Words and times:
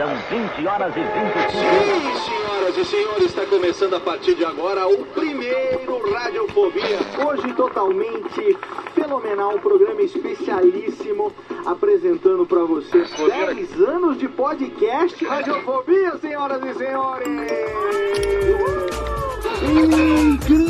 São 0.00 0.08
20 0.30 0.66
horas 0.66 0.94
e 0.96 1.00
25 1.00 1.50
Sim, 1.50 2.24
senhoras 2.24 2.74
e 2.74 2.84
senhores, 2.86 3.24
está 3.26 3.44
começando 3.44 3.96
a 3.96 4.00
partir 4.00 4.34
de 4.34 4.42
agora 4.46 4.88
o 4.88 5.04
primeiro 5.04 6.10
Radiofobia. 6.10 6.98
Hoje 7.26 7.52
totalmente 7.52 8.56
fenomenal, 8.94 9.56
um 9.56 9.58
programa 9.58 10.00
especialíssimo 10.00 11.30
apresentando 11.66 12.46
para 12.46 12.64
vocês 12.64 13.10
10 13.10 13.78
anos 13.78 14.18
de 14.18 14.26
podcast 14.26 15.22
Radiofobia, 15.22 16.16
senhoras 16.16 16.62
e 16.64 16.78
senhores. 16.78 17.28
Incrível, 20.32 20.69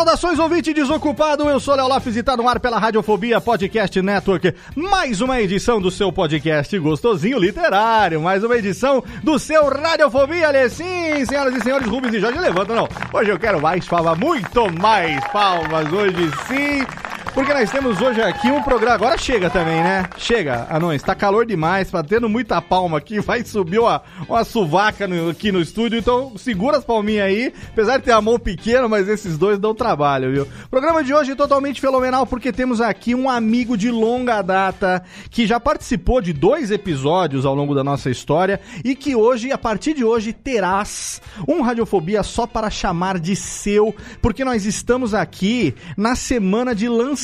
Saudações, 0.00 0.38
ouvinte 0.38 0.72
desocupado. 0.72 1.46
Eu 1.46 1.60
sou 1.60 1.74
Léo 1.74 1.86
Lopes 1.86 2.16
e 2.16 2.22
tá 2.22 2.34
no 2.34 2.48
ar 2.48 2.58
pela 2.58 2.78
Radiofobia 2.78 3.38
Podcast 3.38 4.00
Network. 4.00 4.54
Mais 4.74 5.20
uma 5.20 5.38
edição 5.42 5.78
do 5.78 5.90
seu 5.90 6.10
podcast 6.10 6.78
gostosinho 6.78 7.38
literário. 7.38 8.18
Mais 8.18 8.42
uma 8.42 8.56
edição 8.56 9.04
do 9.22 9.38
seu 9.38 9.68
Radiofobia, 9.68 10.48
Lê. 10.48 10.70
Sim, 10.70 11.22
senhoras 11.26 11.54
e 11.54 11.60
senhores, 11.60 11.86
Rubens 11.86 12.14
e 12.14 12.20
Jorge, 12.20 12.38
levanta 12.38 12.74
não. 12.74 12.88
Hoje 13.12 13.30
eu 13.30 13.38
quero 13.38 13.60
mais 13.60 13.86
palmas, 13.86 14.18
muito 14.18 14.72
mais 14.72 15.22
palmas. 15.28 15.92
Hoje 15.92 16.30
sim. 16.48 16.86
Porque 17.32 17.54
nós 17.54 17.70
temos 17.70 18.00
hoje 18.02 18.20
aqui 18.20 18.50
um 18.50 18.60
programa. 18.60 18.94
Agora 18.96 19.16
chega 19.16 19.48
também, 19.48 19.80
né? 19.82 20.04
Chega, 20.18 20.66
anões. 20.68 21.00
Tá 21.00 21.14
calor 21.14 21.46
demais, 21.46 21.88
tá 21.90 22.02
tendo 22.02 22.28
muita 22.28 22.60
palma 22.60 22.98
aqui. 22.98 23.20
Vai 23.22 23.44
subir 23.44 23.78
uma, 23.78 24.02
uma 24.28 24.42
suvaca 24.44 25.06
no- 25.06 25.30
aqui 25.30 25.52
no 25.52 25.60
estúdio. 25.60 25.96
Então 25.98 26.36
segura 26.36 26.78
as 26.78 26.84
palminhas 26.84 27.26
aí. 27.26 27.52
Apesar 27.72 27.98
de 27.98 28.04
ter 28.04 28.10
a 28.12 28.20
mão 28.20 28.36
pequena, 28.38 28.88
mas 28.88 29.08
esses 29.08 29.38
dois 29.38 29.58
dão 29.60 29.72
trabalho, 29.74 30.32
viu? 30.32 30.46
Programa 30.70 31.04
de 31.04 31.14
hoje 31.14 31.30
é 31.32 31.34
totalmente 31.36 31.80
fenomenal 31.80 32.26
porque 32.26 32.52
temos 32.52 32.80
aqui 32.80 33.14
um 33.14 33.30
amigo 33.30 33.76
de 33.76 33.90
longa 33.92 34.42
data 34.42 35.02
que 35.30 35.46
já 35.46 35.60
participou 35.60 36.20
de 36.20 36.32
dois 36.32 36.70
episódios 36.72 37.46
ao 37.46 37.54
longo 37.54 37.74
da 37.76 37.84
nossa 37.84 38.10
história 38.10 38.60
e 38.84 38.96
que 38.96 39.14
hoje, 39.14 39.52
a 39.52 39.58
partir 39.58 39.94
de 39.94 40.04
hoje, 40.04 40.32
terás 40.32 41.22
um 41.46 41.62
Radiofobia 41.62 42.24
só 42.24 42.44
para 42.46 42.68
chamar 42.70 43.18
de 43.20 43.36
seu, 43.36 43.94
porque 44.20 44.44
nós 44.44 44.66
estamos 44.66 45.14
aqui 45.14 45.74
na 45.96 46.16
semana 46.16 46.74
de 46.74 46.88
lançamento 46.88 47.19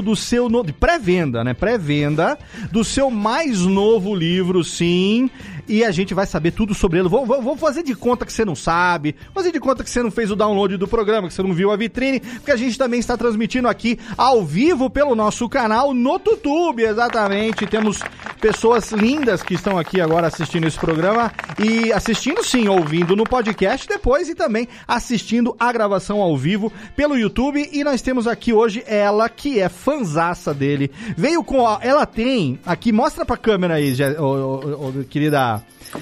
do 0.00 0.16
seu 0.16 0.48
no... 0.48 0.62
de 0.62 0.72
pré-venda, 0.72 1.42
né? 1.42 1.54
Pré-venda 1.54 2.38
do 2.70 2.84
seu 2.84 3.10
mais 3.10 3.60
novo 3.60 4.14
livro, 4.14 4.62
sim. 4.64 5.30
E 5.68 5.84
a 5.84 5.90
gente 5.90 6.14
vai 6.14 6.26
saber 6.26 6.50
tudo 6.50 6.74
sobre 6.74 6.98
ele. 6.98 7.08
Vou, 7.08 7.24
vou, 7.24 7.40
vou 7.40 7.56
fazer 7.56 7.82
de 7.82 7.94
conta 7.94 8.26
que 8.26 8.32
você 8.32 8.44
não 8.44 8.54
sabe, 8.54 9.14
fazer 9.32 9.52
de 9.52 9.60
conta 9.60 9.84
que 9.84 9.90
você 9.90 10.02
não 10.02 10.10
fez 10.10 10.30
o 10.30 10.36
download 10.36 10.76
do 10.76 10.88
programa, 10.88 11.28
que 11.28 11.34
você 11.34 11.42
não 11.42 11.52
viu 11.52 11.70
a 11.70 11.76
vitrine, 11.76 12.20
porque 12.20 12.50
a 12.50 12.56
gente 12.56 12.76
também 12.76 13.00
está 13.00 13.16
transmitindo 13.16 13.68
aqui 13.68 13.98
ao 14.16 14.44
vivo 14.44 14.90
pelo 14.90 15.14
nosso 15.14 15.48
canal 15.48 15.94
no 15.94 16.18
YouTube, 16.34 16.82
exatamente. 16.82 17.66
Temos 17.66 18.00
pessoas 18.40 18.90
lindas 18.92 19.42
que 19.42 19.54
estão 19.54 19.78
aqui 19.78 20.00
agora 20.00 20.26
assistindo 20.26 20.66
esse 20.66 20.78
programa 20.78 21.32
e 21.58 21.92
assistindo 21.92 22.44
sim, 22.44 22.68
ouvindo 22.68 23.16
no 23.16 23.24
podcast 23.24 23.88
depois 23.88 24.28
e 24.28 24.34
também 24.34 24.68
assistindo 24.86 25.54
a 25.58 25.72
gravação 25.72 26.20
ao 26.20 26.36
vivo 26.36 26.72
pelo 26.96 27.16
YouTube. 27.16 27.68
E 27.72 27.84
nós 27.84 28.02
temos 28.02 28.26
aqui 28.26 28.52
hoje 28.52 28.82
ela 28.86 29.28
que 29.28 29.60
é 29.60 29.68
fanzaça 29.68 30.52
dele. 30.52 30.90
Veio 31.16 31.42
com 31.42 31.66
a, 31.66 31.78
ela 31.80 32.04
tem 32.04 32.58
aqui, 32.66 32.92
mostra 32.92 33.24
pra 33.24 33.36
câmera 33.36 33.74
aí, 33.74 33.94
ô, 34.18 35.04
querida 35.08 35.53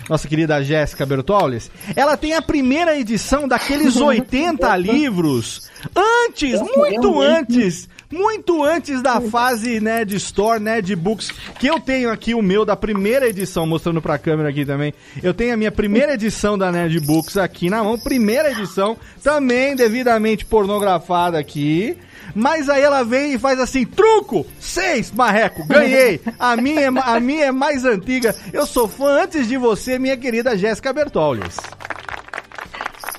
nossa 0.09 0.29
querida 0.29 0.63
Jéssica 0.63 1.05
Bertolles, 1.05 1.71
ela 1.95 2.17
tem 2.17 2.35
a 2.35 2.43
primeira 2.43 2.99
edição 2.99 3.47
daqueles 3.47 3.97
80 3.97 4.75
livros 4.77 5.71
antes, 5.95 6.61
muito 6.61 7.21
antes, 7.21 7.89
muito 8.11 8.63
antes 8.63 9.03
da 9.03 9.21
fase 9.21 9.81
Nerd 9.81 10.15
Store, 10.17 10.61
Nerd 10.61 10.95
Books, 10.97 11.31
que 11.59 11.67
eu 11.67 11.81
tenho 11.81 12.11
aqui 12.11 12.35
o 12.35 12.43
meu 12.43 12.65
da 12.65 12.77
primeira 12.77 13.29
edição, 13.29 13.67
mostrando 13.67 14.03
pra 14.03 14.19
câmera 14.19 14.51
aqui 14.51 14.65
também. 14.65 14.93
Eu 15.23 15.33
tenho 15.33 15.55
a 15.55 15.57
minha 15.57 15.73
primeira 15.73 16.15
edição 16.15 16.59
da 16.59 16.71
Nerd 16.71 17.01
Books 17.01 17.37
aqui 17.37 17.71
na 17.71 17.83
mão, 17.83 17.99
primeira 17.99 18.51
edição, 18.51 18.97
também 19.23 19.75
devidamente 19.75 20.45
pornografada 20.45 21.39
aqui. 21.39 21.97
Mas 22.35 22.69
aí 22.69 22.83
ela 22.83 23.05
vem 23.05 23.35
e 23.35 23.39
faz 23.39 23.61
assim, 23.61 23.85
truco! 23.85 24.47
Seis, 24.59 25.11
marreco, 25.13 25.65
ganhei! 25.67 26.21
A 26.39 26.57
minha, 26.57 26.81
é, 26.83 26.89
a 27.03 27.21
minha 27.21 27.47
é 27.47 27.53
mais 27.53 27.85
antiga. 27.85 28.35
Eu 28.53 28.67
sou 28.67 28.89
fã 28.89 29.23
antes 29.23 29.47
de 29.47 29.57
você, 29.57 29.99
minha 29.99 30.17
querida 30.17 30.57
Jéssica 30.57 30.93
Bertolles. 30.93 31.57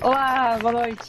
Olá, 0.01 0.57
boa 0.59 0.73
noite. 0.73 1.01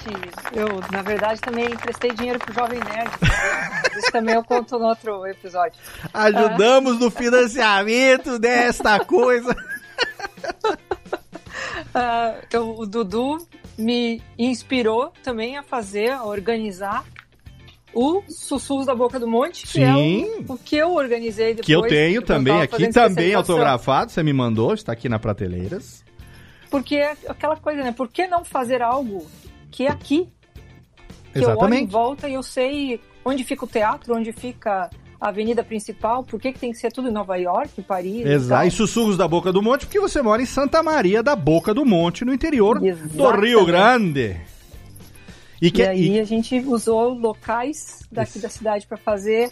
Eu, 0.52 0.68
na 0.92 1.02
verdade, 1.02 1.40
também 1.40 1.64
emprestei 1.66 2.12
dinheiro 2.12 2.38
pro 2.38 2.54
Jovem 2.54 2.78
Nerd. 2.78 3.10
Isso 3.98 4.12
também 4.12 4.34
eu 4.36 4.44
conto 4.44 4.78
no 4.78 4.86
outro 4.86 5.26
episódio. 5.26 5.78
Ajudamos 6.12 7.00
no 7.00 7.10
financiamento 7.10 8.38
desta 8.38 9.00
coisa. 9.04 9.54
Ah, 11.94 12.34
eu- 12.52 12.76
o 12.76 12.86
Dudu 12.86 13.46
me 13.78 14.20
inspirou 14.38 15.12
também 15.22 15.56
a 15.56 15.62
fazer, 15.62 16.10
a 16.10 16.24
organizar 16.24 17.04
o 17.94 18.22
Sussurros 18.28 18.86
da 18.86 18.94
Boca 18.94 19.18
do 19.18 19.26
Monte, 19.26 19.66
que 19.66 19.82
é 19.82 19.92
Sim. 19.92 20.44
o, 20.48 20.54
o 20.54 20.58
que 20.58 20.76
eu 20.76 20.94
organizei 20.94 21.54
depois. 21.54 21.66
Que 21.66 21.72
eu 21.72 21.82
tenho 21.82 22.20
quando 22.22 22.26
também 22.26 22.60
aqui, 22.60 22.88
também 22.88 23.34
autografado. 23.34 24.10
Você 24.10 24.22
me 24.22 24.32
mandou, 24.32 24.74
está 24.74 24.92
aqui 24.92 25.08
na 25.08 25.18
prateleiras. 25.18 26.04
Porque 26.70 26.96
é 26.96 27.16
aquela 27.28 27.56
coisa, 27.56 27.82
né? 27.82 27.92
Por 27.92 28.08
que 28.08 28.26
não 28.26 28.44
fazer 28.44 28.82
algo 28.82 29.26
que 29.70 29.86
é 29.86 29.90
aqui? 29.90 30.28
Que 31.32 31.38
eu 31.38 31.42
olho 31.42 31.50
em 31.50 31.52
Exatamente. 31.52 31.92
volta 31.92 32.28
e 32.28 32.34
eu 32.34 32.42
sei 32.42 33.00
onde 33.24 33.44
fica 33.44 33.64
o 33.64 33.68
teatro, 33.68 34.14
onde 34.14 34.32
fica 34.32 34.90
a 35.20 35.28
avenida 35.28 35.64
principal, 35.64 36.22
por 36.22 36.38
que, 36.38 36.52
que 36.52 36.58
tem 36.58 36.70
que 36.70 36.78
ser 36.78 36.92
tudo 36.92 37.08
em 37.08 37.12
Nova 37.12 37.36
York, 37.36 37.80
Paris? 37.82 38.26
Exato. 38.26 38.64
e 38.64 38.68
E 38.68 38.70
sussurros 38.70 39.16
da 39.16 39.26
Boca 39.26 39.52
do 39.52 39.62
Monte, 39.62 39.86
porque 39.86 39.98
você 39.98 40.20
mora 40.20 40.42
em 40.42 40.46
Santa 40.46 40.82
Maria 40.82 41.22
da 41.22 41.34
Boca 41.34 41.72
do 41.72 41.84
Monte, 41.84 42.24
no 42.24 42.34
interior 42.34 42.78
do 42.78 42.86
Exatamente. 42.86 43.46
Rio 43.46 43.64
Grande. 43.64 44.36
E, 45.62 45.70
que, 45.70 45.82
E 45.82 45.86
aí 45.86 46.16
e- 46.16 46.20
a 46.20 46.24
gente 46.24 46.58
usou 46.66 47.14
locais 47.14 48.00
daqui 48.10 48.38
da 48.38 48.48
cidade 48.48 48.86
para 48.86 48.96
fazer 48.96 49.50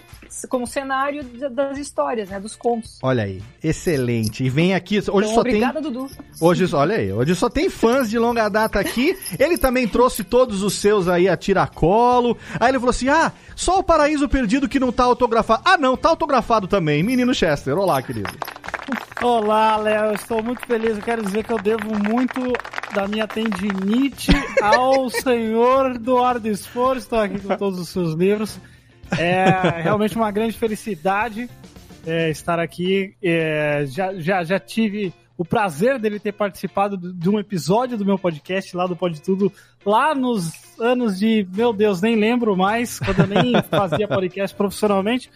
como 0.48 0.66
cenário 0.66 1.22
da- 1.24 1.48
das 1.48 1.78
histórias, 1.78 2.28
né? 2.28 2.38
Dos 2.40 2.54
contos. 2.56 2.98
olha 3.02 3.22
aí, 3.24 3.42
excelente. 3.62 4.44
E 4.44 4.48
vem 4.50 4.74
aqui, 4.74 4.98
hoje 4.98 5.08
Então, 5.10 5.34
só 5.34 5.40
obrigada, 5.40 5.80
tem 5.80 5.90
Dudu. 5.90 6.10
Hoje, 6.40 6.74
olha 6.74 6.96
aí, 6.96 7.12
hoje 7.12 7.34
só 7.34 7.48
tem 7.48 7.70
fãs 7.70 8.10
de 8.10 8.18
longa 8.18 8.48
data 8.48 8.78
aqui. 8.80 9.16
Ele 9.38 9.56
também 9.56 9.86
trouxe 9.88 10.22
todos 10.24 10.62
os 10.62 10.74
seus 10.74 11.08
aí 11.08 11.28
a 11.28 11.36
tiracolo. 11.36 12.36
Aí 12.60 12.70
ele 12.70 12.78
falou 12.78 12.90
assim: 12.90 13.08
"Ah, 13.08 13.32
só 13.56 13.78
o 13.78 13.82
Paraíso 13.82 14.28
Perdido 14.28 14.68
que 14.68 14.80
não 14.80 14.92
tá 14.92 15.04
autografado". 15.04 15.62
Ah, 15.64 15.76
não, 15.78 15.96
tá 15.96 16.08
autografado 16.08 16.66
também. 16.68 17.02
Menino 17.02 17.34
Chester. 17.34 17.76
Olá, 17.78 18.02
querido. 18.02 18.30
Olá, 19.22 19.76
Léo, 19.76 20.06
eu 20.06 20.14
estou 20.14 20.42
muito 20.42 20.66
feliz. 20.66 20.96
Eu 20.96 21.02
quero 21.02 21.22
dizer 21.22 21.44
que 21.44 21.52
eu 21.52 21.58
devo 21.58 21.96
muito 21.96 22.40
da 22.92 23.06
minha 23.06 23.24
tendinite 23.28 24.32
ao 24.60 25.08
senhor 25.10 25.92
Eduardo 25.92 26.48
Esfor. 26.48 26.96
Estou 26.96 27.20
aqui 27.20 27.38
com 27.38 27.56
todos 27.56 27.78
os 27.78 27.88
seus 27.88 28.14
livros. 28.14 28.58
É 29.16 29.80
realmente 29.80 30.16
uma 30.16 30.32
grande 30.32 30.58
felicidade 30.58 31.48
é, 32.04 32.30
estar 32.30 32.58
aqui. 32.58 33.14
É, 33.22 33.84
já, 33.86 34.12
já, 34.14 34.42
já 34.42 34.58
tive 34.58 35.14
o 35.38 35.44
prazer 35.44 36.00
dele 36.00 36.18
ter 36.18 36.32
participado 36.32 36.96
de 36.96 37.12
de 37.12 37.30
um 37.30 37.38
episódio 37.38 37.96
do 37.96 38.04
meu 38.04 38.18
podcast 38.18 38.76
lá 38.76 38.88
do 38.88 38.96
Pode 38.96 39.22
Tudo, 39.22 39.52
lá 39.86 40.16
nos 40.16 40.52
anos 40.80 41.20
de, 41.20 41.46
meu 41.54 41.72
Deus, 41.72 42.02
nem 42.02 42.16
lembro 42.16 42.56
mais, 42.56 42.98
quando 42.98 43.20
eu 43.20 43.26
nem 43.28 43.52
fazia 43.70 44.08
podcast 44.08 44.56
profissionalmente. 44.56 45.30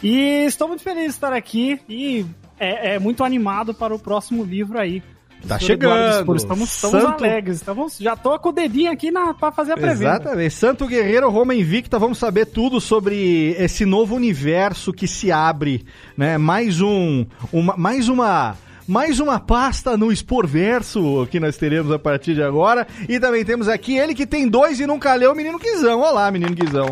E 0.00 0.44
estou 0.44 0.68
muito 0.68 0.84
feliz 0.84 1.04
de 1.04 1.10
estar 1.10 1.32
aqui 1.32 1.80
e 1.88 2.24
é, 2.58 2.94
é 2.94 2.98
muito 2.98 3.22
animado 3.24 3.72
para 3.74 3.94
o 3.94 3.98
próximo 3.98 4.42
livro 4.44 4.78
aí. 4.78 5.02
Tá 5.46 5.58
chegando. 5.58 6.34
Estamos, 6.34 6.70
estamos 6.72 7.02
Santo- 7.02 7.24
alegres. 7.24 7.56
Estamos, 7.58 7.98
já 7.98 8.16
tô 8.16 8.36
com 8.38 8.48
o 8.48 8.52
dedinho 8.52 8.90
aqui 8.90 9.10
na, 9.10 9.32
pra 9.34 9.52
fazer 9.52 9.72
a 9.72 9.76
pré-venda. 9.76 10.14
Exatamente. 10.14 10.54
Santo 10.54 10.86
Guerreiro 10.86 11.30
Roma 11.30 11.54
Invicta, 11.54 11.98
vamos 11.98 12.18
saber 12.18 12.46
tudo 12.46 12.80
sobre 12.80 13.50
esse 13.58 13.84
novo 13.84 14.16
universo 14.16 14.92
que 14.92 15.06
se 15.06 15.30
abre, 15.30 15.84
né? 16.16 16.36
Mais 16.38 16.80
um, 16.80 17.26
uma, 17.52 17.76
mais 17.76 18.08
uma, 18.08 18.56
mais 18.88 19.20
uma 19.20 19.38
pasta 19.38 19.96
no 19.96 20.10
Exporverso 20.10 21.28
que 21.30 21.38
nós 21.38 21.56
teremos 21.56 21.92
a 21.92 21.98
partir 21.98 22.34
de 22.34 22.42
agora. 22.42 22.86
E 23.08 23.20
também 23.20 23.44
temos 23.44 23.68
aqui 23.68 23.96
ele 23.96 24.14
que 24.14 24.26
tem 24.26 24.48
dois 24.48 24.80
e 24.80 24.86
nunca 24.86 25.14
leu, 25.14 25.32
o 25.32 25.36
menino 25.36 25.58
Guizão. 25.58 26.00
Olá, 26.00 26.28
menino 26.30 26.54
Guizão. 26.54 26.88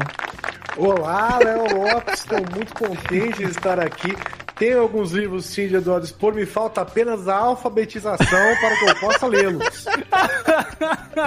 Olá, 0.77 1.39
Léo 1.43 1.63
Lopes, 1.77 2.21
estou 2.21 2.39
muito 2.55 2.75
contente 2.75 3.39
de 3.39 3.51
estar 3.51 3.81
aqui. 3.81 4.15
Tenho 4.57 4.81
alguns 4.81 5.11
livros 5.11 5.47
sim 5.47 5.67
de 5.67 5.75
Eduardo 5.75 6.07
Spor, 6.07 6.33
me 6.33 6.47
falta 6.47 6.81
apenas 6.81 7.27
a 7.27 7.35
alfabetização 7.35 8.17
para 8.61 8.77
que 8.77 8.85
eu 8.85 8.95
possa 9.01 9.27
lê-los. 9.27 9.65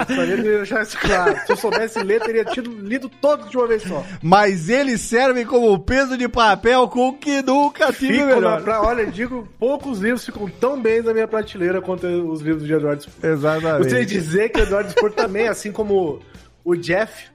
Gostaria 0.06 0.36
de 0.36 0.42
deixar 0.42 0.82
isso 0.82 0.98
claro. 0.98 1.38
Se 1.44 1.52
eu 1.52 1.56
soubesse 1.56 1.98
ler, 2.00 2.22
teria 2.22 2.44
tido 2.46 2.70
lido 2.70 3.08
todos 3.08 3.50
de 3.50 3.56
uma 3.56 3.66
vez 3.66 3.82
só. 3.82 4.02
Mas 4.22 4.70
eles 4.70 5.02
servem 5.02 5.44
como 5.44 5.78
peso 5.78 6.16
de 6.16 6.26
papel 6.26 6.88
com 6.88 7.08
o 7.08 7.12
que 7.12 7.42
nunca 7.42 7.92
tive 7.92 8.14
Fico 8.14 8.26
melhor. 8.26 8.62
pra, 8.62 8.82
olha, 8.82 9.06
digo, 9.06 9.46
poucos 9.58 9.98
livros 9.98 10.24
ficam 10.24 10.48
tão 10.48 10.80
bem 10.80 11.02
na 11.02 11.12
minha 11.12 11.28
prateleira 11.28 11.82
quanto 11.82 12.06
os 12.06 12.40
livros 12.40 12.66
de 12.66 12.72
Eduardo 12.72 13.02
Spor. 13.02 13.30
Exatamente. 13.30 13.82
Gostaria 13.82 14.06
de 14.06 14.14
dizer 14.14 14.48
que 14.48 14.60
o 14.60 14.62
Eduardo 14.62 14.90
Spor 14.90 15.12
também, 15.12 15.48
assim 15.48 15.70
como 15.70 16.20
o 16.64 16.74
Jeff, 16.74 17.26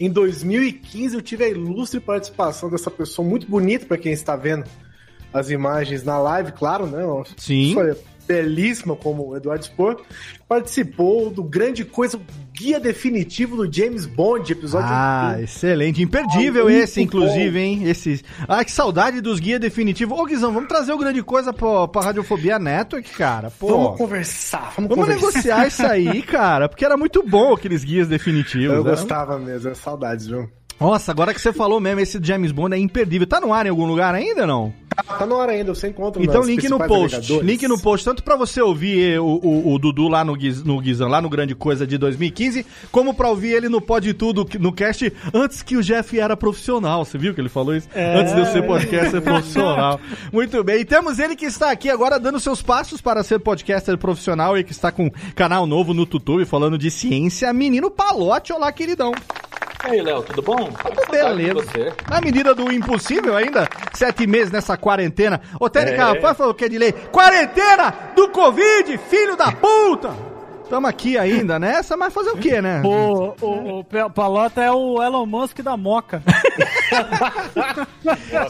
em 0.00 0.10
2015 0.10 1.14
eu 1.14 1.22
tive 1.22 1.44
a 1.44 1.48
ilustre 1.48 2.00
participação 2.00 2.70
dessa 2.70 2.90
pessoa 2.90 3.26
muito 3.26 3.46
bonita 3.46 3.84
para 3.84 3.98
quem 3.98 4.12
está 4.12 4.34
vendo 4.34 4.64
as 5.34 5.50
imagens 5.50 6.04
na 6.04 6.16
live, 6.18 6.52
claro, 6.52 6.86
né? 6.86 7.02
Sim. 7.36 7.74
pessoa 7.74 7.98
belíssima 8.26 8.96
como 8.96 9.28
o 9.28 9.36
Eduardo 9.36 9.64
Spor, 9.64 10.00
participou 10.48 11.30
do 11.30 11.42
grande 11.42 11.84
coisa, 11.84 12.16
o 12.16 12.20
guia 12.52 12.80
definitivo 12.80 13.56
do 13.56 13.70
James 13.70 14.06
Bond, 14.06 14.50
episódio 14.50 14.88
Ah, 14.90 15.36
excelente. 15.40 16.02
Imperdível 16.02 16.68
Ah, 16.68 16.72
esse, 16.72 17.02
inclusive, 17.02 17.58
hein? 17.58 17.84
Esse... 17.84 18.22
Ah, 18.48 18.64
que 18.64 18.72
saudade 18.72 19.20
dos 19.20 19.40
guias 19.40 19.60
definitivos. 19.60 20.18
Ô, 20.18 20.24
Guizão, 20.24 20.52
vamos 20.52 20.68
trazer 20.68 20.92
o 20.92 20.98
grande 20.98 21.22
coisa 21.22 21.52
pra, 21.52 21.86
pra 21.88 22.02
Radiofobia 22.02 22.58
Network, 22.58 23.10
cara. 23.10 23.50
Pô, 23.50 23.68
Vamos 23.68 23.98
conversar, 23.98 24.72
vamos, 24.76 24.88
vamos 24.90 25.04
conversar. 25.04 25.26
negociar 25.26 25.66
isso 25.66 25.86
aí, 25.86 26.22
cara. 26.24 26.68
Porque 26.68 26.84
era 26.84 26.96
muito 26.96 27.22
bom 27.22 27.52
aqueles 27.52 27.84
guias 27.84 28.08
definitivos. 28.08 28.76
Eu 28.76 28.84
né? 28.84 28.90
gostava 28.90 29.38
mesmo, 29.38 29.70
é 29.70 29.74
saudades, 29.74 30.26
viu? 30.26 30.48
Nossa, 30.80 31.12
agora 31.12 31.32
que 31.32 31.40
você 31.40 31.52
falou 31.52 31.80
mesmo, 31.80 32.00
esse 32.00 32.18
James 32.22 32.52
Bond 32.52 32.74
é 32.74 32.78
imperdível. 32.78 33.26
Tá 33.26 33.40
no 33.40 33.52
ar 33.52 33.64
em 33.64 33.70
algum 33.70 33.86
lugar 33.86 34.14
ainda, 34.14 34.46
não? 34.46 34.72
Tá, 34.94 35.02
tá 35.02 35.26
na 35.26 35.34
hora 35.34 35.52
ainda, 35.52 35.74
você 35.74 35.88
encontra 35.88 36.22
Então, 36.22 36.42
link 36.42 36.68
no 36.68 36.78
post. 36.78 37.16
agregadores. 37.16 37.42
Link 37.48 37.66
no 37.66 37.80
post, 37.80 38.04
tanto 38.04 38.22
pra 38.22 38.36
você 38.36 38.60
ouvir 38.60 39.18
o, 39.18 39.24
o, 39.42 39.74
o 39.74 39.78
Dudu 39.78 40.08
lá 40.08 40.24
no, 40.24 40.36
Guiz, 40.36 40.62
no 40.62 40.80
Guizão, 40.80 41.08
lá 41.08 41.20
no 41.20 41.28
Grande 41.28 41.54
Coisa 41.54 41.86
de 41.86 41.96
2015, 41.98 42.64
como 42.92 43.14
pra 43.14 43.28
ouvir 43.28 43.52
ele 43.54 43.68
no 43.68 43.80
Pode 43.80 44.12
Tudo, 44.14 44.46
no 44.60 44.72
cast, 44.72 45.12
antes 45.32 45.62
que 45.62 45.76
o 45.76 45.82
Jeff 45.82 46.18
era 46.18 46.36
profissional. 46.36 47.04
Você 47.04 47.18
viu 47.18 47.34
que 47.34 47.40
ele 47.40 47.48
falou 47.48 47.74
isso? 47.74 47.88
É. 47.94 48.20
Antes 48.20 48.34
de 48.34 48.40
eu 48.40 48.46
ser 48.46 48.62
podcaster 48.66 49.22
profissional. 49.22 49.98
Muito 50.32 50.62
bem. 50.62 50.80
E 50.80 50.84
temos 50.84 51.18
ele 51.18 51.34
que 51.34 51.46
está 51.46 51.70
aqui 51.70 51.88
agora 51.90 52.18
dando 52.20 52.38
seus 52.38 52.62
passos 52.62 53.00
para 53.00 53.22
ser 53.24 53.38
podcaster 53.40 53.96
profissional 53.98 54.56
e 54.58 54.62
que 54.62 54.72
está 54.72 54.92
com 54.92 55.10
canal 55.34 55.66
novo 55.66 55.92
no 55.94 56.02
YouTube 56.02 56.44
falando 56.44 56.76
de 56.78 56.90
ciência. 56.90 57.52
Menino 57.52 57.90
Palote, 57.90 58.52
olá, 58.52 58.70
queridão. 58.70 59.12
E 59.86 59.90
aí, 59.90 60.00
Léo, 60.00 60.22
tudo 60.22 60.40
bom? 60.42 60.70
Tudo 60.72 61.10
beleza. 61.10 61.54
Você? 61.54 61.92
Na 62.10 62.20
medida 62.20 62.54
do 62.54 62.72
impossível 62.72 63.36
ainda, 63.36 63.68
sete 63.92 64.26
meses 64.26 64.50
nessa 64.50 64.76
quarentena. 64.76 65.40
Ô, 65.60 65.68
Tênica, 65.68 65.96
É. 65.96 66.04
rapaz, 66.14 66.36
falou 66.36 66.52
o 66.52 66.54
que 66.54 66.64
é 66.64 66.68
de 66.68 66.78
lei? 66.78 66.92
Quarentena 66.92 67.92
do 68.16 68.28
Covid, 68.30 68.98
filho 69.08 69.36
da 69.36 69.52
puta! 69.52 70.33
Tamo 70.68 70.86
aqui 70.86 71.16
ainda 71.18 71.58
nessa, 71.58 71.96
mas 71.96 72.12
fazer 72.12 72.30
o 72.30 72.36
quê, 72.38 72.60
né? 72.60 72.82
O, 72.84 73.34
o, 73.40 73.80
o 73.80 73.84
Palota 74.10 74.62
é 74.62 74.70
o 74.70 75.02
Elon 75.02 75.26
Musk 75.26 75.60
da 75.60 75.76
Moca. 75.76 76.22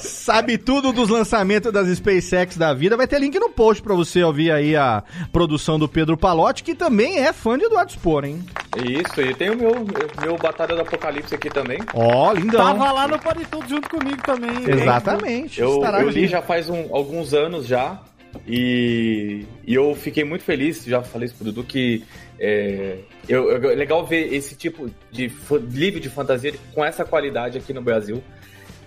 Sabe 0.00 0.58
tudo 0.58 0.92
dos 0.92 1.08
lançamentos 1.08 1.72
das 1.72 1.88
SpaceX 1.88 2.56
da 2.56 2.72
vida. 2.72 2.96
Vai 2.96 3.06
ter 3.06 3.18
link 3.18 3.38
no 3.38 3.50
post 3.50 3.82
pra 3.82 3.94
você 3.94 4.22
ouvir 4.22 4.50
aí 4.52 4.76
a 4.76 5.02
produção 5.32 5.78
do 5.78 5.88
Pedro 5.88 6.16
Palotti, 6.16 6.62
que 6.62 6.74
também 6.74 7.18
é 7.18 7.32
fã 7.32 7.58
de 7.58 7.64
Eduardo 7.64 7.92
Spor, 7.92 8.24
hein? 8.24 8.44
Isso, 8.76 9.20
e 9.20 9.34
tem 9.34 9.50
o 9.50 9.56
meu, 9.56 9.72
meu 10.20 10.36
Batalha 10.36 10.74
do 10.74 10.82
Apocalipse 10.82 11.34
aqui 11.34 11.48
também. 11.50 11.78
Ó, 11.94 12.32
lindão. 12.32 12.64
Tava 12.64 12.92
lá 12.92 13.08
no 13.08 13.18
Pode 13.18 13.44
Tudo 13.46 13.68
junto 13.68 13.88
comigo 13.90 14.22
também. 14.22 14.50
Exatamente. 14.68 15.60
Eu, 15.60 15.80
eu 15.82 15.86
aqui. 15.86 16.10
li 16.10 16.26
já 16.26 16.42
faz 16.42 16.68
um- 16.68 16.88
alguns 16.94 17.32
anos 17.34 17.66
já. 17.66 17.98
E, 18.46 19.44
e 19.66 19.74
eu 19.74 19.94
fiquei 19.94 20.24
muito 20.24 20.42
feliz, 20.44 20.84
já 20.84 21.02
falei 21.02 21.26
isso 21.26 21.34
pro 21.36 21.44
Dudu, 21.44 21.64
que 21.64 22.02
é, 22.38 22.98
eu, 23.28 23.50
eu- 23.50 23.70
é 23.70 23.74
legal 23.74 24.04
ver 24.06 24.32
esse 24.34 24.54
tipo 24.56 24.90
de 25.10 25.30
livro 25.70 26.00
de 26.00 26.08
fantasia 26.08 26.52
com 26.74 26.84
essa 26.84 27.04
qualidade 27.04 27.58
aqui 27.58 27.72
no 27.72 27.82
Brasil. 27.82 28.22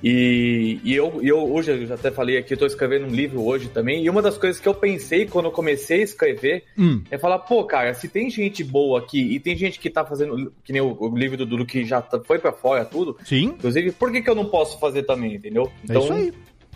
E, 0.03 0.79
e 0.83 0.93
eu, 0.93 1.19
eu 1.23 1.51
hoje, 1.51 1.71
eu 1.71 1.87
já 1.87 1.95
até 1.95 2.11
falei 2.11 2.37
aqui, 2.37 2.53
eu 2.53 2.57
tô 2.57 2.67
escrevendo 2.67 3.07
um 3.07 3.09
livro 3.09 3.41
hoje 3.43 3.67
também. 3.69 4.03
E 4.03 4.09
uma 4.09 4.21
das 4.21 4.37
coisas 4.37 4.61
que 4.61 4.67
eu 4.67 4.73
pensei 4.75 5.25
quando 5.25 5.45
eu 5.45 5.51
comecei 5.51 6.01
a 6.01 6.03
escrever 6.03 6.63
Hum. 6.77 7.01
é 7.09 7.17
falar, 7.17 7.39
pô, 7.39 7.63
cara, 7.63 7.93
se 7.95 8.07
tem 8.07 8.29
gente 8.29 8.63
boa 8.63 8.99
aqui 8.99 9.19
e 9.19 9.39
tem 9.39 9.55
gente 9.55 9.79
que 9.79 9.89
tá 9.89 10.05
fazendo, 10.05 10.53
que 10.63 10.71
nem 10.71 10.83
o, 10.83 10.95
o 10.99 11.17
livro 11.17 11.35
do 11.37 11.47
Dudu 11.47 11.65
que 11.65 11.83
já 11.83 11.99
tá- 11.99 12.19
foi 12.23 12.37
pra 12.37 12.51
fora 12.51 12.85
tudo, 12.85 13.17
Sim, 13.25 13.45
inclusive, 13.45 13.91
por 13.91 14.11
que, 14.11 14.21
que 14.21 14.29
eu 14.29 14.35
não 14.35 14.45
posso 14.45 14.79
fazer 14.79 15.01
também, 15.01 15.33
entendeu? 15.33 15.71
é 15.89 15.97
isso 15.97 16.13
aí. 16.13 16.31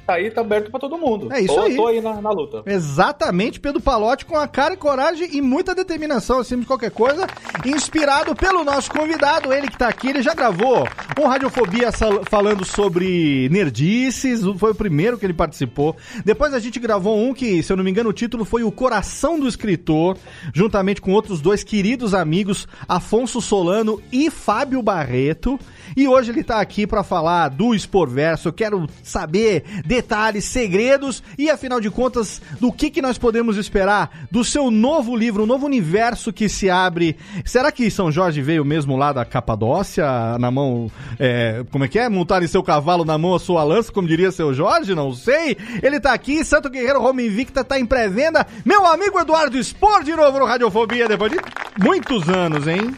Tá 0.06 0.13
aí, 0.13 0.31
tá 0.31 0.42
aberto 0.42 0.69
pra 0.69 0.80
todo 0.80 0.98
mundo. 0.98 1.31
É 1.31 1.42
isso 1.42 1.53
tô, 1.53 1.62
aí. 1.62 1.75
Tô 1.75 1.88
aí 1.88 2.01
na, 2.01 2.21
na 2.21 2.31
luta. 2.31 2.63
Exatamente, 2.65 3.59
Pedro 3.59 3.81
Palotti 3.81 4.25
com 4.25 4.38
a 4.38 4.48
cara 4.48 4.74
e 4.74 4.77
coragem 4.77 5.30
e 5.33 5.42
muita 5.42 5.75
determinação 5.75 6.39
acima 6.39 6.62
de 6.62 6.68
qualquer 6.68 6.92
coisa, 6.92 7.27
inspirado 7.65 8.36
pelo 8.36 8.63
nosso 8.63 8.92
convidado, 8.92 9.53
ele 9.53 9.68
que 9.68 9.77
tá 9.77 9.88
aqui, 9.88 10.09
ele 10.09 10.21
já 10.21 10.33
gravou 10.33 10.88
um 11.19 11.27
Radiofobia 11.27 11.92
falando 12.30 12.65
sobre 12.65 13.50
nerdices, 13.50 14.42
foi 14.57 14.71
o 14.71 14.75
primeiro 14.75 15.18
que 15.18 15.25
ele 15.25 15.33
participou. 15.33 15.95
Depois 16.25 16.53
a 16.53 16.59
gente 16.59 16.80
gravou 16.80 17.18
um 17.18 17.33
que, 17.33 17.62
se 17.63 17.71
eu 17.71 17.77
não 17.77 17.83
me 17.83 17.92
engano, 17.92 18.09
o 18.09 18.13
título 18.13 18.45
foi 18.45 18.63
O 18.63 18.71
Coração 18.71 19.39
do 19.39 19.48
Escritor, 19.48 20.18
juntamente 20.53 21.01
com 21.01 21.12
outros 21.12 21.42
dois 21.42 21.63
queridos 21.63 22.13
amigos, 22.13 22.68
Afonso 22.88 23.42
Solano 23.42 24.01
e 24.12 24.30
Fábio 24.30 24.81
Barreto. 24.81 25.59
E 25.95 26.07
hoje 26.07 26.31
ele 26.31 26.43
tá 26.43 26.59
aqui 26.59 26.88
pra 26.88 27.03
falar 27.03 27.49
do 27.49 27.73
Exporverso. 27.73 28.47
Eu 28.47 28.53
quero 28.53 28.88
saber 29.03 29.63
detalhes, 29.85 30.45
segredos 30.45 31.23
e, 31.38 31.50
afinal 31.50 31.79
de 31.79 31.89
contas, 31.89 32.41
do 32.60 32.71
que, 32.71 32.89
que 32.89 33.01
nós 33.01 33.17
podemos 33.17 33.57
esperar 33.57 34.27
do 34.31 34.43
seu 34.43 34.71
novo 34.71 35.15
livro, 35.15 35.43
um 35.43 35.48
novo 35.48 35.65
universo 35.65 36.31
que 36.31 36.48
se 36.48 36.69
abre. 36.69 37.17
Será 37.45 37.71
que 37.71 37.89
São 37.89 38.12
Jorge 38.12 38.41
veio 38.41 38.63
mesmo 38.63 38.95
lá 38.95 39.12
da 39.13 39.25
Capadócia, 39.25 40.38
na 40.39 40.51
mão. 40.51 40.91
é, 41.19 41.63
como 41.71 41.83
é 41.83 41.88
que 41.88 42.00
é? 42.00 42.10
Montar 42.10 42.43
em 42.43 42.48
seu 42.48 42.63
cavalo 42.63 43.05
na 43.05 43.17
mão 43.17 43.36
a 43.36 43.39
sua 43.39 43.63
lança, 43.63 43.91
como 43.91 44.07
diria 44.07 44.31
seu 44.31 44.53
Jorge? 44.53 44.95
Não 44.95 45.13
sei. 45.13 45.57
Ele 45.81 46.00
tá 46.00 46.13
aqui, 46.13 46.43
Santo 46.43 46.69
Guerreiro 46.69 47.01
Roma 47.01 47.21
Invicta 47.21 47.63
tá 47.63 47.79
em 47.79 47.86
pré-venda. 47.86 48.45
Meu 48.65 48.86
amigo 48.86 49.19
Eduardo 49.19 49.57
Expor 49.57 50.03
de 50.03 50.15
novo 50.15 50.39
no 50.39 50.45
Radiofobia, 50.45 51.07
depois 51.07 51.31
de 51.31 51.39
muitos 51.79 52.27
anos, 52.29 52.67
hein? 52.67 52.93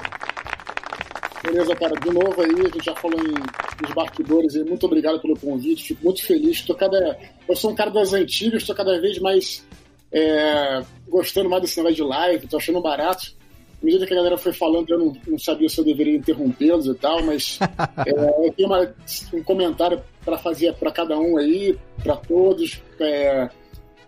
Beleza, 1.43 1.75
cara, 1.75 1.93
de 1.99 2.09
novo 2.09 2.41
aí, 2.41 2.51
a 2.51 2.63
gente 2.73 2.85
já 2.85 2.95
falou 2.95 3.19
em, 3.19 3.33
nos 3.81 3.93
bastidores 3.93 4.55
e 4.55 4.63
muito 4.63 4.85
obrigado 4.85 5.19
pelo 5.19 5.37
convite, 5.37 5.83
fico 5.83 6.03
muito 6.05 6.25
feliz. 6.25 6.61
Tô 6.61 6.73
cada, 6.73 7.17
eu 7.47 7.55
sou 7.55 7.71
um 7.71 7.75
cara 7.75 7.91
das 7.91 8.13
antigas, 8.13 8.61
estou 8.61 8.75
cada 8.75 8.99
vez 9.01 9.19
mais 9.19 9.65
é, 10.11 10.81
gostando 11.07 11.49
mais 11.49 11.61
desse 11.61 11.77
negócio 11.77 11.97
de 11.97 12.03
live, 12.03 12.47
tô 12.47 12.57
achando 12.57 12.81
barato. 12.81 13.35
À 13.81 13.85
medida 13.85 14.05
que 14.07 14.13
a 14.13 14.15
galera 14.15 14.37
foi 14.37 14.53
falando, 14.53 14.89
eu 14.89 14.97
não, 14.97 15.17
não 15.27 15.37
sabia 15.37 15.67
se 15.67 15.77
eu 15.77 15.83
deveria 15.83 16.15
interrompê-los 16.15 16.85
e 16.87 16.93
tal, 16.95 17.21
mas 17.21 17.59
é, 18.07 18.47
eu 18.47 18.53
tenho 18.53 18.69
uma- 18.69 18.95
um 19.33 19.43
comentário 19.43 20.01
para 20.23 20.37
fazer 20.37 20.73
para 20.75 20.91
cada 20.93 21.19
um 21.19 21.37
aí, 21.37 21.77
para 22.01 22.15
todos. 22.15 22.81
É, 22.97 23.49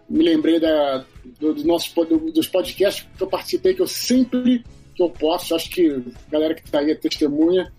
me 0.08 0.24
lembrei 0.24 0.58
da, 0.60 1.04
do, 1.40 1.54
do 1.54 1.64
nosso, 1.68 1.94
do- 2.06 2.32
dos 2.32 2.48
podcasts 2.48 3.06
que 3.18 3.22
eu 3.24 3.28
participei, 3.28 3.74
que 3.74 3.82
eu 3.82 3.88
sempre 3.88 4.64
que 4.96 5.04
eu 5.04 5.10
posso, 5.10 5.54
acho 5.56 5.70
que 5.70 5.88
a 6.28 6.32
galera 6.32 6.56
que 6.56 6.62
está 6.62 6.80
aí 6.80 6.92
é 6.92 6.96
testemunha, 6.96 7.72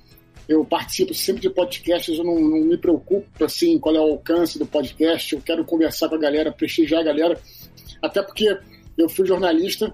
eu 0.49 0.65
participo 0.65 1.13
sempre 1.13 1.43
de 1.43 1.51
podcasts, 1.51 2.17
eu 2.17 2.25
não, 2.25 2.39
não 2.39 2.61
me 2.61 2.77
preocupo 2.77 3.45
assim 3.45 3.79
qual 3.79 3.97
é 3.97 4.01
o 4.01 4.13
alcance 4.13 4.59
do 4.59 4.67
podcast, 4.67 5.35
eu 5.35 5.41
quero 5.41 5.65
conversar 5.65 6.09
com 6.09 6.15
a 6.15 6.19
galera, 6.19 6.53
prestigiar 6.53 7.01
a 7.01 7.05
galera, 7.05 7.41
até 8.01 8.23
porque 8.23 8.57
eu 8.97 9.09
fui 9.09 9.27
jornalista, 9.27 9.93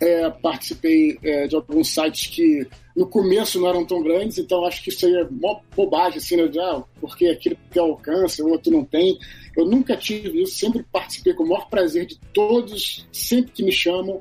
é, 0.00 0.28
participei 0.30 1.18
é, 1.22 1.46
de 1.46 1.54
alguns 1.54 1.88
sites 1.88 2.26
que 2.26 2.66
no 2.96 3.06
começo 3.06 3.60
não 3.60 3.68
eram 3.68 3.84
tão 3.84 4.02
grandes, 4.02 4.38
então 4.38 4.64
acho 4.64 4.82
que 4.82 4.90
isso 4.90 5.06
aí 5.06 5.14
é 5.14 5.26
mó 5.30 5.60
bobagem, 5.76 6.18
assim, 6.18 6.36
né? 6.36 6.50
ah, 6.60 6.82
porque 7.00 7.26
aquilo 7.26 7.56
tem 7.70 7.80
alcance, 7.82 8.42
o 8.42 8.48
outro 8.48 8.72
não 8.72 8.84
tem. 8.84 9.18
Eu 9.56 9.64
nunca 9.64 9.96
tive 9.96 10.42
isso, 10.42 10.56
sempre 10.56 10.84
participei 10.90 11.34
com 11.34 11.44
o 11.44 11.48
maior 11.48 11.68
prazer 11.68 12.06
de 12.06 12.18
todos, 12.32 13.06
sempre 13.12 13.52
que 13.52 13.62
me 13.62 13.72
chamam, 13.72 14.20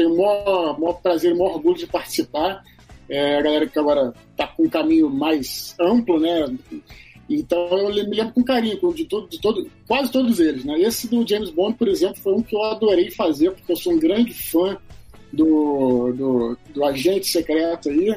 tenho 0.00 0.14
o 0.14 0.16
maior, 0.16 0.80
maior 0.80 0.94
prazer, 0.94 1.34
o 1.34 1.38
maior 1.38 1.56
orgulho 1.56 1.76
de 1.76 1.86
participar. 1.86 2.64
É, 3.08 3.38
a 3.38 3.42
galera 3.42 3.66
que 3.66 3.78
agora 3.78 4.14
está 4.30 4.46
com 4.46 4.62
um 4.64 4.68
caminho 4.68 5.10
mais 5.10 5.74
amplo, 5.78 6.18
né? 6.18 6.46
Então 7.28 7.78
eu 7.78 8.08
me 8.08 8.16
lembro 8.16 8.32
com 8.32 8.42
carinho 8.42 8.76
de, 8.94 9.04
todo, 9.04 9.28
de 9.28 9.40
todo, 9.40 9.70
quase 9.86 10.10
todos 10.10 10.40
eles. 10.40 10.64
Né? 10.64 10.80
Esse 10.80 11.08
do 11.08 11.26
James 11.28 11.50
Bond, 11.50 11.76
por 11.76 11.88
exemplo, 11.88 12.16
foi 12.22 12.32
um 12.34 12.42
que 12.42 12.56
eu 12.56 12.62
adorei 12.62 13.10
fazer, 13.10 13.50
porque 13.50 13.72
eu 13.72 13.76
sou 13.76 13.92
um 13.92 13.98
grande 13.98 14.32
fã 14.32 14.76
do, 15.32 16.12
do, 16.12 16.58
do 16.72 16.84
agente 16.84 17.26
secreto 17.26 17.90
aí. 17.90 18.16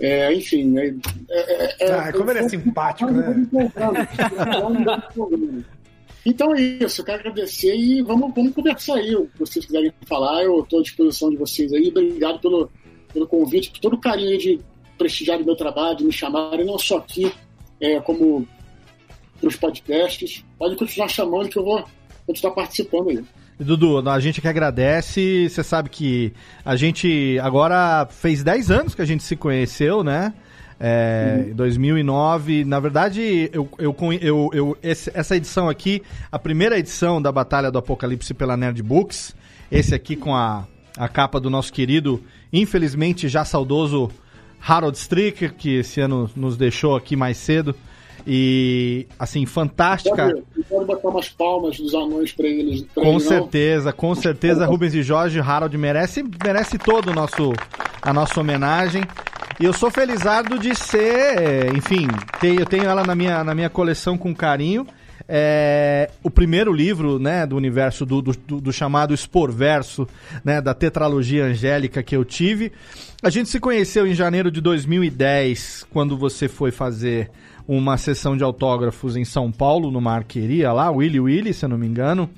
É, 0.00 0.32
enfim, 0.32 0.78
é, 0.78 0.94
é, 1.28 1.76
é 1.80 1.92
ah, 1.92 2.12
como 2.12 2.30
ele 2.30 2.38
é 2.38 2.48
simpático, 2.48 3.10
né? 3.10 3.46
Então 6.24 6.54
é 6.54 6.60
isso, 6.60 7.00
eu 7.00 7.04
quero 7.04 7.20
agradecer 7.20 7.74
e 7.74 8.02
vamos, 8.02 8.32
vamos 8.34 8.54
conversar 8.54 8.96
aí. 8.96 9.10
Se 9.10 9.38
vocês 9.38 9.64
quiserem 9.64 9.92
falar, 10.06 10.42
eu 10.42 10.60
estou 10.60 10.80
à 10.80 10.82
disposição 10.82 11.30
de 11.30 11.36
vocês 11.36 11.72
aí. 11.72 11.88
Obrigado 11.88 12.38
pelo, 12.40 12.70
pelo 13.12 13.26
convite, 13.26 13.70
por 13.70 13.80
todo 13.80 13.94
o 13.94 14.00
carinho 14.00 14.38
de 14.38 14.60
prestigiar 14.98 15.40
o 15.40 15.44
meu 15.44 15.56
trabalho, 15.56 15.96
de 15.96 16.04
me 16.04 16.12
chamarem, 16.12 16.66
não 16.66 16.78
só 16.78 16.98
aqui, 16.98 17.32
é, 17.80 17.98
como 18.00 18.46
para 19.40 19.48
os 19.48 19.56
podcasts. 19.56 20.44
Pode 20.58 20.76
continuar 20.76 21.08
chamando 21.08 21.48
que 21.48 21.58
eu 21.58 21.64
vou 21.64 21.84
continuar 22.26 22.54
participando 22.54 23.08
aí. 23.08 23.24
Dudu, 23.58 24.08
a 24.08 24.20
gente 24.20 24.40
que 24.40 24.48
agradece. 24.48 25.48
Você 25.48 25.62
sabe 25.62 25.90
que 25.90 26.32
a 26.64 26.76
gente 26.76 27.38
agora 27.42 28.06
fez 28.10 28.42
10 28.42 28.70
anos 28.70 28.94
que 28.94 29.02
a 29.02 29.06
gente 29.06 29.22
se 29.22 29.36
conheceu, 29.36 30.02
né? 30.02 30.32
É, 30.82 31.44
uhum. 31.48 31.54
2009, 31.56 32.64
na 32.64 32.80
verdade, 32.80 33.50
eu, 33.52 33.68
eu, 33.78 33.94
eu, 34.22 34.50
eu 34.54 34.78
esse, 34.82 35.10
essa 35.12 35.36
edição 35.36 35.68
aqui, 35.68 36.02
a 36.32 36.38
primeira 36.38 36.78
edição 36.78 37.20
da 37.20 37.30
Batalha 37.30 37.70
do 37.70 37.76
Apocalipse 37.76 38.32
pela 38.32 38.56
Nerd 38.56 38.82
Books, 38.82 39.36
esse 39.70 39.94
aqui 39.94 40.16
com 40.16 40.34
a, 40.34 40.66
a 40.96 41.06
capa 41.06 41.38
do 41.38 41.50
nosso 41.50 41.70
querido, 41.70 42.24
infelizmente 42.50 43.28
já 43.28 43.44
saudoso 43.44 44.10
Harold 44.66 44.96
Stricker, 44.96 45.54
que 45.54 45.76
esse 45.76 46.00
ano 46.00 46.30
nos 46.34 46.56
deixou 46.56 46.96
aqui 46.96 47.14
mais 47.14 47.36
cedo. 47.36 47.74
E, 48.26 49.06
assim, 49.18 49.46
fantástica. 49.46 50.30
Pode, 50.30 50.68
pode 50.68 50.86
botar 50.86 51.08
umas 51.08 51.28
palmas 51.30 51.78
dos 51.78 51.94
anões 51.94 52.32
pra 52.32 52.46
eles. 52.46 52.82
Pra 52.82 53.02
com 53.02 53.18
certeza, 53.18 53.86
não? 53.86 53.96
com 53.96 54.14
certeza. 54.14 54.66
Rubens 54.66 54.94
e 54.94 55.02
Jorge, 55.02 55.40
Harold 55.40 55.76
merece, 55.78 56.22
merece 56.44 56.76
todo 56.76 57.10
o 57.10 57.14
nosso, 57.14 57.52
a 58.02 58.12
nossa 58.12 58.38
homenagem. 58.38 59.02
E 59.60 59.64
eu 59.66 59.74
sou 59.74 59.90
felizardo 59.90 60.58
de 60.58 60.74
ser, 60.74 61.76
enfim, 61.76 62.08
eu 62.42 62.64
tenho 62.64 62.84
ela 62.84 63.04
na 63.04 63.14
minha, 63.14 63.44
na 63.44 63.54
minha 63.54 63.68
coleção 63.68 64.16
com 64.16 64.34
carinho. 64.34 64.86
É, 65.28 66.10
o 66.22 66.30
primeiro 66.30 66.72
livro 66.72 67.18
né, 67.18 67.46
do 67.46 67.56
universo 67.56 68.06
do, 68.06 68.22
do, 68.22 68.32
do, 68.32 68.72
chamado 68.72 69.12
Esporverso, 69.12 70.08
né, 70.42 70.62
da 70.62 70.72
tetralogia 70.72 71.44
angélica 71.44 72.02
que 72.02 72.16
eu 72.16 72.24
tive. 72.24 72.72
A 73.22 73.28
gente 73.28 73.50
se 73.50 73.60
conheceu 73.60 74.06
em 74.06 74.14
janeiro 74.14 74.50
de 74.50 74.62
2010, 74.62 75.86
quando 75.90 76.16
você 76.16 76.48
foi 76.48 76.70
fazer 76.70 77.30
uma 77.68 77.98
sessão 77.98 78.38
de 78.38 78.42
autógrafos 78.42 79.14
em 79.14 79.26
São 79.26 79.52
Paulo, 79.52 79.90
numa 79.90 80.14
arqueria 80.14 80.72
lá, 80.72 80.90
Willy 80.90 81.20
Willy, 81.20 81.52
se 81.52 81.66
eu 81.66 81.68
não 81.68 81.76
me 81.76 81.86
engano. 81.86 82.30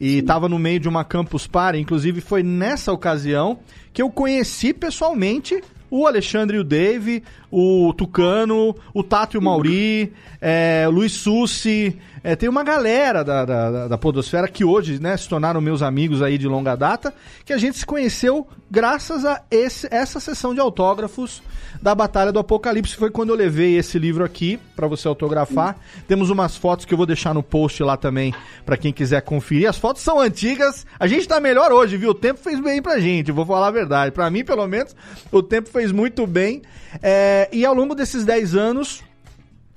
E 0.00 0.18
estava 0.18 0.48
no 0.48 0.60
meio 0.60 0.78
de 0.78 0.88
uma 0.88 1.02
Campus 1.02 1.48
Party, 1.48 1.80
inclusive 1.80 2.20
foi 2.20 2.44
nessa 2.44 2.92
ocasião 2.92 3.58
que 3.92 4.00
eu 4.00 4.08
conheci 4.08 4.72
pessoalmente 4.72 5.60
o 5.90 6.06
Alexandre 6.06 6.56
e 6.56 6.60
o 6.60 6.64
Dave, 6.64 7.22
o 7.50 7.92
Tucano, 7.94 8.74
o 8.92 9.02
Tato 9.02 9.36
e 9.36 9.38
o 9.38 9.42
Mauri, 9.42 10.12
é, 10.40 10.86
Luiz 10.90 11.12
Sussi, 11.12 11.98
é, 12.22 12.36
tem 12.36 12.48
uma 12.48 12.62
galera 12.62 13.22
da, 13.24 13.44
da, 13.44 13.88
da, 13.88 13.98
Podosfera 13.98 14.48
que 14.48 14.64
hoje 14.64 15.00
né, 15.00 15.16
se 15.16 15.28
tornaram 15.28 15.60
meus 15.60 15.82
amigos 15.82 16.22
aí 16.22 16.36
de 16.36 16.46
longa 16.46 16.76
data, 16.76 17.14
que 17.44 17.52
a 17.52 17.58
gente 17.58 17.78
se 17.78 17.86
conheceu 17.86 18.46
graças 18.70 19.24
a 19.24 19.42
esse, 19.50 19.88
essa 19.90 20.20
sessão 20.20 20.52
de 20.52 20.60
autógrafos 20.60 21.42
da 21.80 21.94
Batalha 21.94 22.32
do 22.32 22.38
Apocalipse. 22.38 22.96
Foi 22.96 23.10
quando 23.10 23.30
eu 23.30 23.36
levei 23.36 23.76
esse 23.76 23.98
livro 23.98 24.24
aqui 24.24 24.58
para 24.74 24.86
você 24.86 25.06
autografar. 25.08 25.76
Temos 26.06 26.30
umas 26.30 26.56
fotos 26.56 26.84
que 26.84 26.92
eu 26.92 26.98
vou 26.98 27.06
deixar 27.06 27.32
no 27.32 27.42
post 27.42 27.82
lá 27.82 27.96
também 27.96 28.34
para 28.66 28.76
quem 28.76 28.92
quiser 28.92 29.22
conferir. 29.22 29.68
As 29.68 29.78
fotos 29.78 30.02
são 30.02 30.20
antigas. 30.20 30.86
A 30.98 31.06
gente 31.06 31.26
tá 31.26 31.40
melhor 31.40 31.72
hoje, 31.72 31.96
viu? 31.96 32.10
O 32.10 32.14
tempo 32.14 32.40
fez 32.40 32.60
bem 32.60 32.82
pra 32.82 32.98
gente, 32.98 33.32
vou 33.32 33.46
falar 33.46 33.68
a 33.68 33.72
verdade. 33.72 34.12
Para 34.12 34.28
mim, 34.30 34.44
pelo 34.44 34.66
menos, 34.66 34.94
o 35.30 35.42
tempo 35.42 35.68
fez 35.68 35.92
muito 35.92 36.26
bem. 36.26 36.62
É, 37.02 37.37
e 37.52 37.64
ao 37.64 37.74
longo 37.74 37.94
desses 37.94 38.24
10 38.24 38.54
anos, 38.54 39.02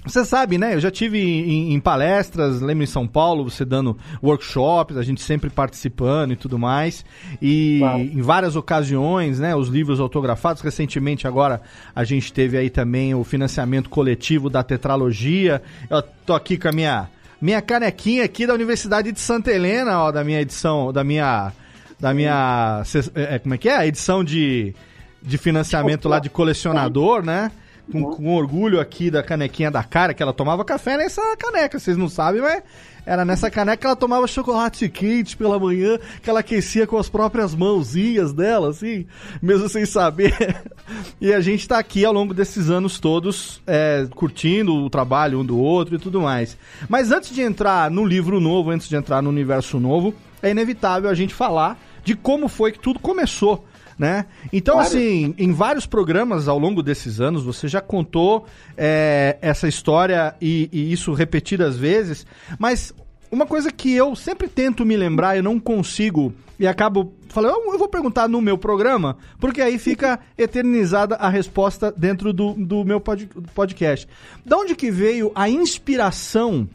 você 0.04 0.26
sabe, 0.26 0.58
né? 0.58 0.74
Eu 0.74 0.80
já 0.80 0.90
tive 0.90 1.20
em, 1.20 1.74
em, 1.74 1.80
palestras, 1.80 2.60
lembro 2.60 2.84
em 2.84 2.88
São 2.88 3.08
Paulo, 3.08 3.48
você 3.48 3.64
dando 3.64 3.96
workshops, 4.22 4.98
a 4.98 5.04
gente 5.04 5.22
sempre 5.22 5.48
participando 5.50 6.32
e 6.32 6.36
tudo 6.36 6.58
mais. 6.58 7.06
E 7.40 7.78
claro. 7.80 8.00
em 8.00 8.22
várias 8.22 8.56
ocasiões, 8.56 9.40
né? 9.40 9.56
Os 9.56 9.68
livros 9.68 10.00
autografados. 10.00 10.64
Recentemente, 10.64 11.28
agora, 11.28 11.62
a 11.96 12.04
gente 12.04 12.34
teve 12.34 12.58
aí 12.58 12.70
também 12.70 13.14
o 13.14 13.24
financiamento 13.24 13.92
coletivo 13.92 14.50
da 14.50 14.64
tetralogia. 14.64 15.62
Eu 15.88 16.02
tô 16.26 16.34
aqui 16.34 16.58
com 16.58 16.70
a 16.70 16.72
minha, 16.72 17.08
minha 17.40 17.62
canequinha 17.62 18.24
aqui 18.24 18.48
da 18.48 18.56
Universidade 18.56 19.12
de 19.12 19.20
Santa 19.20 19.52
Helena, 19.52 20.00
ó, 20.00 20.12
da 20.12 20.24
minha 20.24 20.42
edição, 20.42 20.92
da 20.92 21.04
minha. 21.04 21.52
Da 22.00 22.12
minha. 22.12 22.82
É, 23.14 23.38
como 23.38 23.54
é 23.54 23.58
que 23.60 23.70
é? 23.70 23.76
A 23.76 23.86
edição 23.86 24.24
de, 24.24 24.74
de 25.22 25.38
financiamento 25.38 26.10
lá 26.10 26.20
de 26.20 26.30
colecionador, 26.30 27.24
né? 27.24 27.52
com, 27.92 28.04
com, 28.12 28.36
orgulho 28.36 28.80
aqui 28.80 29.12
da 29.12 29.22
canequinha 29.22 29.70
da 29.70 29.84
cara, 29.84 30.14
que 30.14 30.24
ela 30.24 30.34
tomava 30.34 30.64
café 30.64 30.98
nessa 30.98 31.22
caneca, 31.38 31.78
vocês 31.78 31.98
não 31.98 32.08
sabem, 32.08 32.42
mas 32.42 32.64
era 33.06 33.26
nessa 33.26 33.50
caneca 33.50 33.78
que 33.78 33.86
ela 33.86 33.96
tomava 33.96 34.28
chocolate 34.28 34.88
quente 34.88 35.36
pela 35.36 35.60
manhã, 35.60 35.98
que 36.22 36.30
ela 36.30 36.40
aquecia 36.40 36.86
com 36.86 36.98
as 36.98 37.10
próprias 37.10 37.56
mãozinhas 37.56 38.32
dela, 38.32 38.70
assim, 38.70 39.06
mesmo 39.42 39.68
sem 39.68 39.86
saber. 39.86 40.36
e 41.20 41.34
a 41.34 41.42
gente 41.42 41.68
tá 41.68 41.80
aqui 41.80 42.06
ao 42.06 42.14
longo 42.14 42.34
desses 42.34 42.70
anos 42.70 43.00
todos 43.00 43.62
é, 43.66 44.08
curtindo 44.16 44.74
o 44.74 44.90
trabalho 44.90 45.40
um 45.40 45.46
do 45.46 45.58
outro 45.58 45.96
e 45.96 46.00
tudo 46.00 46.22
mais. 46.22 46.58
Mas 46.88 47.12
antes 47.12 47.34
de 47.34 47.42
entrar 47.42 47.90
no 47.90 48.06
livro 48.06 48.40
novo, 48.40 48.70
antes 48.70 48.88
de 48.88 48.96
entrar 48.96 49.22
no 49.22 49.30
universo 49.30 49.80
novo, 49.80 50.14
é 50.42 50.52
inevitável 50.52 51.10
a 51.10 51.16
gente 51.16 51.34
falar 51.34 51.80
de 52.04 52.16
como 52.16 52.48
foi 52.48 52.72
que 52.72 52.80
tudo 52.80 53.00
começou 53.00 53.66
né? 54.02 54.26
Então, 54.52 54.74
claro. 54.74 54.90
assim, 54.90 55.36
em 55.38 55.52
vários 55.52 55.86
programas 55.86 56.48
ao 56.48 56.58
longo 56.58 56.82
desses 56.82 57.22
anos, 57.22 57.44
você 57.44 57.68
já 57.68 57.80
contou 57.80 58.48
é, 58.76 59.38
essa 59.44 59.68
história 59.68 60.34
e, 60.42 60.68
e 60.72 60.92
isso 60.92 61.14
repetidas 61.14 61.78
vezes, 61.78 62.26
mas 62.58 62.92
uma 63.32 63.46
coisa 63.46 63.72
que 63.72 63.94
eu 63.94 64.16
sempre 64.16 64.48
tento 64.48 64.84
me 64.84 64.98
lembrar, 64.98 65.38
eu 65.38 65.44
não 65.44 65.60
consigo, 65.60 66.34
e 66.60 66.66
acabo 66.66 67.14
falando, 67.30 67.54
eu 67.72 67.78
vou 67.78 67.88
perguntar 67.88 68.28
no 68.28 68.42
meu 68.42 68.58
programa, 68.58 69.18
porque 69.40 69.62
aí 69.62 69.78
fica 69.78 70.20
eternizada 70.36 71.14
a 71.18 71.30
resposta 71.30 71.94
dentro 71.96 72.34
do, 72.34 72.56
do 72.56 72.84
meu 72.84 73.00
pod, 73.00 73.30
podcast. 73.54 74.08
Da 74.44 74.58
onde 74.58 74.74
que 74.74 74.90
veio 74.90 75.32
a 75.36 75.48
inspiração 75.48 76.68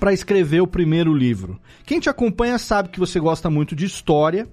para 0.00 0.14
escrever 0.14 0.62
o 0.62 0.66
primeiro 0.66 1.12
livro? 1.12 1.60
Quem 1.84 2.00
te 2.00 2.08
acompanha 2.08 2.58
sabe 2.58 2.88
que 2.88 2.98
você 2.98 3.20
gosta 3.20 3.50
muito 3.50 3.76
de 3.76 3.84
história, 3.84 4.48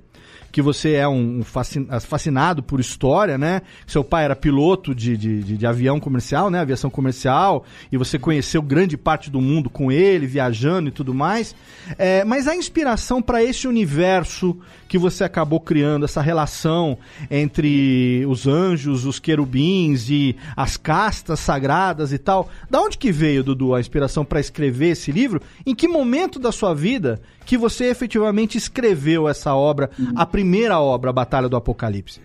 que 0.56 0.62
você 0.62 0.94
é 0.94 1.06
um 1.06 1.44
fascinado 1.44 2.64
por 2.64 2.80
história, 2.80 3.38
né? 3.38 3.62
Seu 3.86 4.06
pai 4.06 4.24
era 4.24 4.38
piloto 4.38 4.96
de, 4.96 5.18
de, 5.18 5.44
de, 5.44 5.58
de 5.58 5.68
avião 5.68 6.00
comercial, 6.00 6.50
né? 6.50 6.62
Aviação 6.62 6.90
comercial, 6.90 7.66
e 7.92 7.98
você 7.98 8.18
conheceu 8.18 8.62
grande 8.62 8.96
parte 8.96 9.30
do 9.30 9.42
mundo 9.42 9.70
com 9.70 9.92
ele, 9.92 10.26
viajando 10.26 10.88
e 10.88 10.94
tudo 10.94 11.14
mais. 11.14 11.54
É, 11.98 12.24
mas 12.24 12.48
a 12.48 12.56
inspiração 12.56 13.22
para 13.22 13.44
esse 13.44 13.68
universo 13.68 14.58
que 14.88 14.98
você 14.98 15.24
acabou 15.24 15.60
criando, 15.60 16.06
essa 16.06 16.22
relação 16.22 16.98
entre 17.30 18.26
os 18.28 18.48
anjos, 18.48 19.06
os 19.06 19.20
querubins 19.20 20.10
e 20.10 20.36
as 20.56 20.78
castas 20.78 21.40
sagradas 21.40 22.12
e 22.12 22.18
tal, 22.18 22.50
da 22.70 22.82
onde 22.82 22.98
que 22.98 23.12
veio, 23.12 23.44
Dudu, 23.44 23.74
a 23.74 23.80
inspiração 23.80 24.24
para 24.24 24.40
escrever 24.40 24.90
esse 24.90 25.12
livro? 25.12 25.42
Em 25.66 25.74
que 25.74 25.88
momento 25.88 26.40
da 26.40 26.52
sua 26.52 26.74
vida 26.74 27.20
que 27.46 27.58
você 27.58 27.86
efetivamente 27.86 28.58
escreveu 28.58 29.28
essa 29.28 29.54
obra, 29.56 29.90
a 30.16 30.26
primeira 30.26 30.80
obra, 30.80 31.10
a 31.10 31.14
Batalha 31.14 31.50
do 31.50 31.56
Apocalipse? 31.56 32.20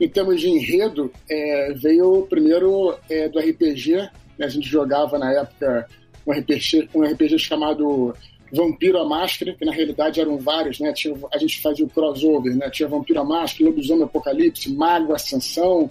Em 0.00 0.08
termos 0.08 0.40
de 0.40 0.48
enredo, 0.48 1.10
é, 1.28 1.72
veio 1.74 2.26
primeiro 2.30 2.96
é, 3.10 3.28
do 3.28 3.38
RPG. 3.38 3.96
Né? 4.38 4.46
A 4.46 4.48
gente 4.48 4.68
jogava 4.68 5.18
na 5.18 5.32
época 5.32 5.88
um 6.24 6.32
RPG, 6.32 6.88
um 6.94 7.02
RPG 7.02 7.38
chamado 7.38 8.14
Vampiro 8.52 8.98
a 8.98 9.04
Máscara, 9.08 9.54
que 9.54 9.64
na 9.64 9.72
realidade 9.72 10.20
eram 10.20 10.38
vários, 10.38 10.80
né? 10.80 10.92
Tinha, 10.92 11.14
a 11.32 11.38
gente 11.38 11.60
fazia 11.60 11.84
o 11.84 11.88
crossover, 11.88 12.56
né? 12.56 12.70
Tinha 12.70 12.88
Vampiro 12.88 13.20
a 13.20 13.24
Máscara, 13.24 13.68
Lobisomem 13.70 14.04
Apocalipse, 14.04 14.72
Mago 14.72 15.14
Ascensão, 15.14 15.90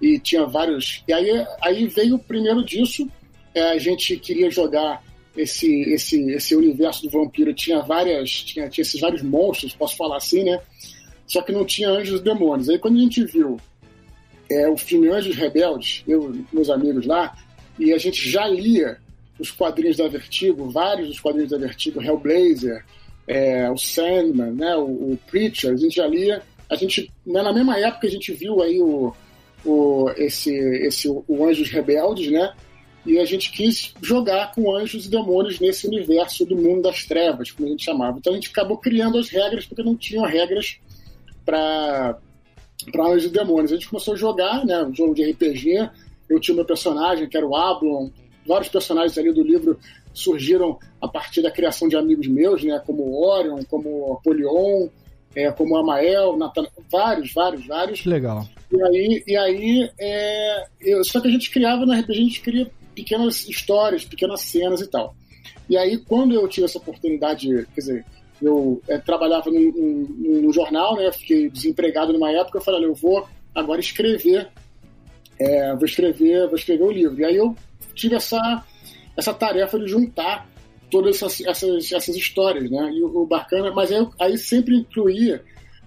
e 0.00 0.18
tinha 0.18 0.46
vários. 0.46 1.02
E 1.06 1.12
aí, 1.12 1.46
aí 1.60 1.86
veio 1.86 2.16
o 2.16 2.18
primeiro 2.18 2.64
disso, 2.64 3.08
é, 3.54 3.70
a 3.70 3.78
gente 3.78 4.16
queria 4.16 4.50
jogar 4.50 5.02
esse, 5.36 5.82
esse, 5.92 6.30
esse 6.32 6.54
universo 6.54 7.02
do 7.02 7.10
vampiro 7.10 7.54
tinha 7.54 7.80
várias 7.80 8.30
tinha, 8.30 8.68
tinha 8.68 8.82
esses 8.82 9.00
vários 9.00 9.22
monstros, 9.22 9.74
posso 9.74 9.96
falar 9.96 10.16
assim, 10.16 10.44
né? 10.44 10.60
Só 11.26 11.40
que 11.40 11.52
não 11.52 11.64
tinha 11.64 11.88
anjos 11.88 12.20
e 12.20 12.24
demônios. 12.24 12.68
Aí 12.68 12.78
quando 12.78 12.96
a 12.96 13.00
gente 13.00 13.24
viu 13.24 13.58
é, 14.50 14.68
o 14.68 14.76
filme 14.76 15.08
Anjos 15.08 15.36
Rebeldes, 15.36 16.02
eu 16.06 16.34
meus 16.52 16.68
amigos 16.68 17.06
lá, 17.06 17.34
e 17.78 17.92
a 17.92 17.98
gente 17.98 18.28
já 18.28 18.46
lia 18.46 18.98
os 19.42 19.50
quadrinhos 19.50 19.96
da 19.96 20.06
Vertigo, 20.06 20.70
vários 20.70 21.08
dos 21.08 21.20
quadrinhos 21.20 21.50
da 21.50 21.58
Vertigo, 21.58 22.00
Hellblazer, 22.00 22.84
é, 23.26 23.68
o 23.70 23.76
Sandman, 23.76 24.52
né, 24.52 24.76
o, 24.76 24.84
o, 24.84 25.18
Preacher, 25.28 25.72
a 25.72 25.76
gente 25.76 25.96
já 25.96 26.06
lia. 26.06 26.42
A 26.70 26.76
gente, 26.76 27.10
né, 27.26 27.42
na 27.42 27.52
mesma 27.52 27.78
época 27.78 28.06
a 28.06 28.10
gente 28.10 28.32
viu 28.32 28.62
aí 28.62 28.80
o, 28.80 29.12
o, 29.64 30.10
esse, 30.16 30.54
esse, 30.86 31.08
o 31.08 31.44
Anjos 31.44 31.68
Rebeldes, 31.70 32.30
né? 32.30 32.52
E 33.04 33.18
a 33.18 33.24
gente 33.24 33.50
quis 33.50 33.92
jogar 34.00 34.54
com 34.54 34.76
anjos 34.76 35.06
e 35.06 35.10
demônios 35.10 35.58
nesse 35.58 35.88
universo 35.88 36.46
do 36.46 36.56
mundo 36.56 36.82
das 36.82 37.04
trevas, 37.04 37.50
como 37.50 37.66
a 37.66 37.70
gente 37.72 37.84
chamava. 37.84 38.16
Então 38.16 38.32
a 38.32 38.36
gente 38.36 38.50
acabou 38.50 38.78
criando 38.78 39.18
as 39.18 39.28
regras, 39.28 39.66
porque 39.66 39.82
não 39.82 39.96
tinham 39.96 40.24
regras 40.24 40.78
para 41.44 42.16
anjos 42.96 43.24
e 43.24 43.34
demônios. 43.34 43.72
A 43.72 43.74
gente 43.74 43.88
começou 43.88 44.14
a 44.14 44.16
jogar, 44.16 44.64
né? 44.64 44.84
Um 44.84 44.94
jogo 44.94 45.14
de 45.16 45.28
RPG. 45.28 45.90
Eu 46.28 46.38
tinha 46.38 46.54
meu 46.54 46.64
personagem, 46.64 47.28
que 47.28 47.36
era 47.36 47.44
o 47.44 47.56
Ablon. 47.56 48.08
Vários 48.46 48.68
personagens 48.68 49.16
ali 49.16 49.32
do 49.32 49.42
livro 49.42 49.78
surgiram 50.12 50.78
a 51.00 51.08
partir 51.08 51.42
da 51.42 51.50
criação 51.50 51.88
de 51.88 51.96
amigos 51.96 52.26
meus, 52.26 52.62
né? 52.62 52.80
Como 52.84 53.24
Orion, 53.24 53.62
como 53.68 54.14
Apolion, 54.14 54.88
é, 55.34 55.50
como 55.50 55.76
Amael, 55.76 56.36
Nathan... 56.36 56.66
vários, 56.90 57.32
vários, 57.32 57.66
vários. 57.66 58.04
Legal. 58.04 58.46
E 58.70 58.82
aí, 58.82 59.24
e 59.26 59.36
aí 59.36 59.90
é, 59.98 60.66
eu, 60.80 61.04
só 61.04 61.20
que 61.20 61.28
a 61.28 61.30
gente 61.30 61.50
criava 61.50 61.86
no 61.86 61.92
RPG, 61.92 62.12
a 62.12 62.24
gente 62.24 62.40
cria 62.40 62.70
pequenas 62.94 63.48
histórias, 63.48 64.04
pequenas 64.04 64.40
cenas 64.42 64.80
e 64.80 64.90
tal. 64.90 65.14
E 65.68 65.76
aí, 65.76 65.96
quando 65.98 66.34
eu 66.34 66.46
tive 66.48 66.66
essa 66.66 66.78
oportunidade, 66.78 67.48
quer 67.74 67.80
dizer, 67.80 68.04
eu 68.40 68.82
é, 68.88 68.98
trabalhava 68.98 69.50
num, 69.50 69.72
num, 69.72 70.42
num, 70.42 70.52
jornal, 70.52 70.96
né? 70.96 71.10
Fiquei 71.12 71.48
desempregado 71.48 72.12
numa 72.12 72.30
época, 72.30 72.58
eu 72.58 72.62
falei, 72.62 72.84
eu 72.84 72.94
vou 72.94 73.26
agora 73.54 73.80
escrever, 73.80 74.48
é, 75.42 75.74
vou 75.74 75.84
escrever, 75.84 76.46
vou 76.46 76.56
escrever 76.56 76.84
o 76.84 76.90
livro. 76.90 77.20
E 77.20 77.24
aí 77.24 77.36
eu 77.36 77.56
tive 77.94 78.14
essa, 78.14 78.64
essa 79.16 79.34
tarefa 79.34 79.78
de 79.78 79.86
juntar 79.86 80.48
todas 80.90 81.16
essas, 81.16 81.40
essas, 81.46 81.92
essas 81.92 82.16
histórias, 82.16 82.70
né? 82.70 82.90
E 82.92 83.02
o, 83.02 83.22
o 83.22 83.26
bacana, 83.26 83.70
mas 83.72 83.90
aí, 83.90 84.06
aí 84.20 84.38
sempre 84.38 84.76
incluía 84.76 85.42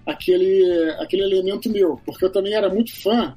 aquele, 0.06 0.92
aquele 1.00 1.24
elemento 1.24 1.70
meu, 1.70 2.00
porque 2.06 2.26
eu 2.26 2.32
também 2.32 2.54
era 2.54 2.70
muito 2.70 2.96
fã 2.96 3.36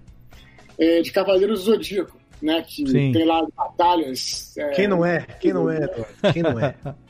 é, 0.78 1.00
de 1.00 1.10
Cavaleiros 1.12 1.64
do 1.64 1.72
Zodíaco, 1.72 2.18
né? 2.42 2.62
Que 2.66 2.86
Sim. 2.86 3.12
tem 3.12 3.24
lá 3.24 3.46
batalhas. 3.56 4.56
é, 4.56 4.70
Quem 4.70 4.88
não 4.88 5.04
é? 5.04 5.26
Quem 5.40 5.52
não 5.52 5.70
é? 5.70 5.88
Quem 6.32 6.42
não 6.42 6.58
é? 6.58 6.74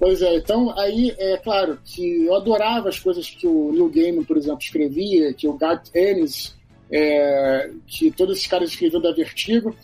Pois 0.00 0.22
é, 0.22 0.34
então 0.36 0.70
aí 0.78 1.14
é 1.18 1.36
claro 1.36 1.78
que 1.84 2.24
eu 2.24 2.34
adorava 2.34 2.88
as 2.88 2.98
coisas 2.98 3.28
que 3.28 3.46
o 3.46 3.70
Neil 3.70 3.90
Gaiman, 3.90 4.24
por 4.24 4.38
exemplo, 4.38 4.60
escrevia, 4.62 5.34
que 5.34 5.46
o 5.46 5.52
Garth 5.52 5.94
Ennis, 5.94 6.56
é, 6.90 7.70
que 7.86 8.10
todos 8.10 8.36
esses 8.36 8.46
caras 8.48 8.70
escreviam 8.70 9.00
da 9.00 9.12
Vertigo, 9.12 9.74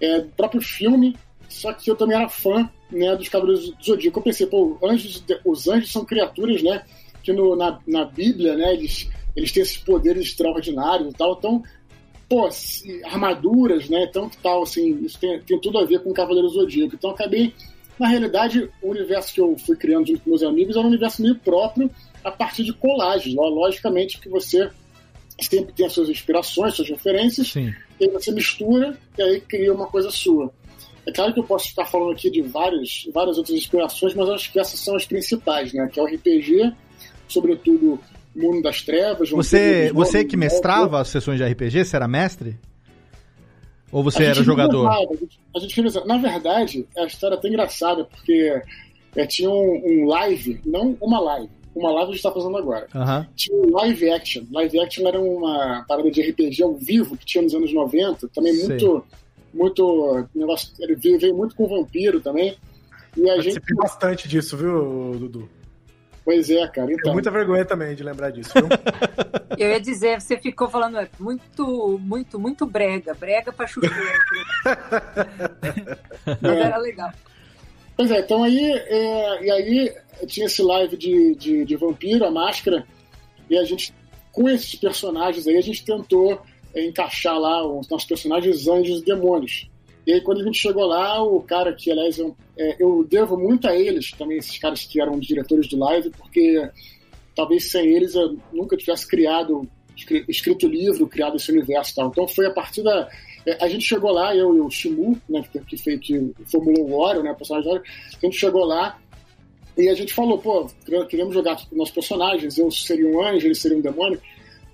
é, 0.00 0.20
do 0.20 0.28
próprio 0.30 0.60
filme, 0.62 1.16
só 1.48 1.72
que 1.72 1.90
eu 1.90 1.96
também 1.96 2.16
era 2.16 2.28
fã 2.28 2.68
né, 2.90 3.14
dos 3.16 3.28
Cavaleiros 3.28 3.70
do 3.70 3.84
Zodíaco. 3.84 4.18
Eu 4.18 4.22
pensei, 4.22 4.46
pô, 4.46 4.78
anjos, 4.82 5.24
os 5.44 5.68
anjos 5.68 5.90
são 5.92 6.04
criaturas, 6.04 6.62
né, 6.62 6.84
que 7.22 7.32
no, 7.32 7.56
na, 7.56 7.78
na 7.86 8.04
Bíblia, 8.04 8.56
né, 8.56 8.72
eles, 8.74 9.08
eles 9.36 9.52
têm 9.52 9.62
esses 9.62 9.76
poderes 9.78 10.26
extraordinários 10.26 11.12
e 11.12 11.16
tal, 11.16 11.36
então, 11.38 11.62
pô, 12.28 12.50
se- 12.50 13.02
armaduras, 13.04 13.88
né, 13.88 14.06
que 14.06 14.36
tal, 14.42 14.62
assim, 14.62 15.04
isso 15.04 15.18
tem, 15.18 15.40
tem 15.40 15.58
tudo 15.60 15.78
a 15.78 15.84
ver 15.84 16.02
com 16.02 16.10
o 16.10 16.14
Cavaleiro 16.14 16.48
do 16.48 16.54
Zodíaco. 16.54 16.94
Então, 16.94 17.10
acabei 17.10 17.52
na 17.98 18.08
realidade, 18.08 18.70
o 18.80 18.88
universo 18.90 19.34
que 19.34 19.40
eu 19.40 19.54
fui 19.58 19.76
criando 19.76 20.06
junto 20.06 20.20
com 20.22 20.30
meus 20.30 20.42
amigos 20.42 20.74
era 20.74 20.84
um 20.84 20.88
universo 20.88 21.20
meio 21.20 21.34
próprio 21.34 21.90
a 22.24 22.30
partir 22.30 22.64
de 22.64 22.72
colagens. 22.72 23.34
Lo- 23.34 23.48
Logicamente 23.50 24.18
que 24.18 24.28
você 24.28 24.70
sempre 25.46 25.72
tem 25.72 25.86
as 25.86 25.92
suas 25.92 26.08
inspirações, 26.08 26.74
suas 26.74 26.88
referências, 26.88 27.48
Sim. 27.48 27.74
e 27.98 28.04
aí 28.04 28.10
você 28.10 28.32
mistura 28.32 28.96
e 29.18 29.22
aí 29.22 29.40
cria 29.40 29.72
uma 29.72 29.86
coisa 29.86 30.10
sua. 30.10 30.52
É 31.06 31.12
claro 31.12 31.32
que 31.32 31.40
eu 31.40 31.44
posso 31.44 31.68
ficar 31.68 31.86
falando 31.86 32.12
aqui 32.12 32.30
de 32.30 32.42
várias, 32.42 33.08
várias 33.12 33.38
outras 33.38 33.56
inspirações, 33.56 34.14
mas 34.14 34.28
acho 34.28 34.52
que 34.52 34.60
essas 34.60 34.78
são 34.78 34.94
as 34.94 35.06
principais, 35.06 35.72
né? 35.72 35.88
Que 35.90 35.98
é 35.98 36.02
o 36.02 36.06
RPG, 36.06 36.72
sobretudo 37.26 37.98
Mundo 38.34 38.62
das 38.62 38.82
Trevas. 38.82 39.30
Você, 39.30 39.90
você 39.92 40.24
que 40.24 40.32
Jogo, 40.32 40.40
mestrava 40.40 41.00
as 41.00 41.08
sessões 41.08 41.38
de 41.38 41.44
RPG, 41.44 41.84
você 41.84 41.96
era 41.96 42.06
mestre? 42.06 42.58
Ou 43.90 44.02
você 44.04 44.24
era 44.24 44.42
jogador? 44.42 44.88
A 44.88 44.98
gente, 45.16 45.40
a 45.56 45.58
gente. 45.58 46.06
Na 46.06 46.18
verdade, 46.18 46.86
a 46.96 47.04
história 47.06 47.34
é 47.34 47.38
até 47.38 47.48
engraçada, 47.48 48.04
porque 48.04 48.62
é, 49.16 49.26
tinha 49.26 49.50
um, 49.50 49.82
um 49.84 50.06
live, 50.06 50.60
não 50.64 50.96
uma 51.00 51.18
live, 51.18 51.50
uma 51.74 51.90
live 51.90 52.02
a 52.04 52.06
gente 52.06 52.16
está 52.16 52.32
fazendo 52.32 52.56
agora. 52.56 52.86
Aham. 52.94 53.26
Tinha 53.36 53.56
um 53.56 53.70
live 53.70 54.10
action. 54.10 54.44
Live 54.50 54.80
action 54.80 55.06
era 55.06 55.20
uma 55.20 55.84
parada 55.86 56.10
de 56.10 56.22
RPG 56.22 56.62
ao 56.62 56.74
vivo 56.74 57.16
que 57.16 57.24
tinha 57.24 57.42
nos 57.42 57.54
anos 57.54 57.72
90, 57.72 58.28
também 58.28 58.54
Sei. 58.54 58.68
muito. 58.68 59.04
Muito. 59.52 60.28
Negócio, 60.34 60.72
ele 60.78 60.94
veio, 60.94 61.18
veio 61.18 61.34
muito 61.34 61.54
com 61.56 61.66
vampiro 61.66 62.20
também. 62.20 62.56
E 63.16 63.28
a 63.28 63.36
gente. 63.36 63.54
Participei 63.54 63.76
bastante 63.76 64.28
disso, 64.28 64.56
viu, 64.56 65.16
Dudu? 65.18 65.48
Pois 66.24 66.50
é, 66.50 66.66
cara. 66.68 66.86
Tenho 66.86 66.98
Então, 66.98 67.12
muita 67.12 67.30
vergonha 67.30 67.64
também 67.64 67.94
de 67.94 68.02
lembrar 68.02 68.30
disso, 68.30 68.52
viu? 68.54 68.68
Eu 69.58 69.70
ia 69.70 69.80
dizer, 69.80 70.20
você 70.20 70.38
ficou 70.38 70.68
falando 70.68 70.98
é, 70.98 71.08
muito, 71.18 71.98
muito, 72.00 72.38
muito 72.38 72.64
brega. 72.66 73.14
Brega 73.14 73.52
pra 73.52 73.66
chuchu. 73.66 73.90
Mas 76.40 76.56
era 76.56 76.76
legal. 76.78 77.10
Pois 78.00 78.10
é, 78.12 78.20
então 78.20 78.42
aí, 78.42 78.72
é, 78.72 79.44
e 79.44 79.50
aí 79.50 79.94
tinha 80.26 80.46
esse 80.46 80.62
live 80.62 80.96
de, 80.96 81.34
de, 81.34 81.66
de 81.66 81.76
vampiro, 81.76 82.24
a 82.24 82.30
máscara, 82.30 82.86
e 83.50 83.58
a 83.58 83.62
gente, 83.62 83.92
com 84.32 84.48
esses 84.48 84.74
personagens 84.74 85.46
aí, 85.46 85.58
a 85.58 85.60
gente 85.60 85.84
tentou 85.84 86.40
é, 86.74 86.86
encaixar 86.86 87.38
lá 87.38 87.62
os 87.62 87.86
nossos 87.90 88.08
personagens 88.08 88.66
anjos 88.66 89.02
e 89.02 89.04
demônios. 89.04 89.68
E 90.06 90.14
aí, 90.14 90.22
quando 90.22 90.40
a 90.40 90.44
gente 90.44 90.56
chegou 90.56 90.86
lá, 90.86 91.22
o 91.22 91.42
cara 91.42 91.74
que, 91.74 91.90
aliás, 91.92 92.18
eu, 92.18 92.34
é, 92.56 92.82
eu 92.82 93.04
devo 93.04 93.36
muito 93.36 93.68
a 93.68 93.76
eles, 93.76 94.12
também 94.12 94.38
esses 94.38 94.56
caras 94.56 94.82
que 94.82 94.98
eram 94.98 95.18
diretores 95.18 95.68
do 95.68 95.78
live, 95.78 96.08
porque 96.08 96.70
talvez 97.36 97.70
sem 97.70 97.86
eles 97.86 98.14
eu 98.14 98.38
nunca 98.50 98.78
tivesse 98.78 99.06
criado, 99.06 99.68
escri- 99.94 100.24
escrito 100.26 100.66
livro, 100.66 101.06
criado 101.06 101.36
esse 101.36 101.52
universo 101.52 101.92
e 101.92 101.94
tal. 101.96 102.08
Então 102.08 102.26
foi 102.26 102.46
a 102.46 102.50
partir 102.50 102.82
da. 102.82 103.10
É, 103.46 103.64
A 103.64 103.68
gente 103.68 103.84
chegou 103.84 104.10
lá, 104.12 104.34
eu 104.34 104.54
e 104.56 104.60
o 104.60 104.70
Shimu, 104.70 105.20
né, 105.28 105.42
que, 105.66 105.76
fez 105.76 106.00
que 106.00 106.32
formulou 106.50 106.88
o 106.90 106.98
Orion, 107.00 107.22
né, 107.22 107.32
o 107.32 107.36
personagem 107.36 107.68
do 107.70 107.74
Orion, 107.76 107.84
a 108.22 108.26
gente 108.26 108.36
chegou 108.36 108.64
lá 108.64 108.98
e 109.76 109.88
a 109.88 109.94
gente 109.94 110.12
falou, 110.12 110.38
pô, 110.38 110.66
quer- 110.84 111.06
queremos 111.06 111.32
jogar 111.34 111.56
com 111.68 111.76
nossos 111.76 111.94
personagens, 111.94 112.58
eu 112.58 112.70
seria 112.70 113.06
um 113.08 113.24
anjo, 113.24 113.46
ele 113.46 113.54
seria 113.54 113.78
um 113.78 113.80
demônio. 113.80 114.20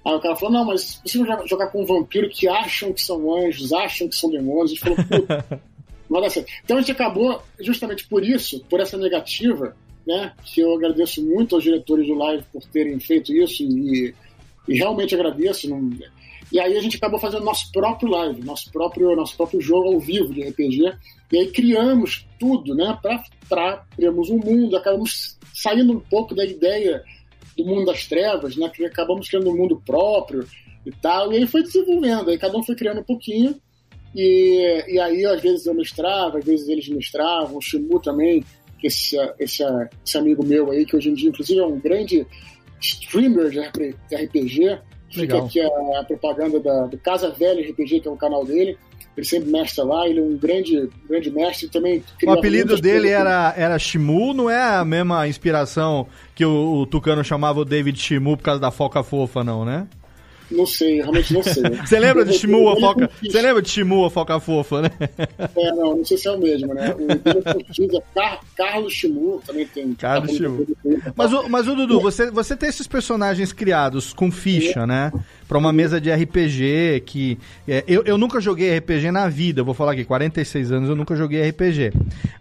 Aí 0.05 0.15
o 0.15 0.21
cara 0.21 0.37
falou, 0.37 0.55
não, 0.55 0.65
mas 0.65 1.01
você 1.05 1.19
vai 1.19 1.47
jogar- 1.49 1.67
com 1.69 1.83
um 1.83 1.87
vampiro 1.87 2.29
que 2.31 2.49
acham 2.49 2.93
que 2.93 3.03
são 3.03 3.35
anjos, 3.37 3.73
acham 3.73 4.09
que 4.09 4.15
são 4.17 4.31
demônios. 4.31 4.71
A 4.71 4.75
gente 4.75 4.81
falou, 4.81 4.97
puta, 4.97 5.63
não 6.09 6.21
dar 6.21 6.31
certo. 6.31 6.51
Então 6.65 6.77
a 6.77 6.81
gente 6.81 6.93
acabou, 6.93 7.43
justamente 7.61 8.07
por 8.09 8.25
isso, 8.25 8.65
por 8.71 8.81
essa 8.81 8.97
negativa, 8.97 9.77
né, 10.07 10.33
que 10.45 10.61
eu 10.61 10.73
agradeço 10.75 11.25
muito 11.25 11.57
aos 11.57 11.65
diretores 11.65 12.07
do 12.07 12.15
live 12.15 12.45
por 12.53 12.63
terem 12.67 12.99
feito 13.01 13.33
isso 13.35 13.65
e, 13.65 14.15
e 14.69 14.75
realmente 14.79 15.15
agradeço. 15.15 15.69
Não... 15.69 15.91
E 16.53 16.61
aí 16.61 16.77
a 16.77 16.81
gente 16.81 16.97
acabou 16.97 17.19
fazendo 17.19 17.45
nosso 17.45 17.71
próprio 17.73 18.09
live, 18.09 18.45
nosso 18.45 18.71
próprio, 18.71 19.15
nosso 19.17 19.37
próprio 19.37 19.61
jogo 19.61 19.89
ao 19.89 20.01
vivo 20.01 20.33
de 20.33 20.43
RPG. 20.43 20.95
E 21.33 21.39
aí 21.39 21.51
criamos 21.51 22.27
tudo, 22.39 22.75
né, 22.75 22.97
para 23.49 23.85
criamos 23.95 24.31
um 24.31 24.39
mundo, 24.39 24.77
acabamos 24.77 25.39
saindo 25.53 25.93
um 25.93 26.01
pouco 26.01 26.35
da 26.35 26.45
ideia 26.45 27.03
do 27.57 27.65
mundo 27.65 27.87
das 27.87 28.07
trevas, 28.07 28.57
né, 28.57 28.69
que 28.69 28.85
acabamos 28.85 29.29
criando 29.29 29.51
um 29.51 29.57
mundo 29.57 29.83
próprio 29.85 30.47
e 30.85 30.93
tal. 30.93 31.33
E 31.33 31.39
aí 31.39 31.47
foi 31.47 31.63
desenvolvendo, 31.63 32.31
aí 32.31 32.39
cada 32.39 32.57
um 32.57 32.63
foi 32.63 32.77
criando 32.77 33.01
um 33.01 33.05
pouquinho. 33.05 33.61
E, 34.15 34.85
e 34.89 34.99
aí, 34.99 35.27
às 35.27 35.43
vezes 35.43 35.67
eu 35.67 35.75
mestrava, 35.75 36.39
às 36.39 36.45
vezes 36.45 36.69
eles 36.69 36.89
mestravam, 36.89 37.59
o 37.59 37.61
Shimu 37.61 38.01
também, 38.01 38.43
esse, 38.83 39.17
esse, 39.39 39.63
esse 40.05 40.17
amigo 40.17 40.45
meu 40.45 40.71
aí, 40.71 40.87
que 40.87 40.97
hoje 40.97 41.11
em 41.11 41.15
dia, 41.15 41.29
inclusive, 41.29 41.61
é 41.61 41.67
um 41.67 41.79
grande 41.79 42.27
streamer 42.81 43.51
de 43.51 43.61
RP 43.61 44.37
RPG. 45.21 45.27
Fica 45.27 45.35
Legal. 45.35 45.47
aqui 45.47 45.61
a, 45.61 46.01
a 46.01 46.05
propaganda 46.05 46.61
da, 46.61 46.87
do 46.87 46.99
Casa 46.99 47.31
Velha 47.31 47.69
RPG, 47.71 48.01
que 48.01 48.09
é 48.09 48.11
o 48.11 48.17
canal 48.17 48.45
dele. 48.45 48.79
Ele 49.17 49.27
sempre 49.27 49.51
mestra 49.51 49.83
lá, 49.83 50.07
ele 50.07 50.21
é 50.21 50.23
um 50.23 50.37
grande, 50.37 50.91
grande 51.09 51.31
mestre 51.31 51.69
também. 51.69 52.05
O 52.23 52.33
apelido 52.33 52.79
dele 52.79 53.09
era, 53.09 53.55
era 53.57 53.79
Shimu, 53.79 54.35
não 54.35 54.51
é 54.51 54.77
a 54.77 54.85
mesma 54.85 55.27
inspiração 55.27 56.07
que 56.35 56.45
o, 56.45 56.81
o 56.81 56.87
Tucano 56.87 57.25
chamava 57.25 57.61
o 57.61 57.65
David 57.65 57.99
Shimu 57.99 58.37
por 58.37 58.43
causa 58.43 58.61
da 58.61 58.71
foca 58.71 59.03
fofa, 59.03 59.43
não, 59.43 59.65
né? 59.65 59.89
Não 60.51 60.67
sei, 60.67 60.97
realmente 60.97 61.33
não 61.35 61.43
sei. 61.43 61.63
Você 61.85 61.99
lembra 61.99 62.25
de 62.25 62.35
Shimu, 62.35 62.69
a 62.69 62.77
foca? 62.79 63.11
Você 63.23 63.43
lembra 63.43 63.61
de 63.63 63.69
Shimu, 63.69 64.05
a 64.05 64.11
foca 64.11 64.39
fofa, 64.39 64.83
né? 64.83 64.91
É, 65.57 65.71
não, 65.73 65.97
não 65.97 66.05
sei 66.05 66.17
se 66.17 66.29
é 66.29 66.31
o 66.31 66.39
mesmo, 66.39 66.73
né? 66.73 66.95
O 66.97 67.97
é 67.97 68.01
Car 68.15 68.41
Carlos 68.57 68.93
Shimu, 68.93 69.43
também 69.47 69.67
tem. 69.67 69.93
Carlos 69.95 70.31
tá 70.31 70.37
Shimu. 70.37 70.67
com- 70.83 71.01
Mas 71.17 71.33
o, 71.33 71.49
mas 71.49 71.67
o 71.69 71.75
Dudu, 71.75 72.01
você, 72.01 72.31
você 72.31 72.57
tem 72.57 72.69
esses 72.69 72.87
personagens 72.87 73.53
criados 73.53 74.13
com 74.13 74.31
ficha, 74.31 74.87
né? 74.87 75.13
Pra 75.49 75.59
uma 75.59 75.73
mesa 75.73 76.01
de 76.01 76.11
RPG 76.13 77.03
que. 77.07 77.39
é, 77.69 77.85
eu, 77.87 78.03
eu 78.05 78.19
nunca 78.19 78.41
joguei 78.41 78.77
RPG 78.79 79.11
na 79.11 79.29
vida, 79.29 79.61
eu 79.61 79.65
vou 79.65 79.75
falar 79.75 79.93
aqui, 79.93 80.05
46 80.05 80.73
anos 80.73 80.89
eu 80.89 80.97
nunca 80.97 81.15
joguei 81.15 81.49
RPG. 81.49 81.93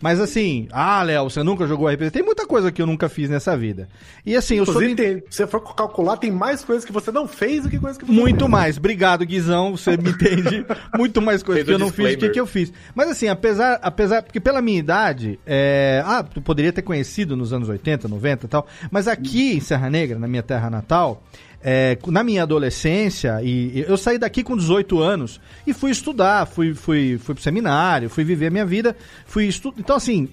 Mas 0.02 0.20
assim, 0.20 0.68
ah, 0.72 1.02
Léo, 1.04 1.30
você 1.30 1.44
nunca 1.44 1.68
jogou 1.68 1.88
RPG? 1.88 2.12
Tem 2.12 2.24
muita 2.24 2.46
coisa 2.48 2.72
que 2.72 2.82
eu 2.82 2.88
nunca 2.88 3.08
fiz 3.08 3.30
nessa 3.30 3.56
vida. 3.56 3.88
E 4.26 4.36
assim, 4.36 4.56
eu 4.56 4.66
sou. 4.66 4.76
Inclusive, 4.76 4.96
tem, 4.96 5.24
se 5.30 5.38
você 5.38 5.48
for 5.48 5.60
calcular, 5.76 6.18
tem 6.18 6.32
mais 6.32 6.64
coisas 6.64 6.84
que 6.84 6.92
você 6.92 7.12
não 7.12 7.28
fez 7.28 7.64
do 7.64 7.70
que 7.70 7.80
coisas 7.80 7.98
que 7.98 8.06
você 8.06 8.12
Muito 8.12 8.40
fez. 8.40 8.50
mais. 8.52 8.78
Obrigado, 8.78 9.26
Guizão. 9.26 9.78
Você 9.78 9.96
me 9.98 10.10
entende. 10.10 10.66
Muito 10.98 11.22
mais 11.22 11.44
coisa 11.44 11.60
Fez 11.60 11.68
que 11.68 11.74
eu 11.74 11.80
não 11.80 11.88
fiz 11.88 11.96
do 11.96 12.02
que, 12.02 12.08
disclaimer. 12.08 12.34
que 12.34 12.40
eu 12.40 12.48
fiz. 12.48 12.74
Mas 12.94 13.10
assim, 13.10 13.28
apesar, 13.28 13.80
apesar. 13.82 14.24
Porque 14.24 14.40
pela 14.40 14.62
minha 14.62 14.80
idade. 14.80 15.40
É, 15.46 16.02
ah, 16.06 16.24
tu 16.24 16.42
poderia 16.42 16.74
ter 16.74 16.82
conhecido 16.82 17.36
nos 17.36 17.54
anos 17.54 17.70
80, 17.70 18.08
90 18.08 18.46
e 18.46 18.50
tal. 18.50 18.68
Mas 18.90 19.08
aqui 19.08 19.54
em 19.58 19.60
Serra 19.60 19.90
Negra, 19.90 20.18
na 20.18 20.28
minha 20.28 20.44
terra 20.44 20.70
natal. 20.70 21.22
É, 21.68 21.98
na 22.08 22.24
minha 22.24 22.44
adolescência, 22.44 23.42
e, 23.42 23.84
eu 23.88 23.98
saí 23.98 24.20
daqui 24.20 24.44
com 24.44 24.56
18 24.56 25.00
anos 25.02 25.42
e 25.66 25.74
fui 25.74 25.90
estudar, 25.90 26.46
fui, 26.46 26.76
fui, 26.76 27.18
fui 27.18 27.34
pro 27.34 27.44
seminário, 27.44 28.08
fui 28.08 28.24
viver 28.24 28.48
a 28.48 28.52
minha 28.52 28.66
vida, 28.68 28.96
fui 29.26 29.48
estudar. 29.48 29.80
Então, 29.80 29.96
assim, 29.96 30.30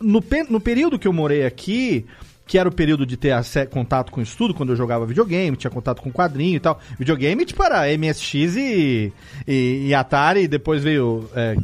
no, 0.00 0.22
no 0.48 0.60
período 0.60 0.96
que 0.96 1.08
eu 1.08 1.12
morei 1.12 1.44
aqui, 1.44 2.06
que 2.46 2.56
era 2.56 2.68
o 2.68 2.72
período 2.72 3.04
de 3.04 3.16
ter 3.16 3.34
contato 3.68 4.12
com 4.12 4.20
estudo, 4.22 4.54
quando 4.54 4.70
eu 4.70 4.76
jogava 4.76 5.04
videogame, 5.04 5.56
tinha 5.56 5.70
contato 5.72 6.00
com 6.00 6.12
quadrinho 6.12 6.54
e 6.54 6.60
tal. 6.60 6.80
Videogame, 6.96 7.44
tipo, 7.44 7.60
era 7.64 7.86
MSX 7.98 8.54
e, 8.56 9.12
e, 9.48 9.86
e 9.88 9.94
Atari, 9.94 10.42
e 10.42 10.48
depois 10.48 10.84
veio. 10.84 11.28
é, 11.34 11.56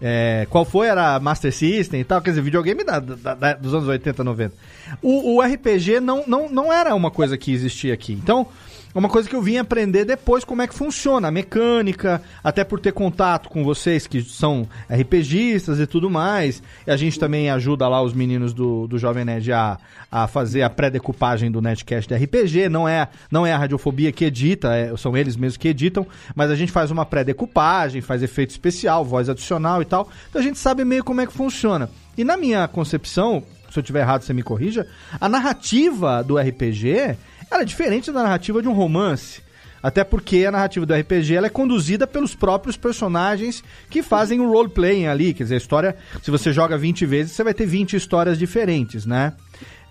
é, 0.00 0.46
qual 0.48 0.64
foi? 0.64 0.86
Era 0.86 1.18
Master 1.18 1.52
System 1.52 2.00
e 2.02 2.04
tal. 2.04 2.22
Quer 2.22 2.30
dizer, 2.30 2.42
videogame 2.42 2.84
da- 2.84 3.00
da- 3.00 3.34
da- 3.34 3.54
dos 3.54 3.74
anos 3.74 3.88
80, 3.88 4.22
90. 4.22 4.54
O, 5.02 5.34
o 5.38 5.42
RPG 5.42 5.98
não, 5.98 6.22
não, 6.28 6.48
não 6.48 6.72
era 6.72 6.94
uma 6.94 7.10
coisa 7.10 7.36
que 7.36 7.50
existia 7.52 7.92
aqui. 7.92 8.12
Então. 8.12 8.46
É 8.94 8.98
uma 8.98 9.08
coisa 9.08 9.28
que 9.28 9.36
eu 9.36 9.42
vim 9.42 9.58
aprender 9.58 10.04
depois 10.04 10.44
como 10.44 10.62
é 10.62 10.66
que 10.66 10.74
funciona, 10.74 11.28
a 11.28 11.30
mecânica, 11.30 12.22
até 12.42 12.64
por 12.64 12.80
ter 12.80 12.92
contato 12.92 13.48
com 13.48 13.62
vocês 13.62 14.06
que 14.06 14.22
são 14.22 14.66
RPGistas 14.90 15.78
e 15.78 15.86
tudo 15.86 16.08
mais. 16.08 16.62
E 16.86 16.90
a 16.90 16.96
gente 16.96 17.18
também 17.18 17.50
ajuda 17.50 17.86
lá 17.86 18.02
os 18.02 18.12
meninos 18.14 18.52
do, 18.54 18.86
do 18.86 18.98
Jovem 18.98 19.24
Nerd 19.24 19.52
a, 19.52 19.78
a 20.10 20.26
fazer 20.26 20.62
a 20.62 20.70
pré-decupagem 20.70 21.50
do 21.50 21.60
Netcast 21.60 22.08
de 22.08 22.24
RPG. 22.24 22.68
Não 22.68 22.88
é, 22.88 23.08
não 23.30 23.46
é 23.46 23.52
a 23.52 23.58
Radiofobia 23.58 24.10
que 24.10 24.24
edita, 24.24 24.74
é- 24.74 24.96
são 24.96 25.16
eles 25.16 25.36
mesmos 25.36 25.58
que 25.58 25.68
editam, 25.68 26.06
mas 26.34 26.50
a 26.50 26.56
gente 26.56 26.72
faz 26.72 26.90
uma 26.90 27.04
pré-decupagem, 27.04 28.00
faz 28.00 28.22
efeito 28.22 28.50
especial, 28.50 29.04
voz 29.04 29.28
adicional 29.28 29.82
e 29.82 29.84
tal. 29.84 30.08
Então 30.30 30.40
a 30.40 30.44
gente 30.44 30.58
sabe 30.58 30.84
meio 30.84 31.04
como 31.04 31.20
é 31.20 31.26
que 31.26 31.32
funciona. 31.32 31.90
E 32.16 32.24
na 32.24 32.36
minha 32.36 32.66
concepção, 32.66 33.42
se 33.70 33.78
eu 33.78 33.82
tiver 33.82 34.00
errado, 34.00 34.22
você 34.22 34.32
me 34.32 34.42
corrija, 34.42 34.86
a 35.20 35.28
narrativa 35.28 36.22
do 36.24 36.38
RPG 36.38 37.16
ela 37.50 37.62
é 37.62 37.64
diferente 37.64 38.12
da 38.12 38.22
narrativa 38.22 38.62
de 38.62 38.68
um 38.68 38.72
romance. 38.72 39.42
Até 39.82 40.02
porque 40.02 40.44
a 40.44 40.50
narrativa 40.50 40.84
do 40.84 40.92
RPG 40.92 41.36
ela 41.36 41.46
é 41.46 41.50
conduzida 41.50 42.06
pelos 42.06 42.34
próprios 42.34 42.76
personagens 42.76 43.62
que 43.88 44.02
fazem 44.02 44.40
o 44.40 44.50
roleplaying 44.50 45.06
ali. 45.06 45.32
Quer 45.32 45.44
dizer, 45.44 45.54
a 45.54 45.58
história, 45.58 45.96
se 46.22 46.30
você 46.30 46.52
joga 46.52 46.76
20 46.76 47.06
vezes, 47.06 47.32
você 47.32 47.44
vai 47.44 47.54
ter 47.54 47.66
20 47.66 47.94
histórias 47.94 48.38
diferentes, 48.38 49.06
né? 49.06 49.34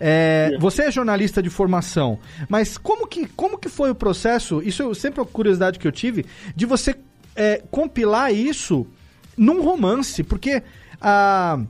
É, 0.00 0.56
você 0.60 0.82
é 0.82 0.90
jornalista 0.90 1.42
de 1.42 1.50
formação, 1.50 2.20
mas 2.48 2.78
como 2.78 3.06
que, 3.06 3.26
como 3.26 3.58
que 3.58 3.68
foi 3.68 3.90
o 3.90 3.94
processo? 3.94 4.62
Isso 4.62 4.88
é 4.88 4.94
sempre 4.94 5.20
uma 5.20 5.26
curiosidade 5.26 5.78
que 5.78 5.88
eu 5.88 5.90
tive, 5.90 6.24
de 6.54 6.66
você 6.66 6.94
é, 7.34 7.62
compilar 7.68 8.32
isso 8.32 8.86
num 9.36 9.62
romance, 9.62 10.22
porque 10.22 10.62
a. 11.00 11.60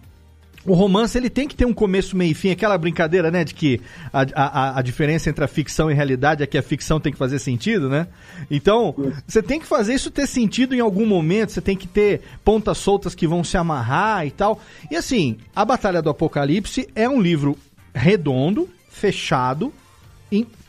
O 0.69 0.75
romance 0.75 1.17
ele 1.17 1.31
tem 1.31 1.49
que 1.49 1.57
ter 1.57 1.65
um 1.65 1.73
começo, 1.73 2.17
meio 2.17 2.33
e 2.33 2.35
fim, 2.35 2.51
aquela 2.51 2.77
brincadeira, 2.77 3.31
né? 3.31 3.43
De 3.43 3.55
que 3.55 3.81
a, 4.13 4.27
a, 4.35 4.79
a 4.79 4.83
diferença 4.83 5.31
entre 5.31 5.43
a 5.43 5.49
ficção 5.49 5.91
e 5.91 5.95
a 5.95 5.97
realidade 5.97 6.43
é 6.43 6.47
que 6.47 6.59
a 6.59 6.63
ficção 6.63 7.01
tem 7.01 7.11
que 7.11 7.19
fazer 7.19 7.39
sentido, 7.39 7.89
né? 7.89 8.07
Então, 8.51 8.95
você 9.27 9.43
tem 9.43 9.59
que 9.59 9.67
fazer 9.67 9.95
isso 9.95 10.11
ter 10.11 10.27
sentido 10.27 10.75
em 10.75 10.81
algum 10.81 11.07
momento, 11.07 11.53
você 11.53 11.61
tem 11.61 11.77
que 11.77 11.89
ter 11.89 12.21
pontas 12.45 12.77
soltas 12.79 13.15
que 13.15 13.27
vão 13.27 13.43
se 13.43 13.57
amarrar 13.57 14.27
e 14.27 14.31
tal. 14.31 14.61
E 14.91 14.97
assim, 14.97 15.39
A 15.57 15.65
Batalha 15.65 16.03
do 16.03 16.11
Apocalipse 16.11 16.89
é 16.95 17.09
um 17.09 17.21
livro 17.21 17.57
redondo, 17.95 18.69
fechado, 18.91 19.73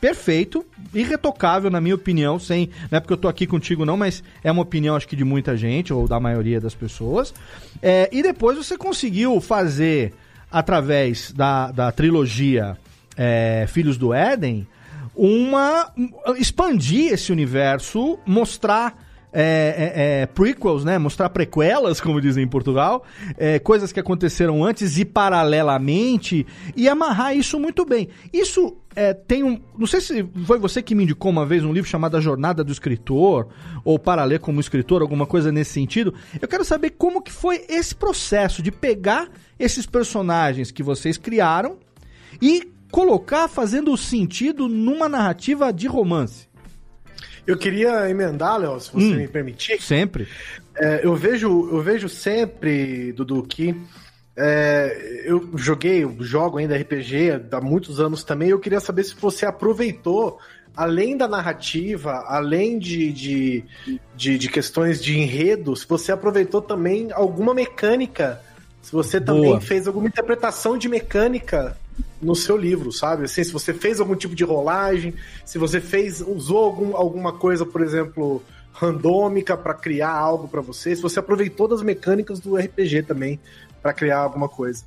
perfeito, 0.00 0.64
irretocável, 0.94 1.70
na 1.70 1.80
minha 1.80 1.94
opinião, 1.94 2.38
sem. 2.38 2.70
Não 2.90 2.96
é 2.96 3.00
porque 3.00 3.12
eu 3.12 3.18
tô 3.18 3.28
aqui 3.28 3.46
contigo, 3.46 3.84
não, 3.84 3.96
mas 3.96 4.22
é 4.42 4.50
uma 4.50 4.62
opinião, 4.62 4.96
acho 4.96 5.06
que, 5.06 5.16
de 5.16 5.24
muita 5.24 5.56
gente, 5.56 5.92
ou 5.92 6.08
da 6.08 6.18
maioria 6.18 6.60
das 6.60 6.74
pessoas. 6.74 7.34
É, 7.82 8.08
e 8.10 8.22
depois 8.22 8.56
você 8.56 8.76
conseguiu 8.76 9.40
fazer, 9.40 10.14
através 10.50 11.32
da, 11.32 11.70
da 11.70 11.92
trilogia 11.92 12.76
é, 13.16 13.66
Filhos 13.68 13.98
do 13.98 14.14
Éden, 14.14 14.66
uma. 15.14 15.92
expandir 16.38 17.12
esse 17.12 17.30
universo, 17.30 18.18
mostrar. 18.24 19.09
É, 19.32 19.42
é, 19.42 20.22
é, 20.22 20.26
prequels, 20.26 20.84
né? 20.84 20.98
Mostrar 20.98 21.28
prequelas, 21.30 22.00
como 22.00 22.20
dizem 22.20 22.44
em 22.44 22.48
Portugal, 22.48 23.04
é, 23.36 23.58
coisas 23.58 23.92
que 23.92 24.00
aconteceram 24.00 24.64
antes 24.64 24.98
e 24.98 25.04
paralelamente, 25.04 26.46
e 26.76 26.88
amarrar 26.88 27.36
isso 27.36 27.58
muito 27.58 27.84
bem. 27.84 28.08
Isso 28.32 28.76
é, 28.94 29.14
tem 29.14 29.44
um. 29.44 29.60
Não 29.78 29.86
sei 29.86 30.00
se 30.00 30.28
foi 30.44 30.58
você 30.58 30.82
que 30.82 30.94
me 30.94 31.04
indicou 31.04 31.30
uma 31.30 31.46
vez 31.46 31.64
um 31.64 31.72
livro 31.72 31.88
chamado 31.88 32.16
A 32.16 32.20
Jornada 32.20 32.64
do 32.64 32.72
Escritor, 32.72 33.48
ou 33.84 33.98
Para 33.98 34.24
Ler 34.24 34.40
como 34.40 34.60
Escritor, 34.60 35.02
alguma 35.02 35.26
coisa 35.26 35.52
nesse 35.52 35.72
sentido. 35.72 36.12
Eu 36.40 36.48
quero 36.48 36.64
saber 36.64 36.90
como 36.90 37.22
que 37.22 37.32
foi 37.32 37.64
esse 37.68 37.94
processo 37.94 38.62
de 38.62 38.72
pegar 38.72 39.28
esses 39.58 39.86
personagens 39.86 40.70
que 40.70 40.82
vocês 40.82 41.16
criaram 41.16 41.78
e 42.42 42.68
colocar 42.90 43.46
fazendo 43.46 43.96
sentido 43.96 44.68
numa 44.68 45.08
narrativa 45.08 45.72
de 45.72 45.86
romance. 45.86 46.49
Eu 47.46 47.56
queria 47.56 48.08
emendar, 48.08 48.58
Léo, 48.58 48.78
se 48.80 48.92
você 48.92 49.06
Hum. 49.06 49.16
me 49.16 49.28
permitir. 49.28 49.80
Sempre. 49.82 50.28
É, 50.76 51.00
eu, 51.04 51.14
vejo, 51.14 51.48
eu 51.70 51.82
vejo 51.82 52.08
sempre, 52.08 53.12
Dudu, 53.12 53.42
que 53.42 53.74
é, 54.36 55.22
eu 55.24 55.50
joguei, 55.56 56.04
eu 56.04 56.16
jogo 56.20 56.58
ainda 56.58 56.76
RPG 56.76 57.42
há 57.52 57.60
muitos 57.60 58.00
anos 58.00 58.24
também. 58.24 58.48
Eu 58.50 58.58
queria 58.58 58.80
saber 58.80 59.04
se 59.04 59.14
você 59.14 59.44
aproveitou, 59.44 60.38
além 60.76 61.16
da 61.16 61.28
narrativa, 61.28 62.24
além 62.26 62.78
de, 62.78 63.12
de, 63.12 63.64
de, 64.16 64.38
de 64.38 64.48
questões 64.48 65.02
de 65.02 65.18
enredo, 65.18 65.74
se 65.76 65.86
você 65.86 66.12
aproveitou 66.12 66.62
também 66.62 67.08
alguma 67.12 67.52
mecânica, 67.52 68.40
se 68.80 68.92
você 68.92 69.20
também 69.20 69.50
Boa. 69.50 69.60
fez 69.60 69.86
alguma 69.86 70.06
interpretação 70.08 70.78
de 70.78 70.88
mecânica 70.88 71.76
no 72.20 72.34
seu 72.34 72.56
livro, 72.56 72.92
sabe? 72.92 73.24
Assim, 73.24 73.44
se 73.44 73.52
você 73.52 73.72
fez 73.72 74.00
algum 74.00 74.14
tipo 74.14 74.34
de 74.34 74.44
rolagem, 74.44 75.14
se 75.44 75.58
você 75.58 75.80
fez, 75.80 76.20
usou 76.20 76.58
algum, 76.58 76.96
alguma 76.96 77.32
coisa, 77.32 77.64
por 77.64 77.82
exemplo, 77.82 78.42
randômica 78.72 79.56
para 79.56 79.74
criar 79.74 80.12
algo 80.12 80.48
para 80.48 80.60
você, 80.60 80.94
se 80.94 81.02
você 81.02 81.18
aproveitou 81.18 81.68
das 81.68 81.82
mecânicas 81.82 82.40
do 82.40 82.56
RPG 82.56 83.02
também 83.02 83.38
para 83.82 83.92
criar 83.92 84.18
alguma 84.18 84.48
coisa. 84.48 84.84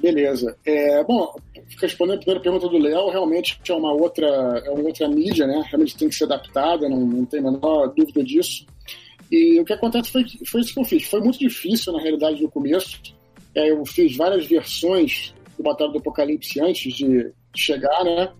Beleza. 0.00 0.56
É, 0.64 1.04
bom, 1.04 1.34
respondendo 1.80 2.16
a 2.16 2.18
primeira 2.18 2.40
pergunta 2.40 2.68
do 2.68 2.78
Léo, 2.78 3.10
realmente 3.10 3.60
é 3.68 3.74
uma 3.74 3.92
outra, 3.92 4.26
é 4.64 4.70
uma 4.70 4.84
outra 4.84 5.06
mídia, 5.08 5.46
né? 5.46 5.62
Realmente 5.66 5.96
tem 5.96 6.08
que 6.08 6.14
ser 6.14 6.24
adaptada, 6.24 6.88
não, 6.88 7.00
não 7.00 7.24
tem 7.26 7.40
a 7.40 7.50
menor 7.50 7.88
dúvida 7.88 8.24
disso. 8.24 8.64
E 9.30 9.60
o 9.60 9.64
que 9.64 9.72
acontece 9.72 10.10
foi, 10.10 10.24
foi 10.46 10.60
isso 10.62 10.74
que 10.74 10.80
eu 10.80 10.84
fiz. 10.84 11.04
Foi 11.04 11.20
muito 11.20 11.38
difícil, 11.38 11.92
na 11.92 12.00
realidade, 12.00 12.42
no 12.42 12.50
começo. 12.50 13.00
É, 13.54 13.70
eu 13.70 13.84
fiz 13.84 14.16
várias 14.16 14.46
versões 14.46 15.34
do 15.60 15.64
Batalha 15.64 15.90
do 15.90 15.98
Apocalipse 15.98 16.60
antes 16.60 16.92
de 16.94 17.32
chegar, 17.54 18.04
né? 18.04 18.32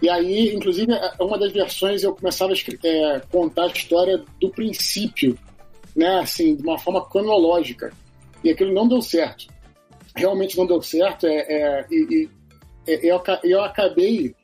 E 0.00 0.08
aí, 0.08 0.54
inclusive, 0.54 0.92
uma 1.20 1.38
das 1.38 1.52
versões 1.52 2.02
eu 2.02 2.14
começava 2.14 2.52
a 2.52 2.86
é, 2.86 3.20
contar 3.30 3.64
a 3.64 3.68
história 3.68 4.22
do 4.40 4.50
princípio, 4.50 5.36
né? 5.94 6.20
Assim, 6.20 6.54
de 6.54 6.62
uma 6.62 6.78
forma 6.78 7.04
cronológica. 7.08 7.92
E 8.44 8.50
aquilo 8.50 8.72
não 8.72 8.86
deu 8.86 9.02
certo 9.02 9.46
realmente 10.18 10.58
não 10.58 10.66
deu 10.66 10.82
certo. 10.82 11.26
É, 11.26 11.36
é, 11.48 11.86
e, 11.90 12.06
e- 12.10 12.28
é, 12.86 13.06
eu, 13.06 13.22
eu 13.44 13.62
acabei, 13.62 14.34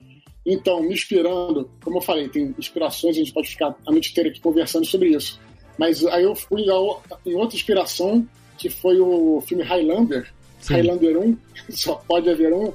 então, 0.47 0.83
me 0.83 0.93
inspirando. 0.95 1.71
Como 1.83 1.99
eu 1.99 2.03
falei, 2.03 2.29
tem 2.29 2.55
inspirações, 2.59 3.17
a 3.17 3.19
gente 3.19 3.33
pode 3.33 3.49
ficar 3.49 3.75
a 3.87 3.91
noite 3.91 4.11
inteira 4.11 4.31
aqui 4.31 4.41
conversando 4.41 4.87
sobre 4.87 5.11
isso. 5.11 5.41
Mas 5.77 6.05
aí 6.07 6.23
eu 6.23 6.37
fui 6.37 6.63
em 6.63 7.35
outra 7.35 7.57
inspiração, 7.57 8.27
que 8.57 8.71
foi 8.71 9.01
o 9.01 9.41
filme 9.41 9.65
Highlander, 9.65 10.33
Highlander 10.73 11.19
1, 11.19 11.37
só 11.71 11.95
pode 12.07 12.29
haver 12.31 12.53
um, 12.53 12.73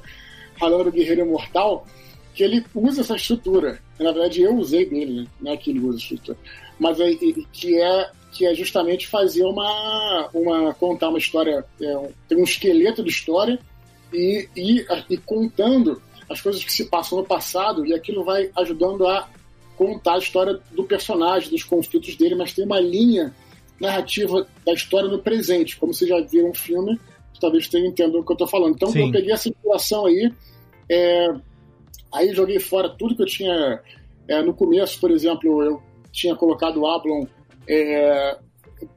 Highlander 0.60 0.92
Guerreiro 0.92 1.22
Imortal, 1.22 1.86
que 2.34 2.42
ele 2.44 2.64
usa 2.74 3.00
essa 3.00 3.16
estrutura. 3.16 3.78
Na 3.98 4.12
verdade, 4.12 4.42
eu 4.42 4.54
usei 4.56 4.84
dele, 4.86 5.22
né? 5.22 5.26
Não 5.40 5.52
é 5.52 5.56
que 5.56 5.70
ele 5.70 5.80
usa 5.80 5.96
a 5.98 6.00
estrutura. 6.00 6.38
Mas 6.78 6.98
e- 7.00 7.46
que 7.52 7.80
é 7.80 8.10
que 8.32 8.46
é 8.46 8.54
justamente 8.54 9.08
fazer 9.08 9.42
uma, 9.42 10.28
uma 10.32 10.72
contar 10.74 11.08
uma 11.08 11.18
história, 11.18 11.64
é, 11.80 11.96
um- 11.98 12.12
tem 12.28 12.38
um 12.38 12.44
esqueleto 12.44 13.02
de 13.02 13.10
história 13.10 13.58
e, 14.12 14.48
e, 14.56 14.86
e 15.10 15.16
contando 15.18 16.00
as 16.28 16.40
coisas 16.40 16.62
que 16.62 16.72
se 16.72 16.84
passam 16.84 17.18
no 17.18 17.24
passado 17.24 17.84
e 17.84 17.92
aquilo 17.92 18.22
vai 18.22 18.48
ajudando 18.56 19.04
a 19.08 19.28
contar 19.76 20.14
a 20.14 20.18
história 20.18 20.60
do 20.70 20.84
personagem, 20.84 21.50
dos 21.50 21.64
conflitos 21.64 22.14
dele, 22.14 22.36
mas 22.36 22.52
tem 22.52 22.64
uma 22.64 22.78
linha 22.78 23.34
narrativa 23.80 24.46
da 24.64 24.72
história 24.74 25.08
no 25.08 25.18
presente, 25.18 25.76
como 25.76 25.92
vocês 25.92 26.08
já 26.08 26.20
viram 26.20 26.50
o 26.50 26.54
filme, 26.54 27.00
talvez 27.40 27.68
tenham 27.68 27.88
entendido 27.88 28.20
o 28.20 28.24
que 28.24 28.32
eu 28.32 28.34
estou 28.34 28.48
falando. 28.48 28.74
Então 28.74 28.90
Sim. 28.90 29.06
eu 29.06 29.12
peguei 29.12 29.32
essa 29.32 29.48
inspiração 29.48 30.06
aí, 30.06 30.32
é, 30.88 31.28
aí 32.12 32.34
joguei 32.34 32.60
fora 32.60 32.88
tudo 32.88 33.16
que 33.16 33.22
eu 33.22 33.26
tinha 33.26 33.80
é, 34.28 34.42
no 34.42 34.54
começo, 34.54 35.00
por 35.00 35.10
exemplo, 35.10 35.62
eu 35.62 35.82
tinha 36.12 36.36
colocado 36.36 36.80
o 36.80 36.86
Ablon 36.86 37.26
é, 37.68 38.38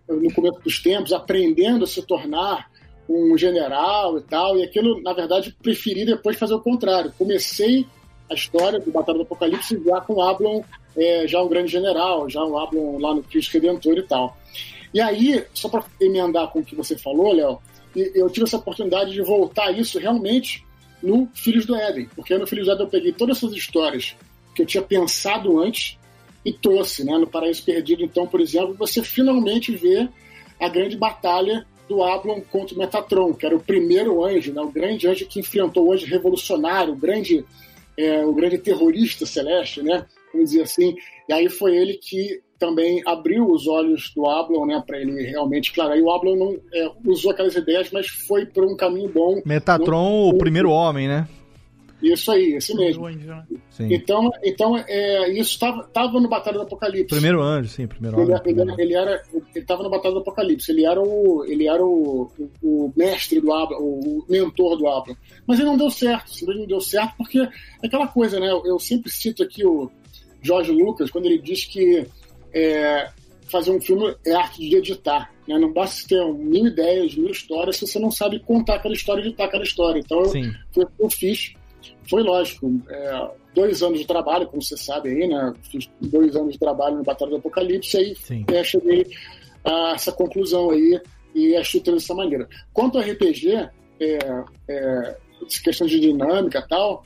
no 0.08 0.34
começo 0.34 0.60
dos 0.62 0.82
tempos, 0.82 1.14
aprendendo 1.14 1.84
a 1.84 1.88
se 1.88 2.06
tornar 2.06 2.72
um 3.10 3.38
general 3.38 4.18
e 4.18 4.22
tal, 4.22 4.58
e 4.58 4.64
aquilo, 4.64 5.02
na 5.02 5.14
verdade, 5.14 5.56
preferi 5.62 6.06
depois 6.06 6.38
fazer 6.38 6.54
o 6.54 6.60
contrário. 6.60 7.14
Comecei 7.18 7.86
a 8.30 8.34
história 8.34 8.80
do 8.80 8.92
Batalha 8.92 9.18
do 9.18 9.24
Apocalipse 9.24 9.82
já 9.86 10.02
com 10.02 10.14
o 10.14 10.22
Ablon, 10.22 10.62
é, 10.96 11.28
já 11.28 11.42
um 11.42 11.50
grande 11.50 11.72
general, 11.72 12.30
já 12.30 12.44
o 12.44 12.58
Ablon 12.58 13.00
lá 13.00 13.14
no 13.14 13.24
Cristo 13.24 13.54
Redentor 13.54 13.98
e 13.98 14.04
tal. 14.04 14.38
E 14.94 15.02
aí, 15.02 15.44
só 15.54 15.68
para 15.68 15.84
emendar 16.00 16.50
com 16.52 16.60
o 16.60 16.64
que 16.64 16.76
você 16.76 16.98
falou, 16.98 17.34
Léo, 17.34 17.60
e- 17.96 18.12
eu 18.16 18.30
tive 18.30 18.46
essa 18.46 18.58
oportunidade 18.58 19.12
de 19.12 19.22
voltar 19.22 19.72
isso 19.72 20.00
realmente 20.00 20.66
no 21.02 21.30
Filhos 21.34 21.66
do 21.66 21.76
Éden, 21.76 22.08
porque 22.16 22.38
no 22.38 22.48
Filhos 22.48 22.66
do 22.66 22.72
Éden 22.74 22.86
eu 22.86 22.90
peguei 22.90 23.12
todas 23.12 23.38
essas 23.38 23.54
histórias 23.54 24.16
que 24.56 24.62
eu 24.62 24.66
tinha 24.66 24.84
pensado 24.84 25.60
antes 25.60 25.98
e 26.46 26.54
trouxe, 26.54 27.04
né? 27.04 27.18
No 27.18 27.28
Paraíso 27.28 27.64
Perdido, 27.64 28.04
então, 28.04 28.28
por 28.28 28.42
exemplo, 28.42 28.74
você 28.74 29.02
finalmente 29.02 29.76
vê 29.76 30.08
a 30.60 30.70
grande 30.70 30.98
batalha 30.98 31.66
do 31.88 32.02
Ablon 32.04 32.42
contra 32.42 32.76
o 32.76 32.78
Metatron, 32.78 33.34
que 33.34 33.46
era 33.46 33.56
o 33.56 33.60
primeiro 33.60 34.24
anjo, 34.24 34.54
né? 34.54 34.62
O 34.62 34.72
grande 34.72 35.08
anjo 35.08 35.26
que 35.26 35.40
enfrentou 35.40 35.88
o 35.88 35.94
anjo 35.94 36.06
revolucionário, 36.06 36.94
o 36.94 36.98
grande, 36.98 37.46
é, 37.98 38.26
o 38.26 38.34
grande 38.34 38.58
terrorista 38.58 39.26
celeste, 39.26 39.82
né? 39.82 40.06
Vamos 40.32 40.50
dizer 40.52 40.64
assim. 40.64 40.96
E 41.28 41.34
aí 41.34 41.50
foi 41.50 41.76
ele 41.76 41.96
que 41.96 42.42
também 42.66 43.02
abriu 43.06 43.50
os 43.50 43.68
olhos 43.68 44.12
do 44.16 44.26
Ablon, 44.26 44.66
né, 44.66 44.82
para 44.86 45.00
ele 45.00 45.22
realmente, 45.24 45.74
claro, 45.74 45.92
aí 45.92 46.02
o 46.02 46.10
Ablon 46.10 46.36
não 46.36 46.58
é, 46.74 46.90
usou 47.06 47.32
aquelas 47.32 47.56
ideias, 47.56 47.90
mas 47.92 48.08
foi 48.08 48.46
por 48.46 48.64
um 48.64 48.76
caminho 48.78 49.10
bom. 49.10 49.42
Metatron, 49.46 50.30
o 50.30 50.38
primeiro 50.38 50.70
homem, 50.70 51.08
né? 51.08 51.28
Isso 52.02 52.32
aí, 52.32 52.56
esse 52.56 52.76
mesmo. 52.76 53.06
Sim. 53.70 53.88
Então, 53.94 54.30
então 54.44 54.78
é, 54.78 55.30
isso 55.32 55.52
estava 55.54 56.20
no 56.20 56.28
Batalha 56.28 56.58
do 56.58 56.64
Apocalipse. 56.64 57.08
Primeiro 57.16 57.42
anjo, 57.42 57.70
sim, 57.70 57.88
primeiro 57.88 58.20
Ele, 58.22 58.34
anjo. 58.34 58.42
ele, 58.46 58.62
era- 58.62 58.82
ele 58.82 58.94
era, 58.94 59.24
ele 59.34 59.44
estava 59.56 59.84
no 59.84 59.90
Batalha 59.90 60.14
do 60.16 60.20
Apocalipse. 60.20 60.70
Ele 60.70 60.86
era 60.86 61.02
o, 61.02 61.46
ele 61.46 61.66
era 61.68 61.82
o, 61.82 62.30
o, 62.62 62.86
o 62.88 62.94
mestre 62.96 63.40
do 63.40 63.54
Abra, 63.54 63.78
o, 63.80 64.20
o 64.20 64.26
mentor 64.28 64.78
do 64.78 64.86
Abra. 64.88 65.16
Mas 65.48 65.60
ele 65.60 65.70
não 65.70 65.78
deu 65.78 65.90
certo. 65.90 66.30
Simplesmente 66.30 66.64
não 66.64 66.68
deu 66.68 66.82
certo 66.82 67.14
porque 67.18 67.40
é 67.40 67.50
aquela 67.88 68.08
coisa, 68.08 68.38
né? 68.38 68.52
Eu, 68.52 68.66
eu 68.66 68.78
sempre 68.80 69.10
cito 69.10 69.42
aqui 69.42 69.66
o 69.66 69.90
Jorge 70.42 70.74
Lucas 70.74 71.10
quando 71.10 71.26
ele 71.28 71.40
diz 71.40 71.64
que 71.64 72.06
é, 72.54 73.10
fazer 73.52 73.72
um 73.72 73.82
filme 73.82 74.16
é 74.26 74.34
arte 74.34 74.60
de 74.68 74.76
editar. 74.78 75.32
Né? 75.48 75.58
Não 75.58 75.72
basta 75.72 76.08
ter 76.08 76.24
mil 76.34 76.68
ideias, 76.68 77.16
mil 77.16 77.30
histórias 77.32 77.78
se 77.78 77.88
você 77.88 78.00
não 78.00 78.12
sabe 78.12 78.40
contar 78.40 78.76
aquela 78.76 78.94
história 78.94 79.22
e 79.22 79.28
editar 79.28 79.46
aquela 79.46 79.64
história. 79.64 80.00
Então, 80.00 80.20
eu- 80.20 80.26
Sim. 80.30 80.54
foi 80.72 80.84
o 80.84 80.88
que 80.88 81.04
eu 81.04 81.10
fiz. 81.10 81.54
Foi 82.10 82.22
lógico, 82.24 82.72
é, 82.90 83.30
dois 83.54 83.82
anos 83.84 84.00
de 84.00 84.06
trabalho, 84.08 84.48
como 84.48 84.62
você 84.62 84.78
sabe 84.78 85.10
aí, 85.10 85.28
né? 85.28 85.54
Fiz 85.70 85.90
dois 86.02 86.36
anos 86.36 86.54
de 86.54 86.60
trabalho 86.60 86.98
no 86.98 87.04
Batalha 87.04 87.32
do 87.32 87.38
Apocalipse, 87.38 87.98
aí 87.98 88.16
é, 88.48 88.64
cheguei 88.64 89.06
a 89.64 89.92
essa 89.96 90.12
conclusão 90.12 90.70
aí 90.72 91.00
e 91.36 91.56
estruturei 91.56 92.00
dessa 92.00 92.14
maneira. 92.14 92.48
Quanto 92.74 92.98
ao 92.98 93.04
RPG, 93.04 93.70
é, 94.00 94.18
é, 94.68 95.18
questão 95.64 95.88
de 95.88 96.00
dinâmica 96.00 96.60
e 96.60 96.68
tal, 96.70 97.04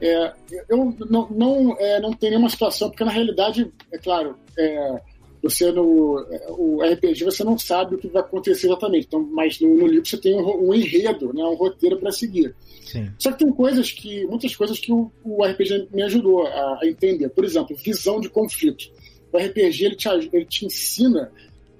é, 0.00 0.32
eu 0.68 0.94
não, 1.08 1.28
não, 1.30 1.76
é, 1.78 2.00
não 2.00 2.12
tenho 2.12 2.32
nenhuma 2.32 2.50
situação, 2.50 2.90
porque 2.90 3.04
na 3.04 3.10
realidade, 3.10 3.70
é 3.90 3.98
claro, 3.98 4.36
é, 4.58 5.00
você 5.42 5.70
no 5.70 6.20
é, 6.30 6.46
o 6.50 6.82
RPG 6.82 7.24
você 7.24 7.44
não 7.44 7.58
sabe 7.58 7.94
o 7.94 7.98
que 7.98 8.08
vai 8.08 8.22
acontecer 8.22 8.66
exatamente, 8.66 9.06
então, 9.06 9.22
mas 9.32 9.60
no, 9.60 9.74
no 9.74 9.86
livro 9.86 10.06
você 10.06 10.18
tem 10.18 10.34
um, 10.34 10.68
um 10.68 10.74
enredo, 10.74 11.32
né, 11.32 11.42
um 11.44 11.54
roteiro 11.54 11.98
para 11.98 12.12
seguir. 12.12 12.54
Sim. 12.84 13.10
Só 13.18 13.32
que 13.32 13.44
tem 13.44 13.52
coisas 13.52 13.90
que, 13.90 14.26
muitas 14.26 14.54
coisas 14.54 14.78
que 14.78 14.92
o, 14.92 15.10
o 15.24 15.44
RPG 15.44 15.88
me 15.92 16.02
ajudou 16.02 16.46
a, 16.46 16.80
a 16.82 16.86
entender. 16.86 17.28
Por 17.30 17.44
exemplo, 17.44 17.76
visão 17.76 18.20
de 18.20 18.28
conflito. 18.28 18.90
O 19.32 19.38
RPG 19.38 19.84
ele 19.84 19.96
te, 19.96 20.08
ele 20.08 20.44
te 20.44 20.66
ensina 20.66 21.32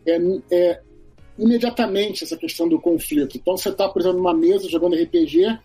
é, 0.07 0.19
é, 0.51 0.81
imediatamente 1.39 2.25
essa 2.25 2.37
questão 2.37 2.69
do 2.69 2.81
conflito. 2.81 3.37
Então 3.37 3.57
você 3.57 3.69
está, 3.69 3.89
por 3.89 4.01
exemplo, 4.01 4.19
numa 4.19 4.35
mesa 4.35 4.69
jogando 4.69 4.97
RPG 4.97 5.59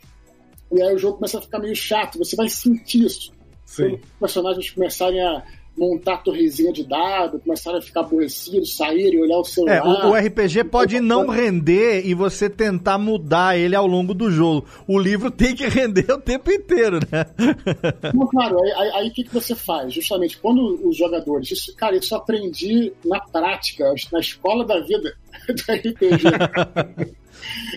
e 0.71 0.81
aí 0.81 0.95
o 0.95 0.97
jogo 0.97 1.15
começa 1.15 1.38
a 1.38 1.41
ficar 1.41 1.60
meio 1.60 1.75
chato. 1.75 2.17
Você 2.17 2.36
vai 2.36 2.49
sentir 2.49 3.05
isso. 3.05 3.31
Quando 3.75 3.93
os 3.95 4.19
personagens 4.19 4.69
começarem 4.69 5.21
a 5.21 5.43
montar 5.77 6.17
torrezinha 6.17 6.73
de 6.73 6.84
dado, 6.84 7.39
começarem 7.39 7.79
a 7.79 7.81
ficar 7.81 8.01
aborrecidos, 8.01 8.75
saírem, 8.75 9.21
olhar 9.21 9.38
o 9.38 9.41
É, 9.41 9.45
celular. 9.45 10.05
o, 10.05 10.10
o 10.12 10.13
RPG 10.15 10.65
pode 10.65 10.99
não 10.99 11.27
render 11.29 12.05
e 12.05 12.13
você 12.13 12.49
tentar 12.49 12.97
mudar 12.97 13.57
ele 13.57 13.73
ao 13.73 13.88
longo 13.88 14.13
do 14.13 14.29
jogo. 14.29 14.67
O 14.86 14.99
livro 14.99 15.31
tem 15.31 15.55
que 15.55 15.65
render 15.67 16.12
o 16.12 16.17
tempo 16.19 16.51
inteiro, 16.51 16.99
né? 17.10 17.25
Não, 18.13 18.27
claro, 18.27 18.57
aí 18.95 19.07
o 19.07 19.13
que, 19.13 19.23
que 19.23 19.34
você 19.34 19.55
faz? 19.55 19.93
Justamente 19.93 20.38
quando 20.38 20.86
os 20.88 20.97
jogadores. 20.97 21.49
Isso, 21.51 21.73
cara, 21.77 21.95
isso 21.95 22.13
eu 22.13 22.17
aprendi 22.17 22.91
na 23.05 23.21
prática, 23.21 23.93
na 24.12 24.19
escola 24.19 24.65
da 24.65 24.81
vida 24.81 25.15
do 25.47 25.62
RPG. 25.73 26.23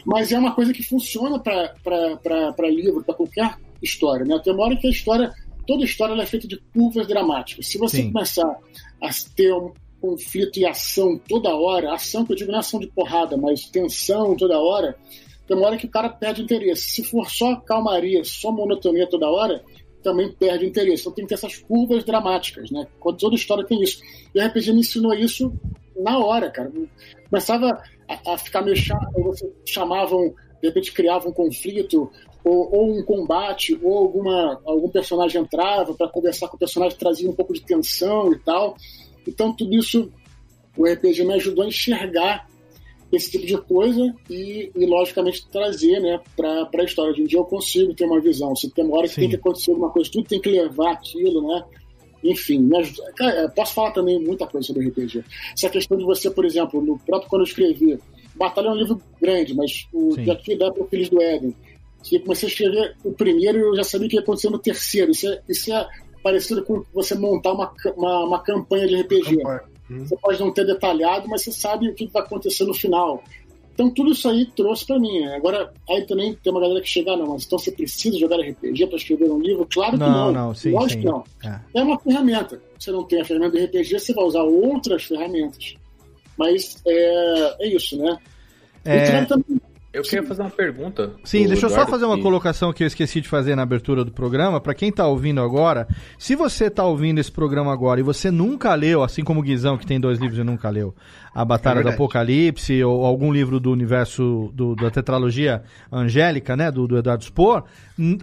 Mas 0.04 0.32
é 0.32 0.38
uma 0.38 0.54
coisa 0.54 0.72
que 0.72 0.82
funciona 0.82 1.38
para 1.38 2.68
livro, 2.68 3.02
para 3.04 3.14
qualquer 3.14 3.56
história. 3.82 4.24
Né? 4.24 4.40
Tem 4.42 4.52
uma 4.52 4.64
hora 4.64 4.76
que 4.76 4.86
a 4.86 4.90
história. 4.90 5.32
Toda 5.66 5.84
história 5.84 6.20
é 6.20 6.26
feita 6.26 6.46
de 6.46 6.58
curvas 6.74 7.06
dramáticas. 7.06 7.68
Se 7.68 7.78
você 7.78 7.98
Sim. 7.98 8.12
começar 8.12 8.46
a 9.02 9.08
ter 9.34 9.50
um 9.54 9.72
conflito 9.98 10.58
e 10.58 10.66
ação 10.66 11.18
toda 11.26 11.56
hora, 11.56 11.94
ação 11.94 12.26
que 12.26 12.32
eu 12.32 12.36
digo 12.36 12.50
não 12.50 12.58
é 12.58 12.60
ação 12.60 12.78
de 12.78 12.86
porrada, 12.88 13.38
mas 13.38 13.64
tensão 13.64 14.36
toda 14.36 14.60
hora, 14.60 14.94
tem 15.46 15.56
uma 15.56 15.66
hora 15.66 15.78
que 15.78 15.86
o 15.86 15.90
cara 15.90 16.10
perde 16.10 16.42
interesse. 16.42 16.90
Se 16.90 17.04
for 17.04 17.30
só 17.30 17.56
calmaria, 17.56 18.22
só 18.24 18.52
monotonia 18.52 19.08
toda 19.08 19.30
hora, 19.30 19.64
também 20.02 20.30
perde 20.30 20.66
interesse. 20.66 21.02
Então 21.02 21.12
tem 21.14 21.24
que 21.24 21.30
ter 21.30 21.34
essas 21.34 21.56
curvas 21.56 22.04
dramáticas, 22.04 22.70
né? 22.70 22.86
Toda 23.18 23.34
história 23.34 23.64
tem 23.64 23.82
isso. 23.82 24.02
E 24.34 24.38
o 24.38 24.46
RPG 24.46 24.72
me 24.72 24.80
ensinou 24.80 25.14
isso 25.14 25.52
na 25.96 26.18
hora, 26.18 26.50
cara. 26.50 26.70
Começava 27.30 27.82
a, 28.08 28.34
a 28.34 28.38
ficar 28.38 28.62
meio 28.62 28.76
chato, 28.76 29.22
você 29.22 29.50
chamavam, 29.66 30.34
de 30.60 30.68
repente 30.68 30.92
criava 30.92 31.28
um 31.28 31.32
conflito, 31.32 32.10
ou, 32.44 32.74
ou 32.74 32.98
um 32.98 33.02
combate, 33.02 33.78
ou 33.82 33.96
alguma, 33.98 34.60
algum 34.64 34.88
personagem 34.88 35.40
entrava 35.40 35.94
para 35.94 36.08
conversar 36.08 36.48
com 36.48 36.56
o 36.56 36.58
personagem, 36.58 36.98
trazia 36.98 37.30
um 37.30 37.34
pouco 37.34 37.54
de 37.54 37.62
tensão 37.62 38.32
e 38.32 38.38
tal. 38.38 38.76
Então 39.26 39.54
tudo 39.54 39.74
isso 39.74 40.12
o 40.76 40.84
RPG 40.84 41.24
me 41.24 41.34
ajudou 41.34 41.64
a 41.64 41.68
enxergar 41.68 42.46
esse 43.12 43.30
tipo 43.30 43.46
de 43.46 43.56
coisa 43.56 44.14
e, 44.28 44.70
e 44.74 44.86
logicamente, 44.86 45.46
trazer 45.48 46.00
né, 46.00 46.20
para 46.36 46.68
a 46.72 46.84
história. 46.84 47.12
Hoje 47.12 47.22
em 47.22 47.26
dia 47.26 47.38
eu 47.38 47.44
consigo 47.44 47.94
ter 47.94 48.04
uma 48.04 48.20
visão. 48.20 48.54
Se 48.56 48.70
tem 48.70 48.84
uma 48.84 48.98
hora 48.98 49.08
que 49.08 49.14
Sim. 49.14 49.20
tem 49.22 49.30
que 49.30 49.36
acontecer 49.36 49.70
alguma 49.70 49.90
coisa, 49.90 50.10
tudo 50.10 50.28
tem 50.28 50.40
que 50.40 50.50
levar 50.50 50.92
aquilo, 50.92 51.46
né? 51.46 51.64
Enfim, 52.24 52.70
ajuda. 52.76 53.12
Cara, 53.14 53.48
posso 53.50 53.74
falar 53.74 53.90
também 53.90 54.18
muita 54.18 54.46
coisa 54.46 54.66
sobre 54.66 54.88
RPG. 54.88 55.22
Essa 55.52 55.68
questão 55.68 55.98
de 55.98 56.04
você, 56.04 56.30
por 56.30 56.44
exemplo, 56.44 56.80
no 56.80 56.98
próprio 56.98 57.28
quando 57.28 57.42
eu 57.42 57.46
escrevi, 57.46 57.98
Batalha 58.34 58.68
é 58.68 58.70
um 58.70 58.76
livro 58.76 59.00
grande, 59.20 59.54
mas 59.54 59.86
o 59.92 60.14
Sim. 60.14 60.24
daqui 60.24 60.56
dá 60.56 60.72
para 60.72 60.82
o 60.82 60.88
Filhos 60.88 61.10
do 61.10 61.20
Éden, 61.20 61.54
que 62.02 62.18
comecei 62.18 62.48
a 62.48 62.50
escrever 62.50 62.96
o 63.04 63.12
primeiro 63.12 63.58
e 63.58 63.60
eu 63.60 63.76
já 63.76 63.84
sabia 63.84 64.06
o 64.06 64.10
que 64.10 64.16
ia 64.16 64.22
acontecer 64.22 64.50
no 64.50 64.58
terceiro. 64.58 65.12
Isso 65.12 65.28
é, 65.28 65.40
isso 65.48 65.72
é 65.72 65.88
parecido 66.22 66.64
com 66.64 66.82
você 66.92 67.14
montar 67.14 67.52
uma, 67.52 67.72
uma, 67.96 68.24
uma 68.24 68.42
campanha 68.42 68.86
de 68.86 68.96
RPG. 69.02 69.42
Você 69.90 70.16
pode 70.16 70.40
não 70.40 70.50
ter 70.50 70.64
detalhado, 70.64 71.28
mas 71.28 71.42
você 71.42 71.52
sabe 71.52 71.88
o 71.88 71.94
que 71.94 72.06
vai 72.06 72.22
acontecer 72.22 72.64
no 72.64 72.72
final. 72.72 73.22
Então 73.74 73.90
tudo 73.92 74.12
isso 74.12 74.28
aí 74.28 74.46
trouxe 74.46 74.86
pra 74.86 74.98
mim. 75.00 75.20
né? 75.20 75.34
Agora, 75.34 75.72
aí 75.90 76.06
também 76.06 76.32
tem 76.34 76.52
uma 76.52 76.60
galera 76.60 76.80
que 76.80 76.88
chega, 76.88 77.12
"Ah, 77.12 77.16
não, 77.16 77.26
mas 77.26 77.44
então 77.44 77.58
você 77.58 77.72
precisa 77.72 78.16
jogar 78.18 78.36
RPG 78.40 78.86
pra 78.86 78.96
escrever 78.96 79.28
um 79.30 79.40
livro? 79.40 79.66
Claro 79.72 79.92
que 79.92 79.98
Não, 79.98 80.10
não. 80.10 80.32
não, 80.32 80.54
sim, 80.54 80.70
Lógico 80.70 80.92
sim. 80.92 81.00
que 81.00 81.06
não. 81.06 81.24
É. 81.44 81.60
É 81.74 81.82
uma 81.82 81.98
ferramenta. 81.98 82.56
Se 82.78 82.84
você 82.86 82.90
não 82.92 83.04
tem 83.04 83.20
a 83.20 83.24
ferramenta 83.24 83.58
de 83.58 83.64
RPG, 83.64 83.98
você 83.98 84.14
vai 84.14 84.24
usar 84.24 84.42
outras 84.42 85.02
ferramentas. 85.04 85.74
Mas 86.38 86.80
é, 86.86 87.56
é 87.60 87.68
isso, 87.74 87.96
né? 87.98 88.16
É, 88.84 89.22
E 89.22 89.26
também- 89.26 89.60
Eu 89.94 90.02
queria 90.02 90.24
fazer 90.24 90.42
uma 90.42 90.50
pergunta. 90.50 91.12
Sim, 91.22 91.46
deixa 91.46 91.66
eu 91.66 91.70
só 91.70 91.86
fazer 91.86 92.04
uma 92.04 92.16
que- 92.16 92.22
colocação 92.22 92.72
que 92.72 92.82
eu 92.82 92.86
esqueci 92.88 93.20
de 93.20 93.28
fazer 93.28 93.54
na 93.54 93.62
abertura 93.62 94.04
do 94.04 94.10
programa. 94.10 94.60
Pra 94.60 94.74
quem 94.74 94.90
tá 94.90 95.06
ouvindo 95.06 95.40
agora, 95.40 95.86
se 96.18 96.34
você 96.34 96.68
tá 96.68 96.84
ouvindo 96.84 97.20
esse 97.20 97.30
programa 97.30 97.72
agora 97.72 98.00
e 98.00 98.02
você 98.02 98.28
nunca 98.30 98.74
leu, 98.74 99.04
assim 99.04 99.22
como 99.22 99.38
o 99.38 99.42
Guizão, 99.42 99.78
que 99.78 99.86
tem 99.86 100.00
dois 100.00 100.18
livros 100.18 100.38
e 100.38 100.42
nunca 100.42 100.68
leu, 100.68 100.92
A 101.32 101.44
Batalha 101.44 101.78
É 101.78 101.82
do. 101.84 101.88
Apocalipse, 101.90 102.82
ou 102.82 103.04
algum 103.06 103.32
livro 103.32 103.60
do 103.60 103.70
universo 103.70 104.50
do- 104.52 104.74
da 104.74 104.90
tetralogia 104.90 105.62
angélica, 105.92 106.56
né, 106.56 106.70
do, 106.72 106.86
do 106.88 106.98
Eduardo 106.98 107.22
Spohr, 107.24 107.62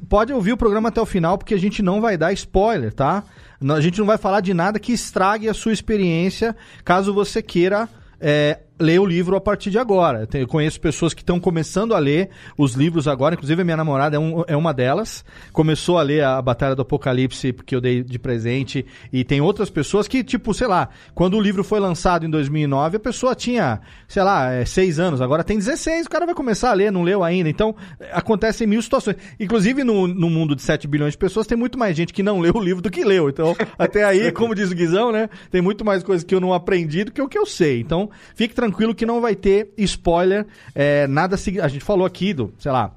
pode 0.09 0.33
ouvir 0.33 0.51
o 0.53 0.57
programa 0.57 0.89
até 0.89 1.01
o 1.01 1.05
final, 1.05 1.37
porque 1.37 1.53
a 1.53 1.59
gente 1.59 1.81
não 1.81 2.01
vai 2.01 2.17
dar 2.17 2.33
spoiler, 2.33 2.93
tá? 2.93 3.23
A 3.69 3.79
gente 3.79 3.97
não 3.99 4.05
vai 4.05 4.17
falar 4.17 4.41
de 4.41 4.53
nada 4.53 4.77
que 4.79 4.91
estrague 4.91 5.47
a 5.47 5.53
sua 5.53 5.71
experiência, 5.71 6.55
caso 6.83 7.13
você 7.13 7.41
queira 7.41 7.87
é, 8.23 8.59
ler 8.81 8.99
o 8.99 9.05
livro 9.05 9.35
a 9.35 9.41
partir 9.41 9.69
de 9.69 9.77
agora. 9.79 10.21
Eu 10.21 10.27
tenho- 10.27 10.41
Eu 10.43 10.47
conheço 10.47 10.79
pessoas 10.81 11.13
que 11.13 11.21
estão 11.21 11.39
começando 11.39 11.93
a 11.93 11.99
ler 11.99 12.29
os 12.57 12.73
livros 12.73 13.07
agora, 13.07 13.35
inclusive 13.35 13.61
a 13.61 13.65
minha 13.65 13.77
namorada 13.77 14.15
é, 14.15 14.19
um- 14.19 14.43
é 14.47 14.57
uma 14.57 14.73
delas. 14.73 15.23
Começou 15.53 15.97
a 15.97 16.01
ler 16.01 16.23
a 16.23 16.41
Batalha 16.41 16.75
do 16.75 16.81
Apocalipse, 16.81 17.53
porque 17.53 17.75
eu 17.75 17.79
dei 17.81 18.03
de 18.03 18.17
presente, 18.19 18.85
e 19.13 19.23
tem 19.23 19.39
outras 19.39 19.69
pessoas 19.69 20.07
que, 20.07 20.23
tipo, 20.23 20.53
sei 20.53 20.67
lá, 20.67 20.89
quando 21.13 21.37
o 21.37 21.41
livro 21.41 21.63
foi 21.63 21.79
lançado 21.79 22.25
em 22.25 22.29
2009, 22.29 22.97
a 22.97 22.99
pessoa 22.99 23.35
tinha, 23.35 23.79
sei 24.07 24.23
lá, 24.23 24.51
é, 24.51 24.65
seis 24.65 24.99
anos, 24.99 25.21
agora 25.21 25.43
tem 25.43 25.57
16, 25.57 26.07
o 26.07 26.09
cara 26.09 26.25
vai 26.25 26.33
começar 26.33 26.71
a 26.71 26.73
ler, 26.73 26.91
não 26.91 27.03
leu 27.03 27.23
ainda. 27.23 27.49
Então, 27.49 27.75
acontecem 28.11 28.65
mil 28.67 28.81
situações. 28.81 29.15
Inclusive, 29.39 29.83
no, 29.83 30.07
no 30.07 30.29
mundo 30.29 30.55
de 30.55 30.61
7 30.61 30.87
bilhões 30.87 31.13
de 31.13 31.17
pessoas, 31.17 31.45
tem 31.47 31.57
muito 31.57 31.77
mais 31.77 31.95
gente 31.95 32.13
que 32.13 32.23
não 32.23 32.39
leu 32.39 32.53
o 32.55 32.59
livro 32.59 32.81
do 32.81 32.89
que 32.89 33.03
leu. 33.03 33.29
Então, 33.29 33.55
até 33.77 34.03
aí, 34.03 34.31
como 34.31 34.55
diz 34.55 34.71
o 34.71 34.75
Guizão, 34.75 35.11
né, 35.11 35.29
tem 35.51 35.61
muito 35.61 35.85
mais 35.85 36.03
coisa 36.03 36.25
que 36.25 36.33
eu 36.33 36.39
não 36.39 36.53
aprendi 36.53 37.03
do 37.03 37.11
que 37.11 37.21
o 37.21 37.27
que 37.29 37.37
eu 37.37 37.45
sei. 37.45 37.79
Então, 37.79 38.09
fique 38.35 38.53
tranquilo 38.55 38.70
que 38.95 39.05
não 39.05 39.21
vai 39.21 39.35
ter 39.35 39.71
spoiler, 39.77 40.45
é, 40.75 41.07
nada. 41.07 41.35
A 41.35 41.67
gente 41.67 41.83
falou 41.83 42.05
aqui 42.05 42.33
do, 42.33 42.53
sei 42.59 42.71
lá, 42.71 42.91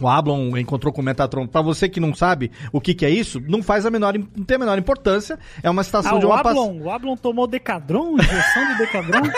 O 0.00 0.06
Ablon 0.06 0.56
encontrou 0.56 0.92
com 0.92 1.00
o 1.00 1.04
Metatron. 1.04 1.44
Pra 1.48 1.60
você 1.60 1.88
que 1.88 1.98
não 1.98 2.14
sabe 2.14 2.52
o 2.72 2.80
que, 2.80 2.94
que 2.94 3.04
é 3.04 3.10
isso, 3.10 3.42
não 3.48 3.62
faz 3.64 3.84
a 3.84 3.90
menor, 3.90 4.14
não 4.16 4.44
tem 4.44 4.54
a 4.54 4.58
menor 4.60 4.78
importância. 4.78 5.36
É 5.60 5.68
uma 5.68 5.82
estação 5.82 6.16
Ah, 6.16 6.20
de 6.20 6.24
o 6.26 6.28
uma 6.28 6.40
pass- 6.40 6.52
Ablon, 6.56 6.80
o 6.82 6.88
Ablon 6.90 7.16
tomou 7.16 7.48
Decadron, 7.48 8.14
injeção 8.16 8.66
de 8.68 8.78
Decadron. 8.78 9.22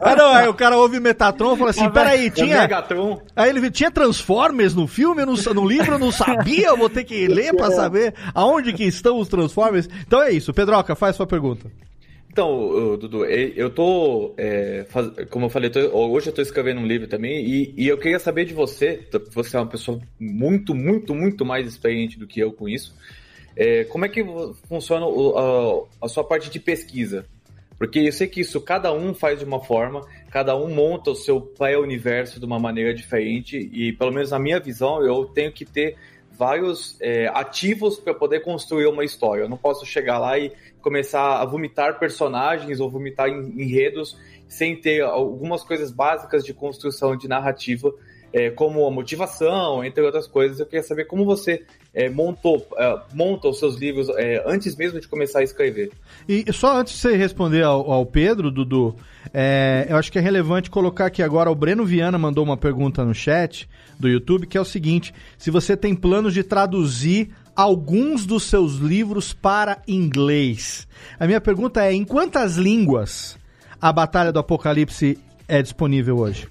Ah, 0.00 0.14
não, 0.16 0.32
aí 0.32 0.48
o 0.48 0.54
cara 0.54 0.76
ouve 0.76 1.00
Metatron 1.00 1.54
e 1.54 1.58
fala 1.58 1.70
assim: 1.70 1.90
peraí, 1.90 2.26
É 2.26 2.30
tinha. 2.30 2.60
Megatron. 2.60 3.20
Aí 3.34 3.48
ele 3.50 3.60
viu, 3.60 3.70
tinha 3.70 3.90
Transformers 3.90 4.74
no 4.74 4.86
filme, 4.86 5.22
sa- 5.36 5.54
no 5.54 5.66
livro 5.66 5.92
eu 5.94 5.98
não 5.98 6.12
sabia, 6.12 6.68
eu 6.68 6.76
vou 6.76 6.88
ter 6.90 7.04
que 7.04 7.26
ler 7.28 7.54
pra 7.54 7.70
saber 7.70 8.14
aonde 8.34 8.72
que 8.72 8.84
estão 8.84 9.18
os 9.18 9.28
Transformers. 9.28 9.88
Então 10.06 10.22
é 10.22 10.30
isso, 10.30 10.52
Pedroca, 10.52 10.94
faz 10.94 11.16
sua 11.16 11.26
pergunta. 11.26 11.70
Então, 12.32 12.96
Dudu, 12.96 13.24
e- 13.26 13.54
eu 13.56 13.68
tô, 13.70 14.34
é, 14.38 14.86
como 15.30 15.46
eu 15.46 15.50
falei, 15.50 15.68
tô- 15.68 15.80
hoje 15.96 16.28
eu 16.28 16.32
tô 16.32 16.40
escrevendo 16.40 16.80
um 16.80 16.86
livro 16.86 17.08
também 17.08 17.44
e, 17.44 17.74
e 17.76 17.88
eu 17.88 17.98
queria 17.98 18.20
saber 18.20 18.44
de 18.44 18.54
você, 18.54 19.04
você 19.32 19.56
é 19.56 19.60
uma 19.60 19.66
pessoa 19.66 20.00
muito, 20.18 20.72
muito, 20.72 21.12
muito 21.12 21.44
mais 21.44 21.66
experiente 21.66 22.16
do 22.18 22.28
que 22.28 22.38
eu 22.38 22.52
com 22.52 22.68
isso, 22.68 22.94
é, 23.56 23.82
como 23.84 24.04
é 24.04 24.08
que 24.08 24.24
funciona 24.68 25.06
a, 25.06 26.04
a 26.06 26.08
sua 26.08 26.22
parte 26.22 26.48
de 26.50 26.60
pesquisa? 26.60 27.26
Porque 27.78 27.98
eu 27.98 28.12
sei 28.12 28.28
que 28.28 28.42
isso 28.42 28.60
cada 28.60 28.92
um 28.92 29.12
faz 29.14 29.38
de 29.40 29.44
uma 29.44 29.60
forma, 29.60 30.06
cada 30.30 30.56
um 30.56 30.72
monta 30.72 31.10
o 31.10 31.16
seu 31.16 31.40
pré-universo 31.40 32.38
de 32.38 32.46
uma 32.46 32.58
maneira 32.60 32.94
diferente 32.94 33.56
e, 33.72 33.92
pelo 33.94 34.12
menos 34.12 34.30
na 34.30 34.38
minha 34.38 34.60
visão, 34.60 35.02
eu 35.04 35.24
tenho 35.24 35.50
que 35.50 35.64
ter 35.64 35.96
vários 36.30 36.96
é, 37.00 37.26
ativos 37.28 37.98
para 37.98 38.14
poder 38.14 38.40
construir 38.40 38.86
uma 38.86 39.04
história. 39.04 39.42
Eu 39.42 39.48
não 39.48 39.56
posso 39.56 39.84
chegar 39.84 40.18
lá 40.18 40.38
e 40.38 40.52
começar 40.80 41.40
a 41.40 41.44
vomitar 41.44 41.98
personagens 41.98 42.80
ou 42.80 42.90
vomitar 42.90 43.28
en- 43.28 43.52
enredos 43.56 44.16
sem 44.48 44.74
ter 44.74 45.02
algumas 45.02 45.62
coisas 45.62 45.90
básicas 45.92 46.44
de 46.44 46.52
construção 46.52 47.16
de 47.16 47.28
narrativa, 47.28 47.92
é, 48.32 48.50
como 48.50 48.86
a 48.86 48.90
motivação, 48.90 49.84
entre 49.84 50.02
outras 50.02 50.26
coisas. 50.26 50.58
Eu 50.58 50.66
queria 50.66 50.82
saber 50.82 51.04
como 51.04 51.24
você 51.24 51.64
é, 51.92 52.08
montou, 52.08 52.66
é, 52.76 53.00
monta 53.12 53.48
os 53.48 53.58
seus 53.58 53.76
livros 53.76 54.08
é, 54.10 54.42
antes 54.46 54.76
mesmo 54.76 55.00
de 55.00 55.08
começar 55.08 55.40
a 55.40 55.42
escrever. 55.42 55.90
E 56.28 56.44
só 56.52 56.78
antes 56.78 56.94
de 56.94 57.00
você 57.00 57.16
responder 57.16 57.62
ao, 57.62 57.90
ao 57.90 58.06
Pedro, 58.06 58.50
Dudu, 58.50 58.94
é, 59.34 59.86
eu 59.88 59.96
acho 59.96 60.10
que 60.10 60.18
é 60.18 60.20
relevante 60.20 60.70
colocar 60.70 61.06
aqui 61.06 61.22
agora, 61.22 61.50
o 61.50 61.54
Breno 61.54 61.84
Viana 61.84 62.18
mandou 62.18 62.42
uma 62.42 62.56
pergunta 62.56 63.04
no 63.04 63.14
chat 63.14 63.68
do 63.98 64.08
YouTube, 64.08 64.46
que 64.46 64.56
é 64.56 64.60
o 64.60 64.64
seguinte, 64.64 65.12
se 65.36 65.50
você 65.50 65.76
tem 65.76 65.94
planos 65.94 66.32
de 66.32 66.42
traduzir 66.42 67.30
alguns 67.60 68.24
dos 68.26 68.44
seus 68.44 68.74
livros 68.76 69.32
para 69.32 69.78
inglês. 69.86 70.86
A 71.18 71.26
minha 71.26 71.40
pergunta 71.40 71.84
é, 71.84 71.92
em 71.92 72.04
quantas 72.04 72.56
línguas 72.56 73.36
a 73.80 73.92
Batalha 73.92 74.32
do 74.32 74.38
Apocalipse 74.38 75.18
é 75.48 75.60
disponível 75.62 76.18
hoje? 76.18 76.48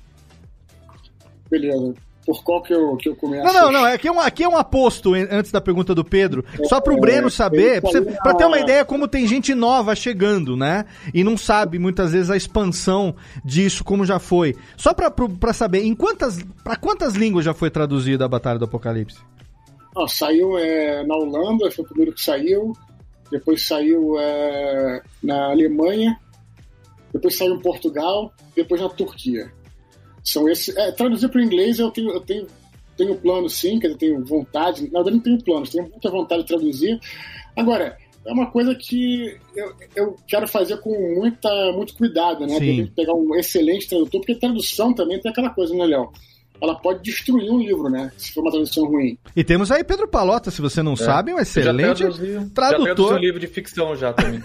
Beleza. 1.50 1.94
Por 2.26 2.44
qual 2.44 2.62
que 2.62 2.72
eu, 2.72 2.96
que 2.98 3.10
eu 3.10 3.16
começo? 3.16 3.44
Não, 3.44 3.54
não, 3.54 3.72
não. 3.72 3.86
Aqui 3.86 4.08
é 4.08 4.12
um, 4.12 4.20
aqui 4.20 4.44
é 4.44 4.48
um 4.48 4.56
aposto 4.56 5.16
antes 5.16 5.52
da 5.52 5.60
pergunta 5.60 5.96
do 5.96 6.06
Pedro. 6.06 6.46
Só 6.66 6.78
É, 6.78 7.00
Breno 7.00 7.28
saber, 7.30 7.72
ele 7.72 7.82
pra, 7.82 7.90
você- 7.90 8.02
falou 8.04 8.20
pra 8.22 8.34
ter 8.36 8.46
uma 8.46 8.60
ideia 8.60 8.86
como 8.86 9.08
tem 9.08 9.26
gente 9.26 9.56
nova 9.56 9.96
chegando, 9.96 10.56
né? 10.56 10.86
E 11.12 11.24
não 11.24 11.36
sabe 11.36 11.80
muitas 11.80 12.12
vezes 12.12 12.30
a 12.30 12.38
expansão 12.38 13.16
disso, 13.44 13.84
como 13.84 14.06
já 14.06 14.20
foi. 14.20 14.56
Só 14.78 14.94
pra 14.94 15.54
saber, 15.54 15.84
em 15.84 15.96
quantas, 15.96 16.38
pra 16.64 16.76
quantas 16.76 17.16
línguas 17.16 17.46
já 17.46 17.54
foi 17.56 17.72
traduzida 17.72 18.26
a 18.26 18.28
Batalha 18.28 18.60
do 18.60 18.66
Apocalipse? 18.66 19.18
Saiu 20.08 20.58
é, 20.58 21.04
na 21.06 21.16
Holanda, 21.16 21.70
foi 21.72 21.84
o 21.84 21.88
primeiro 21.88 22.14
que 22.14 22.22
saiu. 22.22 22.74
Depois 23.32 23.66
saiu 23.66 24.20
é, 24.20 25.02
na 25.24 25.52
Alemanha. 25.52 26.20
Depois 27.14 27.38
saiu 27.38 27.56
em 27.56 27.62
Portugal. 27.62 28.34
Depois 28.56 28.82
na 28.82 28.90
Turquia. 28.90 29.52
São 30.24 30.50
esses. 30.50 30.76
É, 30.76 30.92
traduzir 30.92 31.30
para 31.30 31.40
o 31.40 31.44
inglês 31.44 31.80
eu 31.80 31.92
tenho, 31.92 32.12
eu 32.12 32.22
tenho, 32.22 32.48
tenho 32.98 33.16
plano 33.16 33.50
sim, 33.50 33.80
quer 33.80 33.88
dizer, 33.88 34.00
tenho 34.00 34.26
vontade. 34.26 34.84
Na 34.92 35.02
verdade, 35.02 35.16
não 35.16 35.24
tenho 35.24 35.44
planos, 35.44 35.70
tenho 35.70 35.90
muita 35.90 36.10
vontade 36.10 36.42
de 36.42 36.48
traduzir. 36.48 37.00
Agora, 37.56 37.98
é 38.26 38.32
uma 38.32 38.52
coisa 38.52 38.76
que 38.76 39.38
eu, 39.56 39.74
eu 39.96 40.16
quero 40.28 40.48
fazer 40.48 40.78
com 40.78 40.92
muita, 41.16 41.50
muito 41.72 41.96
cuidado, 41.96 42.46
né? 42.46 42.60
Tem 42.60 42.86
que 42.86 42.92
pegar 42.92 43.14
um 43.14 43.36
excelente 43.36 43.88
tradutor, 43.88 44.22
porque 44.22 44.36
tradução 44.36 44.94
também 44.94 45.20
tem 45.20 45.32
aquela 45.32 45.50
coisa, 45.50 45.74
né, 45.74 45.86
Léo? 45.86 46.12
Ela 46.62 46.76
pode 46.76 47.02
destruir 47.04 47.50
um 47.52 47.60
livro, 47.60 47.90
né? 47.90 48.12
Se 48.18 48.34
for 48.34 48.42
uma 48.42 48.52
tradução 48.52 48.86
ruim. 48.86 49.18
E 49.36 49.44
temos 49.44 49.72
aí 49.72 49.84
Pedro 49.84 50.08
Palota, 50.08 50.52
se 50.52 50.62
você 50.62 50.84
não 50.84 50.96
sabe, 50.96 51.34
um 51.34 51.40
excelente 51.40 52.00
já 52.00 52.10
traduzi, 52.10 52.34
Já 52.34 52.46
tradutor. 52.54 53.14
um 53.14 53.18
livro 53.18 53.40
de 53.40 53.48
ficção 53.48 53.96
já 53.96 54.12
também. 54.14 54.42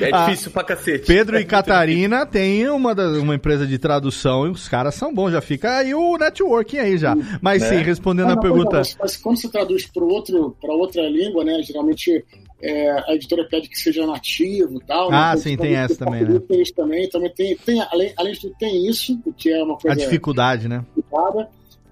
É, 0.00 0.04
é 0.06 0.10
Ah, 0.12 0.26
difícil 0.26 0.50
pra 0.52 0.62
cacete. 0.64 1.06
Pedro 1.06 1.36
É 1.36 1.40
e 1.40 1.44
Catarina 1.44 2.24
têm 2.24 2.68
uma, 2.68 2.94
das- 2.94 3.16
uma 3.18 3.34
empresa 3.34 3.66
de 3.66 3.78
tradução 3.78 4.46
e 4.46 4.50
os 4.50 4.68
caras 4.68 4.94
são 4.94 5.12
bons. 5.12 5.32
Já 5.32 5.40
fica 5.40 5.78
aí 5.78 5.94
o 5.94 6.16
networking 6.16 6.78
aí 6.78 6.96
já. 6.98 7.16
Mas 7.40 7.62
Né? 7.62 7.68
sim, 7.68 7.76
respondendo 7.82 8.28
Ah, 8.28 8.32
a 8.32 8.36
não, 8.36 8.42
pergunta. 8.42 8.76
Mas, 8.78 8.96
mas 9.00 9.16
quando 9.16 9.36
você 9.40 9.48
traduz 9.48 9.86
para 9.86 10.04
outro, 10.04 10.56
para 10.60 10.72
outra 10.72 11.02
língua, 11.08 11.44
né? 11.44 11.60
Geralmente 11.62 12.24
é, 12.62 12.90
a 12.90 13.14
editora 13.14 13.46
pede 13.48 13.68
que 13.68 13.78
seja 13.78 14.06
nativo 14.06 14.80
e 14.80 14.84
tal. 14.84 15.10
Ah, 15.12 15.34
né? 15.34 15.36
sim, 15.36 15.52
Então, 15.52 15.66
tem 15.66 15.76
essa 15.76 15.96
também, 15.96 16.26
português 16.26 16.48
Tem 16.48 16.62
isso 16.62 16.74
também. 16.74 17.08
Também 17.08 17.34
tem, 17.34 17.56
tem 17.56 17.80
além, 17.90 18.12
além 18.16 18.32
de 18.32 18.40
tudo, 18.40 18.54
tem 18.58 18.86
isso, 18.86 19.18
o 19.24 19.32
que 19.32 19.50
é 19.50 19.62
uma 19.62 19.74
A 19.74 19.78
coisa 19.78 19.96
dificuldade, 19.96 20.68
né? 20.68 20.84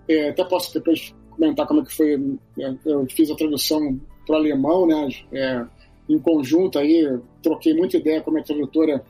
É, 0.09 0.31
até 0.31 0.45
posso 0.45 0.73
depois 0.73 1.15
comentar 1.31 1.67
como 1.67 1.81
é 1.81 1.85
que 1.85 1.95
foi. 1.95 2.15
é, 2.59 2.75
Eu 2.85 3.07
fiz 3.11 3.31
a 3.31 3.37
tradução 3.37 3.99
para 4.27 4.35
o 4.35 4.39
alemão, 4.39 4.87
né? 4.87 5.09
É, 5.33 5.65
em 6.09 6.19
conjunto 6.19 6.79
aí, 6.79 7.19
troquei 7.43 7.75
muita 7.75 7.97
ideia 7.97 8.21
com 8.21 8.31
a 8.31 8.35
minha 8.35 8.45
tradutora 8.45 9.03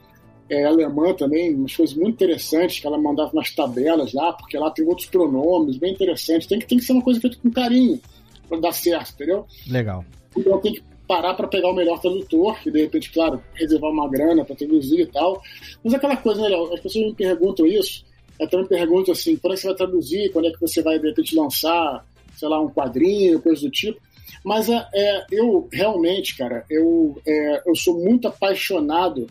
é, 0.50 0.64
alemã 0.64 1.12
também, 1.12 1.54
umas 1.54 1.74
coisas 1.74 1.94
muito 1.94 2.14
interessantes 2.14 2.80
que 2.80 2.86
ela 2.86 2.98
mandava 2.98 3.32
umas 3.32 3.50
tabelas 3.54 4.12
lá, 4.12 4.32
porque 4.32 4.58
lá 4.58 4.70
tem 4.70 4.84
outros 4.86 5.08
pronomes 5.08 5.76
bem 5.76 5.92
interessantes. 5.92 6.46
Tem 6.46 6.58
que, 6.58 6.66
tem 6.66 6.78
que 6.78 6.84
ser 6.84 6.92
uma 6.92 7.02
coisa 7.02 7.20
feita 7.20 7.36
com 7.42 7.50
carinho 7.50 8.00
para 8.48 8.60
dar 8.60 8.72
certo, 8.72 9.12
entendeu? 9.14 9.46
Legal. 9.68 10.04
Então 10.36 10.58
tem 10.60 10.74
que 10.74 10.82
parar 11.08 11.34
para 11.34 11.48
pegar 11.48 11.70
o 11.70 11.74
melhor 11.74 11.98
tradutor, 11.98 12.58
e 12.66 12.70
de 12.70 12.82
repente, 12.82 13.10
claro, 13.10 13.42
reservar 13.54 13.90
uma 13.90 14.08
grana 14.08 14.44
para 14.44 14.54
traduzir 14.54 15.00
e 15.00 15.06
tal. 15.06 15.42
Mas 15.82 15.94
aquela 15.94 16.16
coisa, 16.16 16.42
né, 16.42 16.48
Léo? 16.48 16.74
As 16.74 16.80
pessoas 16.80 17.06
me 17.06 17.14
perguntam 17.14 17.66
isso, 17.66 18.04
eu 18.38 18.48
também 18.48 18.66
pergunto 18.66 19.10
assim, 19.10 19.36
quando 19.36 19.54
é 19.54 19.56
que 19.56 19.62
você 19.62 19.68
vai 19.68 19.76
traduzir, 19.76 20.32
quando 20.32 20.48
é 20.48 20.52
que 20.52 20.60
você 20.60 20.82
vai, 20.82 20.98
de 20.98 21.08
repente, 21.08 21.34
lançar, 21.34 22.06
sei 22.36 22.48
lá, 22.48 22.60
um 22.60 22.68
quadrinho, 22.70 23.40
coisa 23.40 23.62
do 23.62 23.70
tipo. 23.70 24.00
Mas 24.44 24.68
é, 24.68 24.86
é, 24.94 25.26
eu 25.32 25.68
realmente, 25.72 26.36
cara, 26.36 26.64
eu, 26.70 27.20
é, 27.26 27.62
eu 27.66 27.74
sou 27.74 27.98
muito 27.98 28.28
apaixonado 28.28 29.26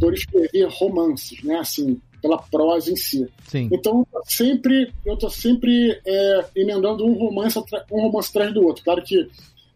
por 0.00 0.14
escrever 0.14 0.68
romances, 0.70 1.42
né? 1.42 1.56
Assim, 1.56 2.00
pela 2.22 2.38
prosa 2.38 2.90
em 2.90 2.96
si. 2.96 3.28
Sim. 3.48 3.68
Então, 3.70 4.06
sempre, 4.24 4.92
eu 5.04 5.16
tô 5.16 5.28
sempre 5.28 6.00
é, 6.06 6.44
emendando 6.56 7.04
um 7.04 7.12
romance, 7.12 7.58
um 7.90 8.00
romance 8.02 8.30
atrás 8.30 8.54
do 8.54 8.64
outro. 8.64 8.82
Claro 8.84 9.02
que 9.02 9.28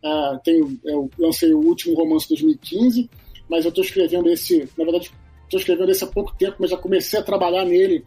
ah, 0.05 0.41
tenho, 0.43 0.79
eu 0.85 1.11
lancei 1.19 1.53
o 1.55 1.61
último 1.61 1.95
romance 1.95 2.25
de 2.27 2.35
2015, 2.35 3.09
mas 3.49 3.65
eu 3.65 3.69
estou 3.71 3.85
escrevendo 3.85 4.29
esse, 4.29 4.69
na 4.77 4.85
verdade, 4.85 5.11
estou 5.45 5.61
escrevendo 5.61 5.91
esse 5.91 6.05
há 6.05 6.07
pouco 6.07 6.35
tempo, 6.37 6.57
mas 6.59 6.71
já 6.71 6.77
comecei 6.77 7.19
a 7.19 7.23
trabalhar 7.23 7.65
nele 7.65 8.05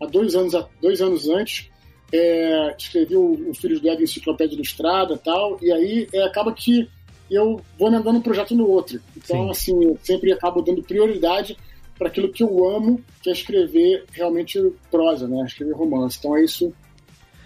há 0.00 0.06
dois 0.06 0.34
anos, 0.34 0.54
a- 0.54 0.68
dois 0.80 1.00
anos 1.00 1.28
antes. 1.28 1.70
É, 2.10 2.74
escrevi 2.78 3.16
o, 3.16 3.50
o 3.50 3.54
Filhos 3.54 3.80
do 3.80 3.88
Ego 3.88 4.02
Enciclopédia 4.02 4.54
Ilustrada 4.54 5.14
e 5.14 5.18
tal, 5.18 5.58
e 5.62 5.70
aí 5.70 6.08
é, 6.12 6.22
acaba 6.22 6.52
que 6.52 6.88
eu 7.30 7.60
vou 7.78 7.88
emendando 7.88 8.18
um 8.18 8.22
projeto 8.22 8.54
no 8.54 8.66
outro. 8.68 9.00
Então, 9.16 9.50
assim, 9.50 9.84
eu 9.84 9.98
sempre 10.02 10.32
acabo 10.32 10.62
dando 10.62 10.82
prioridade 10.82 11.56
para 11.98 12.08
aquilo 12.08 12.30
que 12.32 12.42
eu 12.42 12.68
amo, 12.68 13.02
que 13.22 13.28
é 13.28 13.32
escrever 13.32 14.04
realmente 14.12 14.72
prosa, 14.90 15.28
né? 15.28 15.44
Escrever 15.44 15.74
romance. 15.74 16.16
Então, 16.18 16.36
é 16.36 16.44
isso. 16.44 16.72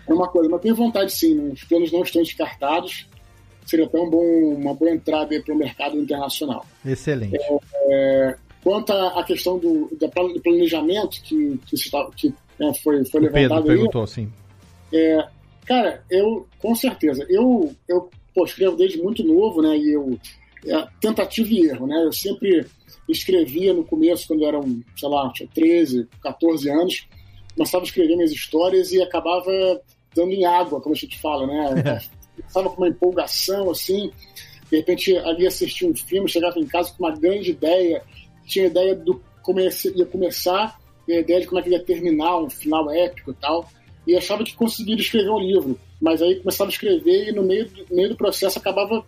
É 0.07 0.13
uma 0.13 0.29
coisa. 0.29 0.49
Mas 0.49 0.61
tenho 0.61 0.75
vontade, 0.75 1.13
sim. 1.13 1.35
né? 1.35 1.53
Os 1.53 1.65
planos 1.65 1.91
não 1.91 2.03
estão 2.03 2.23
descartados. 2.23 3.09
Seria 3.67 3.87
até 3.87 3.99
um 3.99 4.11
bom, 4.11 4.55
uma 4.55 4.75
boa 4.75 4.91
entrada 4.91 5.41
para 5.41 5.55
o 5.55 5.59
mercado 5.59 5.99
internacional. 5.99 6.67
Excelente. 6.85 7.39
É, 7.89 8.37
quanto 8.63 8.93
à 8.93 9.23
questão 9.25 9.59
do, 9.59 9.89
do 9.99 10.11
planejamento 10.43 11.23
que, 11.23 11.59
que, 11.67 11.91
tá- 11.91 12.11
que, 12.17 12.35
né, 12.59 12.73
foi, 12.83 13.05
foi 13.05 13.21
O 13.21 13.25
Pedro 13.25 13.35
levantado 13.35 13.71
aí, 13.71 13.77
perguntou, 13.77 14.07
sim. 14.07 14.31
é, 14.93 15.25
cara, 15.67 16.03
eu, 16.11 16.47
com 16.59 16.75
certeza, 16.75 17.25
eu, 17.29 17.75
eu 17.89 18.11
pô, 18.35 18.45
escrevo 18.45 18.77
desde 18.77 19.01
muito 19.01 19.23
novo, 19.25 19.63
né? 19.63 19.77
E 19.77 19.93
eu, 19.93 20.19
é, 20.67 20.87
tentativa 21.01 21.49
e 21.51 21.67
erro, 21.67 21.87
né? 21.87 22.05
Eu 22.05 22.13
sempre 22.13 22.67
escrevia 23.09 23.75
no 23.75 23.85
começo, 23.85 24.27
quando 24.27 24.43
eu 24.43 24.49
era, 24.49 24.61
um, 24.61 24.83
sei 24.97 25.09
lá, 25.09 25.31
tinha 25.33 25.49
13, 25.53 26.09
14 26.23 26.71
anos, 26.71 27.07
começava 27.55 27.85
a 27.85 27.87
escrever 27.87 28.17
minhas 28.17 28.33
histórias 28.33 28.93
e 28.93 29.03
acabava 29.03 29.51
dando 30.15 30.33
em 30.33 30.45
água, 30.45 30.81
como 30.81 30.95
a 30.95 30.99
gente 30.99 31.19
fala, 31.21 31.47
né? 31.47 32.01
Estava 32.39 32.71
com 32.71 32.77
uma 32.83 32.89
empolgação, 32.89 33.71
assim, 33.71 34.11
de 34.71 34.77
repente 34.77 35.17
ali 35.19 35.47
assistia 35.47 35.89
um 35.89 35.95
filme, 35.95 36.29
chegava 36.29 36.59
em 36.59 36.67
casa 36.67 36.93
com 36.97 37.05
uma 37.05 37.15
grande 37.17 37.51
ideia, 37.51 38.03
tinha 38.47 38.67
ideia 38.67 38.95
do 38.95 39.23
como 39.43 39.61
ia 39.61 39.71
começar, 40.11 40.81
e 41.07 41.13
a 41.15 41.21
ideia 41.21 41.41
de 41.41 41.47
como 41.47 41.59
é 41.61 41.63
que 41.63 41.71
ia 41.71 41.83
terminar, 41.83 42.39
um 42.39 42.49
final 42.49 42.91
épico 42.91 43.33
e 43.33 43.35
tal 43.35 43.69
e 44.07 44.17
achava 44.17 44.45
que 44.45 44.55
conseguiria 44.55 45.03
escrever 45.03 45.31
um 45.31 45.39
livro. 45.39 45.79
Mas 46.01 46.21
aí 46.21 46.37
começava 46.37 46.71
a 46.71 46.73
escrever 46.73 47.29
e 47.29 47.33
no 47.33 47.43
meio, 47.43 47.69
do- 47.69 47.87
meio 47.95 48.09
do 48.09 48.17
processo 48.17 48.59
acabava 48.59 49.05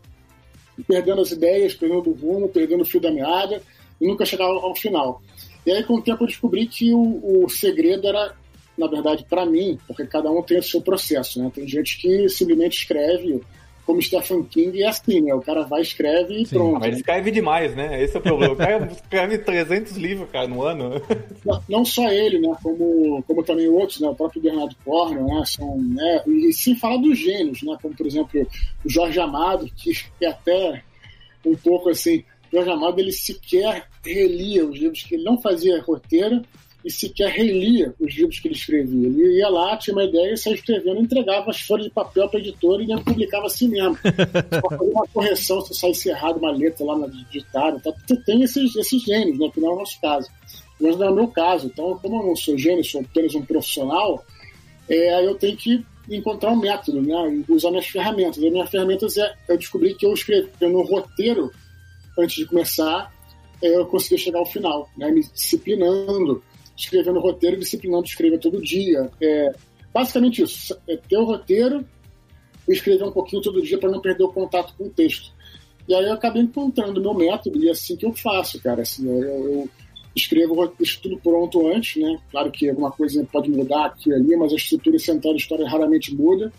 perdendo 0.87 1.21
as 1.21 1.31
ideias, 1.33 1.75
perdendo 1.75 2.11
o 2.11 2.13
rumo, 2.13 2.49
perdendo 2.49 2.83
o 2.83 2.85
fio 2.85 3.01
da 3.01 3.11
meada 3.11 3.63
e 4.01 4.07
nunca 4.07 4.25
chegava 4.25 4.53
ao 4.53 4.75
final. 4.75 5.23
E 5.67 5.73
aí 5.73 5.83
com 5.83 5.95
o 5.95 6.03
tempo 6.03 6.23
eu 6.23 6.29
descobri 6.29 6.67
que 6.67 6.93
o, 6.93 7.45
o 7.45 7.49
segredo 7.49 8.07
era 8.07 8.35
na 8.77 8.87
verdade, 8.87 9.25
para 9.29 9.47
mim, 9.47 9.79
porque 9.87 10.07
cada 10.07 10.31
um 10.31 10.43
tem 10.43 10.59
o 10.59 10.63
seu 10.63 10.81
processo, 10.81 11.43
né? 11.43 11.51
Tem 11.55 11.67
gente 11.67 12.01
que 12.01 12.29
simplesmente 12.29 12.79
escreve 12.79 13.41
como 13.87 14.01
Stephen 14.01 14.43
King 14.45 14.83
é 14.83 14.89
assim, 14.89 15.21
né? 15.21 15.35
O 15.35 15.43
cara 15.43 15.63
vai, 15.63 15.83
escreve 15.83 16.41
e 16.41 16.47
pronto. 16.47 16.81
Mas 16.81 16.97
escreve 16.97 17.31
demais, 17.31 17.77
né? 17.77 18.03
Esse 18.03 18.17
é 18.17 18.19
o 18.19 18.23
problema. 18.23 18.55
O 18.55 18.57
cara 18.57 18.87
escreve 18.91 19.39
300 19.39 19.97
livros, 19.99 20.31
cara, 20.31 20.49
no 20.49 20.63
ano. 20.63 21.03
Não, 21.45 21.63
não 21.69 21.85
só 21.85 22.09
ele, 22.11 22.39
né? 22.39 22.57
Como, 22.63 23.23
como 23.25 23.43
também 23.43 23.69
outros, 23.69 24.01
né? 24.01 24.09
O 24.09 24.15
próprio 24.15 24.41
Bernardo 24.41 24.75
Cornwell, 24.85 25.27
né? 25.27 25.43
São, 25.45 25.77
né? 25.77 26.23
E 26.27 26.53
sem 26.55 26.75
falar 26.77 26.97
dos 26.97 27.19
gênios, 27.19 27.63
né? 27.63 27.77
Como, 27.83 27.95
por 27.95 28.07
exemplo, 28.07 28.49
o 28.85 28.89
Jorge 28.89 29.21
Amado, 29.21 29.71
que 29.77 29.93
é 30.23 30.29
até 30.29 30.83
um 31.45 31.55
pouco 31.55 31.91
assim... 31.91 32.25
O 32.51 32.57
Jorge 32.57 32.71
Amado, 32.71 33.01
ele 33.01 33.13
sequer 33.13 33.89
relia 34.05 34.65
os 34.65 34.79
livros 34.79 35.03
que 35.03 35.17
ele 35.17 35.25
não 35.25 35.37
fazia 35.43 35.83
roteiro, 35.83 36.41
e 36.85 36.91
sequer 36.91 37.31
relia 37.31 37.95
os 37.99 38.15
livros 38.15 38.39
que 38.39 38.49
ele 38.49 38.55
escrevia. 38.55 39.09
Ele 39.09 39.39
ia 39.39 39.49
lá, 39.49 39.75
tinha 39.77 39.97
uma 39.97 40.05
ideia, 40.05 40.37
saia 40.37 40.55
escrevendo, 40.55 41.01
entregava 41.01 41.51
as 41.51 41.61
folhas 41.61 41.87
de 41.87 41.93
papel 41.93 42.29
para 42.29 42.39
a 42.39 42.43
editora 42.43 42.83
e 42.83 43.03
publicava 43.03 43.47
assim 43.47 43.69
mesmo. 43.69 43.97
Só 44.61 44.69
fazer 44.69 44.91
uma 44.91 45.07
correção 45.09 45.61
se 45.63 45.75
saísse 45.75 46.11
errado 46.11 46.37
uma 46.37 46.51
letra 46.51 46.85
lá 46.85 46.99
na 46.99 47.07
digitada. 47.07 47.81
Tá? 47.81 47.91
Tem 48.27 48.43
esses, 48.43 48.77
esses 48.77 49.03
gênios, 49.03 49.39
né, 49.39 49.51
que 49.53 49.61
não 49.61 49.71
é 49.71 49.73
o 49.73 49.79
nosso 49.79 49.99
caso. 49.99 50.29
Mas 50.79 50.99
não 50.99 51.07
é 51.07 51.11
o 51.11 51.15
meu 51.15 51.29
caso. 51.29 51.69
Então, 51.69 51.99
como 52.03 52.21
eu 52.21 52.27
não 52.27 52.37
sou 52.37 52.59
gênio, 52.59 52.85
sou 52.85 53.01
apenas 53.01 53.35
um 53.35 53.43
profissional, 53.43 54.23
é, 54.87 55.27
eu 55.27 55.35
tenho 55.37 55.57
que 55.57 55.83
encontrar 56.11 56.51
um 56.51 56.57
método, 56.57 57.01
né, 57.01 57.45
usar 57.49 57.71
minhas 57.71 57.87
ferramentas. 57.87 58.37
E 58.37 58.47
as 58.47 58.53
minhas 58.53 58.69
ferramentas 58.69 59.17
é, 59.17 59.35
eu 59.49 59.57
descobri 59.57 59.95
que 59.95 60.05
eu 60.05 60.13
escrevi 60.13 60.51
no 60.61 60.83
roteiro 60.83 61.51
antes 62.19 62.37
de 62.37 62.45
começar, 62.45 63.11
é, 63.63 63.75
eu 63.75 63.87
consegui 63.87 64.19
chegar 64.19 64.41
ao 64.41 64.47
final, 64.47 64.91
né, 64.99 65.11
me 65.11 65.23
disciplinando 65.23 66.43
escrevendo 66.77 67.21
roteiro, 67.21 67.59
disciplinando 67.59 68.05
escrever 68.05 68.39
todo 68.39 68.63
dia. 68.63 69.11
É, 69.21 69.53
basicamente 69.93 70.43
isso, 70.43 70.77
é 70.89 70.97
ter 70.97 71.17
o 71.17 71.25
roteiro 71.25 71.87
e 72.69 72.73
escrever 72.73 73.05
um 73.05 73.13
pouquinho 73.13 73.43
todo 73.43 73.63
dia 73.63 73.79
para 73.79 73.91
não 73.91 74.01
perder 74.01 74.25
o 74.25 74.33
contato 74.33 74.75
com 74.77 74.85
o 74.85 74.91
texto. 74.91 75.33
E 75.87 75.95
aí 75.95 76.07
eu 76.07 76.15
acabei 76.15 76.43
encontrando 76.43 76.99
o 76.99 77.03
meu 77.03 77.15
método 77.15 77.63
e 77.63 77.69
é 77.69 77.73
assim 77.73 77.97
que 77.97 78.07
eu 78.07 78.13
faço, 78.13 78.61
cara. 78.61 78.83
Assim, 78.83 79.07
eu, 79.07 79.23
eu 79.23 79.71
escrevo 80.17 80.73
isso 80.81 81.01
tudo 81.03 81.19
pronto 81.19 81.67
antes, 81.69 82.01
né? 82.03 82.19
Claro 82.31 82.51
que 82.51 82.69
alguma 82.69 82.91
coisa 82.91 83.27
pode 83.31 83.51
mudar 83.51 83.87
aqui 83.87 84.11
e 84.11 84.15
ali, 84.15 84.37
mas 84.37 84.53
a 84.53 84.57
estrutura 84.57 84.99
central 84.99 85.35
da 85.35 85.39
história 85.39 85.69
raramente 85.69 86.15
muda. 86.15 86.53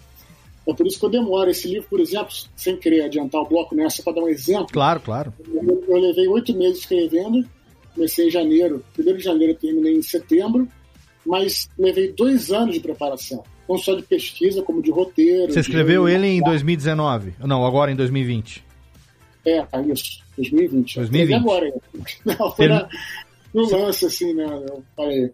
É 0.68 0.74
por 0.74 0.86
isso 0.86 1.00
que 1.00 1.06
eu 1.06 1.10
demoro. 1.10 1.50
Esse 1.50 1.68
livro, 1.68 1.88
por 1.90 2.00
exemplo, 2.00 2.30
sem 2.56 2.78
querer 2.78 3.04
adiantar 3.04 3.42
o 3.42 3.48
bloco 3.48 3.76
nessa, 3.76 4.02
para 4.02 4.14
dar 4.14 4.22
um 4.22 4.28
exemplo. 4.28 4.68
Claro, 4.72 5.00
claro. 5.00 5.34
Eu, 5.48 5.84
eu 5.88 5.98
levei 5.98 6.28
oito 6.28 6.56
meses 6.56 6.80
escrevendo 6.80 7.48
comecei 7.96 8.28
em 8.28 8.32
janeiro, 8.32 8.84
primeiro 8.94 9.18
de 9.18 9.24
janeiro 9.26 9.56
terminei 9.56 9.96
em 9.96 10.02
setembro, 10.02 10.68
mas 11.26 11.68
levei 11.78 12.12
dois 12.12 12.52
anos 12.52 12.76
de 12.76 12.82
preparação, 12.82 13.44
não 13.68 13.78
só 13.78 13.96
de 13.96 14.04
pesquisa, 14.04 14.62
como 14.62 14.82
de 14.82 14.92
roteiro. 14.92 15.52
Você 15.52 15.62
escreveu 15.62 16.08
ele 16.08 16.28
em 16.28 16.42
2019? 16.42 17.34
Não, 17.40 17.66
agora 17.66 17.92
em 17.92 17.96
2020. 17.96 18.64
É, 19.46 19.58
é 19.60 19.82
isso, 19.92 20.22
2020. 20.38 20.96
2020. 20.98 21.34
agora. 21.36 21.74
Não, 22.26 22.52
foi 22.52 22.68
na, 22.68 22.90
no 23.54 23.70
lance, 23.70 24.06
assim, 24.06 24.34
né? 24.34 24.46
Eu 24.46 24.84
falei. 24.96 25.32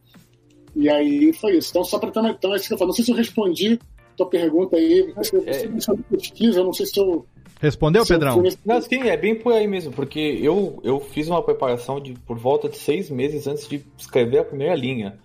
E 0.76 0.89
aí 0.89 1.34
foi 1.34 1.57
isso. 1.57 1.72
Então, 1.72 1.84
só 1.84 1.97
para 1.97 2.12
ter 2.12 2.20
uma. 2.20 2.32
Então, 2.32 2.53
é 2.53 2.57
isso 2.57 2.68
que 2.68 2.74
eu 2.74 2.78
falo. 2.78 2.89
Não 2.89 2.95
sei 2.95 3.05
se 3.05 3.12
eu 3.12 3.16
respondi 3.16 3.80
tua 4.16 4.28
pergunta 4.28 4.76
aí. 4.76 5.14
Você, 5.16 5.38
é. 5.45 5.68
você 5.68 5.93
pesquisa, 6.09 6.64
não 6.64 6.74
sei 6.74 6.86
se 6.86 6.99
eu 6.99 7.26
Respondeu, 7.62 8.03
Pedrão? 8.03 8.41
Não, 8.66 8.82
sim, 8.82 9.07
é 9.07 9.16
bem 9.16 9.36
por 9.36 9.53
aí 9.53 9.68
mesmo, 9.68 9.91
porque 9.91 10.20
eu, 10.41 10.80
eu 10.84 10.99
fiz 10.99 11.28
uma 11.28 11.43
preparação 11.43 11.99
de 11.99 12.14
por 12.14 12.36
volta 12.36 12.68
de 12.68 12.76
seis 12.76 13.07
meses 13.12 13.45
antes 13.45 13.68
de 13.68 13.86
escrever 13.95 14.39
a 14.39 14.43
primeira 14.43 14.74
linha. 14.74 15.20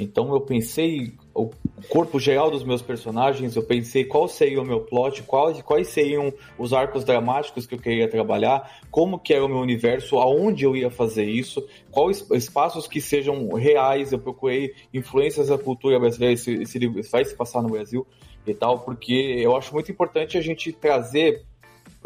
Então 0.00 0.32
eu 0.32 0.40
pensei 0.40 1.12
o 1.34 1.50
corpo 1.90 2.18
geral 2.18 2.50
dos 2.50 2.64
meus 2.64 2.80
personagens, 2.80 3.56
eu 3.56 3.62
pensei 3.62 4.04
qual 4.04 4.26
seria 4.26 4.60
o 4.60 4.64
meu 4.64 4.80
plot, 4.80 5.22
quais, 5.24 5.60
quais 5.60 5.88
seriam 5.88 6.32
os 6.58 6.72
arcos 6.72 7.04
dramáticos 7.04 7.66
que 7.66 7.74
eu 7.74 7.78
queria 7.78 8.08
trabalhar, 8.08 8.80
como 8.90 9.18
que 9.18 9.34
era 9.34 9.44
o 9.44 9.48
meu 9.48 9.58
universo, 9.58 10.16
aonde 10.16 10.64
eu 10.64 10.74
ia 10.74 10.90
fazer 10.90 11.24
isso, 11.24 11.66
quais 11.90 12.26
espaços 12.30 12.86
que 12.86 13.02
sejam 13.02 13.48
reais, 13.52 14.12
eu 14.12 14.18
procurei 14.18 14.74
influências 14.94 15.48
da 15.48 15.58
cultura 15.58 16.00
brasileira, 16.00 16.32
esse, 16.32 16.54
esse 16.54 16.78
livro 16.78 17.02
vai 17.10 17.24
se 17.24 17.34
passar 17.34 17.62
no 17.62 17.68
Brasil 17.68 18.06
e 18.46 18.54
tal, 18.54 18.78
porque 18.78 19.12
eu 19.12 19.54
acho 19.56 19.74
muito 19.74 19.90
importante 19.90 20.38
a 20.38 20.40
gente 20.40 20.72
trazer 20.72 21.44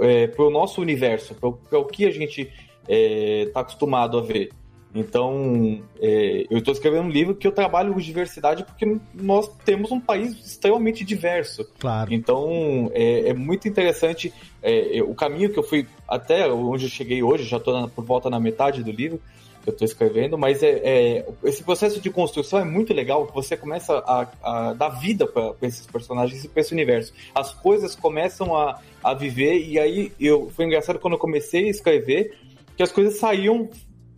é, 0.01 0.26
para 0.26 0.44
o 0.44 0.51
nosso 0.51 0.80
universo, 0.80 1.34
para 1.34 1.78
o 1.78 1.84
que 1.84 2.07
a 2.07 2.11
gente 2.11 2.42
está 2.42 2.55
é, 2.88 3.51
tá 3.53 3.61
acostumado 3.61 4.18
a 4.18 4.22
ver. 4.22 4.51
Então, 4.92 5.80
é, 6.01 6.46
eu 6.51 6.59
estou 6.59 6.74
escrevendo 6.74 7.05
um 7.05 7.11
livro 7.11 7.34
que 7.34 7.46
eu 7.46 7.53
trabalho 7.53 7.92
com 7.92 8.01
diversidade 8.01 8.64
porque 8.64 8.98
nós 9.14 9.48
temos 9.64 9.92
um 9.92 10.01
país 10.01 10.32
extremamente 10.44 11.05
diverso. 11.05 11.64
Claro. 11.78 12.12
Então, 12.12 12.90
é, 12.92 13.28
é 13.28 13.34
muito 13.34 13.68
interessante 13.68 14.32
é, 14.61 15.01
o 15.03 15.14
caminho 15.14 15.51
que 15.51 15.59
eu 15.59 15.62
fui 15.62 15.86
até 16.09 16.51
onde 16.51 16.86
eu 16.86 16.90
cheguei 16.90 17.22
hoje, 17.22 17.44
já 17.44 17.59
estou 17.59 17.88
por 17.88 18.05
volta 18.05 18.28
na 18.28 18.40
metade 18.40 18.82
do 18.82 18.90
livro, 18.90 19.20
eu 19.66 19.72
estou 19.72 19.84
escrevendo, 19.84 20.38
mas 20.38 20.62
é, 20.62 20.80
é, 20.82 21.28
esse 21.44 21.62
processo 21.62 22.00
de 22.00 22.11
construção 22.11 22.58
é 22.58 22.64
muito 22.64 22.94
legal, 22.94 23.30
você 23.32 23.56
começa 23.56 23.98
a, 23.98 24.26
a 24.42 24.72
dar 24.72 24.88
vida 24.88 25.26
para 25.26 25.54
esses 25.62 25.86
personagens 25.86 26.44
e 26.44 26.48
para 26.48 26.61
esse 26.61 26.72
universo. 26.72 27.12
As 27.34 27.52
coisas 27.52 27.94
começam 27.94 28.56
a, 28.56 28.80
a 29.02 29.14
viver, 29.14 29.58
e 29.58 29.78
aí 29.78 30.12
eu, 30.18 30.50
foi 30.50 30.64
engraçado 30.64 30.98
quando 30.98 31.14
eu 31.14 31.18
comecei 31.18 31.66
a 31.66 31.70
escrever, 31.70 32.36
que 32.76 32.82
as 32.82 32.90
coisas 32.90 33.18
saíam 33.18 33.68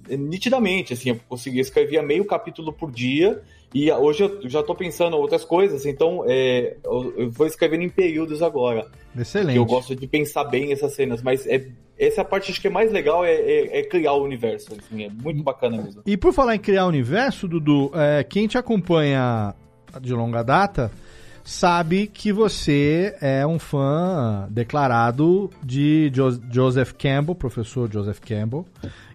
nitidamente, 0.09 0.93
assim, 0.93 1.11
eu 1.11 1.21
conseguia 1.29 1.61
escrever 1.61 2.03
meio 2.03 2.25
capítulo 2.25 2.73
por 2.73 2.91
dia, 2.91 3.43
e 3.75 3.91
hoje 3.91 4.25
eu 4.25 4.49
já 4.49 4.61
estou 4.61 4.75
pensando 4.75 5.17
outras 5.17 5.45
coisas, 5.45 5.87
então 5.87 6.25
é, 6.27 6.77
eu 6.85 7.31
vou 7.31 7.47
escrevendo 7.47 7.83
em 7.83 7.89
períodos 7.89 8.43
agora. 8.43 8.87
Excelente. 9.19 9.57
Eu 9.57 9.65
gosto 9.65 9.97
de 9.97 10.07
pensar 10.07 10.45
bem 10.45 10.73
essas 10.73 10.95
cenas, 10.95 11.23
mas 11.23 11.47
é, 11.47 11.67
essa 11.99 12.21
é 12.21 12.25
parte 12.25 12.51
acho 12.51 12.61
que 12.61 12.67
é 12.67 12.71
mais 12.71 12.93
legal 12.93 13.25
é, 13.25 13.33
é, 13.33 13.79
é, 13.79 13.83
criar 13.85 14.13
o 14.13 14.25
universo, 14.25 14.75
assim, 14.79 15.05
é 15.05 15.09
muito 15.09 15.43
bacana 15.43 15.81
mesmo. 15.81 16.03
E 16.05 16.17
por 16.17 16.33
falar 16.33 16.57
em 16.57 16.59
criar 16.59 16.85
o 16.85 16.89
universo, 16.89 17.49
Dudu, 17.49 17.91
é, 17.95 18.25
quem 18.25 18.47
te 18.47 18.59
acompanha 18.59 19.55
de 20.01 20.13
longa 20.13 20.43
data 20.43 20.91
sabe 21.45 22.07
que 22.07 22.33
você 22.33 23.17
é 23.21 23.47
um 23.47 23.59
fã 23.59 24.47
declarado 24.51 25.51
de 25.63 26.11
jo 26.15 26.41
Joseph 26.51 26.93
Campbell, 26.93 27.35
professor 27.35 27.91
Joseph 27.93 28.21
Campbell, 28.21 28.65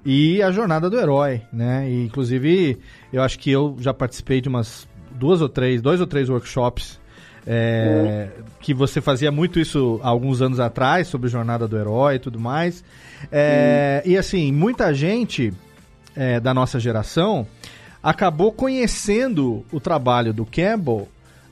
e 0.10 0.41
a 0.41 0.51
jornada 0.51 0.89
do 0.89 0.97
herói, 0.97 1.41
né? 1.51 1.86
E, 1.89 2.05
inclusive, 2.05 2.80
eu 3.12 3.22
acho 3.22 3.38
que 3.38 3.51
eu 3.51 3.76
já 3.78 3.93
participei 3.93 4.39
de 4.39 4.47
umas 4.47 4.88
duas 5.12 5.41
ou 5.41 5.49
três, 5.49 5.82
dois 5.82 5.99
ou 5.99 6.08
três 6.08 6.30
workshops 6.30 6.97
é, 7.45 8.30
uhum. 8.38 8.43
que 8.62 8.74
você 8.74 9.01
fazia 9.01 9.34
muito 9.34 9.60
isso 9.60 9.99
há 10.01 10.08
alguns 10.08 10.41
anos 10.41 10.62
atrás 10.62 11.10
sobre 11.10 11.28
jornada 11.28 11.68
do 11.68 11.78
herói 11.78 12.16
e 12.16 12.20
tudo 12.20 12.39
mais. 12.39 12.86
É, 13.30 14.01
uhum. 14.05 14.12
E 14.14 14.18
assim, 14.18 14.49
muita 14.49 14.93
gente 14.93 15.53
é, 16.16 16.39
da 16.39 16.53
nossa 16.53 16.80
geração 16.80 17.45
acabou 18.01 18.53
conhecendo 18.53 19.66
o 19.74 19.80
trabalho 19.82 20.34
do 20.34 20.45
Campbell 20.45 21.10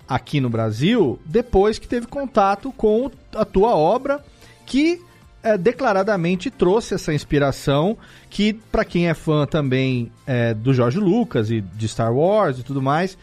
aqui 0.08 0.40
no 0.40 0.50
Brasil 0.50 1.20
depois 1.26 1.78
que 1.78 1.90
teve 1.90 2.08
contato 2.08 2.72
com 2.72 3.12
a 3.36 3.44
tua 3.44 3.76
obra 3.76 4.24
que 4.66 5.02
é, 5.46 5.58
declaradamente 5.60 6.50
trouxe 6.50 6.96
essa 6.96 7.14
inspiração 7.14 7.96
que, 8.32 8.52
para 8.54 8.84
quem 8.84 9.08
é 9.08 9.14
fã 9.14 9.46
também 9.46 10.12
é, 10.26 10.56
do 10.56 10.74
George 10.74 10.98
Lucas 10.98 11.52
e 11.52 11.62
de 11.62 11.88
Star 11.88 12.12
Wars 12.12 12.58
e 12.58 12.64
tudo 12.64 12.82
mais, 12.82 13.16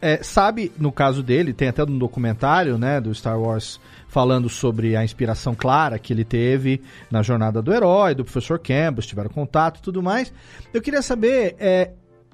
é, 0.00 0.22
sabe, 0.22 0.72
no 0.78 0.90
caso 0.90 1.22
dele, 1.22 1.52
tem 1.52 1.68
até 1.68 1.84
um 1.84 1.98
documentário 1.98 2.78
né, 2.78 3.00
do 3.02 3.14
Star 3.14 3.38
Wars 3.38 3.78
falando 4.08 4.48
sobre 4.48 4.96
a 4.96 5.04
inspiração 5.04 5.54
clara 5.54 5.98
que 5.98 6.10
ele 6.10 6.24
teve 6.24 6.80
na 7.10 7.20
jornada 7.20 7.60
do 7.60 7.74
herói, 7.74 8.14
do 8.14 8.24
professor 8.24 8.58
Campbell, 8.58 9.02
tiveram 9.02 9.28
contato 9.28 9.78
e 9.78 9.82
tudo 9.82 10.02
mais. 10.02 10.32
Eu 10.72 10.80
queria 10.80 11.02
saber 11.02 11.54
é, 11.58 11.90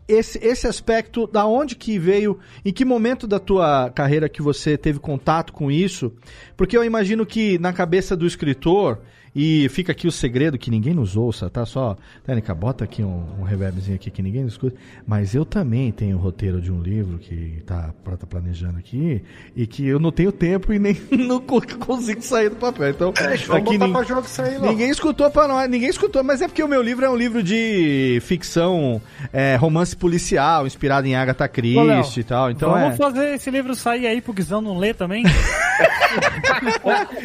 esse, 0.07 0.39
esse 0.39 0.67
aspecto, 0.67 1.27
da 1.27 1.47
onde 1.47 1.75
que 1.75 1.99
veio, 1.99 2.39
em 2.65 2.73
que 2.73 2.85
momento 2.85 3.27
da 3.27 3.41
tua 3.41 3.91
carreira 3.91 4.29
que 4.29 4.43
você 4.43 4.77
teve 4.77 4.99
contato 4.99 5.53
com 5.53 5.71
isso? 5.71 6.13
Porque 6.57 6.77
eu 6.77 6.85
imagino 6.85 7.27
que 7.27 7.59
na 7.59 7.73
cabeça 7.73 8.17
do 8.17 8.27
escritor, 8.27 9.01
e 9.35 9.69
fica 9.69 9.91
aqui 9.91 10.07
o 10.07 10.13
segredo 10.13 10.57
que 10.57 10.71
ninguém 10.71 10.95
nos 10.95 11.17
ouça, 11.17 11.51
tá? 11.51 11.67
Só, 11.67 11.97
Tênica, 12.25 12.55
bota 12.55 12.85
aqui 12.85 13.03
um, 13.03 13.25
um 13.41 13.43
reverbzinho 13.43 13.97
aqui 13.97 14.11
que 14.11 14.23
ninguém 14.23 14.45
nos 14.45 14.53
escuta. 14.53 14.77
Mas 15.05 15.35
eu 15.35 15.45
também 15.45 15.91
tenho 15.91 16.17
o 16.17 16.21
roteiro 16.21 16.61
de 16.61 16.71
um 16.71 16.81
livro 16.81 17.19
que 17.19 17.63
tá, 17.67 17.93
tá 18.05 18.27
planejando 18.27 18.79
aqui 18.79 19.23
e 19.57 19.67
que 19.67 19.85
eu 19.85 19.99
não 19.99 20.13
tenho 20.13 20.31
tempo 20.31 20.73
e 20.73 20.79
nem 20.79 20.97
não 21.11 21.41
consigo 21.41 22.23
sair 22.23 22.49
do 22.49 22.57
papel. 22.57 22.91
Então, 22.91 23.13
é, 23.19 23.57
aqui 23.57 23.77
nin 23.77 24.05
jogo 24.05 24.29
sair, 24.29 24.61
ninguém 24.61 24.91
escutou 24.91 25.31
para 25.31 25.49
nós, 25.49 25.69
ninguém 25.69 25.89
escutou, 25.89 26.23
mas 26.23 26.41
é 26.41 26.47
porque 26.47 26.63
o 26.63 26.69
meu 26.69 26.83
livro 26.83 27.05
é 27.05 27.11
um 27.11 27.17
livro 27.17 27.43
de 27.43 28.21
ficção, 28.23 29.03
é, 29.33 29.57
romance 29.57 29.97
policial, 29.97 30.67
inspirado 30.67 31.07
em 31.07 31.17
Agatha 31.17 31.49
Christie 31.49 32.21
Ô, 32.21 32.23
e 32.23 32.25
tal. 32.25 32.51
Então 32.51 32.71
vamos 32.71 32.95
é... 32.95 32.97
fazer 32.97 33.35
esse 33.35 33.51
livro 33.51 33.75
sair 33.75 34.07
aí 34.07 34.21
pro 34.21 34.33
Guizão 34.33 34.61
não 34.61 34.79
ler 34.79 34.95
também? 34.95 35.25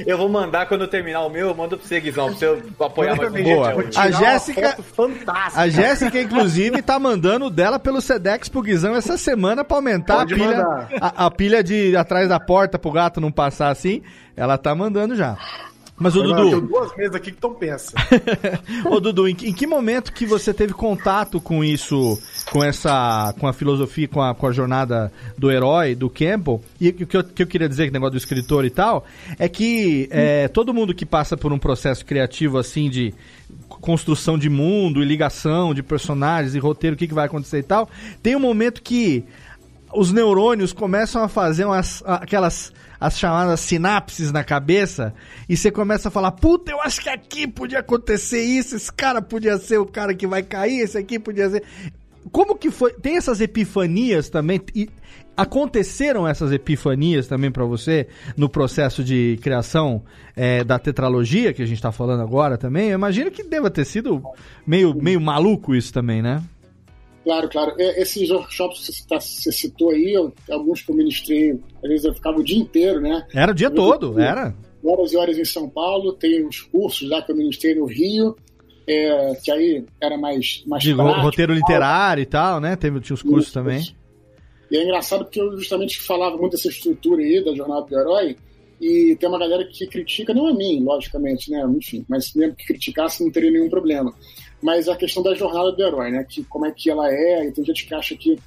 eu 0.06 0.18
vou 0.18 0.30
mandar 0.30 0.68
quando 0.68 0.82
eu 0.82 0.88
terminar 0.88 1.22
o 1.22 1.30
meu, 1.30 1.48
eu 1.50 1.56
mando 1.56 1.78
pra 1.78 1.86
você, 1.86 2.00
Guizão, 2.00 2.34
pra 2.34 2.36
você 2.36 2.64
apoiar 2.84 3.16
mais 3.16 3.34
um 3.34 3.44
Boa. 3.44 3.74
A 3.96 4.12
Jéssica, 4.12 4.78
Fantástica. 4.96 5.62
a 5.62 5.70
Jéssica, 5.70 6.22
inclusive, 6.22 6.82
tá 6.82 7.00
mandando 7.00 7.46
o 7.46 7.50
dela 7.50 7.80
pelo 7.80 8.02
Sedex 8.02 8.50
pro 8.50 8.62
Guizão 8.62 8.96
essa 8.96 9.18
semana 9.18 9.64
pra 9.64 9.78
aumentar 9.78 10.22
a 10.22 10.26
pilha, 10.26 10.88
a, 11.00 11.26
a 11.26 11.32
pilha 11.32 11.64
de 11.64 11.96
atrás 11.96 12.28
da 12.28 12.40
porta 12.40 12.78
pro 12.80 12.92
gato 12.92 13.22
não 13.22 13.32
passar 13.32 13.70
assim. 13.70 14.02
Ela 14.36 14.58
tá 14.58 14.74
mandando 14.74 15.16
já. 15.16 15.38
Mas 16.00 16.16
o 16.16 16.20
Eu 16.20 16.28
Dudu, 16.28 16.50
tenho 16.50 16.62
duas 16.62 16.96
mesas 16.96 17.16
aqui 17.16 17.32
que 17.32 17.38
estão 17.38 17.54
pensa. 17.54 17.92
Ô 18.90 19.00
Dudu, 19.00 19.28
em, 19.28 19.36
que- 19.36 19.50
em 19.50 19.54
que 19.54 19.68
momento 19.68 20.14
que 20.14 20.26
você 20.26 20.54
teve 20.54 20.74
contato 20.74 21.42
com 21.42 21.64
isso, 21.64 22.18
com 22.52 22.64
essa, 22.64 23.34
com 23.40 23.48
a 23.48 23.54
filosofia, 23.54 24.08
com 24.08 24.22
a, 24.22 24.34
com 24.34 24.48
a 24.48 24.52
jornada 24.52 25.12
do 25.38 25.52
herói, 25.52 25.96
do 25.96 26.10
Campbell? 26.10 26.62
E 26.80 26.90
o 26.90 26.94
que 27.08 27.18
eu, 27.18 27.24
que 27.24 27.44
eu 27.44 27.48
queria 27.48 27.68
dizer, 27.68 27.88
que 27.88 27.92
negócio 27.94 28.14
do 28.14 28.18
escritor 28.18 28.64
e 28.66 28.70
tal, 28.70 29.06
é 29.38 29.50
que 29.50 30.08
é, 30.12 30.48
todo 30.48 30.74
mundo 30.74 30.94
que 30.94 31.06
passa 31.06 31.36
por 31.36 31.52
um 31.52 31.60
processo 31.60 32.06
criativo 32.06 32.58
assim 32.58 32.90
de 32.90 33.14
construção 33.68 34.38
de 34.38 34.50
mundo 34.50 35.02
e 35.02 35.06
ligação 35.06 35.74
de 35.74 35.84
personagens 35.84 36.56
e 36.56 36.60
roteiro, 36.60 36.96
o 36.96 36.98
que, 37.00 37.08
que 37.08 37.14
vai 37.14 37.26
acontecer 37.26 37.60
e 37.60 37.64
tal, 37.64 37.90
tem 38.24 38.36
um 38.36 38.40
momento 38.40 38.82
que 38.82 39.24
os 39.94 40.12
neurônios 40.12 40.72
começam 40.72 41.24
a 41.24 41.28
fazer 41.28 41.66
umas, 41.66 42.04
aquelas 42.06 42.72
as 43.00 43.18
chamadas 43.18 43.60
sinapses 43.62 44.32
na 44.32 44.44
cabeça 44.44 45.14
e 45.48 45.56
você 45.56 45.72
começa 45.72 46.10
a 46.10 46.12
falar, 46.12 46.32
puta, 46.32 46.72
eu 46.72 46.82
acho 46.82 47.02
que 47.02 47.10
aqui 47.10 47.48
podia 47.48 47.80
acontecer 47.80 48.42
isso, 48.42 48.76
esse 48.76 48.92
cara 48.92 49.22
podia 49.22 49.58
ser 49.58 49.78
o 49.78 49.86
cara 49.86 50.14
que 50.14 50.28
vai 50.28 50.44
cair, 50.44 50.82
esse 50.82 50.98
aqui 50.98 51.18
podia 51.18 51.50
ser. 51.50 51.64
Como 52.32 52.56
que 52.56 52.70
foi? 52.70 52.94
Tem 52.94 53.16
essas 53.16 53.40
epifanias 53.40 54.30
também? 54.30 54.62
E 54.76 54.90
aconteceram 55.36 56.28
essas 56.28 56.52
epifanias 56.52 57.26
também 57.28 57.50
pra 57.50 57.64
você 57.64 58.08
no 58.36 58.50
processo 58.50 59.02
de 59.04 59.40
criação 59.42 60.04
é, 60.36 60.66
da 60.66 60.78
tetralogia 60.78 61.54
que 61.54 61.62
a 61.62 61.66
gente 61.66 61.82
tá 61.82 61.94
falando 61.94 62.22
agora 62.22 62.58
também? 62.58 62.90
Eu 62.90 62.96
imagino 62.96 63.32
que 63.32 63.44
deva 63.44 63.70
ter 63.70 63.86
sido 63.86 64.22
meio, 64.68 64.94
meio 64.94 65.22
maluco 65.22 65.74
isso 65.74 65.94
também, 65.94 66.22
né? 66.22 66.44
Claro, 67.30 67.48
claro. 67.48 67.76
É, 67.78 68.02
Esses 68.02 68.32
workshops 68.32 68.80
que 68.88 68.92
você, 68.92 69.04
tá- 69.08 69.20
você 69.20 69.52
citou 69.52 69.92
aí, 69.92 70.14
eu- 70.14 70.34
alguns 70.50 70.82
que 70.82 70.90
eu 70.92 70.96
ministrei, 70.96 71.52
às 71.84 71.88
vezes 71.90 72.06
eu 72.06 72.14
ficava 72.16 72.40
o 72.40 72.44
dia 72.44 72.58
inteiro, 72.58 73.00
né? 73.00 73.24
Era 73.36 73.52
o 73.52 73.56
dia 73.56 73.70
todo, 73.70 74.20
era. 74.20 74.56
Horas 74.84 75.12
e 75.14 75.18
horas 75.18 75.38
em 75.38 75.46
São 75.46 75.70
Paulo, 75.70 76.14
tem 76.14 76.44
uns 76.44 76.62
cursos 76.62 77.08
lá 77.08 77.22
que 77.22 77.32
eu 77.32 77.36
ministrei 77.36 77.76
no 77.76 77.86
Rio, 77.86 78.36
é, 78.88 79.34
que 79.44 79.52
aí 79.52 79.86
era 80.02 80.18
mais, 80.18 80.64
mais 80.66 80.84
prático, 80.84 81.22
roteiro 81.22 81.54
literário 81.54 82.24
e 82.24 82.26
tal, 82.26 82.60
né? 82.60 82.76
Teve, 82.76 83.00
tinha 83.00 83.14
os 83.14 83.22
cursos 83.22 83.44
Isso, 83.50 83.54
também. 83.54 83.78
isso. 83.80 83.96
E 84.72 84.78
é 84.78 84.84
engraçado 84.84 85.26
porque 85.26 85.40
eu 85.40 85.56
justamente 85.56 86.02
falava 86.02 86.36
muito 86.36 86.54
dessa 86.54 86.70
estrutura 86.70 87.22
aí 87.22 87.44
da 87.46 87.54
jornada 87.54 87.86
do 87.86 87.96
herói, 88.00 88.36
e 88.82 89.16
tem 89.20 89.30
uma 89.30 89.38
galera 89.38 89.66
que 89.66 89.86
critica, 89.86 90.34
não 90.34 90.48
a 90.48 90.54
mim, 90.56 90.84
logicamente, 90.84 91.52
né? 91.52 91.64
Enfim, 91.78 92.04
mas 92.10 92.34
mesmo 92.34 92.56
que 92.56 92.66
criticasse 92.66 93.24
não 93.24 93.30
teria 93.32 93.52
nenhum 93.52 93.70
problema. 93.70 94.12
Mas 94.62 94.90
a 94.90 94.96
questão 94.96 95.24
da 95.24 95.34
jornada 95.34 95.72
do 95.72 95.82
herói, 95.82 96.12
né? 96.12 96.26
Que, 96.28 96.44
como 96.44 96.66
é 96.66 96.72
que 96.72 96.90
ela 96.90 97.10
é, 97.12 97.46
e 97.48 97.52
tem 97.52 97.64
gente 97.64 97.86
que 97.86 97.94
acha 97.96 98.16
que. 98.16 98.38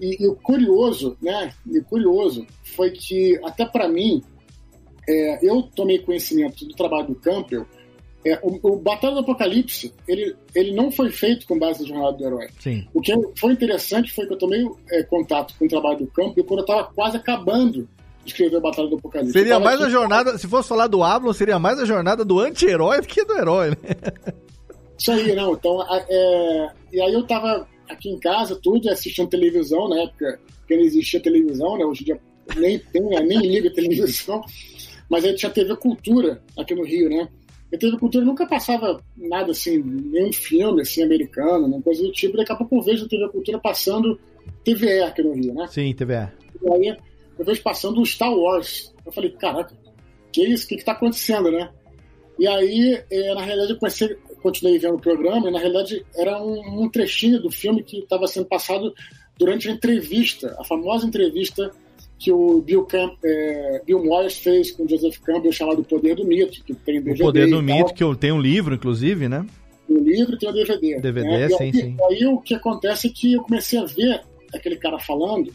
E, 0.00 0.24
e 0.24 0.26
o 0.26 0.34
curioso, 0.34 1.16
né? 1.22 1.52
E 1.66 1.78
o 1.78 1.84
curioso 1.84 2.46
foi 2.64 2.90
que, 2.90 3.38
até 3.44 3.64
para 3.66 3.88
mim, 3.88 4.22
é, 5.08 5.38
eu 5.46 5.62
tomei 5.74 5.98
conhecimento 5.98 6.64
do 6.64 6.74
trabalho 6.74 7.08
do 7.08 7.14
Campbell. 7.14 7.66
É, 8.24 8.38
o, 8.42 8.58
o 8.62 8.76
Batalha 8.76 9.14
do 9.14 9.20
Apocalipse, 9.20 9.94
ele, 10.06 10.36
ele 10.54 10.74
não 10.74 10.90
foi 10.90 11.10
feito 11.10 11.46
com 11.46 11.58
base 11.58 11.82
na 11.82 11.88
jornada 11.88 12.16
do 12.18 12.24
herói. 12.26 12.48
Sim. 12.58 12.86
O 12.92 13.00
que 13.00 13.14
foi 13.38 13.52
interessante 13.52 14.12
foi 14.12 14.26
que 14.26 14.34
eu 14.34 14.38
tomei 14.38 14.62
é, 14.90 15.02
contato 15.04 15.54
com 15.58 15.64
o 15.64 15.68
trabalho 15.68 16.00
do 16.00 16.06
campo 16.08 16.44
quando 16.44 16.60
eu 16.60 16.64
estava 16.64 16.84
quase 16.92 17.16
acabando 17.16 17.88
de 18.22 18.32
escrever 18.32 18.56
a 18.56 18.60
Batalha 18.60 18.88
do 18.88 18.96
Apocalipse. 18.96 19.32
Seria 19.32 19.58
mais 19.58 19.80
a 19.80 19.84
aqui- 19.84 19.92
jornada, 19.92 20.36
se 20.36 20.46
fosse 20.46 20.68
falar 20.68 20.86
do 20.86 21.02
Ablon, 21.02 21.32
seria 21.32 21.58
mais 21.58 21.78
a 21.78 21.86
jornada 21.86 22.22
do 22.22 22.38
anti-herói 22.40 23.00
do 23.00 23.06
que 23.06 23.24
do 23.24 23.32
herói, 23.32 23.70
né? 23.70 23.76
Isso 25.00 25.10
aí, 25.12 25.34
não. 25.34 25.54
Então, 25.54 25.82
é, 25.82 26.72
e 26.92 27.00
aí 27.00 27.12
eu 27.14 27.26
tava 27.26 27.66
aqui 27.88 28.10
em 28.10 28.18
casa, 28.20 28.54
tudo, 28.54 28.90
assistindo 28.90 29.30
televisão, 29.30 29.88
na 29.88 30.02
época 30.02 30.38
que 30.68 30.76
não 30.76 30.82
existia 30.82 31.18
televisão, 31.18 31.78
né? 31.78 31.84
Hoje 31.86 32.02
em 32.02 32.04
dia 32.04 32.20
nem 32.56 32.78
tem, 32.78 33.02
né? 33.02 33.20
nem 33.20 33.38
liga 33.38 33.72
televisão. 33.72 34.42
Mas 35.08 35.24
aí 35.24 35.34
tinha 35.34 35.50
TV 35.50 35.74
Cultura 35.76 36.42
aqui 36.56 36.74
no 36.74 36.84
Rio, 36.84 37.08
né? 37.08 37.28
E 37.72 37.76
a 37.76 37.78
TV 37.78 37.98
Cultura 37.98 38.24
nunca 38.24 38.46
passava 38.46 39.02
nada 39.16 39.52
assim, 39.52 39.82
nenhum 39.82 40.32
filme 40.32 40.82
assim, 40.82 41.02
americano, 41.02 41.66
nem 41.66 41.80
coisa 41.80 42.02
do 42.02 42.12
tipo. 42.12 42.36
Daqui 42.36 42.52
a 42.52 42.56
pouco 42.56 42.76
eu 42.76 42.82
vejo 42.82 43.06
a 43.06 43.08
TV 43.08 43.28
Cultura 43.30 43.58
passando 43.58 44.20
TVE 44.64 45.00
aqui 45.00 45.22
no 45.22 45.32
Rio, 45.32 45.54
né? 45.54 45.66
Sim, 45.68 45.94
TVE. 45.94 46.28
E 46.62 46.72
aí 46.72 46.96
eu 47.38 47.44
vejo 47.44 47.62
passando 47.62 48.00
o 48.00 48.06
Star 48.06 48.32
Wars. 48.32 48.92
Eu 49.06 49.12
falei, 49.12 49.30
caraca, 49.30 49.74
que 50.30 50.44
isso? 50.44 50.66
O 50.66 50.68
que, 50.68 50.76
que 50.76 50.84
tá 50.84 50.92
acontecendo, 50.92 51.50
né? 51.50 51.70
E 52.38 52.46
aí, 52.46 53.02
eh, 53.10 53.34
na 53.34 53.42
realidade, 53.42 53.72
eu 53.72 53.78
comecei, 53.78 54.16
continuei 54.40 54.78
vendo 54.78 54.96
o 54.96 55.00
programa, 55.00 55.48
e 55.48 55.52
na 55.52 55.58
realidade 55.58 56.04
era 56.16 56.42
um, 56.42 56.82
um 56.82 56.88
trechinho 56.88 57.40
do 57.40 57.50
filme 57.50 57.82
que 57.82 57.98
estava 57.98 58.26
sendo 58.26 58.46
passado 58.46 58.94
durante 59.38 59.68
a 59.68 59.72
entrevista, 59.72 60.56
a 60.58 60.64
famosa 60.64 61.06
entrevista 61.06 61.70
que 62.18 62.30
o 62.30 62.60
Bill, 62.60 62.84
Camp, 62.84 63.14
eh, 63.24 63.82
Bill 63.86 64.04
Moyers 64.04 64.36
fez 64.36 64.72
com 64.72 64.84
o 64.84 64.88
Joseph 64.88 65.18
Campbell, 65.20 65.52
chamado 65.52 65.80
O 65.80 65.84
Poder 65.84 66.14
do 66.14 66.26
Mito, 66.26 66.62
que 66.62 66.74
tem 66.74 66.98
O 66.98 67.02
DVD 67.02 67.22
Poder 67.22 67.48
e 67.48 67.50
do. 67.50 67.62
Mito, 67.62 67.94
que 67.94 68.04
eu 68.04 68.14
tenho 68.14 68.34
um 68.34 68.40
livro, 68.40 68.74
inclusive, 68.74 69.26
né? 69.26 69.46
o 69.90 69.98
livro 69.98 70.34
e 70.34 70.38
tem 70.38 70.48
o 70.48 70.52
DVD. 70.52 71.00
DVD, 71.00 71.28
né? 71.28 71.46
E 71.46 71.48
sim, 71.50 71.64
aí, 71.64 71.72
sim. 71.72 71.96
Aí 72.08 72.26
o 72.26 72.38
que 72.38 72.54
acontece 72.54 73.08
é 73.08 73.10
que 73.10 73.32
eu 73.32 73.42
comecei 73.42 73.78
a 73.78 73.84
ver 73.84 74.22
aquele 74.54 74.76
cara 74.76 74.98
falando 74.98 75.52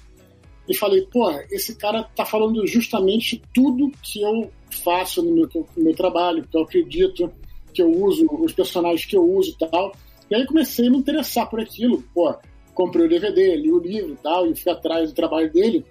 e 0.68 0.76
falei, 0.76 1.08
pô, 1.12 1.30
esse 1.52 1.76
cara 1.76 2.04
tá 2.04 2.26
falando 2.26 2.66
justamente 2.68 3.42
tudo 3.54 3.92
que 4.04 4.22
eu 4.22 4.52
faço 4.84 5.22
no 5.24 5.34
meu, 5.34 5.50
no 5.78 5.84
meu 5.84 5.96
trabalho, 5.96 6.46
que 6.50 6.58
eu 6.58 6.64
acredito, 6.64 7.32
que 7.76 7.82
eu 7.82 7.92
uso, 7.92 8.26
os 8.32 8.54
personagens 8.54 9.06
que 9.06 9.18
eu 9.18 9.24
uso 9.24 9.52
e 9.52 9.70
tal. 9.70 9.94
E 10.30 10.36
aí 10.36 10.46
comecei 10.46 10.88
a 10.88 10.90
me 10.90 10.98
interessar 10.98 11.50
por 11.50 11.60
aquilo. 11.60 12.04
Pô, 12.14 12.34
comprei 12.74 13.06
o 13.06 13.10
DVD, 13.10 13.56
li 13.56 13.72
o 13.72 13.80
livro 13.80 14.14
e 14.14 14.18
tal, 14.18 14.48
e 14.48 14.56
fui 14.56 14.72
atrás 14.72 15.10
do 15.10 15.16
trabalho 15.16 15.52
dele. 15.52 15.86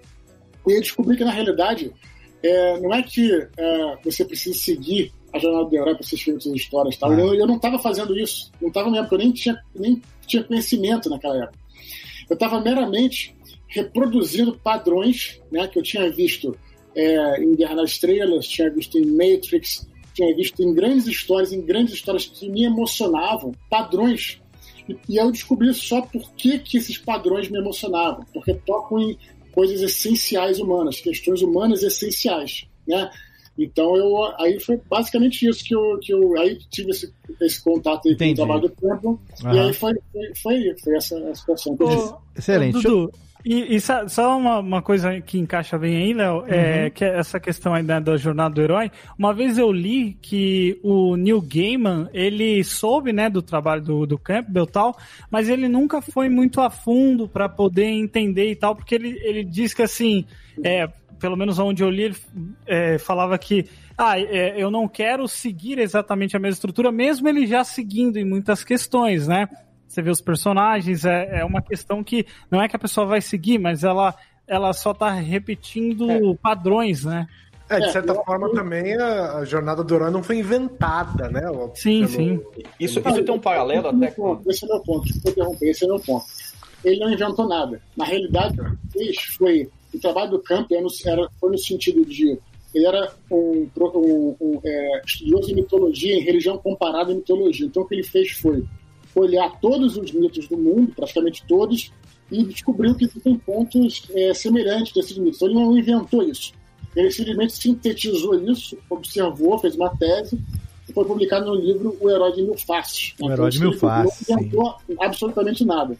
E 0.67 0.73
aí 0.73 0.79
descobri 0.79 1.15
que, 1.15 1.23
na 1.23 1.31
realidade, 1.31 1.93
é, 2.43 2.79
não 2.79 2.93
é 2.93 3.03
que 3.03 3.31
é, 3.57 3.97
você 4.03 4.25
precisa 4.25 4.57
seguir 4.57 5.13
a 5.31 5.39
jornada 5.39 5.65
do 5.65 5.75
herói 5.75 5.95
para 5.95 6.03
escrever 6.03 6.41
suas 6.41 6.55
histórias. 6.55 6.97
Tal. 6.97 7.11
Ah. 7.11 7.19
Eu, 7.19 7.33
eu 7.35 7.47
não 7.47 7.57
estava 7.57 7.77
fazendo 7.77 8.17
isso. 8.17 8.51
Não 8.59 8.69
estava 8.69 8.89
mesmo, 8.89 9.07
porque 9.07 9.15
eu 9.15 9.19
nem 9.19 9.31
tinha, 9.31 9.63
nem 9.75 10.01
tinha 10.25 10.43
conhecimento 10.43 11.09
naquela 11.09 11.43
época. 11.43 11.59
Eu 12.29 12.33
estava 12.33 12.59
meramente 12.59 13.35
reproduzindo 13.67 14.57
padrões 14.57 15.39
né, 15.51 15.67
que 15.67 15.77
eu 15.77 15.83
tinha 15.83 16.09
visto 16.09 16.57
é, 16.95 17.43
em 17.43 17.55
Guerra 17.55 17.75
nas 17.75 17.91
Estrelas, 17.91 18.47
tinha 18.47 18.69
visto 18.71 18.97
em 18.97 19.05
Matrix, 19.05 19.87
tinha 20.15 20.35
visto 20.35 20.63
em 20.63 20.73
grandes 20.73 21.05
histórias, 21.05 21.51
em 21.51 21.61
grandes 21.61 21.93
histórias 21.93 22.25
que 22.25 22.49
me 22.49 22.63
emocionavam, 22.63 23.51
padrões. 23.69 24.41
E, 24.87 24.97
e 25.09 25.19
aí 25.19 25.25
eu 25.25 25.31
descobri 25.31 25.71
só 25.73 26.01
por 26.01 26.31
que, 26.31 26.57
que 26.59 26.77
esses 26.77 26.97
padrões 26.97 27.49
me 27.49 27.59
emocionavam, 27.59 28.25
porque 28.33 28.53
tocam 28.65 28.99
em 28.99 29.17
coisas 29.51 29.81
essenciais 29.81 30.59
humanas, 30.59 31.01
questões 31.01 31.41
humanas 31.41 31.83
essenciais, 31.83 32.65
né? 32.87 33.11
Então 33.57 33.95
eu 33.95 34.17
aí 34.37 34.59
foi 34.59 34.79
basicamente 34.89 35.47
isso 35.47 35.63
que 35.63 35.73
eu, 35.73 35.97
que 36.01 36.13
eu 36.13 36.37
aí 36.37 36.59
tive 36.69 36.91
esse, 36.91 37.13
esse 37.41 37.63
contato 37.63 38.09
aí 38.09 38.17
com 38.17 38.31
o 38.31 38.35
trabalho 38.35 38.61
do 38.61 38.69
tempo 38.69 39.19
e 39.41 39.45
Aham. 39.45 39.61
aí 39.61 39.73
foi, 39.73 39.93
foi, 40.11 40.35
foi, 40.41 40.75
foi 40.83 40.97
essa 40.97 41.17
a 41.29 41.35
situação 41.35 41.77
que 41.77 41.83
eu 41.83 41.87
disse. 41.87 42.13
Excelente. 42.37 42.73
Dudu, 42.73 43.11
e, 43.45 43.75
e 43.75 43.79
só, 43.79 44.37
uma, 44.37 44.59
uma 44.59 44.81
coisa 44.81 45.21
que 45.21 45.37
encaixa 45.37 45.77
bem 45.77 45.97
aí, 45.97 46.13
Léo, 46.13 46.43
é 46.47 46.89
que 46.89 47.05
é 47.05 47.19
essa 47.19 47.39
questão 47.39 47.75
aí 47.75 47.83
da, 47.83 47.99
da 47.99 48.17
jornada 48.17 48.55
do 48.55 48.61
herói. 48.61 48.91
Uma 49.19 49.33
vez 49.33 49.59
eu 49.59 49.71
li 49.71 50.17
que 50.19 50.79
o 50.83 51.15
Neil 51.15 51.39
Gaiman, 51.41 52.09
ele 52.11 52.63
soube, 52.63 53.13
né, 53.13 53.29
do 53.29 53.43
trabalho 53.43 53.83
do, 53.83 54.05
do 54.07 54.17
Campbell 54.17 54.63
e 54.63 54.71
tal, 54.71 54.97
mas 55.29 55.47
ele 55.47 55.67
nunca 55.67 56.01
foi 56.01 56.27
muito 56.27 56.59
a 56.59 56.71
fundo 56.71 57.27
para 57.27 57.47
poder 57.47 57.85
entender 57.85 58.49
e 58.49 58.55
tal, 58.55 58.75
porque 58.75 58.95
ele, 58.95 59.19
ele 59.23 59.43
diz 59.43 59.75
que 59.75 59.83
assim, 59.83 60.25
é, 60.63 60.87
pelo 61.19 61.37
menos 61.37 61.59
onde 61.59 61.83
eu 61.83 61.89
li, 61.89 62.03
ele 62.03 62.15
é, 62.65 62.97
falava 62.97 63.37
que 63.37 63.67
ah, 63.97 64.19
é, 64.19 64.55
eu 64.57 64.69
não 64.69 64.87
quero 64.87 65.27
seguir 65.27 65.79
exatamente 65.79 66.35
a 66.35 66.39
mesma 66.39 66.55
estrutura, 66.55 66.91
mesmo 66.91 67.29
ele 67.29 67.45
já 67.45 67.63
seguindo 67.63 68.17
em 68.17 68.25
muitas 68.25 68.63
questões, 68.63 69.27
né? 69.27 69.47
Você 69.95 70.01
vê 70.01 70.09
os 70.09 70.19
personagens, 70.19 71.05
é, 71.05 71.39
é 71.39 71.45
uma 71.45 71.61
questão 71.61 72.03
que 72.03 72.25
não 72.51 72.61
é 72.61 72.67
que 72.67 72.75
a 72.75 72.79
pessoa 72.79 73.07
vai 73.07 73.21
seguir, 73.21 73.57
mas 73.57 73.81
ela, 73.81 74.13
ela 74.45 74.73
só 74.73 74.93
tá 74.93 75.09
repetindo 75.11 76.35
padrões, 76.41 77.05
né? 77.05 77.25
É, 77.69 77.79
de 77.79 77.91
certa 77.93 78.13
forma 78.13 78.51
também 78.51 78.93
a, 78.97 79.37
a 79.37 79.45
jornada 79.45 79.85
do 79.85 79.95
herói 79.95 80.11
não 80.11 80.21
foi 80.21 80.37
inventada, 80.39 81.29
né? 81.29 81.43
Sim, 81.75 82.01
pelo- 82.01 82.11
sim. 82.11 82.41
Isso, 82.77 82.99
isso 82.99 83.23
tem 83.23 83.33
um 83.35 83.39
paralelo 83.39 83.87
até 83.87 84.11
com. 84.11 84.41
Esse 84.47 84.65
é 84.65 84.67
o 84.67 84.71
meu 84.73 84.81
ponto, 84.83 85.05
desculpa 85.05 85.29
interromper, 85.29 85.69
esse 85.69 85.83
é 85.85 85.87
o 85.87 85.91
meu 85.91 85.99
ponto. 86.01 86.25
Ele 86.83 86.99
não 86.99 87.11
inventou 87.13 87.47
nada. 87.47 87.81
Na 87.95 88.03
realidade, 88.03 88.59
o 88.59 88.63
que 88.65 88.99
ele 88.99 89.13
fez 89.13 89.23
foi. 89.37 89.69
O 89.93 89.99
trabalho 89.99 90.31
do 90.31 90.39
Campbell 90.39 90.77
era, 90.79 90.85
no- 90.85 90.91
era- 91.21 91.29
foi 91.39 91.51
no 91.51 91.57
sentido 91.57 92.03
de. 92.05 92.37
Ele 92.73 92.85
era 92.85 93.09
um, 93.31 93.65
um- 93.77 94.35
um, 94.41 94.59
é, 94.65 95.01
estudioso 95.05 95.51
em 95.51 95.55
mitologia, 95.55 96.15
em 96.17 96.21
religião 96.21 96.57
comparada 96.57 97.13
em 97.13 97.15
mitologia. 97.15 97.65
Então, 97.65 97.83
o 97.83 97.87
que 97.87 97.95
ele 97.95 98.03
fez 98.03 98.31
foi 98.31 98.61
olhar 99.15 99.59
todos 99.59 99.97
os 99.97 100.11
mitos 100.11 100.47
do 100.47 100.57
mundo, 100.57 100.93
praticamente 100.95 101.43
todos, 101.47 101.91
e 102.31 102.43
descobriu 102.43 102.95
que 102.95 103.07
tem 103.07 103.37
pontos 103.37 104.03
é, 104.13 104.33
semelhantes 104.33 104.93
desses 104.93 105.17
mitos. 105.17 105.41
Então, 105.41 105.47
ele 105.47 105.59
não 105.59 105.77
inventou 105.77 106.23
isso. 106.23 106.53
Ele 106.95 107.11
simplesmente 107.11 107.53
sintetizou 107.53 108.35
isso, 108.49 108.77
observou, 108.89 109.59
fez 109.59 109.75
uma 109.75 109.89
tese 109.97 110.39
e 110.87 110.93
foi 110.93 111.05
publicado 111.05 111.45
no 111.45 111.55
livro 111.55 111.97
O 111.99 112.09
Herói 112.09 112.31
de 112.31 112.41
Mil 112.41 112.57
Faces. 112.57 113.13
O 113.19 113.29
Herói 113.29 113.49
de 113.49 113.59
Mil 113.59 113.73
Faces, 113.73 114.27
Não 114.27 114.39
inventou 114.39 114.75
absolutamente 114.99 115.65
nada. 115.65 115.97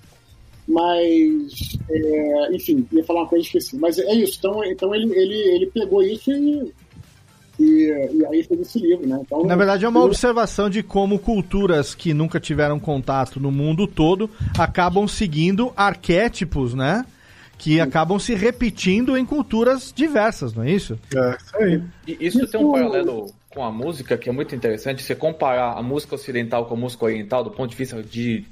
Mas, 0.67 1.77
é, 1.89 2.55
enfim, 2.55 2.87
ia 2.91 3.03
falar 3.03 3.21
uma 3.21 3.27
coisa 3.27 3.43
e 3.43 3.45
esqueci. 3.45 3.77
Mas 3.77 3.99
é 3.99 4.13
isso. 4.15 4.37
Então, 4.39 4.63
então 4.63 4.95
ele, 4.95 5.13
ele, 5.13 5.35
ele 5.35 5.65
pegou 5.67 6.01
isso 6.01 6.31
e, 6.31 6.73
e, 7.59 8.09
e 8.13 8.25
aí 8.25 8.43
fez 8.43 8.59
esse 8.61 8.79
livro, 8.79 9.07
né? 9.07 9.19
Então, 9.21 9.43
Na 9.43 9.55
verdade, 9.55 9.85
é 9.85 9.89
uma 9.89 9.99
eu- 10.01 10.05
observação 10.05 10.69
de 10.69 10.83
como 10.83 11.17
culturas 11.19 11.95
que 11.95 12.13
nunca 12.13 12.39
tiveram 12.39 12.79
contato 12.79 13.39
no 13.39 13.51
mundo 13.51 13.87
todo 13.87 14.29
acabam 14.57 15.07
seguindo 15.07 15.71
arquétipos, 15.75 16.73
né? 16.73 17.05
Que 17.57 17.79
acabam 17.79 18.19
se 18.19 18.35
repetindo 18.35 19.15
em 19.17 19.25
culturas 19.25 19.93
diversas, 19.95 20.53
não 20.53 20.63
é 20.63 20.71
isso? 20.71 20.99
É, 21.15 21.37
isso 21.37 21.57
aí. 21.57 21.81
E 22.07 22.17
isso 22.27 22.45
tem 22.47 22.59
um 22.59 22.71
paralelo 22.71 23.31
com 23.49 23.63
a 23.63 23.71
música 23.71 24.17
que 24.17 24.27
é 24.27 24.31
muito 24.33 24.53
interessante. 24.53 25.01
Você 25.01 25.15
comparar 25.15 25.71
a 25.77 25.81
música 25.81 26.15
ocidental 26.15 26.65
com 26.65 26.73
a 26.73 26.77
música 26.77 27.05
oriental, 27.05 27.43
do 27.45 27.51
ponto 27.51 27.69
de 27.71 27.77
vista 27.77 28.03
de 28.03 28.43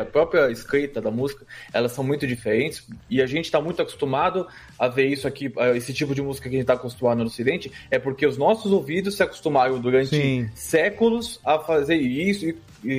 a 0.00 0.04
própria 0.04 0.50
escrita 0.50 1.00
da 1.00 1.10
música, 1.10 1.44
elas 1.72 1.92
são 1.92 2.04
muito 2.04 2.26
diferentes. 2.26 2.86
E 3.08 3.22
a 3.22 3.26
gente 3.26 3.46
está 3.46 3.60
muito 3.60 3.80
acostumado 3.80 4.46
a 4.78 4.88
ver 4.88 5.06
isso 5.06 5.26
aqui, 5.26 5.52
esse 5.74 5.92
tipo 5.92 6.14
de 6.14 6.22
música 6.22 6.48
que 6.48 6.54
a 6.54 6.58
gente 6.58 6.64
está 6.64 6.74
acostumado 6.74 7.18
no 7.18 7.24
Ocidente, 7.24 7.70
é 7.90 7.98
porque 7.98 8.26
os 8.26 8.36
nossos 8.36 8.72
ouvidos 8.72 9.16
se 9.16 9.22
acostumaram 9.22 9.80
durante 9.80 10.16
Sim. 10.16 10.50
séculos 10.54 11.40
a 11.44 11.58
fazer 11.58 11.96
isso. 11.96 12.46
E 12.46 12.56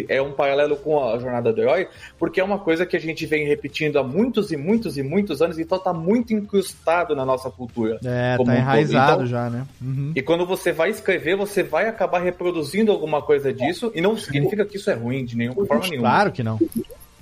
é 0.08 0.22
um 0.22 0.32
paralelo 0.32 0.76
com 0.76 1.04
a 1.04 1.18
jornada 1.18 1.52
do 1.52 1.62
herói, 1.62 1.88
porque 2.18 2.40
é 2.40 2.44
uma 2.44 2.60
coisa 2.60 2.86
que 2.86 2.96
a 2.96 3.00
gente 3.00 3.26
vem 3.26 3.48
repetindo 3.48 3.98
há 3.98 4.04
muitos 4.04 4.52
e 4.52 4.58
muitos 4.58 4.98
e 4.98 5.04
muitos 5.04 5.42
anos, 5.42 5.58
então 5.58 5.78
está 5.78 5.94
muito 5.94 6.34
incrustado 6.34 7.16
na 7.16 7.26
nossa 7.26 7.50
cultura. 7.50 8.00
É, 8.04 8.36
como 8.38 8.50
tá 8.50 8.56
um 8.56 8.60
enraizado 8.60 9.14
Então, 9.14 9.26
já, 9.26 9.50
né? 9.50 9.66
Uhum. 9.82 10.12
e 10.16 10.22
quando 10.22 10.46
você 10.46 10.72
vai 10.72 10.90
escrever, 10.90 11.36
você 11.36 11.64
vai 11.64 11.88
acabar 11.88 12.20
reproduzindo 12.20 12.92
alguma 12.92 13.22
coisa 13.22 13.54
disso, 13.54 13.92
e 13.96 14.02
não 14.02 14.18
significa 14.18 14.66
que 14.66 14.78
isso 14.78 14.90
é 14.90 14.94
ruim 14.94 15.26
de 15.26 15.36
nenhuma 15.36 15.66
forma 15.66 15.88
nenhuma. 15.88 16.10
Claro 16.10 16.32
que 16.32 16.44
não. 16.44 16.60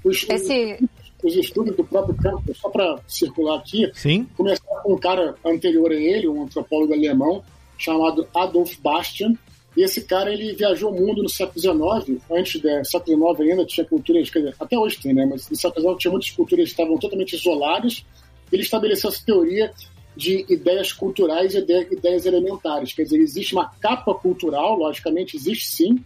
Os, 0.03 0.25
Esse. 0.29 0.77
os 1.23 1.35
estudos 1.35 1.75
do 1.75 1.83
próprio 1.83 2.15
campo, 2.15 2.55
só 2.55 2.69
para 2.69 2.99
circular 3.07 3.59
aqui, 3.59 3.89
Sim? 3.93 4.27
começaram 4.35 4.81
com 4.81 4.93
um 4.93 4.97
cara 4.97 5.35
anterior 5.45 5.91
a 5.91 5.95
ele, 5.95 6.27
um 6.27 6.43
antropólogo 6.43 6.93
alemão, 6.93 7.43
chamado 7.77 8.27
Adolf 8.33 8.75
Bastian. 8.81 9.33
E 9.77 9.83
esse 9.83 10.01
cara 10.01 10.33
ele 10.33 10.53
viajou 10.53 10.91
o 10.91 10.95
mundo 10.99 11.21
no 11.21 11.29
século 11.29 11.59
XIX, 11.59 12.21
antes 12.31 12.59
do 12.61 12.85
século 12.85 13.35
XIX 13.35 13.51
ainda 13.51 13.65
tinha 13.65 13.85
culturas, 13.85 14.27
dizer, 14.29 14.55
até 14.59 14.77
hoje 14.77 14.99
tem, 14.99 15.13
né? 15.13 15.25
Mas 15.25 15.49
no 15.49 15.55
século 15.55 15.81
XIX 15.81 15.97
tinha 15.99 16.11
muitas 16.11 16.29
culturas 16.31 16.65
que 16.65 16.71
estavam 16.71 16.97
totalmente 16.97 17.35
isoladas. 17.35 18.05
Ele 18.51 18.63
estabeleceu 18.63 19.09
essa 19.09 19.23
teoria 19.23 19.71
de 20.15 20.45
ideias 20.49 20.91
culturais 20.91 21.53
e 21.53 21.59
ide- 21.59 21.87
ideias 21.91 22.25
elementares. 22.25 22.93
Quer 22.93 23.03
dizer, 23.03 23.19
existe 23.19 23.53
uma 23.53 23.69
capa 23.79 24.13
cultural, 24.13 24.75
logicamente 24.75 25.37
existe 25.37 25.67
sim, 25.67 26.03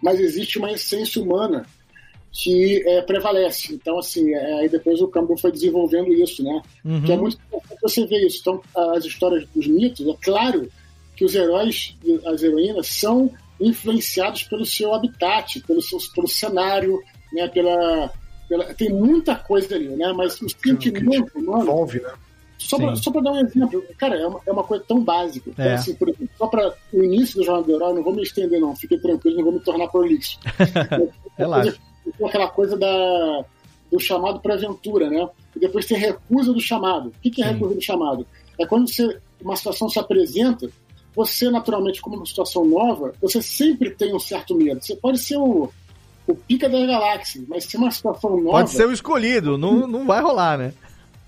mas 0.00 0.20
existe 0.20 0.58
uma 0.58 0.70
essência 0.70 1.20
humana 1.20 1.66
que 2.32 2.82
é, 2.86 3.02
prevalece. 3.02 3.74
Então, 3.74 3.98
assim, 3.98 4.32
é, 4.32 4.60
aí 4.60 4.68
depois 4.68 5.00
o 5.00 5.08
Campbell 5.08 5.38
foi 5.38 5.50
desenvolvendo 5.50 6.12
isso, 6.12 6.42
né? 6.42 6.62
Uhum. 6.84 7.02
Que 7.02 7.12
é 7.12 7.16
muito 7.16 7.36
importante 7.46 7.80
você 7.82 8.06
ver 8.06 8.26
isso. 8.26 8.38
Então, 8.40 8.62
as 8.94 9.04
histórias 9.04 9.46
dos 9.54 9.66
mitos, 9.66 10.06
é 10.06 10.14
claro 10.22 10.68
que 11.16 11.24
os 11.24 11.34
heróis 11.34 11.96
e 12.04 12.20
as 12.26 12.42
heroínas 12.42 12.86
são 12.88 13.30
influenciados 13.60 14.42
pelo 14.44 14.66
seu 14.66 14.94
habitat, 14.94 15.60
pelo, 15.66 15.80
seu, 15.80 15.98
pelo 16.14 16.28
cenário, 16.28 17.02
né? 17.32 17.48
Pela, 17.48 18.12
pela, 18.48 18.64
tem 18.74 18.90
muita 18.90 19.34
coisa 19.34 19.74
ali, 19.74 19.88
né? 19.88 20.12
Mas 20.12 20.40
o 20.40 20.48
sentimento, 20.48 21.32
mano, 21.42 21.62
Envolve, 21.62 22.00
né? 22.00 22.12
só 22.58 22.76
pra, 22.78 22.96
só 22.96 23.10
pra 23.10 23.20
dar 23.20 23.32
um 23.32 23.46
exemplo, 23.46 23.84
cara, 23.98 24.16
é 24.16 24.26
uma, 24.26 24.40
é 24.46 24.52
uma 24.52 24.64
coisa 24.64 24.84
tão 24.86 25.02
básica. 25.02 25.50
Então, 25.50 25.64
É. 25.64 25.74
assim, 25.74 25.94
por 25.94 26.08
exemplo, 26.08 26.28
só 26.36 26.46
para 26.46 26.74
o 26.92 27.02
início 27.02 27.36
do 27.36 27.44
Jornal 27.44 27.64
do 27.64 27.72
Herói, 27.74 27.94
não 27.94 28.02
vou 28.02 28.14
me 28.14 28.22
estender, 28.22 28.60
não, 28.60 28.74
fique 28.76 28.98
tranquilo, 28.98 29.36
não 29.36 29.44
vou 29.44 29.52
me 29.54 29.60
tornar 29.60 29.88
prolixo. 29.88 30.38
Relaxa. 31.36 31.76
Aquela 32.24 32.48
coisa 32.48 32.76
da, 32.76 33.44
do 33.90 33.98
chamado 33.98 34.40
para 34.40 34.54
aventura, 34.54 35.10
né? 35.10 35.28
E 35.54 35.58
depois 35.58 35.86
tem 35.86 35.98
recusa 35.98 36.52
do 36.52 36.60
chamado. 36.60 37.08
O 37.08 37.20
que, 37.22 37.30
que 37.30 37.42
é 37.42 37.46
Sim. 37.46 37.52
recusa 37.54 37.74
do 37.74 37.82
chamado? 37.82 38.26
É 38.58 38.66
quando 38.66 38.88
você, 38.88 39.18
uma 39.42 39.56
situação 39.56 39.88
se 39.88 39.98
apresenta, 39.98 40.70
você, 41.16 41.50
naturalmente, 41.50 42.02
como 42.02 42.16
uma 42.16 42.26
situação 42.26 42.66
nova, 42.66 43.14
você 43.22 43.40
sempre 43.40 43.90
tem 43.90 44.14
um 44.14 44.18
certo 44.18 44.54
medo. 44.54 44.84
Você 44.84 44.94
pode 44.94 45.18
ser 45.18 45.38
o, 45.38 45.72
o 46.26 46.34
pica 46.34 46.68
da 46.68 46.84
galáxia, 46.84 47.42
mas 47.48 47.64
se 47.64 47.76
é 47.76 47.80
uma 47.80 47.90
situação 47.90 48.36
nova. 48.36 48.58
Pode 48.58 48.70
ser 48.70 48.86
o 48.86 48.92
escolhido, 48.92 49.56
não, 49.56 49.86
não 49.86 50.06
vai 50.06 50.20
rolar, 50.20 50.58
né? 50.58 50.74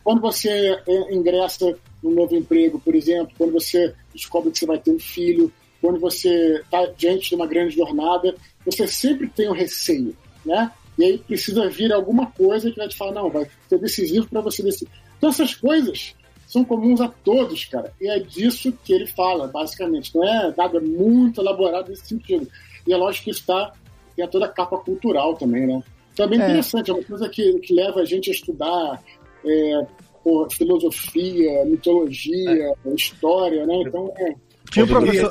Quando 0.04 0.20
você 0.20 0.78
é, 0.86 1.14
ingressa 1.14 1.74
num 2.02 2.10
novo 2.10 2.36
emprego, 2.36 2.78
por 2.78 2.94
exemplo, 2.94 3.32
quando 3.38 3.54
você 3.54 3.94
descobre 4.14 4.50
que 4.50 4.58
você 4.58 4.66
vai 4.66 4.78
ter 4.78 4.90
um 4.90 5.00
filho, 5.00 5.50
quando 5.80 5.98
você 5.98 6.60
está 6.62 6.84
diante 6.96 7.30
de 7.30 7.34
uma 7.34 7.46
grande 7.46 7.74
jornada, 7.74 8.34
você 8.66 8.86
sempre 8.86 9.26
tem 9.28 9.48
um 9.48 9.54
receio, 9.54 10.14
né? 10.44 10.70
E 10.98 11.04
aí 11.04 11.18
precisa 11.18 11.70
vir 11.70 11.92
alguma 11.92 12.26
coisa 12.26 12.70
que 12.70 12.76
vai 12.76 12.88
te 12.88 12.96
falar, 12.96 13.12
não, 13.12 13.30
vai 13.30 13.48
ser 13.68 13.78
decisivo 13.78 14.28
para 14.28 14.42
você 14.42 14.62
decidir. 14.62 14.90
Então 15.16 15.30
essas 15.30 15.54
coisas 15.54 16.14
são 16.48 16.64
comuns 16.64 17.00
a 17.00 17.08
todos, 17.08 17.66
cara. 17.66 17.92
E 18.00 18.08
é 18.08 18.18
disso 18.18 18.72
que 18.82 18.92
ele 18.94 19.06
fala, 19.06 19.46
basicamente. 19.46 20.14
Não 20.16 20.24
é 20.24 20.54
nada 20.56 20.80
muito 20.80 21.42
elaborado 21.42 21.90
nesse 21.90 22.06
sentido. 22.06 22.48
E 22.86 22.92
é 22.92 22.96
lógico 22.96 23.26
que 23.26 23.30
isso 23.32 23.44
tá, 23.46 23.72
tem 24.16 24.26
toda 24.28 24.46
a 24.46 24.48
capa 24.48 24.78
cultural 24.78 25.34
também, 25.36 25.66
né? 25.66 25.82
Então 26.14 26.24
é 26.24 26.28
bem 26.28 26.40
É. 26.40 26.44
interessante, 26.44 26.90
é 26.90 26.94
uma 26.94 27.04
coisa 27.04 27.28
que, 27.28 27.52
que 27.60 27.74
leva 27.74 28.00
a 28.00 28.04
gente 28.04 28.30
a 28.30 28.32
estudar 28.32 29.02
é, 29.44 29.86
pô, 30.24 30.48
filosofia, 30.50 31.64
mitologia, 31.66 32.74
história, 32.96 33.66
né? 33.66 33.82
Então 33.86 34.10
é. 34.16 34.34
Tinha 34.70 34.84
um 34.84 34.88
em 34.88 34.90
professor, 34.90 35.30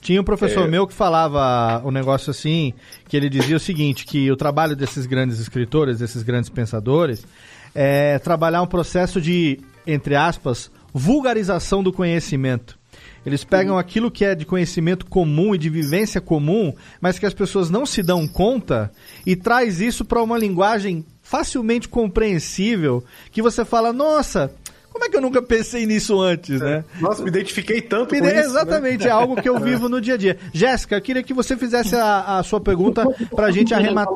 tinha 0.00 0.20
um 0.20 0.24
professor 0.24 0.64
É. 0.64 0.68
meu 0.68 0.86
que 0.86 0.94
falava 0.94 1.82
um 1.86 1.90
negócio 1.90 2.30
assim, 2.30 2.72
que 3.08 3.16
ele 3.16 3.28
dizia 3.28 3.56
o 3.56 3.60
seguinte, 3.60 4.06
que 4.06 4.30
o 4.30 4.36
trabalho 4.36 4.74
desses 4.74 5.04
grandes 5.04 5.38
escritores, 5.40 5.98
desses 5.98 6.22
grandes 6.22 6.48
pensadores, 6.48 7.26
é 7.74 8.18
trabalhar 8.18 8.62
um 8.62 8.66
processo 8.66 9.20
de, 9.20 9.60
entre 9.86 10.14
aspas, 10.14 10.70
vulgarização 10.92 11.82
do 11.82 11.92
conhecimento. 11.92 12.78
Eles 13.24 13.42
pegam 13.42 13.76
aquilo 13.76 14.10
que 14.10 14.24
é 14.24 14.34
de 14.34 14.44
conhecimento 14.44 15.04
comum 15.06 15.54
e 15.54 15.58
de 15.58 15.68
vivência 15.68 16.20
comum, 16.20 16.72
mas 17.00 17.18
que 17.18 17.26
as 17.26 17.34
pessoas 17.34 17.68
não 17.68 17.84
se 17.84 18.02
dão 18.02 18.26
conta 18.26 18.92
e 19.26 19.34
traz 19.34 19.80
isso 19.80 20.04
para 20.04 20.22
uma 20.22 20.38
linguagem 20.38 21.04
facilmente 21.22 21.88
compreensível, 21.88 23.04
que 23.32 23.42
você 23.42 23.64
fala, 23.64 23.92
nossa, 23.92 24.52
como 24.96 25.04
é 25.04 25.08
que 25.10 25.16
eu 25.16 25.20
nunca 25.20 25.42
pensei 25.42 25.84
nisso 25.84 26.18
antes, 26.20 26.58
né? 26.60 26.82
Nossa, 27.00 27.22
me 27.22 27.28
identifiquei 27.28 27.82
tanto 27.82 28.14
Me 28.14 28.20
com 28.20 28.26
isso. 28.26 28.34
né? 28.34 28.40
exatamente, 28.40 29.06
é 29.06 29.10
algo 29.10 29.36
que 29.40 29.48
eu 29.48 29.60
vivo 29.60 29.88
no 29.90 30.00
dia 30.00 30.14
a 30.14 30.16
dia. 30.16 30.38
Jéssica, 30.54 30.96
eu 30.96 31.02
queria 31.02 31.22
que 31.22 31.34
você 31.34 31.54
fizesse 31.56 31.94
a, 31.94 32.38
a 32.38 32.42
sua 32.42 32.60
pergunta 32.60 33.04
pra 33.34 33.50
gente 33.50 33.74
arrematar. 33.74 34.14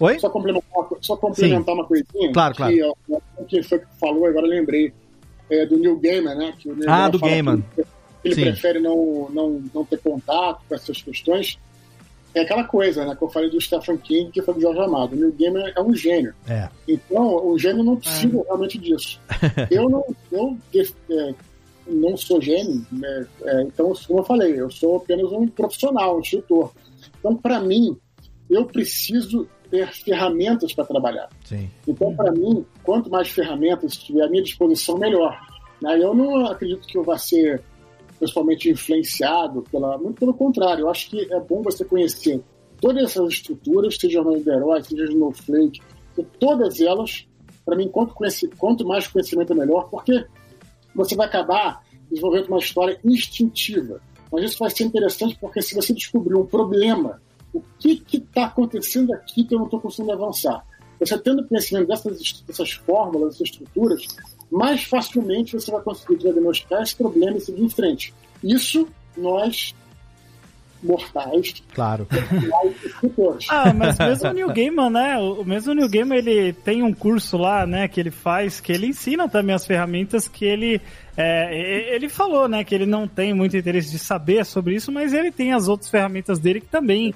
Oi? 0.00 0.18
Só 0.18 0.30
complementar, 0.30 0.84
só 1.02 1.16
complementar 1.16 1.74
uma 1.74 1.84
coisinha. 1.84 2.32
Claro, 2.32 2.54
claro. 2.54 2.72
Que, 2.72 2.82
ó, 2.82 2.94
que 3.46 3.62
foi 3.62 3.78
que 3.80 3.86
falou, 4.00 4.24
agora 4.26 4.46
eu 4.46 4.50
lembrei. 4.50 4.92
É, 5.50 5.64
do 5.64 5.78
Neil 5.78 5.98
Gaiman, 5.98 6.34
né? 6.34 6.52
Que 6.58 6.68
o 6.68 6.74
Neil 6.76 6.90
Ah, 6.90 7.08
Gaiman 7.08 7.10
do 7.10 7.18
Gaiman. 7.18 7.64
que 7.76 7.84
Ele 8.24 8.34
Sim. 8.34 8.42
prefere 8.42 8.80
não, 8.80 9.28
não, 9.32 9.62
não 9.74 9.84
ter 9.84 9.98
contato 9.98 10.60
com 10.68 10.74
essas 10.74 11.00
questões. 11.02 11.58
É 12.38 12.42
aquela 12.42 12.64
coisa, 12.64 13.04
né? 13.04 13.16
Que 13.16 13.22
eu 13.22 13.28
falei 13.28 13.50
do 13.50 13.60
Stephen 13.60 13.96
King, 13.96 14.30
que 14.30 14.40
foi 14.40 14.54
do 14.54 14.60
Jorge 14.60 14.80
Amado. 14.80 15.14
O 15.14 15.16
Neil 15.16 15.34
Gaiman 15.38 15.72
é 15.74 15.80
um 15.80 15.94
gênio. 15.94 16.32
É. 16.48 16.68
Então, 16.86 17.46
o 17.46 17.58
gênio 17.58 17.82
não 17.82 17.96
precisa 17.96 18.42
realmente 18.44 18.78
disso. 18.78 19.20
Eu 19.70 19.88
não, 19.88 20.04
eu 20.30 20.56
é, 21.10 21.34
não 21.86 22.16
sou 22.16 22.40
gênio, 22.40 22.86
né? 22.92 23.26
É, 23.42 23.62
então, 23.62 23.92
como 24.06 24.20
eu 24.20 24.24
falei, 24.24 24.60
eu 24.60 24.70
sou 24.70 24.96
apenas 24.96 25.30
um 25.32 25.46
profissional, 25.48 26.16
um 26.16 26.20
instrutor. 26.20 26.72
Então, 27.18 27.36
para 27.36 27.60
mim, 27.60 27.96
eu 28.48 28.64
preciso 28.66 29.48
ter 29.70 29.88
ferramentas 29.92 30.72
para 30.72 30.84
trabalhar. 30.84 31.28
Sim. 31.44 31.68
Então, 31.86 32.14
para 32.14 32.32
mim, 32.32 32.64
quanto 32.82 33.10
mais 33.10 33.28
ferramentas 33.28 33.96
tiver 33.96 34.22
à 34.22 34.28
minha 34.28 34.42
disposição, 34.42 34.98
melhor. 34.98 35.38
Né? 35.82 35.98
Eu 36.02 36.14
não 36.14 36.46
acredito 36.46 36.86
que 36.86 36.96
eu 36.96 37.04
vá 37.04 37.18
ser 37.18 37.62
pessoalmente 38.18 38.70
influenciado 38.70 39.62
pela. 39.70 39.96
Muito 39.98 40.18
pelo 40.18 40.34
contrário, 40.34 40.82
eu 40.82 40.90
acho 40.90 41.10
que 41.10 41.32
é 41.32 41.40
bom 41.40 41.62
você 41.62 41.84
conhecer 41.84 42.42
todas 42.80 43.04
essas 43.04 43.28
estruturas, 43.32 43.96
seja 43.96 44.22
do 44.22 44.50
Herói, 44.50 44.82
seja 44.82 45.04
Snowflake, 45.04 45.80
e 46.16 46.22
todas 46.38 46.80
elas, 46.80 47.26
para 47.64 47.76
mim, 47.76 47.88
quanto, 47.88 48.14
conheci- 48.14 48.48
quanto 48.58 48.86
mais 48.86 49.06
conhecimento 49.06 49.52
é 49.52 49.56
melhor, 49.56 49.88
porque 49.90 50.24
você 50.94 51.14
vai 51.14 51.26
acabar 51.26 51.82
desenvolvendo 52.10 52.48
uma 52.48 52.58
história 52.58 52.98
instintiva. 53.04 54.00
Mas 54.32 54.44
isso 54.44 54.58
vai 54.58 54.70
ser 54.70 54.84
interessante 54.84 55.36
porque 55.40 55.62
se 55.62 55.74
você 55.74 55.92
descobrir 55.92 56.34
um 56.34 56.46
problema, 56.46 57.20
o 57.52 57.62
que 57.78 58.02
está 58.12 58.46
acontecendo 58.46 59.12
aqui 59.14 59.44
que 59.44 59.54
eu 59.54 59.58
não 59.58 59.66
estou 59.66 59.80
conseguindo 59.80 60.12
avançar? 60.12 60.64
Você 61.00 61.16
tendo 61.18 61.46
conhecimento 61.46 61.86
dessas, 61.86 62.42
dessas 62.46 62.72
fórmulas, 62.72 63.34
dessas 63.34 63.48
estruturas, 63.48 64.06
mais 64.50 64.84
facilmente 64.84 65.52
você 65.52 65.70
vai 65.70 65.80
conseguir 65.82 66.16
diagnosticar 66.16 66.82
esse 66.82 66.96
problema 66.96 67.36
e 67.36 67.40
seguir 67.40 67.62
em 67.62 67.70
frente. 67.70 68.14
Isso 68.42 68.88
nós, 69.16 69.74
mortais, 70.82 71.62
Claro. 71.74 72.06
Ah, 73.48 73.72
mas 73.72 73.98
mesmo 73.98 74.28
o 74.28 74.32
New 74.32 74.48
Gaiman, 74.48 74.90
né? 74.90 75.18
O 75.18 75.44
mesmo 75.44 75.74
New 75.74 75.88
Gaiman, 75.88 76.18
ele 76.18 76.52
tem 76.52 76.82
um 76.82 76.92
curso 76.92 77.36
lá, 77.36 77.66
né, 77.66 77.88
que 77.88 78.00
ele 78.00 78.10
faz, 78.10 78.60
que 78.60 78.72
ele 78.72 78.86
ensina 78.86 79.28
também 79.28 79.54
as 79.54 79.66
ferramentas 79.66 80.28
que 80.28 80.44
ele 80.44 80.80
É, 81.16 81.94
ele 81.94 82.08
falou, 82.08 82.48
né, 82.48 82.62
que 82.62 82.74
ele 82.74 82.86
não 82.86 83.08
tem 83.08 83.34
muito 83.34 83.56
interesse 83.56 83.90
de 83.90 83.98
saber 83.98 84.46
sobre 84.46 84.76
isso, 84.76 84.92
mas 84.92 85.12
ele 85.12 85.32
tem 85.32 85.52
as 85.52 85.66
outras 85.66 85.90
ferramentas 85.90 86.38
dele 86.38 86.60
que 86.60 86.68
também 86.68 87.12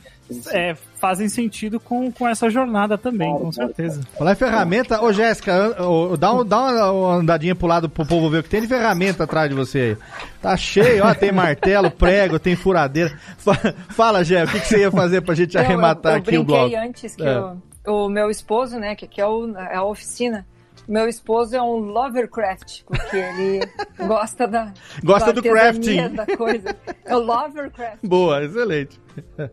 é, 0.50 0.74
fazem 1.02 1.28
sentido 1.28 1.80
com, 1.80 2.12
com 2.12 2.28
essa 2.28 2.48
jornada 2.48 2.96
também, 2.96 3.28
com 3.36 3.50
certeza. 3.50 4.00
Falar 4.16 4.32
em 4.32 4.36
ferramenta, 4.36 5.02
ô 5.02 5.12
Jéssica, 5.12 5.74
dá, 6.16 6.32
um, 6.32 6.44
dá 6.44 6.92
uma 6.92 7.14
andadinha 7.16 7.56
pro 7.56 7.66
lado 7.66 7.88
pro 7.88 8.06
povo 8.06 8.30
ver 8.30 8.38
o 8.38 8.42
que 8.44 8.48
tem 8.48 8.60
de 8.60 8.68
ferramenta 8.68 9.24
atrás 9.24 9.48
de 9.50 9.54
você 9.56 9.78
aí. 9.78 9.96
Tá 10.40 10.56
cheio, 10.56 11.04
ó, 11.04 11.12
tem 11.12 11.32
martelo, 11.32 11.90
prego, 11.92 12.38
tem 12.38 12.54
furadeira. 12.54 13.12
Fa- 13.36 13.74
Fala, 13.88 14.22
Jé, 14.24 14.44
o 14.44 14.46
que, 14.46 14.60
que 14.60 14.68
você 14.68 14.78
ia 14.78 14.92
fazer 14.92 15.22
pra 15.22 15.34
gente 15.34 15.56
Não, 15.56 15.60
arrematar 15.60 16.12
eu, 16.12 16.16
eu 16.16 16.20
aqui 16.22 16.38
o 16.38 16.44
brinquei 16.44 16.68
bloco? 16.70 16.86
antes 16.88 17.16
que 17.16 17.22
É. 17.24 17.40
o, 17.88 18.04
o 18.06 18.08
meu 18.08 18.30
esposo, 18.30 18.78
né, 18.78 18.94
que 18.94 19.04
aqui 19.06 19.20
é, 19.20 19.26
o- 19.26 19.56
é 19.58 19.74
a 19.74 19.82
oficina, 19.82 20.46
meu 20.88 21.08
esposo 21.08 21.54
é 21.56 21.62
um 21.62 21.76
lovercraft, 21.76 22.82
porque 22.86 23.16
ele 23.16 23.60
gosta 24.06 24.46
da 24.48 24.72
Gosta 25.02 25.32
da 25.32 25.40
do 25.40 25.42
crafting. 25.42 26.08
da 26.10 26.26
coisa. 26.36 26.76
É 27.04 27.16
o 27.16 27.20
lovercraft. 27.20 27.98
Boa, 28.02 28.44
excelente. 28.44 29.00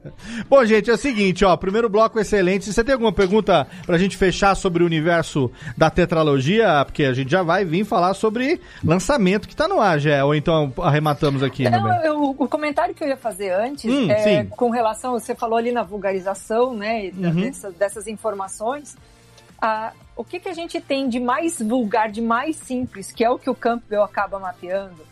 Bom, 0.50 0.64
gente, 0.66 0.90
é 0.90 0.94
o 0.94 0.98
seguinte, 0.98 1.44
ó, 1.44 1.56
primeiro 1.58 1.90
bloco 1.90 2.18
excelente. 2.20 2.72
Você 2.72 2.84
tem 2.84 2.94
alguma 2.94 3.12
pergunta 3.12 3.68
pra 3.86 3.98
gente 3.98 4.16
fechar 4.16 4.56
sobre 4.56 4.84
o 4.84 4.86
universo 4.86 5.52
da 5.78 5.90
tetralogia? 5.90 6.84
Porque 6.86 7.04
a 7.04 7.14
gente 7.14 7.30
já 7.30 7.44
vai 7.44 7.66
vir 7.66 7.84
falar 7.86 8.14
sobre 8.14 8.62
lançamento 8.84 9.48
que 9.48 9.56
tá 9.56 9.68
no 9.68 9.82
ar, 9.82 10.00
Jé. 10.00 10.24
Ou 10.24 10.34
então 10.34 10.72
arrematamos 10.82 11.44
aqui, 11.44 11.64
né, 11.70 11.72
Não, 11.78 12.04
eu- 12.06 12.36
o 12.38 12.48
comentário 12.48 12.96
que 12.96 13.04
eu 13.04 13.08
ia 13.08 13.18
fazer 13.18 13.50
antes 13.52 13.92
Hum, 13.92 14.10
é 14.10 14.44
sim. 14.44 14.50
com 14.50 14.70
relação, 14.70 15.12
você 15.14 15.36
falou 15.36 15.58
ali 15.58 15.72
na 15.72 15.84
vulgarização, 15.84 16.74
né, 16.74 17.12
Uhum. 17.18 17.42
dessa- 17.42 17.72
dessas 17.72 18.08
informações. 18.08 18.96
Ah, 19.62 19.93
o 20.16 20.24
que, 20.24 20.39
que 20.39 20.49
a 20.49 20.53
gente 20.53 20.80
tem 20.80 21.07
de 21.07 21.20
mais 21.20 21.62
vulgar, 21.62 22.10
de 22.12 22.22
mais 22.22 22.55
simples, 22.55 23.12
que 23.12 23.24
é 23.24 23.30
o 23.30 23.39
que 23.39 23.49
o 23.49 23.55
Campbell 23.55 24.03
acaba 24.03 24.39
mapeando, 24.39 25.05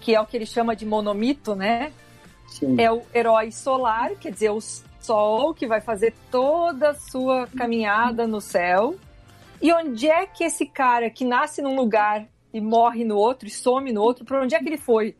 que 0.00 0.14
é 0.14 0.20
o 0.20 0.26
que 0.26 0.36
ele 0.36 0.46
chama 0.46 0.74
de 0.74 0.86
monomito, 0.86 1.54
né? 1.54 1.92
É 2.76 2.90
o 2.90 3.02
herói 3.14 3.52
solar, 3.52 4.10
quer 4.16 4.32
dizer, 4.32 4.50
o 4.50 4.60
sol 5.00 5.54
que 5.54 5.66
vai 5.66 5.80
fazer 5.80 6.14
toda 6.30 6.90
a 6.90 6.94
sua 6.94 7.46
caminhada 7.46 8.26
no 8.26 8.40
céu. 8.40 8.96
E 9.62 9.72
onde 9.72 10.08
é 10.08 10.26
que 10.26 10.44
esse 10.44 10.66
cara 10.66 11.10
que 11.10 11.24
nasce 11.24 11.62
num 11.62 11.76
lugar 11.76 12.26
e 12.52 12.60
morre 12.60 13.04
no 13.04 13.16
outro, 13.16 13.46
e 13.46 13.50
some 13.50 13.92
no 13.92 14.02
outro, 14.02 14.24
para 14.24 14.42
onde 14.42 14.54
é 14.54 14.58
que 14.58 14.68
ele 14.68 14.78
foi? 14.78 15.16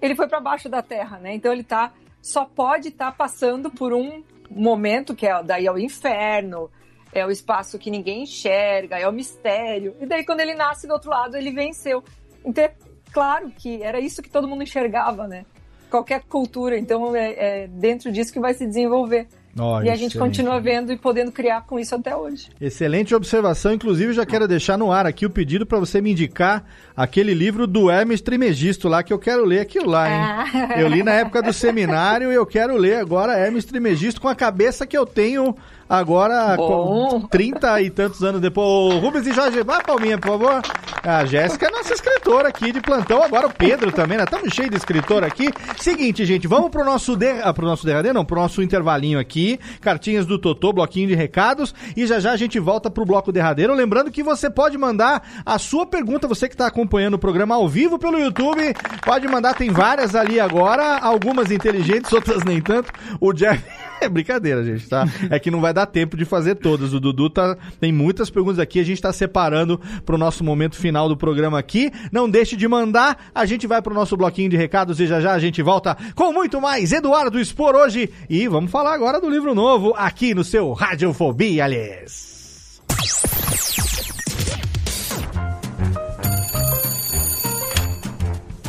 Ele 0.00 0.14
foi 0.14 0.26
para 0.26 0.40
baixo 0.40 0.68
da 0.68 0.80
Terra, 0.80 1.18
né? 1.18 1.34
Então 1.34 1.52
ele 1.52 1.64
tá 1.64 1.92
só 2.22 2.44
pode 2.44 2.88
estar 2.88 3.12
passando 3.12 3.70
por 3.70 3.92
um 3.92 4.22
momento 4.50 5.14
que 5.14 5.26
é 5.26 5.42
daí 5.42 5.66
é 5.66 5.72
o 5.72 5.78
inferno, 5.78 6.70
é 7.12 7.26
o 7.26 7.30
espaço 7.30 7.78
que 7.78 7.90
ninguém 7.90 8.22
enxerga, 8.22 8.98
é 8.98 9.08
o 9.08 9.12
mistério. 9.12 9.94
E 10.00 10.06
daí 10.06 10.24
quando 10.24 10.40
ele 10.40 10.54
nasce 10.54 10.86
do 10.86 10.92
outro 10.92 11.10
lado, 11.10 11.36
ele 11.36 11.50
venceu. 11.50 12.02
Então 12.44 12.64
é 12.64 12.72
claro 13.12 13.50
que 13.50 13.82
era 13.82 14.00
isso 14.00 14.22
que 14.22 14.30
todo 14.30 14.48
mundo 14.48 14.62
enxergava, 14.62 15.26
né? 15.26 15.44
Qualquer 15.90 16.22
cultura, 16.22 16.78
então 16.78 17.14
é, 17.16 17.64
é 17.64 17.66
dentro 17.66 18.12
disso 18.12 18.32
que 18.32 18.38
vai 18.38 18.54
se 18.54 18.66
desenvolver. 18.66 19.26
Ó, 19.58 19.82
e 19.82 19.90
a 19.90 19.96
gente 19.96 20.10
excelente. 20.10 20.18
continua 20.18 20.60
vendo 20.60 20.92
e 20.92 20.96
podendo 20.96 21.32
criar 21.32 21.62
com 21.62 21.78
isso 21.78 21.94
até 21.94 22.14
hoje. 22.14 22.50
Excelente 22.60 23.14
observação. 23.14 23.72
Inclusive, 23.72 24.12
já 24.12 24.24
quero 24.24 24.46
deixar 24.46 24.78
no 24.78 24.92
ar 24.92 25.06
aqui 25.06 25.26
o 25.26 25.30
pedido 25.30 25.66
para 25.66 25.78
você 25.78 26.00
me 26.00 26.12
indicar 26.12 26.64
aquele 26.96 27.34
livro 27.34 27.66
do 27.66 27.90
Hermes 27.90 28.20
Trimegisto 28.20 28.88
lá, 28.88 29.02
que 29.02 29.12
eu 29.12 29.18
quero 29.18 29.44
ler 29.44 29.60
aquilo 29.60 29.90
lá, 29.90 30.08
hein? 30.08 30.20
Ah. 30.20 30.80
Eu 30.80 30.88
li 30.88 31.02
na 31.02 31.12
época 31.14 31.42
do 31.42 31.52
seminário 31.52 32.30
e 32.30 32.34
eu 32.34 32.46
quero 32.46 32.76
ler 32.76 32.96
agora 32.96 33.36
Hermes 33.36 33.64
Trimegisto 33.64 34.20
com 34.20 34.28
a 34.28 34.36
cabeça 34.36 34.86
que 34.86 34.96
eu 34.96 35.04
tenho 35.04 35.56
agora, 35.90 36.56
Bom. 36.56 37.20
com 37.20 37.28
30 37.28 37.82
e 37.82 37.90
tantos 37.90 38.22
anos 38.22 38.40
depois. 38.40 38.66
Ô, 38.66 38.98
Rubens 39.00 39.26
e 39.26 39.32
Jorge, 39.32 39.62
vai 39.62 39.82
palminha, 39.82 40.16
por 40.16 40.28
favor. 40.28 40.62
A 41.02 41.24
Jéssica 41.24 41.66
é 41.66 41.70
nossa 41.70 41.94
escritora 41.94 42.48
aqui 42.48 42.72
de 42.72 42.80
plantão. 42.80 43.22
Agora 43.22 43.46
o 43.46 43.52
Pedro 43.52 43.90
também, 43.90 44.18
né? 44.18 44.24
Estamos 44.24 44.52
cheios 44.52 44.70
de 44.70 44.76
escritor 44.76 45.24
aqui. 45.24 45.48
Seguinte, 45.78 46.24
gente, 46.26 46.46
vamos 46.46 46.70
pro 46.70 46.84
nosso, 46.84 47.16
der... 47.16 47.40
ah, 47.42 47.52
pro 47.52 47.66
nosso 47.66 47.86
derradeiro, 47.86 48.14
não, 48.14 48.24
pro 48.24 48.38
nosso 48.38 48.62
intervalinho 48.62 49.18
aqui. 49.18 49.58
Cartinhas 49.80 50.26
do 50.26 50.38
Totô, 50.38 50.72
bloquinho 50.72 51.08
de 51.08 51.14
recados. 51.14 51.74
E 51.96 52.06
já 52.06 52.20
já 52.20 52.32
a 52.32 52.36
gente 52.36 52.58
volta 52.58 52.90
pro 52.90 53.04
bloco 53.04 53.32
derradeiro. 53.32 53.74
Lembrando 53.74 54.10
que 54.10 54.22
você 54.22 54.50
pode 54.50 54.76
mandar 54.76 55.42
a 55.44 55.58
sua 55.58 55.86
pergunta, 55.86 56.28
você 56.28 56.48
que 56.48 56.54
está 56.54 56.66
acompanhando 56.66 57.14
o 57.14 57.18
programa 57.18 57.54
ao 57.54 57.68
vivo 57.68 57.98
pelo 57.98 58.18
YouTube. 58.18 58.74
Pode 59.04 59.26
mandar, 59.26 59.54
tem 59.54 59.70
várias 59.70 60.14
ali 60.14 60.38
agora. 60.38 60.98
Algumas 60.98 61.50
inteligentes, 61.50 62.12
outras 62.12 62.44
nem 62.44 62.60
tanto. 62.60 62.92
O 63.20 63.32
Jeff. 63.32 63.62
É 64.00 64.08
brincadeira, 64.08 64.64
gente, 64.64 64.88
tá? 64.88 65.04
É 65.28 65.38
que 65.38 65.50
não 65.50 65.60
vai 65.60 65.74
dar 65.74 65.79
tempo 65.86 66.16
de 66.16 66.24
fazer 66.24 66.56
todas. 66.56 66.92
O 66.92 67.00
Dudu 67.00 67.30
tá, 67.30 67.56
tem 67.80 67.92
muitas 67.92 68.30
perguntas 68.30 68.58
aqui, 68.58 68.80
a 68.80 68.84
gente 68.84 69.00
tá 69.00 69.12
separando 69.12 69.80
pro 70.04 70.18
nosso 70.18 70.44
momento 70.44 70.76
final 70.76 71.08
do 71.08 71.16
programa 71.16 71.58
aqui. 71.58 71.90
Não 72.12 72.28
deixe 72.28 72.56
de 72.56 72.66
mandar, 72.66 73.30
a 73.34 73.44
gente 73.46 73.66
vai 73.66 73.82
pro 73.82 73.94
nosso 73.94 74.16
bloquinho 74.16 74.50
de 74.50 74.56
recados 74.56 75.00
e 75.00 75.06
já 75.06 75.20
já 75.20 75.32
a 75.32 75.38
gente 75.38 75.62
volta 75.62 75.96
com 76.14 76.32
muito 76.32 76.60
mais 76.60 76.92
Eduardo 76.92 77.38
Expor 77.40 77.74
hoje. 77.74 78.10
E 78.28 78.48
vamos 78.48 78.70
falar 78.70 78.94
agora 78.94 79.20
do 79.20 79.30
livro 79.30 79.54
novo 79.54 79.94
aqui 79.96 80.34
no 80.34 80.44
seu 80.44 80.72
Radiofobia, 80.72 81.64
aliás. 81.64 82.80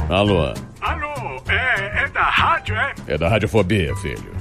Alô, 0.10 0.54
Alô, 0.82 1.42
é, 1.48 2.04
é 2.04 2.08
da 2.10 2.24
rádio, 2.24 2.76
é? 2.76 2.94
é 3.08 3.18
da 3.18 3.30
Radiofobia, 3.30 3.96
filho. 3.96 4.41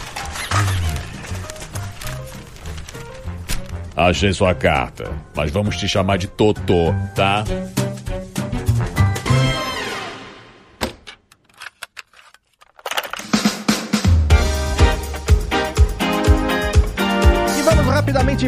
Achei 4.01 4.33
sua 4.33 4.55
carta, 4.55 5.11
mas 5.35 5.51
vamos 5.51 5.77
te 5.77 5.87
chamar 5.87 6.17
de 6.17 6.27
Totô, 6.27 6.91
tá? 7.15 7.43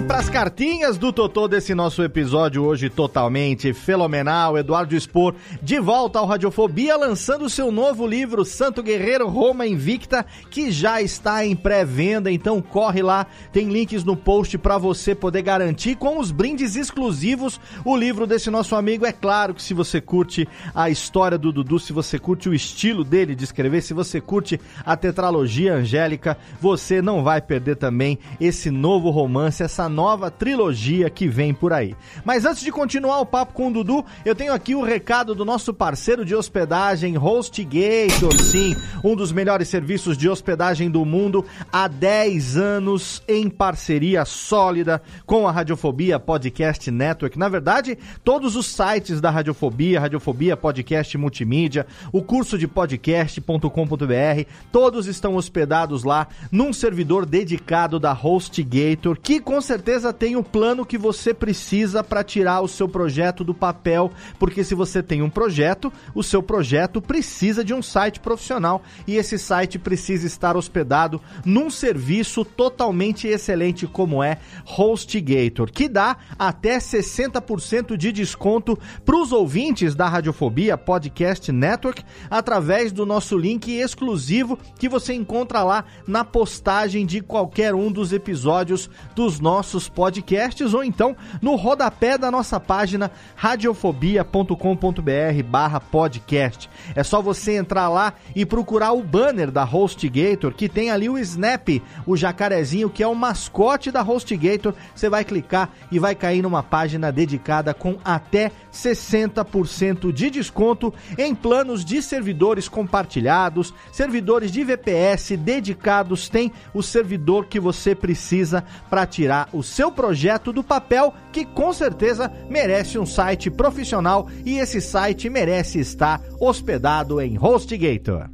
Para 0.01 0.17
as 0.17 0.29
cartinhas 0.29 0.97
do 0.97 1.13
Totô 1.13 1.47
desse 1.47 1.75
nosso 1.75 2.01
episódio 2.01 2.63
hoje 2.63 2.89
totalmente 2.89 3.73
fenomenal. 3.73 4.57
Eduardo 4.57 4.95
Expor 4.95 5.35
de 5.61 5.79
volta 5.79 6.17
ao 6.17 6.25
Radiofobia, 6.25 6.97
lançando 6.97 7.47
seu 7.47 7.71
novo 7.71 8.07
livro 8.07 8.43
Santo 8.43 8.81
Guerreiro 8.81 9.27
Roma 9.27 9.67
Invicta, 9.67 10.25
que 10.49 10.71
já 10.71 10.99
está 10.99 11.45
em 11.45 11.55
pré-venda. 11.55 12.31
Então 12.31 12.59
corre 12.59 13.03
lá, 13.03 13.27
tem 13.51 13.69
links 13.69 14.03
no 14.03 14.15
post 14.15 14.57
para 14.57 14.79
você 14.79 15.13
poder 15.13 15.43
garantir 15.43 15.95
com 15.95 16.17
os 16.17 16.31
brindes 16.31 16.75
exclusivos 16.75 17.61
o 17.85 17.95
livro 17.95 18.25
desse 18.25 18.49
nosso 18.49 18.75
amigo. 18.75 19.05
É 19.05 19.11
claro 19.11 19.53
que 19.53 19.61
se 19.61 19.75
você 19.75 20.01
curte 20.01 20.47
a 20.73 20.89
história 20.89 21.37
do 21.37 21.51
Dudu, 21.51 21.77
se 21.77 21.93
você 21.93 22.17
curte 22.17 22.49
o 22.49 22.53
estilo 22.53 23.03
dele 23.03 23.35
de 23.35 23.43
escrever, 23.43 23.81
se 23.81 23.93
você 23.93 24.19
curte 24.19 24.59
a 24.83 24.97
tetralogia 24.97 25.75
angélica, 25.75 26.35
você 26.59 26.99
não 26.99 27.23
vai 27.23 27.41
perder 27.41 27.75
também 27.75 28.17
esse 28.41 28.71
novo 28.71 29.11
romance, 29.11 29.61
essa 29.61 29.82
nova 29.87 30.31
trilogia 30.31 31.09
que 31.09 31.27
vem 31.27 31.53
por 31.53 31.73
aí. 31.73 31.95
Mas 32.23 32.45
antes 32.45 32.63
de 32.63 32.71
continuar 32.71 33.19
o 33.19 33.25
papo 33.25 33.53
com 33.53 33.67
o 33.67 33.73
Dudu, 33.73 34.05
eu 34.25 34.33
tenho 34.33 34.53
aqui 34.53 34.73
o 34.75 34.81
recado 34.81 35.35
do 35.35 35.45
nosso 35.45 35.73
parceiro 35.73 36.25
de 36.25 36.35
hospedagem, 36.35 37.17
HostGator, 37.17 38.37
sim, 38.41 38.75
um 39.03 39.15
dos 39.15 39.31
melhores 39.31 39.67
serviços 39.67 40.17
de 40.17 40.29
hospedagem 40.29 40.89
do 40.89 41.05
mundo 41.05 41.45
há 41.71 41.87
10 41.87 42.57
anos 42.57 43.21
em 43.27 43.49
parceria 43.49 44.25
sólida 44.25 45.01
com 45.25 45.47
a 45.47 45.51
Radiofobia 45.51 46.19
Podcast 46.19 46.89
Network. 46.89 47.37
Na 47.37 47.49
verdade, 47.49 47.97
todos 48.23 48.55
os 48.55 48.67
sites 48.67 49.19
da 49.19 49.29
Radiofobia, 49.29 49.99
Radiofobia 49.99 50.57
Podcast 50.57 51.17
Multimídia, 51.17 51.85
o 52.11 52.21
curso 52.23 52.57
de 52.57 52.67
podcast.com.br, 52.67 54.49
todos 54.71 55.07
estão 55.07 55.35
hospedados 55.35 56.03
lá 56.03 56.27
num 56.51 56.73
servidor 56.73 57.25
dedicado 57.25 57.99
da 57.99 58.13
HostGator 58.13 59.17
que 59.21 59.39
com 59.39 59.59
certeza 59.59 59.72
tem 60.13 60.35
o 60.35 60.43
plano 60.43 60.85
que 60.85 60.97
você 60.97 61.33
precisa 61.33 62.03
para 62.03 62.23
tirar 62.23 62.61
o 62.61 62.67
seu 62.67 62.87
projeto 62.87 63.43
do 63.43 63.53
papel, 63.53 64.11
porque 64.37 64.63
se 64.63 64.75
você 64.75 65.01
tem 65.01 65.21
um 65.21 65.29
projeto, 65.29 65.91
o 66.13 66.21
seu 66.21 66.43
projeto 66.43 67.01
precisa 67.01 67.63
de 67.63 67.73
um 67.73 67.81
site 67.81 68.19
profissional 68.19 68.83
e 69.07 69.15
esse 69.15 69.37
site 69.39 69.79
precisa 69.79 70.27
estar 70.27 70.55
hospedado 70.55 71.19
num 71.43 71.69
serviço 71.69 72.45
totalmente 72.45 73.27
excelente 73.27 73.87
como 73.87 74.23
é 74.23 74.37
HostGator, 74.77 75.71
que 75.71 75.89
dá 75.89 76.17
até 76.37 76.77
60% 76.77 77.97
de 77.97 78.11
desconto 78.11 78.77
para 79.03 79.17
os 79.17 79.31
ouvintes 79.31 79.95
da 79.95 80.07
Radiofobia 80.07 80.77
Podcast 80.77 81.51
Network 81.51 82.03
através 82.29 82.91
do 82.91 83.05
nosso 83.05 83.37
link 83.37 83.71
exclusivo 83.71 84.57
que 84.77 84.87
você 84.87 85.13
encontra 85.13 85.63
lá 85.63 85.85
na 86.07 86.23
postagem 86.23 87.05
de 87.05 87.21
qualquer 87.21 87.73
um 87.73 87.91
dos 87.91 88.13
episódios 88.13 88.89
dos 89.15 89.39
nossos 89.39 89.62
podcasts 89.89 90.73
ou 90.73 90.83
então 90.83 91.15
no 91.41 91.55
rodapé 91.55 92.17
da 92.17 92.29
nossa 92.29 92.59
página 92.59 93.11
radiofobia.com.br 93.35 95.43
barra 95.45 95.79
podcast. 95.79 96.69
É 96.95 97.03
só 97.03 97.21
você 97.21 97.55
entrar 97.55 97.89
lá 97.89 98.13
e 98.35 98.45
procurar 98.45 98.93
o 98.93 99.03
banner 99.03 99.51
da 99.51 99.63
HostGator 99.63 100.53
que 100.53 100.69
tem 100.69 100.91
ali 100.91 101.09
o 101.09 101.17
Snap, 101.17 101.81
o 102.05 102.15
jacarezinho 102.15 102.89
que 102.89 103.03
é 103.03 103.07
o 103.07 103.15
mascote 103.15 103.91
da 103.91 104.01
HostGator. 104.01 104.73
Você 104.93 105.09
vai 105.09 105.23
clicar 105.23 105.69
e 105.91 105.99
vai 105.99 106.15
cair 106.15 106.41
numa 106.41 106.61
página 106.61 107.11
dedicada 107.11 107.73
com 107.73 107.97
até 108.03 108.51
60% 108.71 110.11
de 110.11 110.29
desconto 110.29 110.93
em 111.17 111.33
planos 111.33 111.85
de 111.85 112.01
servidores 112.01 112.67
compartilhados, 112.67 113.73
servidores 113.91 114.51
de 114.51 114.63
VPS 114.63 115.37
dedicados, 115.37 116.29
tem 116.29 116.51
o 116.73 116.81
servidor 116.81 117.45
que 117.45 117.59
você 117.59 117.93
precisa 117.93 118.63
para 118.89 119.05
tirar 119.05 119.47
o 119.53 119.63
seu 119.63 119.91
projeto 119.91 120.51
do 120.51 120.63
papel, 120.63 121.13
que 121.31 121.45
com 121.45 121.71
certeza 121.71 122.31
merece 122.49 122.97
um 122.97 123.05
site 123.05 123.49
profissional 123.49 124.27
e 124.45 124.57
esse 124.57 124.81
site 124.81 125.29
merece 125.29 125.79
estar 125.79 126.21
hospedado 126.39 127.21
em 127.21 127.37
HostGator. 127.37 128.29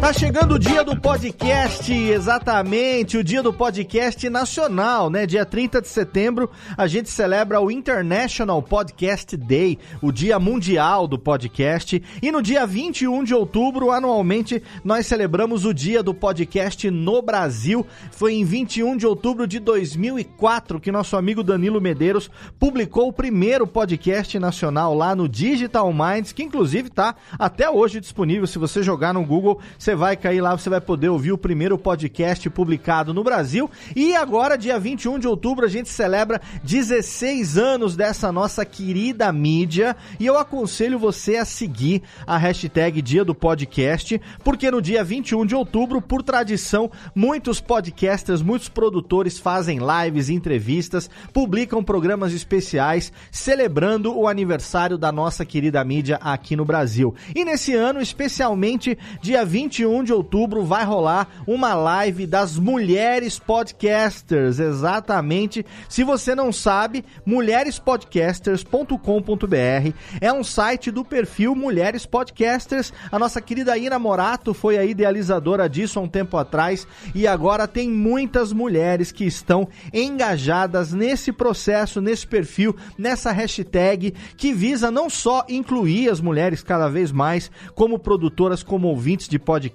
Tá 0.00 0.14
chegando 0.14 0.54
o 0.54 0.58
dia 0.58 0.82
do 0.82 0.98
podcast, 0.98 1.92
exatamente, 1.92 3.18
o 3.18 3.22
dia 3.22 3.42
do 3.42 3.52
podcast 3.52 4.30
nacional, 4.30 5.10
né? 5.10 5.26
Dia 5.26 5.44
30 5.44 5.82
de 5.82 5.88
setembro, 5.88 6.50
a 6.74 6.86
gente 6.86 7.10
celebra 7.10 7.60
o 7.60 7.70
International 7.70 8.62
Podcast 8.62 9.36
Day, 9.36 9.78
o 10.00 10.10
dia 10.10 10.38
mundial 10.38 11.06
do 11.06 11.18
podcast, 11.18 12.02
e 12.22 12.32
no 12.32 12.40
dia 12.40 12.66
21 12.66 13.22
de 13.22 13.34
outubro, 13.34 13.90
anualmente, 13.90 14.62
nós 14.82 15.06
celebramos 15.06 15.66
o 15.66 15.74
dia 15.74 16.02
do 16.02 16.14
podcast 16.14 16.90
no 16.90 17.20
Brasil. 17.20 17.86
Foi 18.10 18.32
em 18.32 18.42
21 18.44 18.96
de 18.96 19.06
outubro 19.06 19.46
de 19.46 19.58
2004 19.58 20.80
que 20.80 20.90
nosso 20.90 21.14
amigo 21.14 21.42
Danilo 21.42 21.80
Medeiros 21.80 22.30
publicou 22.58 23.08
o 23.08 23.12
primeiro 23.12 23.66
podcast 23.66 24.38
nacional 24.38 24.94
lá 24.94 25.14
no 25.14 25.28
Digital 25.28 25.92
Minds, 25.92 26.32
que 26.32 26.42
inclusive 26.42 26.88
tá 26.88 27.14
até 27.38 27.68
hoje 27.68 28.00
disponível, 28.00 28.46
se 28.46 28.58
você 28.58 28.82
jogar 28.82 29.12
no 29.12 29.24
Google, 29.24 29.60
você 29.78 29.89
vai 29.94 30.16
cair 30.16 30.40
lá, 30.40 30.56
você 30.56 30.70
vai 30.70 30.80
poder 30.80 31.08
ouvir 31.08 31.32
o 31.32 31.38
primeiro 31.38 31.76
podcast 31.78 32.48
publicado 32.50 33.14
no 33.14 33.24
Brasil. 33.24 33.70
E 33.94 34.14
agora, 34.14 34.56
dia 34.56 34.78
21 34.78 35.18
de 35.18 35.26
outubro, 35.26 35.66
a 35.66 35.68
gente 35.68 35.88
celebra 35.88 36.40
16 36.64 37.58
anos 37.58 37.96
dessa 37.96 38.32
nossa 38.32 38.64
querida 38.64 39.32
mídia. 39.32 39.96
E 40.18 40.26
eu 40.26 40.38
aconselho 40.38 40.98
você 40.98 41.36
a 41.36 41.44
seguir 41.44 42.02
a 42.26 42.36
hashtag 42.36 43.02
Dia 43.02 43.24
do 43.24 43.34
Podcast, 43.34 44.20
porque 44.42 44.70
no 44.70 44.82
dia 44.82 45.02
21 45.02 45.46
de 45.46 45.54
outubro, 45.54 46.00
por 46.00 46.22
tradição, 46.22 46.90
muitos 47.14 47.60
podcasters, 47.60 48.42
muitos 48.42 48.68
produtores 48.68 49.38
fazem 49.38 49.78
lives, 49.78 50.28
entrevistas, 50.28 51.08
publicam 51.32 51.82
programas 51.82 52.32
especiais 52.32 53.12
celebrando 53.30 54.16
o 54.16 54.28
aniversário 54.28 54.98
da 54.98 55.12
nossa 55.12 55.44
querida 55.44 55.82
mídia 55.84 56.18
aqui 56.20 56.56
no 56.56 56.64
Brasil. 56.64 57.14
E 57.34 57.44
nesse 57.44 57.74
ano, 57.74 58.00
especialmente 58.00 58.98
dia 59.20 59.44
21 59.80 60.04
de 60.04 60.12
outubro, 60.12 60.62
vai 60.62 60.84
rolar 60.84 61.26
uma 61.46 61.72
live 61.72 62.26
das 62.26 62.58
mulheres 62.58 63.38
podcasters. 63.38 64.58
Exatamente. 64.58 65.64
Se 65.88 66.04
você 66.04 66.34
não 66.34 66.52
sabe, 66.52 67.02
mulherespodcasters.com.br 67.24 69.94
é 70.20 70.30
um 70.32 70.44
site 70.44 70.90
do 70.90 71.02
perfil 71.02 71.54
Mulheres 71.54 72.04
Podcasters. 72.04 72.92
A 73.10 73.18
nossa 73.18 73.40
querida 73.40 73.78
Ina 73.78 73.98
Morato 73.98 74.52
foi 74.52 74.76
a 74.76 74.84
idealizadora 74.84 75.66
disso 75.68 75.98
há 75.98 76.02
um 76.02 76.08
tempo 76.08 76.36
atrás 76.36 76.86
e 77.14 77.26
agora 77.26 77.66
tem 77.66 77.88
muitas 77.88 78.52
mulheres 78.52 79.10
que 79.10 79.24
estão 79.24 79.66
engajadas 79.94 80.92
nesse 80.92 81.32
processo, 81.32 82.02
nesse 82.02 82.26
perfil, 82.26 82.76
nessa 82.98 83.32
hashtag 83.32 84.12
que 84.36 84.52
visa 84.52 84.90
não 84.90 85.08
só 85.08 85.46
incluir 85.48 86.10
as 86.10 86.20
mulheres 86.20 86.62
cada 86.62 86.88
vez 86.88 87.10
mais 87.10 87.50
como 87.74 87.98
produtoras, 87.98 88.62
como 88.62 88.88
ouvintes 88.88 89.28
de 89.28 89.38
podcast, 89.38 89.69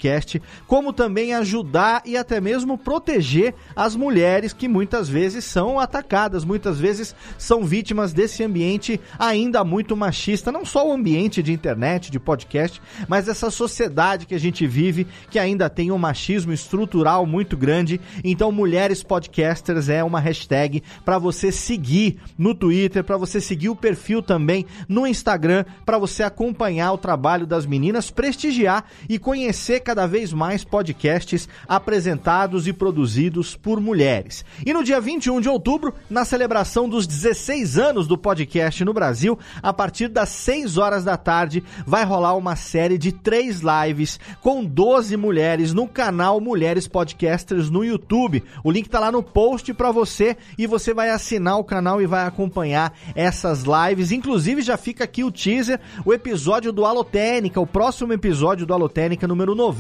como 0.68 0.94
também 0.94 1.34
ajudar 1.34 2.02
e 2.06 2.18
até 2.18 2.40
mesmo 2.42 2.78
proteger 2.78 3.54
as 3.76 3.96
mulheres 3.96 4.54
que 4.54 4.68
muitas 4.68 5.10
vezes 5.10 5.46
são 5.46 5.80
atacadas, 5.80 6.44
muitas 6.44 6.80
vezes 6.80 7.16
são 7.38 7.64
vítimas 7.64 8.14
desse 8.14 8.44
ambiente 8.44 9.00
ainda 9.18 9.64
muito 9.64 9.96
machista, 9.96 10.52
não 10.52 10.66
só 10.66 10.88
o 10.88 10.92
ambiente 10.92 11.42
de 11.42 11.52
internet, 11.52 12.12
de 12.12 12.20
podcast, 12.20 12.82
mas 13.08 13.28
essa 13.28 13.50
sociedade 13.50 14.26
que 14.26 14.36
a 14.36 14.40
gente 14.40 14.68
vive 14.68 15.08
que 15.30 15.40
ainda 15.40 15.70
tem 15.70 15.92
um 15.92 15.98
machismo 15.98 16.54
estrutural 16.54 17.26
muito 17.26 17.58
grande. 17.58 18.00
Então, 18.24 18.52
mulheres 18.52 19.04
podcasters 19.04 19.90
é 19.90 20.04
uma 20.04 20.20
hashtag 20.20 20.84
para 21.04 21.18
você 21.18 21.52
seguir 21.52 22.20
no 22.38 22.54
Twitter, 22.54 23.04
para 23.04 23.18
você 23.18 23.40
seguir 23.40 23.70
o 23.70 23.76
perfil 23.76 24.22
também 24.22 24.66
no 24.88 25.08
Instagram, 25.08 25.66
para 25.86 25.98
você 25.98 26.24
acompanhar 26.24 26.92
o 26.92 26.98
trabalho 26.98 27.46
das 27.46 27.66
meninas, 27.66 28.10
prestigiar 28.10 28.86
e 29.08 29.20
conhecer 29.20 29.80
cada 29.86 30.08
vez 30.08 30.34
mais 30.34 30.64
podcasts 30.64 31.48
apresentados 31.68 32.68
e 32.68 32.74
produzidos 32.74 33.56
por 33.56 33.80
mulheres. 33.80 34.44
E 34.66 34.74
no 34.74 34.84
dia 34.84 35.00
21 35.00 35.40
de 35.40 35.48
outubro, 35.48 35.94
na 36.10 36.26
celebração 36.26 36.90
dos 36.90 37.06
16 37.06 37.78
anos 37.78 38.08
do 38.08 38.18
podcast 38.18 38.84
no 38.84 38.92
Brasil, 38.92 39.38
a 39.62 39.72
partir 39.72 40.08
das 40.08 40.30
6 40.30 40.80
horas 40.80 41.04
da 41.04 41.16
tarde, 41.16 41.64
vai 41.86 42.04
rolar 42.04 42.36
uma 42.36 42.56
série 42.56 42.98
de 42.98 43.12
três 43.12 43.62
lives 43.62 44.20
com 44.42 44.66
12 44.66 45.16
mulheres 45.16 45.72
no 45.72 45.88
canal 45.88 46.42
Mulheres 46.42 46.88
Podcasters 46.88 47.70
no 47.70 47.86
YouTube. 47.86 48.44
O 48.64 48.72
link 48.72 48.90
tá 48.90 49.00
lá 49.00 49.12
no 49.12 49.22
post 49.22 49.72
para 49.76 49.92
você 49.92 50.36
e 50.58 50.66
você 50.66 50.96
vai 50.96 51.12
assinar 51.12 51.60
o 51.60 51.64
canal 51.64 52.02
e 52.02 52.08
vai 52.08 52.26
acompanhar 52.26 52.92
essas 53.14 53.64
lives. 53.64 54.12
Inclusive 54.12 54.64
já 54.64 54.78
fica 54.78 55.04
aqui 55.04 55.24
o 55.24 55.32
teaser, 55.32 55.80
o 56.04 56.12
episódio 56.12 56.74
do 56.74 56.86
Alotênica, 56.86 57.62
o 57.62 57.68
próximo 57.68 58.12
episódio 58.14 58.66
do 58.66 58.74
Alotênica 58.74 59.28
número 59.28 59.54
90 59.54 59.75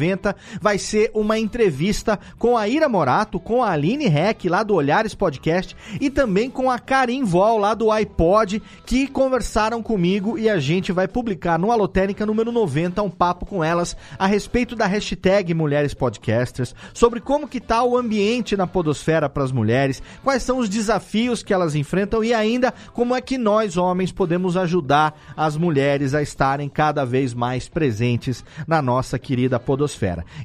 vai 0.61 0.77
ser 0.77 1.11
uma 1.13 1.37
entrevista 1.37 2.19
com 2.37 2.57
a 2.57 2.67
Ira 2.67 2.89
Morato, 2.89 3.39
com 3.39 3.63
a 3.63 3.71
Aline 3.71 4.05
Heck 4.05 4.49
lá 4.49 4.63
do 4.63 4.75
Olhares 4.75 5.15
Podcast 5.15 5.75
e 5.99 6.09
também 6.09 6.49
com 6.49 6.69
a 6.69 6.79
Karim 6.79 7.23
Vol 7.23 7.57
lá 7.57 7.73
do 7.73 7.91
iPod 7.91 8.61
que 8.85 9.07
conversaram 9.07 9.81
comigo 9.81 10.37
e 10.37 10.49
a 10.49 10.59
gente 10.59 10.91
vai 10.91 11.07
publicar 11.07 11.57
no 11.57 11.71
Alotênica 11.71 12.25
número 12.25 12.51
90 12.51 13.01
um 13.01 13.09
papo 13.09 13.45
com 13.45 13.63
elas 13.63 13.95
a 14.17 14.27
respeito 14.27 14.75
da 14.75 14.85
hashtag 14.85 15.53
Mulheres 15.53 15.93
Podcasters, 15.93 16.75
sobre 16.93 17.19
como 17.19 17.47
que 17.47 17.59
tá 17.59 17.83
o 17.83 17.97
ambiente 17.97 18.57
na 18.57 18.67
podosfera 18.67 19.29
para 19.29 19.43
as 19.43 19.51
mulheres, 19.51 20.01
quais 20.23 20.43
são 20.43 20.59
os 20.59 20.69
desafios 20.69 21.43
que 21.43 21.53
elas 21.53 21.75
enfrentam 21.75 22.23
e 22.23 22.33
ainda 22.33 22.73
como 22.93 23.15
é 23.15 23.21
que 23.21 23.37
nós 23.37 23.77
homens 23.77 24.11
podemos 24.11 24.57
ajudar 24.57 25.17
as 25.35 25.57
mulheres 25.57 26.13
a 26.13 26.21
estarem 26.21 26.69
cada 26.69 27.05
vez 27.05 27.33
mais 27.33 27.69
presentes 27.69 28.43
na 28.67 28.81
nossa 28.81 29.17
querida 29.17 29.59
podosfera. 29.59 29.84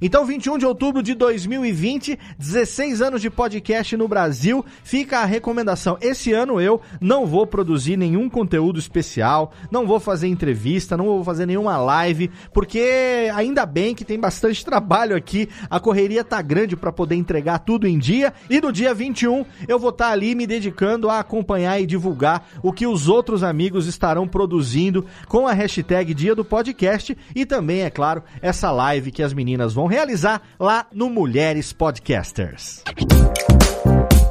Então, 0.02 0.24
21 0.24 0.58
de 0.58 0.66
outubro 0.66 1.02
de 1.02 1.14
2020, 1.14 2.18
16 2.38 3.00
anos 3.00 3.22
de 3.22 3.30
podcast 3.30 3.96
no 3.96 4.08
Brasil, 4.08 4.64
fica 4.82 5.20
a 5.20 5.24
recomendação. 5.24 5.96
Esse 6.00 6.32
ano 6.32 6.60
eu 6.60 6.80
não 7.00 7.26
vou 7.26 7.46
produzir 7.46 7.96
nenhum 7.96 8.28
conteúdo 8.28 8.78
especial, 8.78 9.52
não 9.70 9.86
vou 9.86 10.00
fazer 10.00 10.28
entrevista, 10.28 10.96
não 10.96 11.04
vou 11.04 11.24
fazer 11.24 11.46
nenhuma 11.46 11.76
live, 11.78 12.30
porque 12.52 13.30
ainda 13.34 13.64
bem 13.64 13.94
que 13.94 14.04
tem 14.04 14.18
bastante 14.18 14.64
trabalho 14.66 15.16
aqui, 15.16 15.48
a 15.68 15.80
correria 15.80 16.24
tá 16.24 16.42
grande 16.42 16.76
para 16.76 16.92
poder 16.92 17.14
entregar 17.14 17.60
tudo 17.60 17.86
em 17.86 17.98
dia. 17.98 18.32
E 18.48 18.60
no 18.60 18.72
dia 18.72 18.92
21 18.92 19.44
eu 19.68 19.78
vou 19.78 19.90
estar 19.90 20.06
tá 20.06 20.12
ali 20.12 20.34
me 20.34 20.46
dedicando 20.46 21.08
a 21.08 21.20
acompanhar 21.20 21.80
e 21.80 21.86
divulgar 21.86 22.48
o 22.62 22.72
que 22.72 22.86
os 22.86 23.08
outros 23.08 23.42
amigos 23.42 23.86
estarão 23.86 24.26
produzindo 24.26 25.04
com 25.28 25.46
a 25.46 25.52
hashtag 25.52 26.14
Dia 26.14 26.34
do 26.34 26.44
Podcast 26.44 27.16
e 27.34 27.46
também, 27.46 27.82
é 27.82 27.90
claro, 27.90 28.22
essa 28.42 28.70
live 28.70 29.10
que 29.10 29.22
as 29.22 29.29
meninas 29.32 29.72
vão 29.74 29.86
realizar 29.86 30.42
lá 30.58 30.86
no 30.92 31.08
Mulheres 31.08 31.72
Podcasters. 31.72 32.82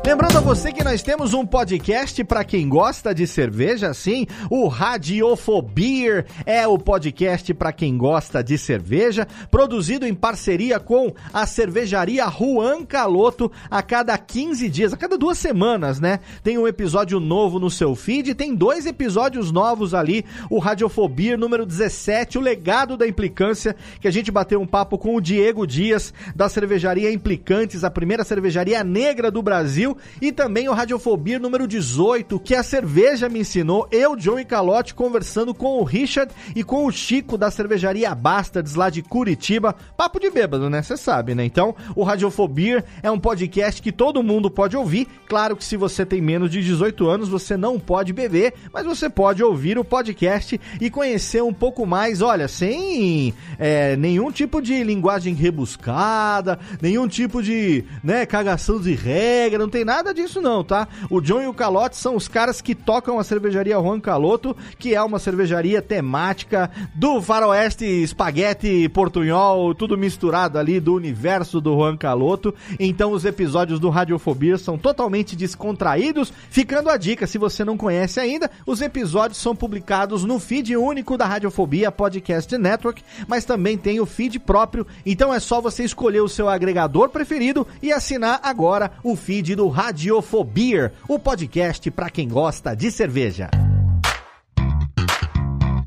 Lembrando 0.05 0.37
a 0.37 0.41
você 0.41 0.71
que 0.71 0.83
nós 0.83 1.03
temos 1.03 1.33
um 1.33 1.45
podcast 1.45 2.23
para 2.23 2.43
quem 2.43 2.67
gosta 2.67 3.13
de 3.13 3.27
cerveja, 3.27 3.93
sim, 3.93 4.25
o 4.49 4.67
Radiofobia 4.67 6.25
é 6.45 6.65
o 6.65 6.79
podcast 6.79 7.53
para 7.53 7.71
quem 7.71 7.95
gosta 7.95 8.43
de 8.43 8.57
cerveja, 8.57 9.27
produzido 9.51 10.07
em 10.07 10.15
parceria 10.15 10.79
com 10.79 11.13
a 11.31 11.45
cervejaria 11.45 12.27
Juan 12.27 12.85
Caloto 12.85 13.51
a 13.69 13.83
cada 13.83 14.17
15 14.17 14.69
dias, 14.69 14.93
a 14.93 14.97
cada 14.97 15.17
duas 15.17 15.37
semanas, 15.37 15.99
né? 15.99 16.21
Tem 16.43 16.57
um 16.57 16.67
episódio 16.67 17.19
novo 17.19 17.59
no 17.59 17.69
seu 17.69 17.93
feed, 17.93 18.33
tem 18.33 18.55
dois 18.55 18.87
episódios 18.87 19.51
novos 19.51 19.93
ali, 19.93 20.25
o 20.49 20.59
Radiofobia 20.59 21.37
número 21.37 21.65
17, 21.65 22.37
o 22.37 22.41
legado 22.41 22.97
da 22.97 23.07
implicância, 23.07 23.75
que 23.99 24.07
a 24.07 24.11
gente 24.11 24.31
bateu 24.31 24.59
um 24.59 24.67
papo 24.67 24.97
com 24.97 25.15
o 25.15 25.21
Diego 25.21 25.67
Dias 25.67 26.13
da 26.35 26.49
cervejaria 26.49 27.11
Implicantes, 27.11 27.83
a 27.83 27.91
primeira 27.91 28.23
cervejaria 28.23 28.83
negra 28.83 29.29
do 29.29 29.43
Brasil 29.43 29.88
e 30.21 30.31
também 30.31 30.67
o 30.67 30.73
Radiofobia 30.73 31.39
número 31.39 31.67
18, 31.67 32.39
que 32.39 32.55
a 32.55 32.63
cerveja 32.63 33.29
me 33.29 33.39
ensinou, 33.39 33.87
eu, 33.91 34.15
John 34.15 34.39
e 34.39 34.45
Calote, 34.45 34.93
conversando 34.93 35.53
com 35.53 35.77
o 35.79 35.83
Richard 35.83 36.33
e 36.55 36.63
com 36.63 36.85
o 36.85 36.91
Chico 36.91 37.37
da 37.37 37.51
cervejaria 37.51 38.13
Bastards 38.13 38.75
lá 38.75 38.89
de 38.89 39.01
Curitiba. 39.01 39.75
Papo 39.95 40.19
de 40.19 40.29
bêbado, 40.29 40.69
né? 40.69 40.81
Você 40.81 40.97
sabe, 40.97 41.35
né? 41.35 41.45
Então, 41.45 41.75
o 41.95 42.03
Radiofobia 42.03 42.83
é 43.01 43.09
um 43.09 43.19
podcast 43.19 43.81
que 43.81 43.91
todo 43.91 44.23
mundo 44.23 44.49
pode 44.49 44.75
ouvir. 44.75 45.07
Claro 45.27 45.55
que 45.55 45.63
se 45.63 45.77
você 45.77 46.05
tem 46.05 46.21
menos 46.21 46.49
de 46.49 46.61
18 46.61 47.07
anos, 47.07 47.29
você 47.29 47.55
não 47.55 47.79
pode 47.79 48.13
beber, 48.13 48.53
mas 48.73 48.85
você 48.85 49.09
pode 49.09 49.43
ouvir 49.43 49.77
o 49.77 49.83
podcast 49.83 50.59
e 50.79 50.89
conhecer 50.89 51.41
um 51.43 51.53
pouco 51.53 51.85
mais, 51.85 52.21
olha, 52.21 52.47
sem 52.47 53.33
é, 53.57 53.95
nenhum 53.95 54.31
tipo 54.31 54.61
de 54.61 54.83
linguagem 54.83 55.33
rebuscada, 55.33 56.59
nenhum 56.81 57.07
tipo 57.07 57.41
de, 57.41 57.83
né, 58.03 58.25
cagação 58.25 58.79
de 58.79 58.93
regra, 58.93 59.59
não 59.59 59.69
tem 59.69 59.78
nada 59.83 60.13
disso 60.13 60.41
não, 60.41 60.63
tá? 60.63 60.87
O 61.09 61.21
John 61.21 61.41
e 61.41 61.47
o 61.47 61.53
Calote 61.53 61.97
são 61.97 62.15
os 62.15 62.27
caras 62.27 62.61
que 62.61 62.75
tocam 62.75 63.19
a 63.19 63.23
cervejaria 63.23 63.75
Juan 63.75 63.99
Caloto, 63.99 64.55
que 64.77 64.95
é 64.95 65.01
uma 65.01 65.19
cervejaria 65.19 65.81
temática 65.81 66.69
do 66.95 67.21
faroeste, 67.21 67.85
espaguete, 67.85 68.89
portunhol, 68.89 69.73
tudo 69.73 69.97
misturado 69.97 70.57
ali 70.57 70.79
do 70.79 70.93
universo 70.93 71.61
do 71.61 71.73
Juan 71.75 71.97
Caloto. 71.97 72.53
Então 72.79 73.11
os 73.11 73.25
episódios 73.25 73.79
do 73.79 73.89
Radiofobia 73.89 74.57
são 74.57 74.77
totalmente 74.77 75.35
descontraídos. 75.35 76.33
Ficando 76.49 76.89
a 76.89 76.97
dica, 76.97 77.27
se 77.27 77.37
você 77.37 77.63
não 77.63 77.77
conhece 77.77 78.19
ainda, 78.19 78.49
os 78.65 78.81
episódios 78.81 79.39
são 79.39 79.55
publicados 79.55 80.23
no 80.23 80.39
feed 80.39 80.75
único 80.75 81.17
da 81.17 81.25
Radiofobia 81.25 81.91
Podcast 81.91 82.57
Network, 82.57 83.03
mas 83.27 83.45
também 83.45 83.77
tem 83.77 83.99
o 83.99 84.05
feed 84.05 84.39
próprio. 84.39 84.85
Então 85.05 85.33
é 85.33 85.39
só 85.39 85.61
você 85.61 85.83
escolher 85.83 86.21
o 86.21 86.27
seu 86.27 86.49
agregador 86.49 87.09
preferido 87.09 87.65
e 87.81 87.91
assinar 87.91 88.39
agora 88.43 88.91
o 89.03 89.15
feed 89.15 89.55
do 89.55 89.68
Radiofobia, 89.69 90.91
o 91.07 91.17
podcast 91.17 91.89
para 91.91 92.09
quem 92.09 92.27
gosta 92.27 92.75
de 92.75 92.91
cerveja. 92.91 93.49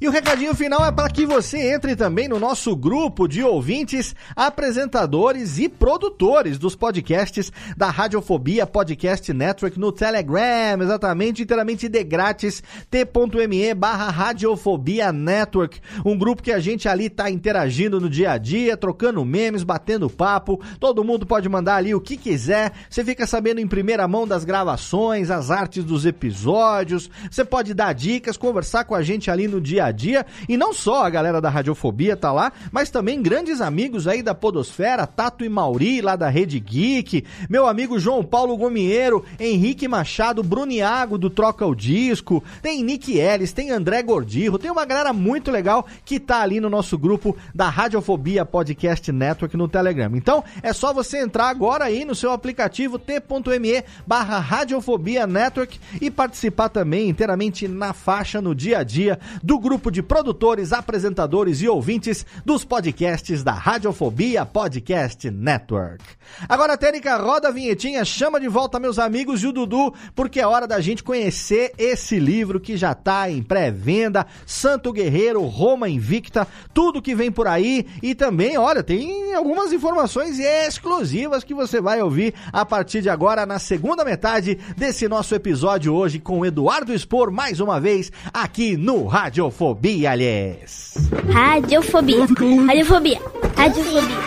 E 0.02 0.08
o 0.08 0.10
recadinho 0.10 0.52
final 0.52 0.84
é 0.84 0.90
para 0.90 1.08
que 1.08 1.24
você 1.24 1.72
entre 1.72 1.94
também 1.94 2.26
no 2.26 2.40
nosso 2.40 2.74
grupo 2.74 3.28
de 3.28 3.40
ouvintes, 3.44 4.16
apresentadores 4.34 5.60
e 5.60 5.68
produtores 5.68 6.58
dos 6.58 6.74
podcasts 6.74 7.52
da 7.76 7.88
Radiofobia 7.88 8.66
Podcast 8.66 9.32
Network 9.32 9.78
no 9.78 9.92
Telegram, 9.92 10.82
exatamente, 10.82 11.44
inteiramente 11.44 11.88
de 11.88 12.02
grátis, 12.02 12.64
t.me 12.90 13.74
barra 13.74 14.10
Radiofobia 14.10 15.12
Network, 15.12 15.80
um 16.04 16.18
grupo 16.18 16.42
que 16.42 16.50
a 16.50 16.58
gente 16.58 16.88
ali 16.88 17.08
tá 17.08 17.30
interagindo 17.30 18.00
no 18.00 18.10
dia 18.10 18.32
a 18.32 18.38
dia, 18.38 18.76
trocando 18.76 19.24
memes, 19.24 19.62
batendo 19.62 20.10
papo, 20.10 20.60
todo 20.80 21.04
mundo 21.04 21.24
pode 21.24 21.48
mandar 21.48 21.76
ali 21.76 21.94
o 21.94 22.00
que 22.00 22.16
quiser, 22.16 22.72
você 22.90 23.04
fica 23.04 23.24
sabendo 23.24 23.60
em 23.60 23.68
primeira 23.68 24.08
mão 24.08 24.26
das 24.26 24.44
gravações, 24.44 25.30
as 25.30 25.48
artes 25.48 25.84
dos 25.84 26.04
episódios, 26.04 27.08
você 27.30 27.44
pode 27.44 27.72
dar 27.72 27.92
dicas, 27.92 28.36
conversar 28.36 28.82
com 28.82 28.96
a 28.96 29.02
gente 29.02 29.30
ali 29.30 29.46
no 29.46 29.60
dia 29.60 29.84
a 29.84 29.91
dia, 29.92 30.26
e 30.48 30.56
não 30.56 30.72
só 30.72 31.04
a 31.04 31.10
galera 31.10 31.40
da 31.40 31.48
Radiofobia 31.48 32.16
tá 32.16 32.32
lá, 32.32 32.52
mas 32.70 32.90
também 32.90 33.22
grandes 33.22 33.60
amigos 33.60 34.08
aí 34.08 34.22
da 34.22 34.34
Podosfera, 34.34 35.06
Tato 35.06 35.44
e 35.44 35.48
Mauri, 35.48 36.00
lá 36.00 36.16
da 36.16 36.28
Rede 36.28 36.58
Geek, 36.58 37.24
meu 37.48 37.66
amigo 37.66 37.98
João 37.98 38.24
Paulo 38.24 38.56
Gomieiro, 38.56 39.24
Henrique 39.38 39.86
Machado, 39.86 40.42
Bruniago 40.42 41.18
do 41.18 41.30
Troca 41.30 41.66
o 41.66 41.74
Disco, 41.74 42.42
tem 42.60 42.82
Nick 42.82 43.18
Ellis, 43.18 43.52
tem 43.52 43.70
André 43.70 44.02
Gordirro, 44.02 44.58
tem 44.58 44.70
uma 44.70 44.84
galera 44.84 45.12
muito 45.12 45.50
legal 45.50 45.86
que 46.04 46.18
tá 46.18 46.40
ali 46.40 46.60
no 46.60 46.70
nosso 46.70 46.96
grupo 46.98 47.36
da 47.54 47.68
Radiofobia 47.68 48.44
Podcast 48.44 49.10
Network 49.12 49.56
no 49.56 49.68
Telegram. 49.68 50.10
Então, 50.14 50.42
é 50.62 50.72
só 50.72 50.92
você 50.92 51.18
entrar 51.18 51.48
agora 51.48 51.84
aí 51.84 52.04
no 52.04 52.14
seu 52.14 52.32
aplicativo 52.32 52.98
t.me 52.98 53.84
barra 54.06 54.38
Radiofobia 54.38 55.26
Network 55.26 55.78
e 56.00 56.10
participar 56.10 56.68
também 56.68 57.08
inteiramente 57.08 57.68
na 57.68 57.92
faixa 57.92 58.40
no 58.40 58.54
dia 58.54 58.78
a 58.78 58.82
dia 58.82 59.18
do 59.42 59.58
grupo 59.58 59.81
de 59.90 60.02
produtores, 60.02 60.72
apresentadores 60.72 61.60
e 61.60 61.68
ouvintes 61.68 62.24
dos 62.44 62.64
podcasts 62.64 63.42
da 63.42 63.52
Radiofobia 63.52 64.44
Podcast 64.44 65.30
Network. 65.30 66.04
Agora, 66.48 66.76
Tênica, 66.76 67.16
roda 67.16 67.48
a 67.48 67.50
vinhetinha, 67.50 68.04
chama 68.04 68.40
de 68.40 68.48
volta 68.48 68.78
meus 68.78 68.98
amigos 68.98 69.42
e 69.42 69.46
o 69.46 69.52
Dudu, 69.52 69.92
porque 70.14 70.40
é 70.40 70.46
hora 70.46 70.66
da 70.66 70.80
gente 70.80 71.02
conhecer 71.02 71.72
esse 71.76 72.18
livro 72.18 72.60
que 72.60 72.76
já 72.76 72.94
tá 72.94 73.30
em 73.30 73.42
pré-venda, 73.42 74.26
Santo 74.46 74.92
Guerreiro, 74.92 75.42
Roma 75.42 75.88
Invicta, 75.88 76.46
tudo 76.72 77.02
que 77.02 77.14
vem 77.14 77.30
por 77.30 77.46
aí 77.46 77.86
e 78.02 78.14
também, 78.14 78.56
olha, 78.56 78.82
tem 78.82 79.34
algumas 79.34 79.72
informações 79.72 80.38
exclusivas 80.38 81.44
que 81.44 81.54
você 81.54 81.80
vai 81.80 82.02
ouvir 82.02 82.34
a 82.52 82.64
partir 82.64 83.02
de 83.02 83.10
agora 83.10 83.44
na 83.46 83.58
segunda 83.58 84.04
metade 84.04 84.58
desse 84.76 85.08
nosso 85.08 85.34
episódio 85.34 85.94
hoje 85.94 86.18
com 86.18 86.44
Eduardo 86.44 86.92
Expor 86.92 87.30
mais 87.30 87.60
uma 87.60 87.80
vez 87.80 88.12
aqui 88.32 88.76
no 88.76 89.06
Radiofobia, 89.06 89.71
aliás. 90.06 90.94
Radiofobia. 91.28 92.26
Radiofobia. 92.66 93.20
Radiofobia. 93.56 94.18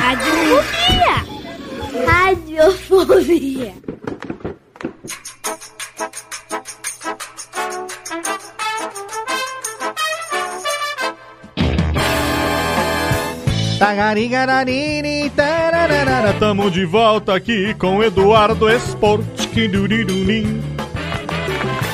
Radiofobia. 0.00 1.16
Radiofobia. 2.06 3.74
Tagarigaranini, 13.78 15.30
tararara, 15.30 16.32
Tamo 16.32 16.68
de 16.68 16.84
volta 16.84 17.34
aqui 17.34 17.74
com 17.74 18.02
Eduardo 18.02 18.68
Esporte. 18.68 19.38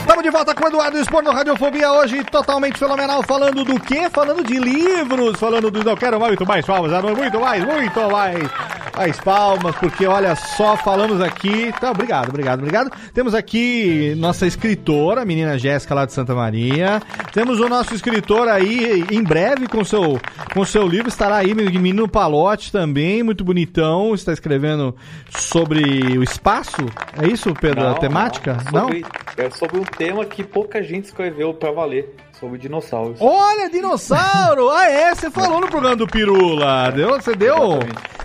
Tamo 0.07 0.23
de 0.23 0.31
volta 0.31 0.55
com 0.55 0.65
o 0.65 0.69
Eduardo 0.69 0.99
Esporte 0.99 1.27
no 1.27 1.33
Radiofobia 1.33 1.91
hoje, 1.93 2.23
totalmente 2.25 2.79
fenomenal. 2.79 3.23
Falando 3.23 3.65
do 3.65 3.81
quê? 3.81 4.09
Falando 4.11 4.45
de 4.45 4.59
livros, 4.59 5.39
falando 5.41 5.71
do. 5.71 5.83
Não 5.83 5.97
quero 5.97 6.21
muito 6.21 6.47
mais 6.47 6.65
palmas, 6.65 6.93
ah, 6.93 7.01
não, 7.01 7.15
muito 7.15 7.41
mais, 7.41 7.65
muito 7.65 8.11
mais. 8.11 8.84
Mais 8.97 9.19
palmas, 9.19 9.75
porque 9.77 10.07
olha 10.07 10.37
só, 10.37 10.77
falamos 10.77 11.21
aqui. 11.21 11.73
Tá, 11.81 11.91
obrigado, 11.91 12.29
obrigado, 12.29 12.61
obrigado. 12.61 12.93
Temos 13.13 13.35
aqui 13.35 14.15
nossa 14.17 14.47
escritora, 14.47 15.23
a 15.23 15.25
menina 15.25 15.59
Jéssica 15.59 15.95
lá 15.95 16.07
de 16.07 16.13
Santa 16.13 16.35
Maria. 16.35 17.03
Temos 17.33 17.59
o 17.59 17.69
nosso 17.69 17.93
escritor 17.93 18.49
aí, 18.49 19.05
em 19.11 19.23
breve, 19.23 19.67
com 19.67 19.85
seu, 19.85 20.21
com 20.53 20.65
seu 20.65 20.87
livro, 20.87 21.09
estará 21.09 21.37
aí, 21.37 21.55
Menino 21.55 22.09
Palote 22.09 22.71
também, 22.71 23.23
muito 23.23 23.43
bonitão. 23.43 24.15
Está 24.15 24.33
escrevendo 24.33 24.95
sobre 25.29 26.17
o 26.17 26.23
espaço. 26.23 26.87
É 27.21 27.27
isso, 27.27 27.53
Pedro? 27.55 27.83
Não, 27.83 27.91
a 27.91 27.95
temática? 27.95 28.59
Não, 28.73 28.83
sobre, 28.83 29.05
É 29.37 29.51
sobre 29.51 29.81
um 29.81 29.85
tema 29.85 30.25
que 30.25 30.45
pouca 30.45 30.83
gente 30.83 31.07
escreveu 31.07 31.53
pra 31.53 31.73
valer. 31.73 32.15
Sobre 32.39 32.59
dinossauros. 32.59 33.19
Olha, 33.21 33.71
dinossauro! 33.71 34.71
ah, 34.71 34.89
é, 34.89 35.15
você 35.15 35.31
falou 35.31 35.61
no 35.61 35.69
programa 35.69 35.97
do 35.97 36.07
Pirula. 36.07 36.91
Deu, 36.91 37.11
você 37.11 37.35
deu. 37.35 37.81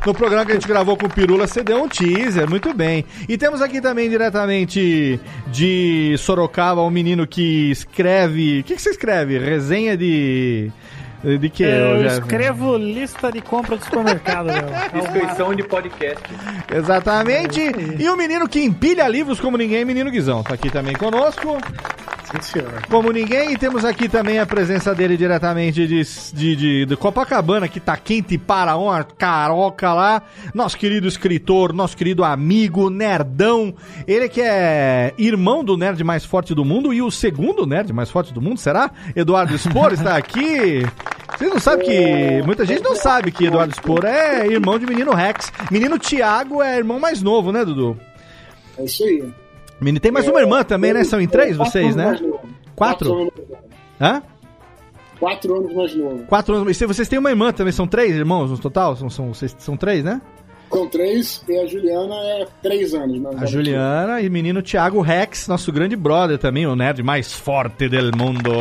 No 0.05 0.13
programa 0.13 0.45
que 0.45 0.51
a 0.51 0.55
gente 0.55 0.67
gravou 0.67 0.95
com 0.95 1.07
o 1.07 1.09
Pirula, 1.09 1.45
você 1.45 1.61
deu 1.61 1.83
um 1.83 1.89
teaser, 1.89 2.49
muito 2.49 2.73
bem. 2.73 3.03
E 3.27 3.37
temos 3.37 3.61
aqui 3.61 3.81
também 3.81 4.09
diretamente 4.09 5.19
de 5.47 6.15
Sorocaba 6.17 6.81
um 6.81 6.89
menino 6.89 7.27
que 7.27 7.69
escreve. 7.71 8.61
O 8.61 8.63
que, 8.63 8.75
que 8.75 8.81
você 8.81 8.91
escreve? 8.91 9.37
Resenha 9.37 9.97
de. 9.97 10.71
De 11.21 11.49
que? 11.49 11.63
Eu 11.63 12.01
Jeff? 12.01 12.21
escrevo 12.21 12.77
lista 12.77 13.29
de 13.29 13.41
compra 13.41 13.75
do 13.75 13.83
supermercado, 13.83 14.45
Léo. 14.47 14.63
Inscrição 15.03 15.53
de 15.53 15.63
podcast. 15.63 16.23
Exatamente. 16.73 17.59
E 17.99 18.09
o 18.09 18.15
menino 18.15 18.47
que 18.47 18.63
empilha 18.63 19.05
livros 19.05 19.37
como 19.37 19.57
ninguém, 19.57 19.83
menino 19.83 20.09
Guizão, 20.09 20.43
tá 20.43 20.53
aqui 20.53 20.69
também 20.69 20.95
conosco. 20.95 21.57
Sim, 22.31 22.41
senhor. 22.41 22.85
Como 22.87 23.11
ninguém, 23.11 23.53
e 23.53 23.57
temos 23.57 23.83
aqui 23.83 24.07
também 24.07 24.39
a 24.39 24.45
presença 24.45 24.93
dele 24.93 25.17
diretamente 25.17 25.87
de, 25.87 26.03
de, 26.03 26.55
de, 26.55 26.85
de 26.85 26.95
Copacabana, 26.95 27.67
que 27.67 27.79
tá 27.79 27.97
quente 27.97 28.37
para 28.37 28.75
uma 28.77 29.03
caroca 29.03 29.91
lá. 29.93 30.21
Nosso 30.53 30.77
querido 30.77 31.07
escritor, 31.07 31.73
nosso 31.73 31.97
querido 31.97 32.23
amigo, 32.23 32.89
nerdão. 32.89 33.73
Ele 34.07 34.29
que 34.29 34.41
é 34.41 35.13
irmão 35.17 35.63
do 35.63 35.75
nerd 35.75 36.03
mais 36.03 36.23
forte 36.23 36.53
do 36.53 36.63
mundo 36.63 36.93
e 36.93 37.01
o 37.01 37.09
segundo 37.09 37.65
nerd 37.65 37.91
mais 37.91 38.11
forte 38.11 38.31
do 38.31 38.41
mundo, 38.41 38.59
será? 38.59 38.91
Eduardo 39.15 39.57
Spor 39.57 39.91
está 39.93 40.15
aqui. 40.15 40.85
Vocês 41.35 41.51
não 41.51 41.59
sabem 41.59 41.85
que. 41.85 42.43
Muita 42.45 42.63
gente 42.63 42.83
não 42.83 42.95
sabe 42.95 43.31
que 43.31 43.45
Eduardo 43.45 43.73
Spor 43.73 44.05
é 44.05 44.45
irmão 44.45 44.77
de 44.77 44.85
menino 44.85 45.13
Rex. 45.15 45.51
Menino 45.71 45.97
Tiago 45.97 46.61
é 46.61 46.77
irmão 46.77 46.99
mais 46.99 47.23
novo, 47.23 47.51
né, 47.51 47.65
Dudu? 47.65 47.99
É 48.77 48.83
isso 48.85 49.03
aí. 49.03 49.23
Menino, 49.79 49.99
tem 49.99 50.11
mais 50.11 50.27
uma 50.27 50.39
irmã 50.39 50.63
também, 50.63 50.93
né? 50.93 51.03
São 51.03 51.21
em 51.21 51.27
três 51.27 51.55
vocês, 51.55 51.95
né? 51.95 52.19
Quatro? 52.75 53.13
anos 53.13 53.33
mais 53.35 53.49
novo. 53.49 53.65
Hã? 54.01 54.23
Quatro 55.19 55.55
anos 55.55 55.73
mais 55.73 55.95
novo. 55.95 56.23
Quatro 56.25 56.55
anos. 56.55 56.81
E 56.81 56.85
vocês 56.85 57.07
têm 57.07 57.19
uma 57.19 57.29
irmã 57.29 57.51
também, 57.51 57.71
são 57.71 57.87
três 57.87 58.15
irmãos 58.15 58.51
no 58.51 58.57
total? 58.57 58.95
São, 58.95 59.09
são, 59.09 59.33
vocês, 59.33 59.55
são 59.59 59.75
três, 59.75 60.03
né? 60.03 60.21
Com 60.69 60.87
três, 60.87 61.43
e 61.47 61.57
a 61.57 61.65
Juliana 61.65 62.15
é 62.15 62.47
três 62.61 62.93
anos. 62.93 63.19
Mas 63.19 63.41
A 63.41 63.45
Juliana 63.47 64.21
e 64.21 64.29
menino 64.29 64.61
Thiago 64.61 65.01
Rex, 65.01 65.47
nosso 65.47 65.71
grande 65.71 65.95
brother 65.95 66.37
também, 66.37 66.67
o 66.67 66.75
nerd 66.75 67.01
mais 67.01 67.33
forte 67.33 67.89
del 67.89 68.11
mundo, 68.15 68.51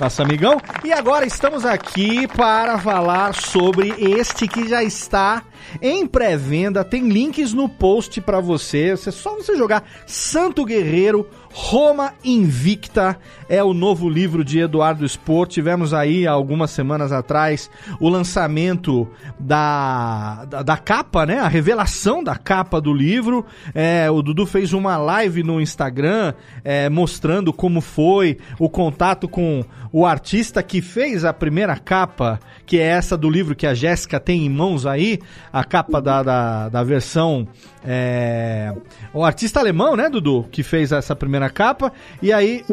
nosso 0.00 0.22
amigão. 0.22 0.60
E 0.84 0.92
agora 0.92 1.26
estamos 1.26 1.64
aqui 1.64 2.28
para 2.28 2.78
falar 2.78 3.34
sobre 3.34 3.92
este 3.98 4.46
que 4.46 4.68
já 4.68 4.84
está 4.84 5.42
em 5.82 6.06
pré-venda. 6.06 6.84
Tem 6.84 7.08
links 7.08 7.52
no 7.52 7.68
post 7.68 8.20
para 8.20 8.40
você. 8.40 8.90
É 8.90 8.96
só 8.96 9.34
você 9.34 9.56
jogar 9.56 9.84
Santo 10.06 10.64
Guerreiro 10.64 11.28
Roma 11.60 12.14
Invicta 12.24 13.18
é 13.48 13.62
o 13.64 13.74
novo 13.74 14.08
livro 14.08 14.44
de 14.44 14.60
Eduardo 14.60 15.06
Spor. 15.06 15.48
Tivemos 15.48 15.92
aí 15.92 16.24
algumas 16.24 16.70
semanas 16.70 17.10
atrás 17.10 17.68
o 17.98 18.08
lançamento 18.08 19.08
da, 19.40 20.44
da, 20.44 20.62
da 20.62 20.76
capa, 20.76 21.26
né? 21.26 21.40
A 21.40 21.48
revelação 21.48 22.22
da 22.22 22.36
capa 22.36 22.80
do 22.80 22.94
livro. 22.94 23.44
É, 23.74 24.08
o 24.08 24.22
Dudu 24.22 24.46
fez 24.46 24.72
uma 24.72 24.96
live 24.98 25.42
no 25.42 25.60
Instagram 25.60 26.32
é, 26.62 26.88
mostrando 26.88 27.52
como 27.52 27.80
foi 27.80 28.38
o 28.56 28.70
contato 28.70 29.28
com 29.28 29.64
o 29.92 30.06
artista 30.06 30.62
que 30.62 30.80
fez 30.80 31.24
a 31.24 31.32
primeira 31.32 31.76
capa, 31.76 32.38
que 32.66 32.78
é 32.78 32.84
essa 32.84 33.16
do 33.16 33.28
livro 33.28 33.56
que 33.56 33.66
a 33.66 33.74
Jéssica 33.74 34.20
tem 34.20 34.46
em 34.46 34.50
mãos 34.50 34.86
aí, 34.86 35.18
a 35.52 35.64
capa 35.64 36.00
da, 36.00 36.22
da, 36.22 36.68
da 36.68 36.84
versão. 36.84 37.48
É, 37.84 38.72
o 39.14 39.24
artista 39.24 39.60
alemão, 39.60 39.96
né, 39.96 40.10
Dudu? 40.10 40.46
Que 40.50 40.62
fez 40.62 40.92
essa 40.92 41.16
primeira 41.16 41.47
capa. 41.50 41.92
E 42.22 42.32
aí. 42.32 42.64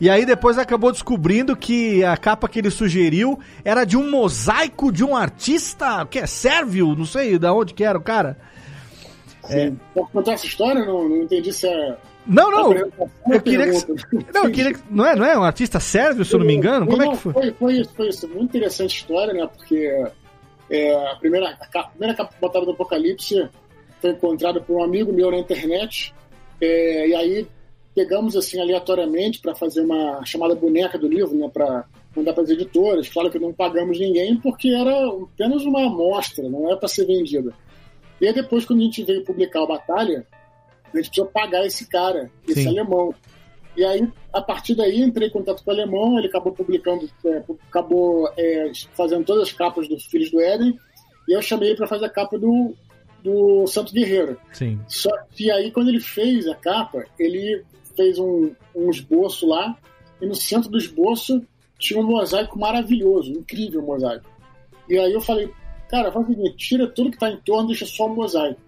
E 0.00 0.08
aí 0.10 0.24
depois 0.24 0.58
acabou 0.58 0.92
descobrindo 0.92 1.56
que 1.56 2.04
a 2.04 2.16
capa 2.16 2.48
que 2.48 2.58
ele 2.58 2.70
sugeriu 2.70 3.38
era 3.64 3.84
de 3.84 3.96
um 3.96 4.10
mosaico 4.10 4.92
de 4.92 5.04
um 5.04 5.16
artista 5.16 6.06
que 6.10 6.18
é 6.18 6.26
sérvio, 6.26 6.94
não 6.94 7.06
sei 7.06 7.38
da 7.38 7.52
onde 7.52 7.74
que 7.74 7.84
era 7.84 7.98
o 7.98 8.02
cara. 8.02 8.36
É. 9.50 9.72
Pode 9.94 10.10
contar 10.10 10.32
essa 10.32 10.46
história? 10.46 10.84
Não, 10.84 11.08
não 11.08 11.22
entendi 11.22 11.52
se 11.52 11.66
é. 11.68 11.96
Não, 12.26 12.50
não. 12.50 12.70
Uma 13.26 13.34
Eu 13.34 13.42
queria 13.42 13.70
que, 13.70 13.92
não, 14.32 14.44
eu 14.44 14.50
queria 14.50 14.72
que, 14.72 14.80
não 14.90 15.04
é, 15.04 15.14
não 15.14 15.26
é 15.26 15.38
um 15.38 15.42
artista 15.42 15.78
sérvio, 15.78 16.24
se 16.24 16.32
eu 16.34 16.38
não 16.38 16.46
me 16.46 16.54
engano. 16.54 16.86
Como 16.86 17.02
é 17.02 17.08
que 17.10 17.16
foi? 17.18 17.32
Foi, 17.34 17.52
foi 17.52 17.72
isso, 17.74 17.90
foi 17.94 18.08
isso. 18.08 18.28
Muito 18.28 18.56
interessante 18.56 18.92
a 18.92 18.96
história, 18.96 19.34
né? 19.34 19.46
Porque 19.54 20.04
é, 20.70 21.10
a, 21.10 21.16
primeira, 21.16 21.50
a, 21.50 21.66
ca- 21.66 21.80
a 21.80 21.88
primeira 21.88 22.14
capa 22.14 22.32
botada 22.40 22.64
do 22.64 22.70
Apocalipse 22.72 23.46
foi 24.00 24.10
encontrada 24.10 24.58
por 24.62 24.80
um 24.80 24.82
amigo 24.84 25.12
meu 25.12 25.30
na 25.30 25.36
internet. 25.38 26.14
É, 26.58 27.08
e 27.08 27.14
aí 27.14 27.46
pegamos 27.94 28.36
assim 28.36 28.60
aleatoriamente 28.60 29.40
para 29.40 29.54
fazer 29.54 29.82
uma 29.82 30.24
chamada 30.24 30.54
boneca 30.54 30.98
do 30.98 31.08
livro, 31.08 31.36
né? 31.36 31.48
Para 31.52 31.84
mandar 32.14 32.32
para 32.32 32.42
as 32.42 32.50
editoras. 32.50 33.08
Claro 33.08 33.30
que 33.30 33.38
não 33.38 33.52
pagamos 33.52 33.98
ninguém 33.98 34.36
porque 34.36 34.68
era 34.68 35.08
apenas 35.08 35.62
uma 35.62 35.86
amostra, 35.86 36.48
não 36.48 36.66
era 36.66 36.76
para 36.76 36.88
ser 36.88 37.06
vendida. 37.06 37.52
E 38.20 38.26
aí 38.26 38.32
depois, 38.32 38.64
quando 38.64 38.80
a 38.80 38.84
gente 38.84 39.04
veio 39.04 39.24
publicar 39.24 39.62
o 39.62 39.66
Batalha, 39.66 40.26
a 40.92 40.96
gente 40.96 41.08
precisou 41.08 41.26
pagar 41.26 41.66
esse 41.66 41.88
cara, 41.88 42.30
esse 42.46 42.62
Sim. 42.62 42.68
alemão. 42.68 43.14
E 43.76 43.84
aí, 43.84 44.08
a 44.32 44.40
partir 44.40 44.74
daí, 44.76 45.00
entrei 45.00 45.28
em 45.28 45.32
contato 45.32 45.64
com 45.64 45.70
o 45.70 45.74
alemão, 45.74 46.16
ele 46.16 46.28
acabou 46.28 46.52
publicando, 46.52 47.10
é, 47.24 47.42
acabou 47.68 48.30
é, 48.36 48.70
fazendo 48.92 49.24
todas 49.24 49.48
as 49.48 49.52
capas 49.52 49.88
dos 49.88 50.04
Filhos 50.04 50.30
do 50.30 50.40
Éden, 50.40 50.78
e 51.28 51.32
eu 51.32 51.42
chamei 51.42 51.70
ele 51.70 51.76
para 51.76 51.88
fazer 51.88 52.04
a 52.04 52.10
capa 52.10 52.38
do, 52.38 52.72
do 53.22 53.66
Santo 53.66 53.92
Guerreiro. 53.92 54.38
Sim. 54.52 54.78
Só 54.86 55.10
que 55.32 55.50
aí, 55.50 55.72
quando 55.72 55.88
ele 55.88 56.00
fez 56.00 56.46
a 56.46 56.54
capa, 56.54 57.04
ele 57.18 57.64
fez 57.96 58.18
um, 58.18 58.52
um 58.74 58.90
esboço 58.90 59.46
lá, 59.46 59.76
e 60.20 60.26
no 60.26 60.34
centro 60.34 60.70
do 60.70 60.78
esboço 60.78 61.42
tinha 61.78 62.00
um 62.00 62.06
mosaico 62.06 62.58
maravilhoso, 62.58 63.32
incrível 63.32 63.82
mosaico. 63.82 64.26
E 64.88 64.98
aí 64.98 65.12
eu 65.12 65.20
falei, 65.20 65.50
cara, 65.88 66.12
faz 66.12 66.26
o 66.26 66.28
seguinte, 66.28 66.56
tira 66.56 66.86
tudo 66.86 67.10
que 67.10 67.18
tá 67.18 67.30
em 67.30 67.36
torno, 67.38 67.68
deixa 67.68 67.86
só 67.86 68.06
o 68.06 68.14
mosaico. 68.14 68.60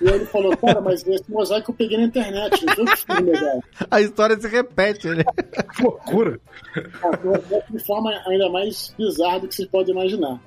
E 0.00 0.08
aí 0.08 0.14
ele 0.14 0.26
falou, 0.26 0.56
cara, 0.56 0.80
mas 0.80 1.06
esse 1.06 1.30
mosaico 1.30 1.72
eu 1.72 1.74
peguei 1.74 1.98
na 1.98 2.04
internet, 2.04 2.64
não 2.64 2.86
foi 2.86 3.16
que 3.16 3.22
legal. 3.22 3.62
A 3.90 4.00
história 4.00 4.38
se 4.38 4.46
repete, 4.46 5.08
né? 5.08 5.24
Que 5.74 5.82
loucura. 5.82 6.40
de 7.70 7.84
forma 7.84 8.10
ainda 8.26 8.48
mais 8.48 8.94
bizarra 8.96 9.40
do 9.40 9.48
que 9.48 9.54
vocês 9.54 9.68
podem 9.68 9.94
imaginar. 9.94 10.40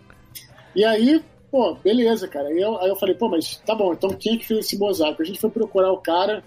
E 0.73 0.85
aí, 0.85 1.21
pô, 1.49 1.75
beleza, 1.75 2.27
cara. 2.27 2.47
Aí 2.47 2.61
eu, 2.61 2.77
aí 2.79 2.89
eu 2.89 2.95
falei, 2.95 3.15
pô, 3.15 3.27
mas 3.27 3.57
tá 3.65 3.75
bom, 3.75 3.93
então 3.93 4.09
quem 4.11 4.35
é 4.35 4.37
que 4.37 4.47
fez 4.47 4.61
esse 4.61 4.77
mosaico? 4.77 5.21
A 5.21 5.25
gente 5.25 5.39
foi 5.39 5.49
procurar 5.49 5.91
o 5.91 5.97
cara, 5.97 6.43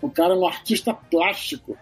o 0.00 0.10
cara 0.10 0.34
é 0.34 0.36
um 0.36 0.46
artista 0.46 0.92
plástico. 0.92 1.76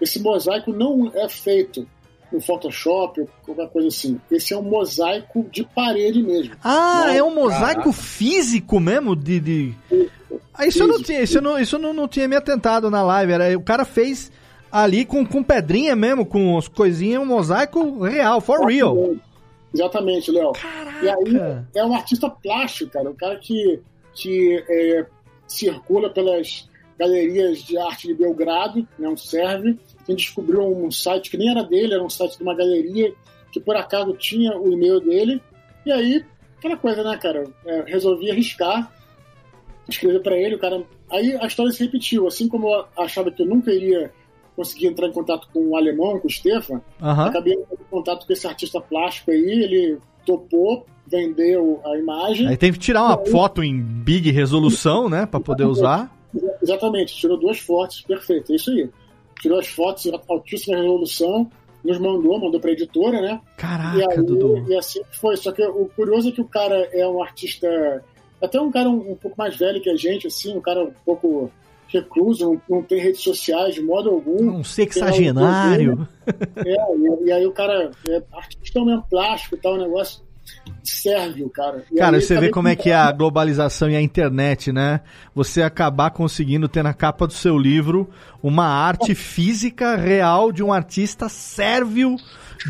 Esse 0.00 0.20
mosaico 0.20 0.72
não 0.72 1.10
é 1.14 1.28
feito 1.28 1.86
no 2.32 2.40
Photoshop 2.40 3.20
ou 3.20 3.28
qualquer 3.44 3.68
coisa 3.68 3.88
assim. 3.88 4.20
Esse 4.30 4.54
é 4.54 4.56
um 4.56 4.62
mosaico 4.62 5.46
de 5.50 5.64
parede 5.64 6.22
mesmo. 6.22 6.54
Ah, 6.62 7.04
Não, 7.06 7.08
é 7.14 7.22
um 7.22 7.34
mosaico 7.34 7.92
físico 7.92 8.78
mesmo 8.78 9.16
de. 9.16 9.40
de... 9.40 9.74
Ah, 10.54 10.66
isso 10.66 10.82
eu 10.82 10.88
não 10.88 11.02
tinha, 11.02 11.22
isso 11.22 11.38
eu 11.38 11.42
não, 11.42 11.58
isso 11.58 11.76
eu 11.76 11.80
não, 11.80 11.92
não 11.92 12.08
tinha 12.08 12.28
me 12.28 12.36
atentado 12.36 12.90
na 12.90 13.02
live. 13.02 13.32
Era, 13.32 13.56
o 13.56 13.62
cara 13.62 13.84
fez 13.84 14.30
ali 14.70 15.04
com, 15.04 15.24
com 15.24 15.42
pedrinha 15.42 15.96
mesmo, 15.96 16.26
com 16.26 16.58
as 16.58 16.68
coisinhas, 16.68 17.22
um 17.22 17.26
mosaico 17.26 18.02
real, 18.02 18.40
for 18.40 18.66
real. 18.66 19.16
Exatamente, 19.72 20.30
Léo. 20.30 20.52
E 21.02 21.08
aí 21.08 21.64
é 21.74 21.84
um 21.84 21.94
artista 21.94 22.28
plástico, 22.28 22.90
cara. 22.92 23.10
Um 23.10 23.14
cara 23.14 23.36
que, 23.36 23.80
que 24.14 24.64
é, 24.68 25.06
circula 25.46 26.10
pelas 26.10 26.67
galerias 26.98 27.62
de 27.62 27.78
arte 27.78 28.08
de 28.08 28.14
Belgrado, 28.14 28.86
né, 28.98 29.08
um 29.08 29.16
serve. 29.16 29.78
Quem 30.04 30.16
descobriu 30.16 30.62
um 30.62 30.90
site 30.90 31.30
que 31.30 31.36
nem 31.36 31.50
era 31.50 31.62
dele, 31.62 31.94
era 31.94 32.02
um 32.02 32.10
site 32.10 32.36
de 32.36 32.42
uma 32.42 32.54
galeria 32.54 33.14
que 33.52 33.60
por 33.60 33.76
acaso 33.76 34.12
tinha 34.14 34.58
o 34.58 34.72
e-mail 34.72 35.00
dele. 35.00 35.40
E 35.86 35.92
aí, 35.92 36.24
aquela 36.58 36.76
coisa, 36.76 37.02
né, 37.02 37.16
cara? 37.16 37.44
É, 37.64 37.84
resolvi 37.86 38.30
arriscar, 38.30 38.92
escrever 39.88 40.20
para 40.20 40.36
ele, 40.36 40.56
o 40.56 40.58
cara. 40.58 40.82
Aí 41.10 41.36
a 41.40 41.46
história 41.46 41.72
se 41.72 41.82
repetiu. 41.82 42.26
Assim 42.26 42.48
como 42.48 42.68
eu 42.68 42.84
achava 42.98 43.30
que 43.30 43.42
eu 43.42 43.46
nunca 43.46 43.72
iria 43.72 44.12
conseguir 44.54 44.88
entrar 44.88 45.06
em 45.06 45.12
contato 45.12 45.48
com 45.52 45.68
o 45.68 45.76
alemão, 45.76 46.18
com 46.18 46.26
o 46.26 46.30
Stefan, 46.30 46.80
Aham. 47.00 47.26
acabei 47.26 47.54
entrando 47.54 47.80
em 47.80 47.90
contato 47.90 48.26
com 48.26 48.32
esse 48.32 48.44
artista 48.44 48.80
plástico 48.80 49.30
aí, 49.30 49.38
ele 49.38 49.98
topou, 50.26 50.84
vendeu 51.06 51.80
a 51.84 51.96
imagem. 51.96 52.48
Aí 52.48 52.56
tem 52.56 52.72
que 52.72 52.78
tirar 52.78 53.04
uma 53.04 53.24
foto 53.26 53.62
em 53.62 53.80
big 53.80 54.32
resolução, 54.32 55.08
né, 55.08 55.26
pra 55.26 55.38
poder 55.38 55.64
usar. 55.64 56.12
Exatamente, 56.62 57.14
tirou 57.14 57.38
duas 57.38 57.58
fotos, 57.58 58.02
perfeito, 58.02 58.52
é 58.52 58.56
isso 58.56 58.70
aí. 58.70 58.88
Tirou 59.40 59.58
as 59.58 59.68
fotos 59.68 60.06
em 60.06 60.20
altíssima 60.28 60.76
resolução, 60.76 61.50
nos 61.84 61.98
mandou, 61.98 62.40
mandou 62.40 62.60
pra 62.60 62.72
editora, 62.72 63.20
né? 63.20 63.40
Caraca, 63.56 63.98
e 63.98 64.02
aí, 64.02 64.22
Dudu. 64.22 64.64
E 64.68 64.76
assim 64.76 65.00
foi. 65.12 65.36
Só 65.36 65.52
que 65.52 65.62
o 65.62 65.88
curioso 65.94 66.28
é 66.28 66.32
que 66.32 66.40
o 66.40 66.48
cara 66.48 66.74
é 66.92 67.06
um 67.06 67.22
artista, 67.22 68.04
até 68.42 68.60
um 68.60 68.70
cara 68.70 68.88
um, 68.88 69.12
um 69.12 69.16
pouco 69.16 69.36
mais 69.38 69.56
velho 69.56 69.80
que 69.80 69.90
a 69.90 69.96
gente, 69.96 70.26
assim, 70.26 70.56
um 70.56 70.60
cara 70.60 70.84
um 70.84 70.92
pouco 71.04 71.50
recluso, 71.88 72.44
não, 72.44 72.62
não 72.68 72.82
tem 72.82 73.00
redes 73.00 73.22
sociais 73.22 73.74
de 73.74 73.82
modo 73.82 74.10
algum. 74.10 74.58
Um 74.58 74.64
sexagenário. 74.64 76.06
É, 76.56 76.96
e, 76.96 77.26
e 77.26 77.32
aí 77.32 77.46
o 77.46 77.52
cara 77.52 77.90
é 78.08 78.22
artista 78.32 78.84
mesmo, 78.84 79.04
plástico 79.08 79.54
e 79.54 79.58
tal, 79.58 79.74
um 79.74 79.78
negócio 79.78 80.22
sérvio, 80.82 81.48
cara. 81.50 81.84
E 81.90 81.96
Cara, 81.96 82.20
você 82.20 82.38
vê 82.38 82.50
como 82.50 82.68
é 82.68 82.76
que 82.76 82.90
é 82.90 82.94
a 82.94 83.12
globalização 83.12 83.90
e 83.90 83.96
a 83.96 84.00
internet, 84.00 84.72
né? 84.72 85.00
Você 85.34 85.62
acabar 85.62 86.10
conseguindo 86.10 86.68
ter 86.68 86.82
na 86.82 86.94
capa 86.94 87.26
do 87.26 87.32
seu 87.32 87.58
livro 87.58 88.08
uma 88.42 88.66
arte 88.66 89.14
física 89.14 89.96
real 89.96 90.52
de 90.52 90.62
um 90.62 90.72
artista 90.72 91.28
sérvio 91.28 92.16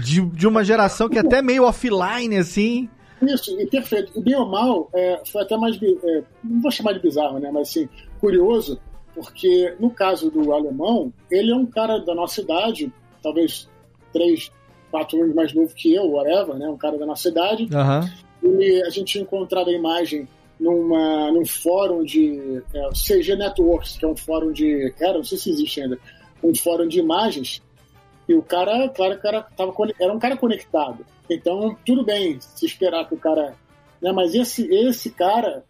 de, 0.02 0.20
de 0.20 0.46
uma 0.46 0.64
geração 0.64 1.08
que 1.08 1.18
é 1.18 1.20
até 1.20 1.40
meio 1.42 1.64
offline, 1.64 2.36
assim. 2.36 2.88
Isso, 3.22 3.50
e 3.60 3.66
perfeito. 3.66 4.12
E 4.16 4.22
bem 4.22 4.36
ou 4.36 4.46
mal, 4.46 4.88
é, 4.94 5.20
foi 5.26 5.42
até 5.42 5.56
mais. 5.56 5.76
é, 5.82 6.22
não 6.44 6.62
vou 6.62 6.70
chamar 6.70 6.92
de 6.92 7.00
bizarro, 7.00 7.38
né? 7.38 7.50
Mas 7.52 7.68
assim, 7.70 7.88
curioso, 8.20 8.80
porque 9.14 9.74
no 9.80 9.90
caso 9.90 10.30
do 10.30 10.52
alemão, 10.52 11.12
ele 11.30 11.50
é 11.50 11.56
um 11.56 11.66
cara 11.66 11.98
da 11.98 12.14
nossa 12.14 12.40
idade, 12.40 12.92
talvez 13.22 13.68
três, 14.12 14.52
quatro 14.90 15.22
anos 15.22 15.34
mais 15.34 15.52
novo 15.52 15.74
que 15.74 15.94
eu, 15.94 16.10
whatever, 16.10 16.56
né? 16.56 16.68
Um 16.68 16.76
cara 16.76 16.98
da 16.98 17.06
nossa 17.06 17.28
idade. 17.28 17.68
Aham. 17.72 18.10
E 18.42 18.82
a 18.82 18.90
gente 18.90 19.12
tinha 19.12 19.22
encontrado 19.22 19.68
a 19.68 19.72
imagem 19.72 20.28
numa, 20.58 21.30
num 21.30 21.44
fórum 21.46 22.04
de 22.04 22.62
é, 22.74 22.88
CG 22.90 23.36
Networks, 23.36 23.96
que 23.96 24.04
é 24.04 24.08
um 24.08 24.16
fórum 24.16 24.52
de. 24.52 24.92
Era, 24.98 25.14
não 25.14 25.24
sei 25.24 25.38
se 25.38 25.50
existe 25.50 25.80
ainda, 25.80 25.98
um 26.42 26.54
fórum 26.54 26.86
de 26.86 26.98
imagens. 26.98 27.62
E 28.28 28.34
o 28.34 28.42
cara, 28.42 28.88
claro 28.90 29.14
que 29.14 29.20
o 29.20 29.22
cara 29.22 29.42
tava, 29.56 29.72
era 30.00 30.12
um 30.12 30.18
cara 30.18 30.36
conectado. 30.36 31.04
Então, 31.30 31.76
tudo 31.84 32.04
bem 32.04 32.38
se 32.40 32.66
esperar 32.66 33.06
que 33.06 33.14
o 33.14 33.18
cara. 33.18 33.54
Né, 34.00 34.12
mas 34.12 34.34
esse, 34.34 34.66
esse 34.72 35.10
cara 35.10 35.64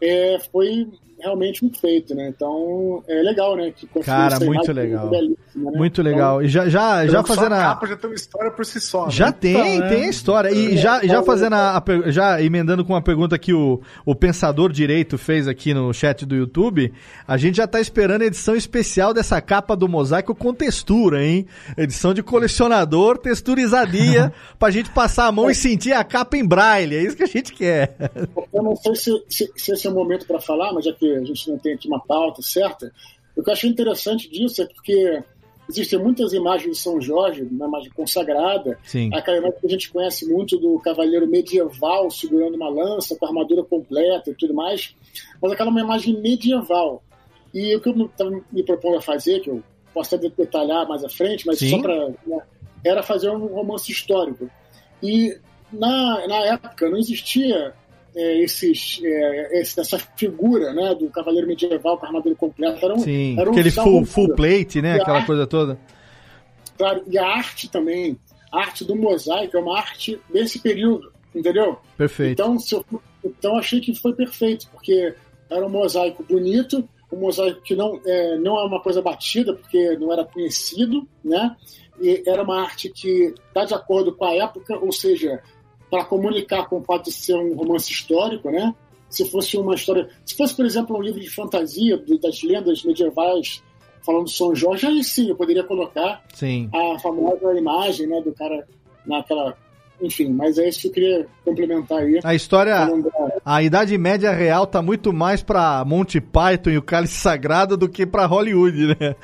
é, 0.00 0.38
foi 0.50 0.88
realmente 1.20 1.62
muito 1.62 1.80
feito, 1.80 2.14
né? 2.14 2.28
Então 2.28 3.02
é 3.08 3.22
legal, 3.22 3.56
né? 3.56 3.72
Que 3.74 3.86
Cara, 4.02 4.38
muito 4.40 4.72
legal. 4.72 5.10
Né? 5.10 5.34
Muito 5.54 6.02
legal. 6.02 6.42
E 6.42 6.48
já, 6.48 6.68
já, 6.68 7.06
já 7.06 7.22
fazendo 7.24 7.54
a. 7.54 7.58
capa 7.58 7.86
já 7.86 7.96
tem 7.96 8.10
uma 8.10 8.16
história 8.16 8.50
por 8.50 8.64
si 8.66 8.80
só. 8.80 9.08
Já 9.08 9.26
né? 9.26 9.32
tem, 9.40 9.76
Então, 9.76 9.88
tem 9.88 10.02
é. 10.02 10.06
a 10.06 10.08
história. 10.08 10.50
E 10.50 10.76
já, 10.76 11.04
já 11.06 11.22
fazendo 11.22 11.54
a, 11.54 11.76
a 11.78 12.10
já 12.10 12.42
emendando 12.42 12.84
com 12.84 12.92
uma 12.92 13.02
pergunta 13.02 13.38
que 13.38 13.52
o, 13.52 13.80
o 14.04 14.14
Pensador 14.14 14.70
Direito 14.72 15.16
fez 15.16 15.48
aqui 15.48 15.72
no 15.72 15.92
chat 15.92 16.24
do 16.26 16.34
YouTube, 16.34 16.92
a 17.26 17.36
gente 17.36 17.56
já 17.56 17.66
tá 17.66 17.80
esperando 17.80 18.22
a 18.22 18.26
edição 18.26 18.54
especial 18.54 19.14
dessa 19.14 19.40
capa 19.40 19.74
do 19.74 19.88
mosaico 19.88 20.34
com 20.34 20.52
textura, 20.52 21.24
hein? 21.24 21.46
Edição 21.76 22.12
de 22.12 22.22
colecionador, 22.22 23.18
texturizadinha, 23.18 24.32
pra 24.58 24.70
gente 24.70 24.90
passar 24.90 25.26
a 25.26 25.32
mão 25.32 25.50
e 25.50 25.54
sentir 25.54 25.92
a 25.92 26.04
capa 26.04 26.36
em 26.36 26.46
braille. 26.46 26.96
É 26.96 27.02
isso 27.02 27.16
que 27.16 27.22
a 27.22 27.26
gente 27.26 27.52
quer. 27.52 27.96
Eu 28.52 28.62
não 28.62 28.76
sei 28.76 28.94
se, 28.94 29.10
se- 29.28 29.52
se 29.56 29.72
esse 29.72 29.86
é 29.86 29.90
o 29.90 29.94
momento 29.94 30.26
para 30.26 30.40
falar, 30.40 30.72
mas 30.72 30.84
já 30.84 30.92
que 30.92 31.05
a 31.12 31.24
gente 31.24 31.50
não 31.50 31.58
tem 31.58 31.74
aqui 31.74 31.88
uma 31.88 32.00
pauta 32.00 32.42
certa, 32.42 32.92
o 33.36 33.42
que 33.42 33.50
eu 33.50 33.52
achei 33.52 33.68
interessante 33.68 34.30
disso 34.30 34.62
é 34.62 34.66
porque 34.66 35.22
existem 35.68 35.98
muitas 35.98 36.32
imagens 36.32 36.76
de 36.76 36.82
São 36.82 37.00
Jorge, 37.00 37.42
uma 37.42 37.66
imagem 37.66 37.90
consagrada, 37.90 38.78
Sim. 38.84 39.10
aquela 39.12 39.38
imagem 39.38 39.60
que 39.60 39.66
a 39.66 39.70
gente 39.70 39.90
conhece 39.90 40.26
muito 40.26 40.56
do 40.58 40.78
cavaleiro 40.78 41.26
medieval 41.26 42.10
segurando 42.10 42.54
uma 42.54 42.68
lança, 42.68 43.16
com 43.16 43.26
a 43.26 43.28
armadura 43.28 43.62
completa 43.64 44.30
e 44.30 44.34
tudo 44.34 44.54
mais, 44.54 44.94
mas 45.42 45.52
aquela 45.52 45.68
é 45.68 45.72
uma 45.72 45.80
imagem 45.80 46.20
medieval. 46.20 47.02
E 47.52 47.74
o 47.74 47.80
que 47.80 47.88
eu 47.88 48.06
estava 48.06 48.30
me 48.52 48.62
propondo 48.62 48.98
a 48.98 49.02
fazer, 49.02 49.40
que 49.40 49.50
eu 49.50 49.62
posso 49.92 50.14
até 50.14 50.28
detalhar 50.28 50.86
mais 50.86 51.02
à 51.04 51.08
frente, 51.08 51.46
mas 51.46 51.58
Sim. 51.58 51.70
só 51.70 51.78
para. 51.80 52.12
era 52.84 53.02
fazer 53.02 53.30
um 53.30 53.46
romance 53.46 53.90
histórico. 53.90 54.50
E 55.02 55.38
na, 55.72 56.26
na 56.26 56.36
época 56.46 56.88
não 56.88 56.98
existia 56.98 57.74
é, 58.16 58.42
esses, 58.42 58.98
é, 59.04 59.60
esse- 59.60 59.78
essa 59.78 59.98
figura 60.16 60.72
né, 60.72 60.94
do 60.94 61.08
cavaleiro 61.10 61.46
medieval 61.46 61.98
com 61.98 62.06
a 62.06 62.08
armadura 62.08 62.34
completa. 62.34 62.84
Era 62.84 62.94
um, 62.94 62.98
Sim, 62.98 63.38
era 63.38 63.48
um 63.48 63.52
aquele 63.52 63.70
full, 63.70 64.04
full 64.06 64.34
plate, 64.34 64.80
né? 64.80 64.96
E 64.96 65.00
Aquela 65.00 65.18
arte- 65.18 65.26
coisa 65.26 65.46
toda. 65.46 65.78
Claro, 66.78 67.02
e 67.08 67.16
a 67.18 67.26
arte 67.26 67.70
também, 67.70 68.18
a 68.52 68.60
arte 68.60 68.84
do 68.84 68.96
mosaico 68.96 69.56
é 69.56 69.60
uma 69.60 69.78
arte 69.78 70.18
desse 70.32 70.58
período, 70.58 71.12
entendeu? 71.34 71.78
Perfeito. 71.96 72.32
Então, 72.42 72.56
eu, 72.72 72.84
então 73.24 73.56
achei 73.58 73.80
que 73.80 73.94
foi 73.94 74.12
perfeito, 74.14 74.68
porque 74.70 75.14
era 75.48 75.64
um 75.64 75.70
mosaico 75.70 76.22
bonito, 76.24 76.86
um 77.12 77.18
mosaico 77.18 77.60
que 77.62 77.74
não 77.74 78.00
é, 78.04 78.36
não 78.38 78.58
é 78.58 78.64
uma 78.64 78.80
coisa 78.82 79.00
batida, 79.00 79.54
porque 79.54 79.96
não 79.98 80.12
era 80.12 80.24
conhecido, 80.24 81.06
né? 81.24 81.54
E 82.00 82.22
era 82.26 82.42
uma 82.42 82.60
arte 82.62 82.90
que 82.90 83.32
está 83.48 83.64
de 83.64 83.72
acordo 83.72 84.12
com 84.14 84.24
a 84.26 84.34
época, 84.34 84.76
ou 84.78 84.92
seja, 84.92 85.40
para 85.90 86.04
comunicar 86.04 86.68
com 86.68 86.78
o 86.78 86.84
fato 86.84 87.04
de 87.04 87.12
ser 87.12 87.34
um 87.34 87.54
romance 87.54 87.90
histórico, 87.90 88.50
né? 88.50 88.74
Se 89.08 89.28
fosse 89.30 89.56
uma 89.56 89.74
história, 89.74 90.08
se 90.24 90.36
fosse, 90.36 90.54
por 90.54 90.64
exemplo, 90.64 90.96
um 90.96 91.02
livro 91.02 91.20
de 91.20 91.30
fantasia 91.30 91.96
das 92.20 92.42
lendas 92.42 92.82
medievais 92.82 93.62
falando 94.04 94.26
de 94.26 94.32
São 94.32 94.54
Jorge, 94.54 94.86
aí 94.86 95.02
sim 95.02 95.28
eu 95.28 95.36
poderia 95.36 95.64
colocar 95.64 96.24
Sim. 96.32 96.70
a 96.72 96.98
famosa 97.00 97.52
imagem, 97.54 98.06
né, 98.06 98.20
do 98.20 98.32
cara 98.32 98.66
naquela, 99.04 99.56
enfim, 100.00 100.32
mas 100.32 100.58
é 100.58 100.68
isso 100.68 100.80
que 100.80 100.88
eu 100.88 100.92
queria 100.92 101.26
complementar 101.44 101.98
aí. 101.98 102.20
A 102.22 102.34
história, 102.34 102.88
a 103.44 103.62
Idade 103.62 103.96
Média 103.96 104.30
real 104.32 104.66
tá 104.66 104.82
muito 104.82 105.12
mais 105.12 105.42
pra 105.42 105.84
Monty 105.84 106.20
Python 106.20 106.70
e 106.70 106.78
o 106.78 106.82
Cálice 106.82 107.14
Sagrado 107.14 107.76
do 107.76 107.88
que 107.88 108.04
pra 108.04 108.26
Hollywood, 108.26 108.88
né? 108.88 109.16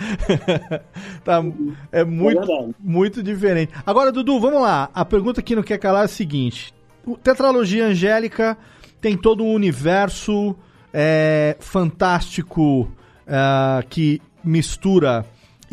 tá, 1.24 1.44
é 1.90 2.04
muito, 2.04 2.46
verdade. 2.46 2.74
muito 2.80 3.22
diferente. 3.22 3.72
Agora, 3.84 4.10
Dudu, 4.10 4.40
vamos 4.40 4.62
lá. 4.62 4.88
A 4.94 5.04
pergunta 5.04 5.42
que 5.42 5.54
não 5.54 5.62
quer 5.62 5.78
calar 5.78 6.02
é 6.02 6.04
a 6.06 6.08
seguinte: 6.08 6.72
o 7.06 7.16
Tetralogia 7.16 7.86
Angélica 7.86 8.56
tem 9.00 9.16
todo 9.16 9.44
um 9.44 9.52
universo 9.52 10.56
é, 10.92 11.56
fantástico 11.60 12.90
é, 13.26 13.82
que 13.88 14.22
mistura 14.42 15.24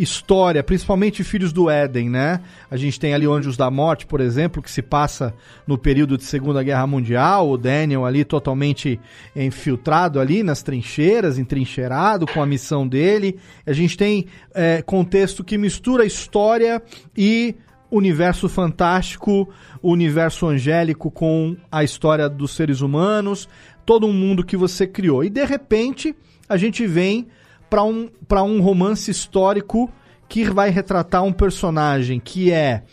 história, 0.02 0.64
principalmente 0.64 1.24
Filhos 1.24 1.52
do 1.52 1.70
Éden, 1.70 2.10
né? 2.10 2.42
A 2.72 2.78
gente 2.78 3.00
tem 3.00 3.14
ali 3.14 3.26
Anjos 3.26 3.58
da 3.58 3.70
Morte, 3.70 4.06
por 4.06 4.22
exemplo, 4.22 4.62
que 4.62 4.72
se 4.72 4.82
passa 4.82 5.34
no 5.68 5.78
período 5.78 6.18
de 6.18 6.24
Segunda 6.24 6.64
Guerra 6.64 6.88
Mundial, 6.88 7.50
o 7.50 7.58
Daniel 7.58 8.06
ali 8.06 8.24
totalmente 8.24 9.00
infiltrado 9.36 10.20
ali 10.20 10.42
nas 10.42 10.64
trincheiras, 10.64 11.38
entrincheirado 11.38 12.26
com 12.26 12.42
a 12.42 12.46
missão 12.46 12.88
dele. 12.88 13.38
A 13.66 13.74
gente 13.74 13.98
tem 13.98 14.26
é, 14.54 14.82
contexto 14.82 15.44
que 15.44 15.58
mistura 15.58 16.06
história 16.06 16.82
e 17.16 17.56
universo 17.92 18.48
fantástico, 18.48 19.50
universo 19.82 20.48
angélico 20.48 21.12
com 21.12 21.58
a 21.72 21.84
história 21.84 22.30
dos 22.30 22.56
seres 22.56 22.82
humanos, 22.82 23.50
todo 23.86 24.08
um 24.08 24.14
mundo 24.14 24.46
que 24.46 24.56
você 24.56 24.88
criou. 24.88 25.24
E 25.24 25.30
de 25.30 25.44
repente, 25.44 26.16
a 26.48 26.56
gente 26.56 26.86
vem 26.86 27.28
para 27.70 27.84
um, 27.84 28.10
um 28.32 28.62
romance 28.62 29.12
histórico 29.12 29.92
que 30.28 30.44
vai 30.46 30.70
retratar 30.70 31.24
um 31.24 31.34
personagem 31.34 32.20
que 32.20 32.52
é 32.52 32.84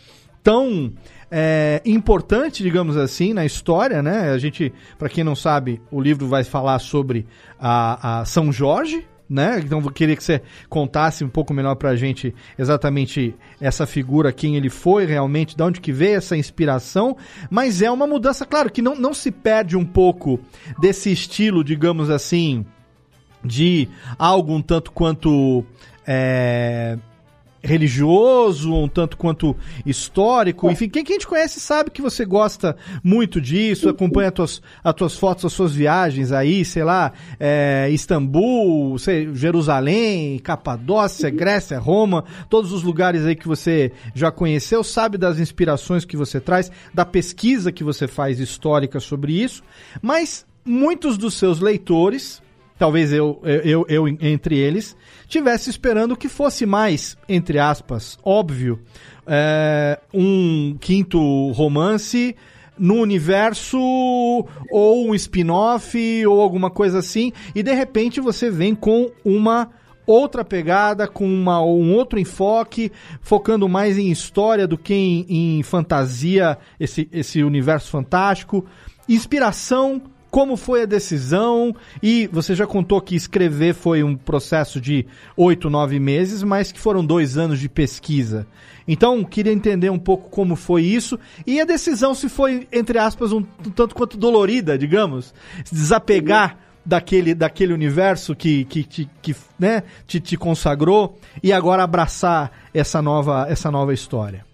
tão 0.43 0.93
é, 1.29 1.81
importante, 1.85 2.63
digamos 2.63 2.95
assim, 2.97 3.33
na 3.33 3.45
história, 3.45 4.01
né? 4.01 4.31
A 4.31 4.37
gente, 4.37 4.73
para 4.97 5.09
quem 5.09 5.23
não 5.23 5.35
sabe, 5.35 5.81
o 5.91 6.01
livro 6.01 6.27
vai 6.27 6.43
falar 6.43 6.79
sobre 6.79 7.27
a, 7.59 8.21
a 8.21 8.25
São 8.25 8.51
Jorge, 8.51 9.05
né? 9.29 9.59
Então 9.63 9.81
eu 9.81 9.91
queria 9.91 10.15
que 10.15 10.23
você 10.23 10.41
contasse 10.69 11.23
um 11.23 11.29
pouco 11.29 11.53
melhor 11.53 11.75
pra 11.75 11.95
gente 11.95 12.33
exatamente 12.57 13.35
essa 13.59 13.85
figura, 13.85 14.31
quem 14.31 14.55
ele 14.55 14.69
foi 14.69 15.05
realmente, 15.05 15.55
de 15.55 15.61
onde 15.61 15.81
que 15.81 15.91
veio 15.91 16.17
essa 16.17 16.37
inspiração, 16.37 17.17
mas 17.49 17.81
é 17.81 17.91
uma 17.91 18.07
mudança, 18.07 18.45
claro, 18.45 18.71
que 18.71 18.81
não, 18.81 18.95
não 18.95 19.13
se 19.13 19.31
perde 19.31 19.75
um 19.75 19.85
pouco 19.85 20.39
desse 20.79 21.11
estilo, 21.11 21.63
digamos 21.63 22.09
assim, 22.09 22.65
de 23.47 23.87
algo 24.19 24.53
um 24.53 24.61
tanto 24.61 24.91
quanto 24.91 25.65
é, 26.05 26.97
religioso, 27.67 28.73
um 28.73 28.87
tanto 28.87 29.17
quanto 29.17 29.55
histórico, 29.85 30.71
enfim, 30.71 30.87
quem, 30.87 31.03
quem 31.03 31.17
te 31.17 31.27
conhece 31.27 31.59
sabe 31.59 31.91
que 31.91 32.01
você 32.01 32.23
gosta 32.25 32.77
muito 33.03 33.41
disso, 33.41 33.89
acompanha 33.89 34.29
as 34.29 34.33
tuas, 34.33 34.61
as 34.83 34.93
tuas 34.93 35.15
fotos, 35.17 35.45
as 35.45 35.53
suas 35.53 35.73
viagens 35.73 36.31
aí, 36.31 36.63
sei 36.63 36.83
lá, 36.83 37.11
é, 37.39 37.89
Istambul, 37.91 38.97
sei, 38.97 39.33
Jerusalém, 39.33 40.39
Capadócia, 40.39 41.29
Grécia, 41.29 41.77
Roma, 41.77 42.23
todos 42.49 42.71
os 42.71 42.83
lugares 42.83 43.25
aí 43.25 43.35
que 43.35 43.47
você 43.47 43.91
já 44.15 44.31
conheceu, 44.31 44.83
sabe 44.83 45.17
das 45.17 45.39
inspirações 45.39 46.05
que 46.05 46.15
você 46.15 46.39
traz, 46.39 46.71
da 46.93 47.05
pesquisa 47.05 47.71
que 47.71 47.83
você 47.83 48.07
faz 48.07 48.39
histórica 48.39 48.99
sobre 48.99 49.33
isso, 49.33 49.61
mas 50.01 50.45
muitos 50.63 51.17
dos 51.17 51.33
seus 51.33 51.59
leitores, 51.59 52.41
talvez 52.77 53.11
eu, 53.11 53.41
eu, 53.43 53.85
eu 53.89 54.07
entre 54.07 54.57
eles, 54.57 54.95
tivesse 55.27 55.69
esperando 55.69 56.15
que 56.15 56.29
fosse 56.29 56.65
mais, 56.65 57.17
entre 57.27 57.59
aspas, 57.59 58.17
óbvio, 58.23 58.79
é, 59.25 59.99
um 60.13 60.77
quinto 60.79 61.51
romance 61.51 62.35
no 62.77 62.95
universo 62.95 63.77
ou 64.71 65.09
um 65.09 65.15
spin-off 65.15 66.25
ou 66.25 66.41
alguma 66.41 66.69
coisa 66.69 66.99
assim, 66.99 67.33
e 67.55 67.63
de 67.63 67.73
repente 67.73 68.21
você 68.21 68.49
vem 68.49 68.75
com 68.75 69.11
uma 69.25 69.69
outra 70.05 70.45
pegada, 70.45 71.05
com 71.05 71.27
uma, 71.27 71.61
um 71.61 71.93
outro 71.93 72.17
enfoque, 72.17 72.91
focando 73.21 73.67
mais 73.67 73.97
em 73.97 74.09
história 74.09 74.65
do 74.65 74.77
que 74.77 74.93
em, 74.93 75.25
em 75.59 75.63
fantasia, 75.63 76.57
esse, 76.79 77.09
esse 77.11 77.43
universo 77.43 77.89
fantástico. 77.91 78.65
Inspiração, 79.09 80.01
como 80.37 80.55
foi 80.55 80.83
a 80.83 80.85
decisão? 80.85 81.75
E 82.01 82.29
você 82.31 82.53
já 82.53 82.67
contou 82.67 83.01
que 83.01 83.15
escrever 83.15 83.73
foi 83.73 84.03
um 84.03 84.15
processo 84.15 84.79
de 84.79 85.03
oito, 85.35 85.67
nove 85.67 85.99
meses, 85.99 86.43
mas 86.43 86.71
que 86.71 86.79
foram 86.79 87.03
dois 87.03 87.39
anos 87.39 87.59
de 87.59 87.67
pesquisa. 87.67 88.45
Então, 88.87 89.23
queria 89.23 89.51
entender 89.51 89.89
um 89.89 89.97
pouco 89.97 90.29
como 90.29 90.55
foi 90.55 90.83
isso 90.83 91.19
e 91.47 91.59
a 91.59 91.65
decisão 91.65 92.13
se 92.13 92.29
foi, 92.29 92.67
entre 92.71 92.99
aspas, 92.99 93.31
um, 93.31 93.41
tanto 93.75 93.95
quanto 93.95 94.15
dolorida, 94.15 94.77
digamos, 94.77 95.33
se 95.65 95.73
desapegar 95.73 96.59
daquele, 96.85 97.33
daquele 97.33 97.73
universo 97.73 98.35
que, 98.35 98.63
que, 98.65 98.83
que, 98.83 99.09
que 99.19 99.35
né, 99.57 99.81
te, 100.05 100.19
te 100.19 100.37
consagrou 100.37 101.17
e 101.41 101.51
agora 101.51 101.81
abraçar 101.81 102.51
essa 102.75 103.01
nova, 103.01 103.47
essa 103.49 103.71
nova 103.71 103.91
história. 103.91 104.46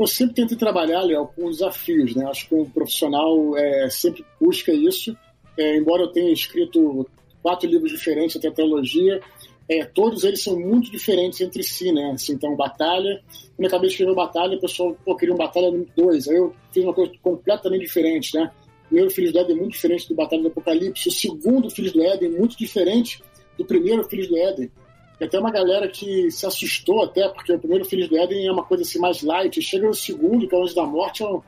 Eu 0.00 0.06
sempre 0.06 0.34
tento 0.34 0.56
trabalhar, 0.56 1.02
Léo, 1.02 1.28
com 1.36 1.50
desafios, 1.50 2.16
né? 2.16 2.24
Acho 2.24 2.48
que 2.48 2.54
um 2.54 2.64
profissional 2.64 3.54
é, 3.54 3.90
sempre 3.90 4.24
busca 4.40 4.72
isso. 4.72 5.14
É, 5.58 5.76
embora 5.76 6.04
eu 6.04 6.08
tenha 6.08 6.32
escrito 6.32 7.06
quatro 7.42 7.68
livros 7.68 7.92
diferentes, 7.92 8.34
até 8.34 8.50
teologia, 8.50 9.20
é, 9.68 9.84
todos 9.84 10.24
eles 10.24 10.42
são 10.42 10.58
muito 10.58 10.90
diferentes 10.90 11.42
entre 11.42 11.62
si, 11.62 11.92
né? 11.92 12.12
Assim, 12.14 12.32
então, 12.32 12.56
Batalha, 12.56 13.20
quando 13.54 13.60
eu 13.60 13.66
acabei 13.66 13.88
de 13.88 13.92
escrever 13.92 14.14
Batalha, 14.14 14.56
o 14.56 14.60
pessoal, 14.60 14.96
pô, 15.04 15.14
queria 15.14 15.34
um 15.34 15.38
Batalha 15.38 15.70
2. 15.94 16.28
Aí 16.28 16.36
eu 16.36 16.54
fiz 16.72 16.82
uma 16.82 16.94
coisa 16.94 17.12
completamente 17.20 17.82
diferente, 17.82 18.34
né? 18.34 18.50
O 18.84 18.88
primeiro 18.88 19.10
Filhos 19.10 19.32
do 19.34 19.38
Éden 19.38 19.54
é 19.54 19.58
muito 19.60 19.72
diferente 19.72 20.08
do 20.08 20.14
Batalha 20.14 20.40
do 20.40 20.48
Apocalipse. 20.48 21.10
O 21.10 21.12
segundo 21.12 21.68
Filhos 21.68 21.92
do 21.92 22.02
Éden 22.02 22.34
é 22.34 22.38
muito 22.38 22.56
diferente 22.56 23.22
do 23.58 23.66
primeiro 23.66 24.02
Filhos 24.04 24.28
do 24.28 24.36
Éden. 24.38 24.70
Tem 25.20 25.28
até 25.28 25.38
uma 25.38 25.50
galera 25.50 25.86
que 25.86 26.30
se 26.30 26.46
assustou 26.46 27.02
até, 27.04 27.28
porque 27.28 27.52
o 27.52 27.58
primeiro 27.58 27.84
Filhos 27.84 28.08
do 28.08 28.16
Éden 28.16 28.46
é 28.46 28.50
uma 28.50 28.64
coisa 28.64 28.82
assim 28.82 28.98
mais 28.98 29.22
light. 29.22 29.60
Chega 29.60 29.86
no 29.86 29.92
segundo, 29.94 30.48
que 30.48 30.54
é 30.54 30.58
o 30.58 30.62
Anjo 30.62 30.74
da 30.74 30.86
Morte, 30.86 31.22
é 31.22 31.26
um, 31.26 31.42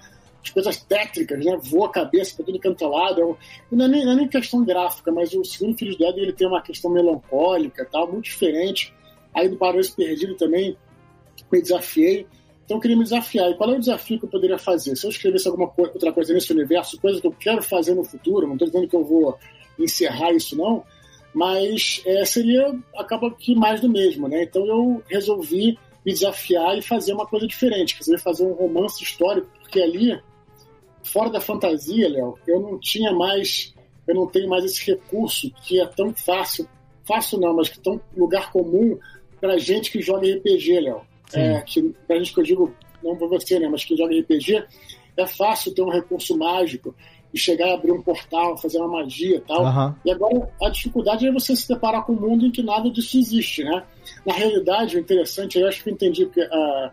as 0.45 0.51
coisas 0.51 0.77
tétricas, 0.77 1.43
né? 1.43 1.59
Voa 1.63 1.87
a 1.87 1.91
cabeça 1.91 2.37
para 2.37 2.45
tudo 2.45 2.59
canto 2.59 2.85
é 2.85 2.87
lado. 2.87 3.21
É 3.23 3.25
um- 3.25 3.37
não, 3.73 3.87
é 3.87 3.89
nem, 3.89 4.05
não 4.05 4.13
é 4.13 4.17
nem 4.17 4.29
questão 4.29 4.63
gráfica, 4.63 5.11
mas 5.11 5.33
o 5.33 5.43
segundo 5.43 5.75
filho 5.79 5.97
do 5.97 6.05
Éden 6.05 6.23
ele 6.25 6.33
tem 6.35 6.47
uma 6.47 6.61
questão 6.61 6.91
melancólica, 6.91 7.89
tal, 7.91 8.13
muito 8.13 8.25
diferente. 8.27 8.93
Aí 9.35 9.49
do 9.49 9.57
Paraíso 9.57 9.97
Perdido 9.97 10.35
também 10.37 10.77
me 11.51 11.63
desafiei. 11.63 12.27
Então 12.67 12.77
eu 12.77 12.81
queria 12.83 12.97
me 12.97 13.05
desafiar. 13.05 13.51
E 13.51 13.55
qual 13.55 13.71
é 13.73 13.77
o 13.77 13.81
desafio 13.81 14.19
que 14.19 14.27
eu 14.27 14.29
poderia 14.29 14.59
fazer? 14.59 14.95
Se 14.97 15.07
eu 15.07 15.11
escrevesse 15.11 15.49
alguma 15.49 15.69
co- 15.69 15.83
outra 15.83 16.13
coisa 16.13 16.35
nesse 16.35 16.53
universo, 16.53 17.01
coisa 17.01 17.19
que 17.21 17.27
eu 17.27 17.33
quero 17.33 17.63
fazer 17.63 17.95
no 17.95 18.05
futuro, 18.05 18.47
não 18.47 18.53
estou 18.55 18.69
dizendo 18.69 18.87
que 18.87 18.97
eu 18.97 19.03
vou 19.05 19.39
encerrar 19.79 20.33
isso 20.33 20.55
não, 20.57 20.85
mas 21.35 22.03
é, 22.05 22.25
seria 22.25 22.75
acaba 22.97 23.31
que 23.31 23.55
mais 23.55 23.81
do 23.81 23.89
mesmo, 23.89 24.29
né? 24.29 24.43
Então 24.45 24.67
eu 24.67 25.03
resolvi 25.09 25.79
me 26.05 26.13
desafiar 26.13 26.77
e 26.77 26.83
fazer 26.83 27.13
uma 27.13 27.27
coisa 27.27 27.47
diferente, 27.47 27.95
quer 27.95 28.01
dizer, 28.01 28.19
fazer 28.19 28.45
um 28.45 28.53
romance 28.53 29.03
histórico, 29.03 29.49
porque 29.61 29.81
ali, 29.81 30.21
fora 31.05 31.31
da 31.31 31.41
fantasia, 31.41 32.09
Léo, 32.09 32.39
eu 32.47 32.61
não 32.61 32.79
tinha 32.79 33.13
mais, 33.13 33.75
eu 34.07 34.15
não 34.15 34.27
tenho 34.27 34.49
mais 34.49 34.65
esse 34.65 34.85
recurso 34.85 35.51
que 35.65 35.81
é 35.81 35.87
tão 35.87 36.13
fácil, 36.13 36.69
fácil 37.05 37.39
não, 37.39 37.55
mas 37.55 37.69
que 37.69 37.79
é 37.79 37.83
tão 37.83 38.01
lugar 38.17 38.51
comum 38.51 38.99
pra 39.41 39.59
gente 39.59 39.91
que 39.91 40.01
joga 40.01 40.29
RPG, 40.29 40.81
Léo. 40.81 41.03
É, 41.35 41.61
que 41.63 41.83
pra 42.07 42.19
gente 42.19 42.35
que 42.35 42.41
eu 42.41 42.45
digo, 42.45 42.75
não 43.03 43.17
pra 43.17 43.27
você, 43.27 43.59
né, 43.59 43.69
mas 43.69 43.85
que 43.85 43.97
joga 43.97 44.15
RPG, 44.19 44.65
é 45.17 45.27
fácil 45.27 45.75
ter 45.75 45.83
um 45.83 45.89
recurso 45.89 46.37
mágico 46.37 46.95
e 47.33 47.39
chegar 47.39 47.69
e 47.69 47.73
abrir 47.73 47.93
um 47.93 48.03
portal, 48.03 48.57
fazer 48.59 48.79
uma 48.79 48.89
magia 49.03 49.37
e 49.37 49.41
tal. 49.41 49.65
Aham. 49.65 49.97
E 50.05 50.11
agora 50.11 50.49
a 50.63 50.69
dificuldade 50.69 51.27
é 51.27 51.33
você 51.33 51.57
se 51.57 51.67
deparar 51.69 52.05
com 52.05 52.13
um 52.13 52.21
mundo 52.21 52.47
em 52.47 52.51
que 52.51 52.63
nada 52.63 52.91
disso 52.91 53.19
existe, 53.19 53.65
né? 53.65 53.83
Na 54.27 54.35
realidade, 54.35 54.97
o 54.97 55.01
interessante, 55.01 55.59
eu 55.59 55.67
acho 55.67 55.83
que 55.83 55.89
eu 55.91 55.95
entendi 55.95 56.29
a, 56.51 56.91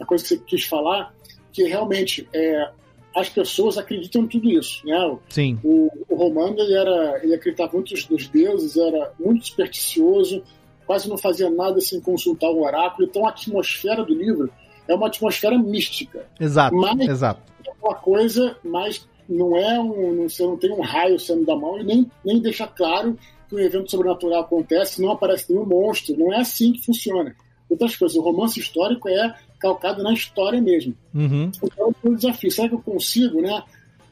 a 0.00 0.06
coisa 0.06 0.24
que 0.24 0.28
você 0.28 0.38
quis 0.38 0.64
falar, 0.64 1.14
que 1.52 1.64
realmente 1.64 2.28
é, 2.32 2.70
as 3.14 3.28
pessoas 3.28 3.76
acreditam 3.78 4.22
em 4.22 4.26
tudo 4.26 4.50
isso, 4.50 4.84
né? 4.86 5.16
Sim. 5.28 5.58
O, 5.62 5.90
o 6.08 6.16
Romano 6.16 6.58
ele 6.58 6.74
era, 6.74 7.20
ele 7.22 7.34
acreditava 7.34 7.72
muito 7.74 7.94
nos 8.10 8.26
deuses, 8.28 8.76
era 8.76 9.12
muito 9.20 9.46
supersticioso, 9.46 10.42
quase 10.86 11.08
não 11.08 11.18
fazia 11.18 11.50
nada 11.50 11.80
sem 11.80 12.00
consultar 12.00 12.48
o 12.50 12.62
oráculo. 12.62 13.06
Então 13.06 13.26
a 13.26 13.30
atmosfera 13.30 14.02
do 14.02 14.14
livro 14.14 14.50
é 14.88 14.94
uma 14.94 15.06
atmosfera 15.06 15.58
mística. 15.58 16.26
Exato, 16.40 16.74
Mas- 16.74 17.08
exato. 17.08 17.52
É 17.66 17.72
uma 17.82 17.94
coisa, 17.94 18.56
mas 18.62 19.06
não 19.28 19.56
é 19.56 19.80
um, 19.80 20.12
não, 20.14 20.28
você 20.28 20.42
não 20.42 20.56
tem 20.56 20.70
um 20.70 20.80
raio 20.80 21.18
saindo 21.18 21.46
da 21.46 21.56
mão 21.56 21.78
e 21.78 21.84
nem, 21.84 22.10
nem 22.24 22.40
deixa 22.40 22.66
claro 22.66 23.18
que 23.48 23.54
um 23.54 23.58
evento 23.58 23.90
sobrenatural 23.90 24.42
acontece, 24.42 25.02
não 25.02 25.12
aparece 25.12 25.52
nenhum 25.52 25.66
monstro. 25.66 26.16
Não 26.16 26.32
é 26.32 26.40
assim 26.40 26.72
que 26.72 26.84
funciona. 26.84 27.34
Outras 27.68 27.96
coisas, 27.96 28.16
o 28.16 28.22
romance 28.22 28.60
histórico 28.60 29.08
é 29.08 29.34
calcado 29.58 30.02
na 30.02 30.12
história 30.12 30.60
mesmo. 30.60 30.94
Uhum. 31.14 31.50
Então 31.62 31.94
foi 32.00 32.10
um 32.10 32.14
desafio. 32.14 32.50
Será 32.50 32.68
que 32.68 32.74
eu 32.74 32.82
consigo, 32.82 33.40
né? 33.40 33.62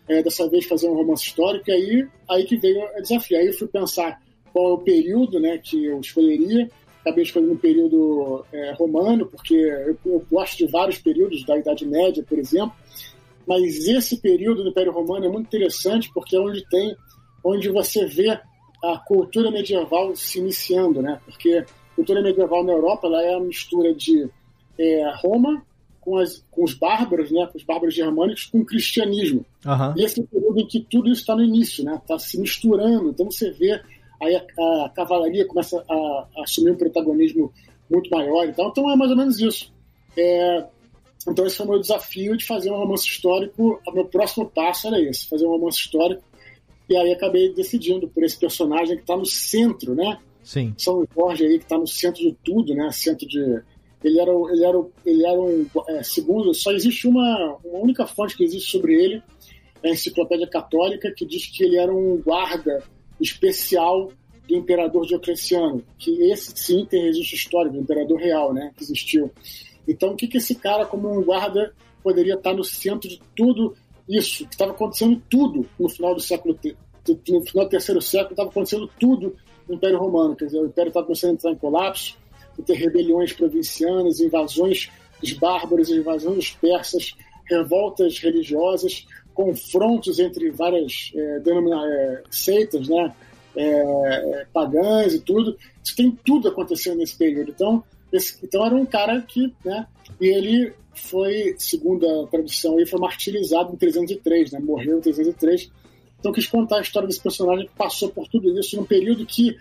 é, 0.09 0.23
dessa 0.23 0.49
vez 0.49 0.67
fazer 0.67 0.89
um 0.89 0.95
romance 0.95 1.25
histórico? 1.25 1.71
E 1.71 1.73
aí, 1.73 2.09
aí 2.29 2.45
que 2.45 2.57
veio 2.57 2.83
o 2.97 3.03
desafio. 3.03 3.39
Aí 3.39 3.47
eu 3.47 3.55
fui 3.55 3.69
pensar 3.69 4.21
qual 4.53 4.71
é 4.71 4.73
o 4.75 4.79
período 4.79 5.41
né, 5.41 5.59
que 5.59 5.85
eu 5.85 6.01
escolheria. 6.01 6.69
Acabei 7.01 7.25
escolhendo 7.25 7.53
um 7.53 7.59
período 7.59 8.45
é, 8.53 8.73
romano, 8.75 9.27
porque 9.27 9.55
eu, 9.55 9.97
eu 10.07 10.27
gosto 10.31 10.59
de 10.59 10.67
vários 10.67 10.99
períodos, 10.99 11.45
da 11.45 11.57
Idade 11.57 11.85
Média, 11.87 12.25
por 12.27 12.39
exemplo. 12.39 12.73
Mas 13.47 13.87
esse 13.87 14.19
período 14.19 14.63
do 14.63 14.71
Império 14.71 14.93
Romano 14.93 15.27
é 15.27 15.29
muito 15.29 15.47
interessante 15.47 16.11
porque 16.13 16.37
é 16.37 16.41
onde 16.41 16.65
tem, 16.69 16.97
onde 17.45 17.69
você 17.69 18.07
vê 18.07 18.31
a 18.83 18.99
cultura 18.99 19.51
medieval 19.51 20.15
se 20.17 20.39
iniciando, 20.39 21.01
né? 21.01 21.21
Porque 21.25 21.65
a 21.65 21.95
cultura 21.95 22.23
medieval 22.23 22.65
na 22.65 22.73
Europa 22.73 23.07
ela 23.07 23.23
é 23.23 23.35
a 23.35 23.41
mistura 23.41 23.95
de 23.95 24.29
é, 24.79 25.13
Roma 25.17 25.65
com, 26.01 26.19
as, 26.19 26.45
com 26.51 26.65
os 26.65 26.75
bárbaros, 26.75 27.31
né? 27.31 27.47
Com 27.47 27.59
os 27.59 27.65
bárbaros 27.65 27.95
germânicos 27.95 28.47
com 28.47 28.59
o 28.59 28.65
cristianismo. 28.65 29.47
Aham. 29.65 29.95
E 29.97 30.05
esse 30.05 30.21
é 30.21 30.25
o 30.25 30.27
período 30.27 30.61
em 30.61 30.67
que 30.67 30.81
tudo 30.81 31.11
isso 31.11 31.21
está 31.21 31.37
no 31.37 31.45
início, 31.45 31.85
né? 31.85 31.95
Está 31.95 32.19
se 32.19 32.39
misturando. 32.41 33.11
Então 33.11 33.31
você 33.31 33.51
vê 33.53 33.81
aí 34.21 34.37
a, 34.37 34.85
a 34.85 34.89
cavalaria 34.89 35.47
começa 35.47 35.85
a, 35.89 35.95
a 36.37 36.43
assumir 36.43 36.73
um 36.73 36.77
protagonismo 36.77 37.53
muito 37.89 38.11
maior 38.11 38.49
e 38.49 38.53
tal. 38.53 38.69
Então 38.69 38.91
é 38.91 38.97
mais 38.97 39.11
ou 39.11 39.17
menos 39.17 39.39
isso. 39.39 39.73
É, 40.17 40.67
então 41.29 41.47
esse 41.47 41.57
foi 41.57 41.67
o 41.67 41.71
meu 41.71 41.81
desafio 41.81 42.37
de 42.37 42.45
fazer 42.45 42.71
um 42.71 42.77
romance 42.77 43.07
histórico. 43.07 43.81
O 43.87 43.93
meu 43.93 44.05
próximo 44.05 44.49
passo 44.49 44.89
era 44.89 45.01
esse, 45.01 45.29
fazer 45.29 45.47
um 45.47 45.51
romance 45.51 45.79
histórico. 45.79 46.23
E 46.89 46.97
aí 46.97 47.13
acabei 47.13 47.53
decidindo 47.53 48.09
por 48.09 48.25
esse 48.25 48.39
personagem 48.39 48.97
que 48.97 49.03
está 49.03 49.17
no 49.17 49.25
centro, 49.25 49.95
né? 49.95 50.19
Sim. 50.43 50.75
São 50.77 51.07
Jorge 51.15 51.45
aí 51.45 51.59
que 51.59 51.65
está 51.65 51.79
no 51.79 51.87
centro 51.87 52.21
de 52.21 52.37
tudo, 52.45 52.75
né? 52.75 52.91
Centro 52.91 53.27
de 53.27 53.63
ele 54.05 54.21
era 54.21 54.33
ele 54.51 54.65
era 54.65 54.85
ele 55.07 55.27
era 55.27 55.41
um 55.41 55.67
é, 55.89 56.03
segundo 56.03 56.53
só 56.53 56.73
existe 56.73 57.07
uma, 57.07 57.57
uma 57.65 57.79
única 57.79 58.07
fonte 58.07 58.37
que 58.37 58.45
existe 58.45 58.71
sobre 58.71 58.95
ele 58.95 59.23
é 59.83 59.89
a 59.89 59.93
enciclopédia 59.93 60.47
católica 60.47 61.13
que 61.17 61.25
diz 61.25 61.47
que 61.47 61.65
ele 61.65 61.77
era 61.77 61.93
um 61.93 62.21
guarda 62.21 62.83
especial 63.21 64.13
do 64.49 64.57
imperador 64.57 65.07
Diocleciano 65.07 65.85
que 65.99 66.11
esse 66.25 66.53
sim 66.57 66.85
tem 66.85 67.05
registro 67.05 67.37
histórico 67.37 67.77
do 67.77 67.83
imperador 67.83 68.19
real 68.19 68.53
né 68.53 68.73
que 68.77 68.83
existiu 68.83 69.31
então 69.87 70.11
o 70.11 70.17
que 70.17 70.29
que 70.29 70.39
esse 70.39 70.55
cara 70.55 70.87
como 70.87 71.11
um 71.11 71.23
guarda 71.23 71.75
poderia 72.03 72.35
estar 72.35 72.55
no 72.55 72.65
centro 72.65 73.09
de 73.09 73.21
tudo 73.37 73.77
isso 74.09 74.47
que 74.47 74.55
estava 74.55 74.73
acontecendo 74.73 75.23
tudo 75.31 75.67
no 75.79 75.89
final 75.89 76.15
do 76.15 76.21
século 76.21 76.59
no 77.29 77.47
final 77.47 77.65
do 77.65 77.71
terceiro 77.71 78.01
século 78.01 78.33
estava 78.33 78.51
acontecendo 78.51 78.91
tudo 78.99 79.37
no 79.69 79.77
Império 79.77 79.99
Romano 79.99 80.37
quer 80.37 80.47
dizer 80.47 80.61
o 80.61 80.67
Império 80.67 80.89
estava 80.89 81.07
começando 81.07 81.31
a 81.31 81.35
entrar 81.35 81.51
em 81.53 81.57
colapso 81.57 82.17
ter 82.61 82.75
rebeliões 82.75 83.33
provincianas, 83.33 84.21
invasões 84.21 84.91
dos 85.21 85.33
bárbaros, 85.33 85.89
invasões 85.89 86.37
dos 86.37 86.51
persas, 86.51 87.17
revoltas 87.49 88.19
religiosas, 88.19 89.07
confrontos 89.33 90.19
entre 90.19 90.51
várias 90.51 91.13
é, 91.15 91.39
é, 91.39 92.23
seitas, 92.31 92.89
né, 92.89 93.15
é, 93.57 93.63
é, 93.65 94.47
pagãs 94.53 95.15
e 95.15 95.21
tudo. 95.21 95.57
Isso 95.83 95.97
tem 95.97 96.11
tudo 96.25 96.49
acontecendo 96.49 96.99
nesse 96.99 97.17
período. 97.17 97.51
Então, 97.51 97.83
esse- 98.13 98.39
então 98.43 98.65
era 98.65 98.75
um 98.75 98.85
cara 98.87 99.21
que, 99.23 99.53
né, 99.65 99.87
e 100.21 100.27
ele 100.27 100.73
foi, 100.95 101.55
segundo 101.59 102.07
a 102.07 102.27
tradução, 102.27 102.77
ele 102.79 102.87
foi 102.87 103.01
martirizado 103.01 103.73
em 103.73 103.77
303, 103.77 104.53
né, 104.53 104.61
morreu 104.61 104.99
em 104.99 105.01
303. 105.01 105.71
Então, 106.21 106.33
quis 106.33 106.47
contar 106.47 106.79
a 106.79 106.83
história 106.83 107.09
desse 107.09 107.21
personagem 107.21 107.67
que 107.67 107.75
passou 107.75 108.09
por 108.11 108.29
tudo 108.29 108.57
isso 108.59 108.77
num 108.77 108.85
período 108.85 109.27
que 109.27 109.57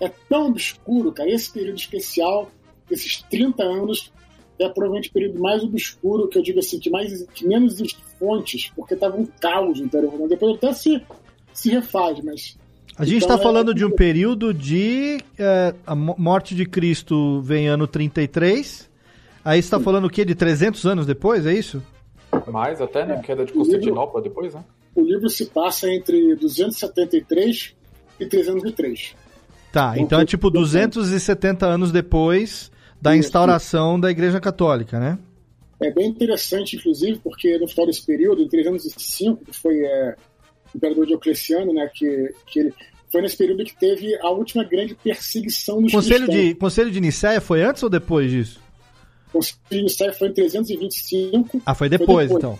é 0.00 0.08
tão 0.28 0.46
obscuro, 0.48 1.10
cara. 1.10 1.28
Esse 1.30 1.52
período 1.52 1.76
especial, 1.76 2.50
esses 2.90 3.22
30 3.22 3.64
anos, 3.64 4.12
é 4.58 4.68
provavelmente 4.68 5.08
o 5.08 5.12
período 5.12 5.40
mais 5.40 5.64
obscuro, 5.64 6.28
que 6.28 6.38
eu 6.38 6.42
digo 6.42 6.60
assim, 6.60 6.78
que, 6.78 6.88
mais, 6.88 7.24
que 7.34 7.44
menos 7.46 7.80
fontes, 8.18 8.70
porque 8.76 8.94
estava 8.94 9.16
um 9.16 9.26
caos 9.26 9.80
no 9.80 9.86
Império 9.86 10.08
Romano. 10.10 10.28
Depois 10.28 10.54
até 10.56 10.72
se, 10.72 11.02
se 11.52 11.70
refaz, 11.70 12.20
mas. 12.22 12.56
A 12.96 13.04
gente 13.04 13.24
Então, 13.24 13.34
está 13.36 13.42
falando 13.42 13.72
é- 13.72 13.74
de 13.74 13.84
um 13.84 13.90
período 13.90 14.54
de. 14.54 15.18
é, 15.38 15.74
a 15.86 15.94
mo- 15.94 16.14
morte 16.18 16.54
de 16.54 16.64
Cristo 16.64 17.40
vem 17.42 17.66
ano 17.66 17.86
33. 17.86 18.88
Aí 19.44 19.60
você 19.60 19.66
está 19.66 19.80
falando 19.80 20.06
o 20.06 20.10
quê? 20.10 20.24
De 20.24 20.34
300 20.34 20.84
anos 20.86 21.04
depois, 21.06 21.44
é 21.44 21.52
isso? 21.52 21.82
Mais 22.50 22.80
até, 22.80 23.04
né? 23.04 23.20
Queda 23.24 23.44
de 23.44 23.52
O 23.52 23.54
livro- 23.54 23.70
Constantinopla 23.72 24.22
depois, 24.22 24.54
né? 24.54 24.64
O 24.94 25.02
livro 25.02 25.28
se 25.28 25.46
passa 25.46 25.88
entre 25.90 26.36
273 26.36 27.74
e 28.20 28.26
303. 28.26 29.14
Tá, 29.72 29.94
então 29.98 30.20
é 30.20 30.24
tipo 30.24 30.48
270 30.50 31.66
anos 31.66 31.90
depois 31.90 32.70
da 33.02 33.16
instauração 33.16 33.98
da 33.98 34.08
Igreja 34.10 34.40
Católica, 34.40 35.00
né? 35.00 35.18
É 35.80 35.90
bem 35.90 36.08
interessante, 36.08 36.76
inclusive, 36.76 37.18
porque 37.18 37.58
no 37.58 37.66
final 37.66 37.86
desse 37.86 38.06
período, 38.06 38.40
em 38.42 38.48
305, 38.48 39.44
que 39.44 39.52
foi 39.52 39.80
é, 39.80 40.14
imperador 40.74 41.06
Diocleciano, 41.06 41.72
né, 41.72 41.90
que, 41.94 42.34
que 42.46 42.60
ele, 42.60 42.74
foi 43.10 43.22
nesse 43.22 43.36
período 43.36 43.64
que 43.64 43.78
teve 43.78 44.16
a 44.20 44.30
última 44.30 44.64
grande 44.64 44.94
perseguição 44.96 45.80
dos 45.80 45.92
Conselho 45.92 46.26
cristãos. 46.26 46.48
de, 46.48 46.54
Conselho 46.56 46.90
de 46.90 47.00
Nicéia 47.00 47.40
foi 47.40 47.62
antes 47.62 47.82
ou 47.82 47.88
depois 47.88 48.30
disso? 48.30 48.60
O 49.28 49.34
Conselho 49.34 49.58
de 49.70 49.82
Nicéia 49.82 50.12
foi 50.12 50.28
em 50.28 50.32
325. 50.32 51.62
Ah, 51.64 51.74
foi 51.74 51.88
depois, 51.88 52.30
então. 52.30 52.58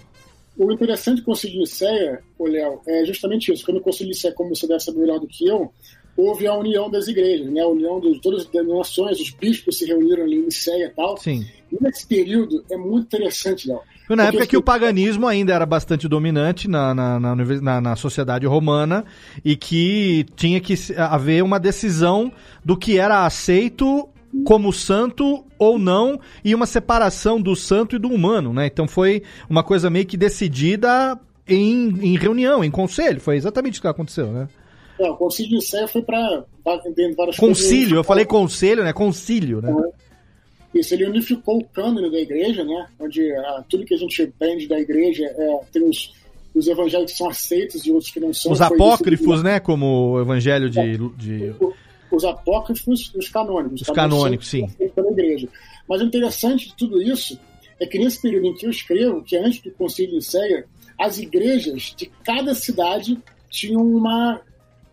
O 0.57 0.71
interessante 0.71 1.19
do 1.19 1.25
Conselho 1.25 1.55
de 1.55 1.59
Nicéia, 1.59 2.23
ô 2.39 2.47
Léo, 2.47 2.81
é 2.87 3.05
justamente 3.05 3.53
isso. 3.53 3.65
Quando 3.65 3.79
o 3.79 3.81
Conselho 3.81 4.11
de 4.11 4.15
Nicéia, 4.15 4.33
como 4.33 4.55
você 4.55 4.69
deve 4.69 4.79
saber 4.79 5.01
melhor 5.01 5.19
do 5.19 5.27
que 5.27 5.49
eu, 5.49 5.73
houve 6.17 6.47
a 6.47 6.55
união 6.55 6.91
das 6.91 7.09
igrejas, 7.09 7.51
né? 7.51 7.61
A 7.61 7.69
união 7.69 8.01
de 8.01 8.21
todas 8.21 8.43
as 8.43 8.47
denominações, 8.49 9.21
os 9.21 9.31
bispos 9.31 9.79
se 9.79 9.87
reuniram 9.87 10.23
ali 10.25 10.37
em 10.37 10.45
Nicéia 10.45 10.87
e 10.87 10.91
tal. 10.91 11.17
Sim. 11.17 11.45
E 11.73 11.77
nesse 11.83 12.07
período 12.07 12.65
é 12.71 12.77
muito 12.77 13.05
interessante, 13.05 13.69
Léo. 13.69 13.81
Foi 14.07 14.17
na 14.17 14.27
época 14.27 14.47
que 14.47 14.57
o 14.57 14.63
paganismo 14.63 15.27
ainda 15.27 15.55
era 15.55 15.65
bastante 15.65 16.07
dominante 16.07 16.69
na, 16.69 16.95
na, 16.95 17.19
na, 17.19 17.81
na- 17.81 17.97
sociedade 17.97 18.47
romana 18.47 19.05
e 19.43 19.57
que 19.57 20.27
tinha 20.37 20.61
que 20.61 20.75
haver 20.97 21.43
uma 21.43 21.59
decisão 21.59 22.31
do 22.63 22.77
que 22.77 22.99
era 22.99 23.25
aceito 23.25 24.07
como 24.45 24.73
santo 24.73 25.45
ou 25.59 25.79
não 25.79 26.21
e 26.45 26.55
uma 26.55 26.67
separação 26.67 27.41
do 27.41 27.57
santo 27.57 27.97
e 27.97 27.99
do 27.99 28.09
humano, 28.09 28.53
né? 28.53 28.67
Então 28.67 28.87
foi 28.87 29.23
uma 29.49 29.63
coisa 29.63 29.89
meio 29.89 30.05
que 30.05 30.19
decidida 30.19 31.19
em, 31.49 31.89
em 32.03 32.17
reunião, 32.19 32.63
em 32.63 32.71
conselho. 32.71 33.21
Foi 33.21 33.37
exatamente 33.37 33.75
isso 33.75 33.81
que 33.83 33.89
aconteceu, 33.89 34.27
né? 34.27 34.49
É, 34.99 35.11
o 35.11 35.17
Concílio 35.17 35.51
de 35.51 35.57
Nicéia 35.57 35.89
foi 35.89 36.03
para 36.03 36.45
dentro 36.95 37.11
de 37.11 37.15
várias 37.15 37.37
coisas. 37.37 37.59
Concílio, 37.59 37.97
eu 37.97 38.05
falei 38.05 38.25
conselho, 38.25 38.85
né? 38.85 38.93
Concílio, 38.93 39.61
né? 39.61 39.75
Isso, 40.73 40.95
ele 40.95 41.07
unificou 41.07 41.59
o 41.59 41.65
cânone 41.65 42.11
da 42.11 42.19
igreja, 42.19 42.65
né? 42.65 42.89
Onde 42.99 43.33
ah, 43.33 43.65
tudo 43.69 43.85
que 43.85 43.95
a 43.95 43.97
gente 43.97 44.23
aprende 44.23 44.67
da 44.67 44.79
igreja 44.79 45.25
é, 45.25 45.61
tem 45.73 45.89
os, 45.89 46.13
os 46.55 46.67
evangelhos 46.67 47.13
que 47.13 47.19
são 47.19 47.29
aceitos 47.29 47.87
e 47.87 47.93
outros 47.93 48.11
que 48.11 48.21
não 48.21 48.33
são. 48.33 48.53
Os 48.53 48.61
apócrifos, 48.61 49.43
né? 49.43 49.61
Como 49.61 50.13
o 50.13 50.21
evangelho 50.21 50.69
de. 50.69 50.99
de... 51.17 51.55
Os 52.11 52.25
apócrifos 52.25 53.13
e 53.15 53.19
os 53.19 53.29
canônicos. 53.29 53.83
Os 53.83 53.91
canônicos, 53.91 54.49
sim. 54.49 54.69
Pela 54.95 55.11
igreja. 55.11 55.49
Mas 55.89 56.01
o 56.01 56.05
interessante 56.05 56.69
de 56.69 56.77
tudo 56.77 57.03
isso 57.03 57.39
é 57.81 57.87
que 57.87 57.99
nesse 57.99 58.21
período 58.23 58.47
em 58.47 58.55
que 58.55 58.67
eu 58.67 58.71
escrevo, 58.71 59.23
que 59.23 59.37
é 59.37 59.45
antes 59.45 59.61
do 59.61 59.71
Concílio 59.73 60.11
de 60.11 60.17
Niceia, 60.17 60.67
as 60.99 61.19
igrejas 61.19 61.95
de 61.97 62.07
cada 62.25 62.55
cidade 62.55 63.19
tinham 63.51 63.83
uma, 63.83 64.41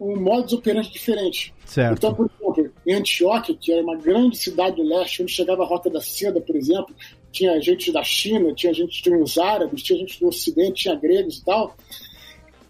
um 0.01 0.19
modus 0.19 0.53
operandi 0.53 0.91
diferente. 0.91 1.53
Certo. 1.63 1.93
Então, 1.93 2.13
por 2.13 2.25
exemplo, 2.25 2.73
em 2.87 2.93
Antioquia, 2.95 3.55
que 3.55 3.71
era 3.71 3.83
uma 3.83 3.95
grande 3.95 4.35
cidade 4.35 4.75
do 4.75 4.83
leste, 4.83 5.21
onde 5.21 5.31
chegava 5.31 5.61
a 5.61 5.65
Rota 5.65 5.91
da 5.91 6.01
Seda, 6.01 6.41
por 6.41 6.55
exemplo, 6.55 6.95
tinha 7.31 7.61
gente 7.61 7.91
da 7.91 8.03
China, 8.03 8.51
tinha 8.53 8.73
gente, 8.73 9.01
tinha 9.01 9.17
os 9.17 9.37
árabes, 9.37 9.83
tinha 9.83 9.99
gente 9.99 10.19
do 10.19 10.27
Ocidente, 10.27 10.83
tinha 10.83 10.95
gregos 10.95 11.37
e 11.37 11.45
tal. 11.45 11.77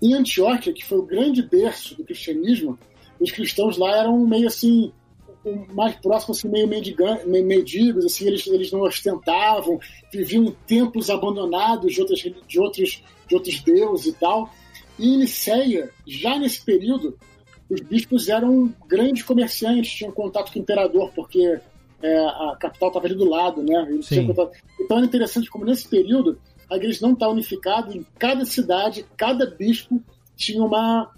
Em 0.02 0.14
Antioquia, 0.14 0.74
que 0.74 0.84
foi 0.84 0.98
o 0.98 1.06
grande 1.06 1.42
berço 1.42 1.96
do 1.96 2.04
cristianismo, 2.04 2.78
os 3.18 3.32
cristãos 3.32 3.78
lá 3.78 4.00
eram 4.00 4.20
meio 4.28 4.48
assim, 4.48 4.92
mais 5.74 5.96
próximo, 5.96 6.34
assim, 6.34 6.50
meio 6.50 6.68
mendigos, 6.68 8.06
assim, 8.06 8.28
eles, 8.28 8.46
eles 8.48 8.72
não 8.74 8.82
ostentavam, 8.82 9.80
viviam 10.12 10.44
em 10.44 10.52
templos 10.68 11.10
abandonados 11.10 11.94
de, 11.94 12.02
outras, 12.02 12.20
de, 12.20 12.60
outros, 12.60 13.02
de 13.28 13.36
outros 13.36 13.62
deuses 13.62 14.08
e 14.08 14.14
tal. 14.14 14.50
E 15.02 15.16
em 15.16 15.18
Niceia, 15.18 15.90
já 16.08 16.38
nesse 16.38 16.64
período, 16.64 17.18
os 17.70 17.82
bispos 17.82 18.30
eram 18.30 18.74
grandes 18.88 19.24
comerciantes, 19.24 19.92
tinham 19.92 20.12
contato 20.12 20.52
com 20.54 20.60
o 20.60 20.62
imperador, 20.62 21.12
porque 21.16 21.60
é, 22.04 22.18
a 22.20 22.56
capital 22.60 22.90
estava 22.90 23.06
ali 23.08 23.16
do 23.16 23.26
lado, 23.30 23.64
né? 23.64 23.88
Então 24.80 24.98
era 24.98 25.06
interessante 25.06 25.50
como 25.50 25.66
nesse 25.66 25.88
período 25.88 26.38
a 26.70 26.76
igreja 26.78 27.00
não 27.02 27.14
está 27.14 27.28
unificada, 27.28 27.96
em 27.96 28.06
cada 28.18 28.46
cidade, 28.46 29.06
cada 29.18 29.46
bispo 29.46 30.02
tinha 30.38 30.64
uma, 30.64 31.10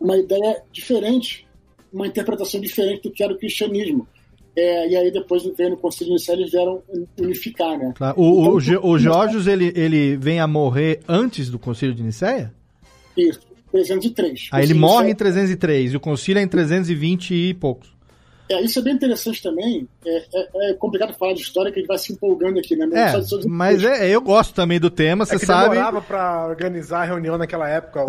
uma 0.00 0.16
ideia 0.16 0.62
diferente, 0.70 1.46
uma 1.92 2.06
interpretação 2.06 2.60
diferente 2.60 3.02
do 3.02 3.10
que 3.10 3.22
era 3.22 3.32
o 3.32 3.38
cristianismo. 3.38 4.06
É, 4.56 4.88
e 4.88 4.96
aí 4.96 5.10
depois 5.10 5.42
veio 5.56 5.70
no 5.70 5.76
Conselho 5.76 6.10
Inicial 6.10 6.36
eles 6.38 6.52
vieram 6.52 6.80
unificar, 7.18 7.76
né? 7.76 7.92
Tá. 7.98 8.14
O, 8.16 8.50
o, 8.50 8.60
Ge- 8.60 8.78
o 8.80 8.96
Georgios, 8.96 9.48
ele, 9.48 9.72
ele 9.74 10.16
vem 10.16 10.38
a 10.38 10.46
morrer 10.46 11.00
antes 11.08 11.50
do 11.50 11.58
concílio 11.58 11.92
de 11.92 12.02
Nicéia? 12.04 12.54
Isso, 13.16 13.40
303. 13.72 14.48
Aí 14.52 14.60
ele 14.60 14.68
Concílio 14.74 14.80
morre 14.80 14.94
em 15.04 15.12
Nicéia- 15.12 15.16
303 15.16 15.92
e 15.92 15.96
o 15.96 16.00
concílio 16.00 16.40
é 16.40 16.42
em 16.42 16.48
320 16.48 17.34
e 17.34 17.54
poucos. 17.54 17.94
É, 18.46 18.60
isso 18.60 18.78
é 18.78 18.82
bem 18.82 18.92
interessante 18.92 19.42
também. 19.42 19.88
É, 20.04 20.16
é- 20.34 20.70
é 20.70 20.74
complicado 20.74 21.14
falar 21.14 21.32
de 21.32 21.40
história 21.40 21.72
que 21.72 21.78
a 21.78 21.80
gente 21.80 21.88
vai 21.88 21.96
se 21.96 22.12
empolgando 22.12 22.58
aqui, 22.58 22.76
né? 22.76 22.86
É, 22.92 23.18
de- 23.18 23.48
mas 23.48 23.82
é, 23.82 24.06
eu 24.10 24.20
gosto 24.20 24.52
também 24.54 24.78
do 24.78 24.90
tema, 24.90 25.24
você 25.24 25.36
é 25.36 25.38
que 25.38 25.46
sabe. 25.46 25.70
demorava 25.70 26.02
pra 26.02 26.46
organizar 26.46 27.00
a 27.00 27.04
reunião 27.04 27.38
naquela 27.38 27.66
época. 27.68 28.02
o- 28.02 28.06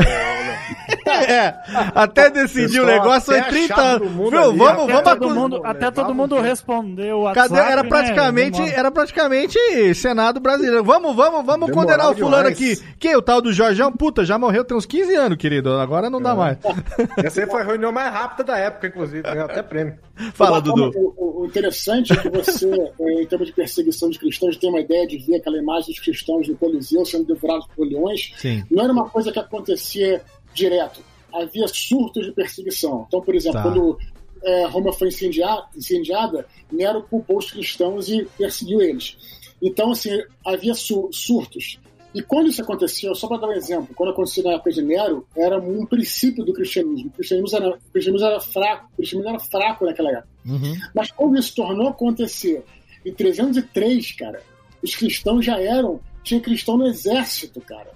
É, 1.05 1.53
até 1.93 2.29
decidir 2.29 2.79
o 2.81 2.85
negócio 2.85 3.25
foi 3.27 3.39
a 3.39 3.43
30 3.45 3.75
chave 3.75 4.05
anos. 4.05 4.29
Viu, 4.31 4.55
vamos, 4.55 4.83
até 4.89 5.03
vamos 5.03 5.03
todo 5.19 5.29
mundo, 5.35 5.61
até 5.63 5.91
todo 5.91 6.15
mundo 6.15 6.39
respondeu 6.39 7.23
Cadê? 7.33 7.39
WhatsApp, 7.53 7.71
Era 7.71 7.83
né? 7.83 7.89
praticamente, 7.89 8.57
Demora. 8.59 8.79
era 8.79 8.91
praticamente 8.91 9.93
Senado 9.93 10.39
brasileiro. 10.39 10.83
Vamos, 10.83 11.15
vamos, 11.15 11.45
vamos 11.45 11.71
condenar 11.71 12.11
o 12.11 12.15
fulano 12.15 12.51
demais. 12.53 12.79
aqui. 12.81 12.95
Quem? 12.99 13.15
O 13.15 13.21
tal 13.21 13.41
do 13.41 13.53
Jorjão? 13.53 13.91
Puta, 13.91 14.25
já 14.25 14.37
morreu 14.39 14.63
tem 14.65 14.75
uns 14.75 14.85
15 14.85 15.15
anos, 15.15 15.37
querido. 15.37 15.73
Agora 15.73 16.09
não 16.09 16.21
dá 16.21 16.31
É. 16.31 16.35
mais. 16.35 16.57
Essa 17.23 17.41
aí 17.41 17.47
foi 17.49 17.61
a 17.61 17.65
reunião 17.65 17.91
mais 17.91 18.11
rápida 18.11 18.43
da 18.43 18.57
época, 18.57 18.87
inclusive. 18.87 19.21
Ganhou 19.21 19.45
até 19.45 19.61
prêmio. 19.61 19.95
Fala, 20.33 20.59
Dudu. 20.61 20.91
o- 20.95 21.41
o 21.41 21.45
interessante 21.45 22.13
é 22.13 22.15
que 22.15 22.29
você, 22.29 22.65
eh, 22.99 23.21
em 23.21 23.25
termos 23.27 23.47
de 23.47 23.53
perseguição 23.53 24.09
de 24.09 24.17
cristãos, 24.17 24.57
tem 24.57 24.69
uma 24.69 24.79
ideia 24.79 25.05
de 25.07 25.17
ver 25.17 25.35
aquela 25.37 25.57
imagem 25.57 25.87
dos 25.93 25.99
cristãos 25.99 26.47
no 26.47 26.55
Coliseu 26.55 27.05
sendo 27.05 27.25
devorados 27.25 27.67
por 27.75 27.85
leões. 27.87 28.33
Sim. 28.37 28.63
Não 28.71 28.83
era 28.83 28.93
uma 28.93 29.09
coisa 29.09 29.31
que 29.31 29.39
acontecia 29.39 30.21
direto. 30.55 31.01
Havia 31.33 31.67
surtos 31.67 32.25
de 32.25 32.31
perseguição. 32.31 33.05
Então, 33.07 33.21
por 33.21 33.35
exemplo, 33.35 33.61
Tá. 33.61 33.63
quando 33.63 33.97
eh, 34.43 34.65
Roma 34.67 34.93
foi 34.93 35.07
incendiar- 35.07 35.69
incendiada, 35.75 36.45
Nero 36.71 37.01
culpou 37.03 37.37
os 37.39 37.49
cristãos 37.51 38.07
e 38.09 38.25
perseguiu 38.37 38.79
eles. 38.81 39.17
Então, 39.61 39.91
assim, 39.91 40.21
havia 40.45 40.73
su- 40.75 41.09
surtos. 41.11 41.79
E 42.13 42.21
quando 42.21 42.47
isso 42.49 42.61
acontecia, 42.61 43.13
só 43.15 43.27
para 43.27 43.37
dar 43.39 43.47
um 43.47 43.53
exemplo, 43.53 43.93
quando 43.95 44.11
aconteceu 44.11 44.43
na 44.43 44.51
época 44.53 44.71
de 44.71 44.81
Nero, 44.83 45.27
era 45.35 45.57
um 45.59 45.85
princípio 45.85 46.45
do 46.45 46.53
cristianismo. 46.53 47.07
O 47.09 47.11
cristianismo 47.11 47.57
era, 47.57 47.69
o 47.71 47.91
cristianismo 47.91 48.27
era 48.27 48.39
fraco, 48.39 48.87
o 48.93 48.95
cristianismo 48.97 49.29
era 49.31 49.39
fraco 49.39 49.85
naquela 49.85 50.11
época. 50.11 50.29
Uhum. 50.45 50.75
Mas 50.93 51.11
quando 51.11 51.37
isso 51.39 51.55
tornou 51.55 51.87
a 51.87 51.91
acontecer 51.91 52.63
em 53.05 53.11
303, 53.13 54.11
cara, 54.13 54.41
os 54.83 54.95
cristãos 54.95 55.43
já 55.43 55.59
eram. 55.59 55.99
Tinha 56.23 56.39
cristão 56.39 56.77
no 56.77 56.87
exército, 56.87 57.59
cara. 57.61 57.91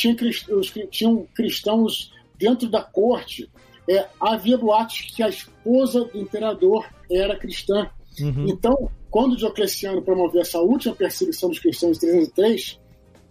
Tinha, 0.00 0.16
os 0.56 0.72
tinham 0.90 1.26
cristãos 1.34 2.10
dentro 2.38 2.70
da 2.70 2.82
corte. 2.82 3.50
É, 3.86 4.06
havia 4.18 4.56
boatos 4.56 5.02
que 5.14 5.22
a 5.22 5.28
esposa 5.28 6.04
do 6.06 6.18
imperador 6.18 6.88
era 7.10 7.36
cristã. 7.36 7.90
Uhum. 8.18 8.46
Então, 8.48 8.90
quando 9.10 9.36
Diocleciano 9.36 10.00
promoveu 10.00 10.40
essa 10.40 10.58
última 10.58 10.94
perseguição 10.94 11.50
dos 11.50 11.58
cristãos 11.58 11.98
em 11.98 12.00
303, 12.00 12.80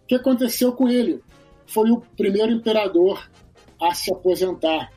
o 0.04 0.08
que 0.08 0.16
aconteceu 0.16 0.72
com 0.74 0.88
ele? 0.88 1.22
Foi 1.66 1.90
o 1.90 2.02
primeiro 2.16 2.52
imperador 2.52 3.28
a 3.82 3.94
se 3.96 4.12
aposentar. 4.12 4.92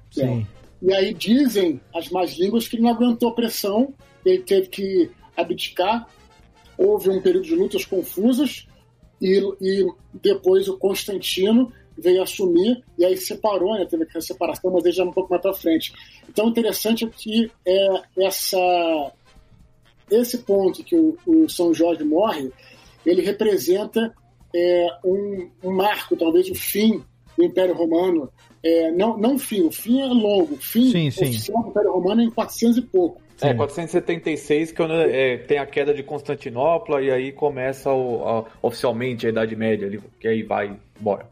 E 0.82 0.92
aí 0.92 1.14
dizem 1.14 1.80
as 1.94 2.10
más 2.10 2.32
línguas 2.36 2.68
que 2.68 2.76
ele 2.76 2.82
não 2.82 2.90
aguentou 2.90 3.30
a 3.30 3.34
pressão, 3.34 3.94
ele 4.26 4.42
teve 4.42 4.68
que 4.68 5.10
abdicar. 5.36 6.06
Houve 6.76 7.08
um 7.08 7.22
período 7.22 7.44
de 7.44 7.54
lutas 7.54 7.84
confusas 7.84 8.66
e, 9.22 9.38
e 9.60 9.86
depois 10.12 10.66
o 10.66 10.76
Constantino 10.76 11.72
veio 11.96 12.22
assumir 12.22 12.82
e 12.98 13.04
aí 13.04 13.16
separou, 13.16 13.74
né? 13.74 13.86
teve 13.88 14.02
aquela 14.02 14.20
separação, 14.20 14.72
mas 14.72 14.84
ele 14.84 14.94
já 14.94 15.04
um 15.04 15.12
pouco 15.12 15.30
mais 15.30 15.40
para 15.40 15.54
frente. 15.54 15.92
Então, 16.28 16.46
o 16.46 16.48
interessante 16.48 17.04
é 17.04 17.08
que 17.08 17.50
é, 17.64 18.02
essa, 18.18 19.12
esse 20.10 20.38
ponto 20.38 20.82
que 20.82 20.96
o, 20.96 21.16
o 21.24 21.48
São 21.48 21.72
Jorge 21.72 22.02
morre, 22.02 22.50
ele 23.06 23.22
representa 23.22 24.12
é, 24.54 24.86
um, 25.04 25.48
um 25.62 25.72
marco, 25.72 26.16
talvez 26.16 26.50
o 26.50 26.54
fim 26.54 27.02
do 27.36 27.44
Império 27.44 27.74
Romano. 27.74 28.28
É, 28.64 28.90
não, 28.92 29.16
não 29.16 29.34
o 29.34 29.38
fim, 29.38 29.62
o 29.62 29.70
fim 29.70 30.00
é 30.00 30.06
longo. 30.06 30.54
O 30.54 30.58
fim 30.58 30.90
Sim, 30.90 31.10
sim. 31.10 31.24
oficial 31.24 31.62
do 31.62 31.70
Império 31.70 31.92
Romano 31.92 32.22
é 32.22 32.24
em 32.24 32.30
400 32.30 32.78
e 32.78 32.82
pouco. 32.82 33.21
É, 33.42 33.54
476, 33.54 34.72
que 34.72 34.82
é, 34.82 35.38
tem 35.38 35.58
a 35.58 35.66
queda 35.66 35.92
de 35.92 36.02
Constantinopla 36.02 37.02
e 37.02 37.10
aí 37.10 37.32
começa 37.32 37.90
o- 37.92 38.26
a- 38.26 38.44
oficialmente 38.62 39.26
a 39.26 39.30
Idade 39.30 39.56
Média, 39.56 39.86
ali, 39.86 40.00
que 40.20 40.28
aí 40.28 40.42
vai 40.42 40.76
embora. 41.00 41.26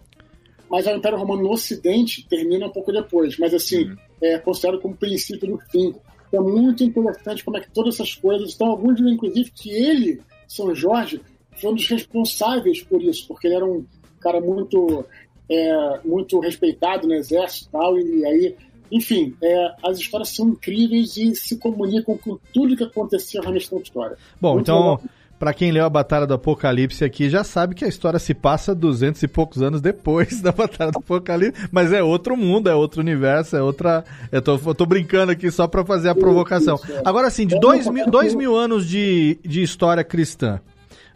Mas 0.70 0.86
o 0.86 0.90
Império 0.90 1.18
Romano 1.18 1.42
no 1.42 1.50
Ocidente 1.50 2.26
termina 2.28 2.66
um 2.66 2.70
pouco 2.70 2.92
depois. 2.92 3.36
Mas, 3.38 3.52
assim, 3.52 3.92
é 4.22 4.38
considerado 4.38 4.80
como 4.80 4.96
princípio 4.96 5.48
do 5.48 5.58
fim. 5.70 5.94
É 6.32 6.38
muito 6.38 6.84
interessante 6.84 7.44
como 7.44 7.56
é 7.56 7.60
que 7.60 7.70
todas 7.72 7.94
essas 7.94 8.14
coisas. 8.14 8.54
Então, 8.54 8.68
alguns 8.68 8.96
dizem, 8.96 9.14
inclusive, 9.14 9.50
que 9.50 9.70
ele, 9.70 10.20
São 10.46 10.72
Jorge, 10.74 11.20
foi 11.60 11.70
um 11.72 11.74
dos 11.74 11.88
responsáveis 11.88 12.82
por 12.82 13.02
isso, 13.02 13.26
porque 13.26 13.48
ele 13.48 13.56
era 13.56 13.64
um 13.66 13.84
cara 14.20 14.40
muito, 14.40 15.04
é, 15.50 15.98
muito 16.04 16.38
respeitado 16.38 17.08
no 17.08 17.14
exército 17.14 17.68
e 17.68 17.72
tal. 17.72 17.98
E 17.98 18.24
aí, 18.24 18.56
enfim, 18.90 19.34
é, 19.42 19.72
as 19.84 19.98
histórias 19.98 20.30
são 20.30 20.48
incríveis 20.48 21.16
e 21.16 21.34
se 21.34 21.56
comunicam 21.56 22.16
com 22.16 22.38
tudo 22.52 22.76
que 22.76 22.84
aconteceu 22.84 23.40
realmente 23.40 23.72
na 23.72 23.80
história. 23.80 24.16
Bom, 24.40 24.54
Muito 24.54 24.64
então, 24.64 24.80
legal. 24.80 25.02
pra 25.38 25.54
quem 25.54 25.70
leu 25.70 25.84
a 25.84 25.90
Batalha 25.90 26.26
do 26.26 26.34
Apocalipse 26.34 27.04
aqui, 27.04 27.30
já 27.30 27.44
sabe 27.44 27.74
que 27.74 27.84
a 27.84 27.88
história 27.88 28.18
se 28.18 28.34
passa 28.34 28.74
200 28.74 29.22
e 29.22 29.28
poucos 29.28 29.62
anos 29.62 29.80
depois 29.80 30.40
da 30.42 30.52
Batalha 30.52 30.90
do 30.90 30.98
Apocalipse, 30.98 31.68
mas 31.70 31.92
é 31.92 32.02
outro 32.02 32.36
mundo, 32.36 32.68
é 32.68 32.74
outro 32.74 33.00
universo, 33.00 33.56
é 33.56 33.62
outra. 33.62 34.04
Eu 34.32 34.42
tô, 34.42 34.58
eu 34.64 34.74
tô 34.74 34.86
brincando 34.86 35.32
aqui 35.32 35.50
só 35.50 35.66
pra 35.68 35.84
fazer 35.84 36.08
a 36.08 36.14
provocação. 36.14 36.78
Agora, 37.04 37.28
assim, 37.28 37.46
de 37.46 37.58
dois 37.60 37.86
mil, 37.86 38.10
dois 38.10 38.34
mil 38.34 38.56
anos 38.56 38.86
de, 38.86 39.38
de 39.44 39.62
história 39.62 40.02
cristã, 40.02 40.60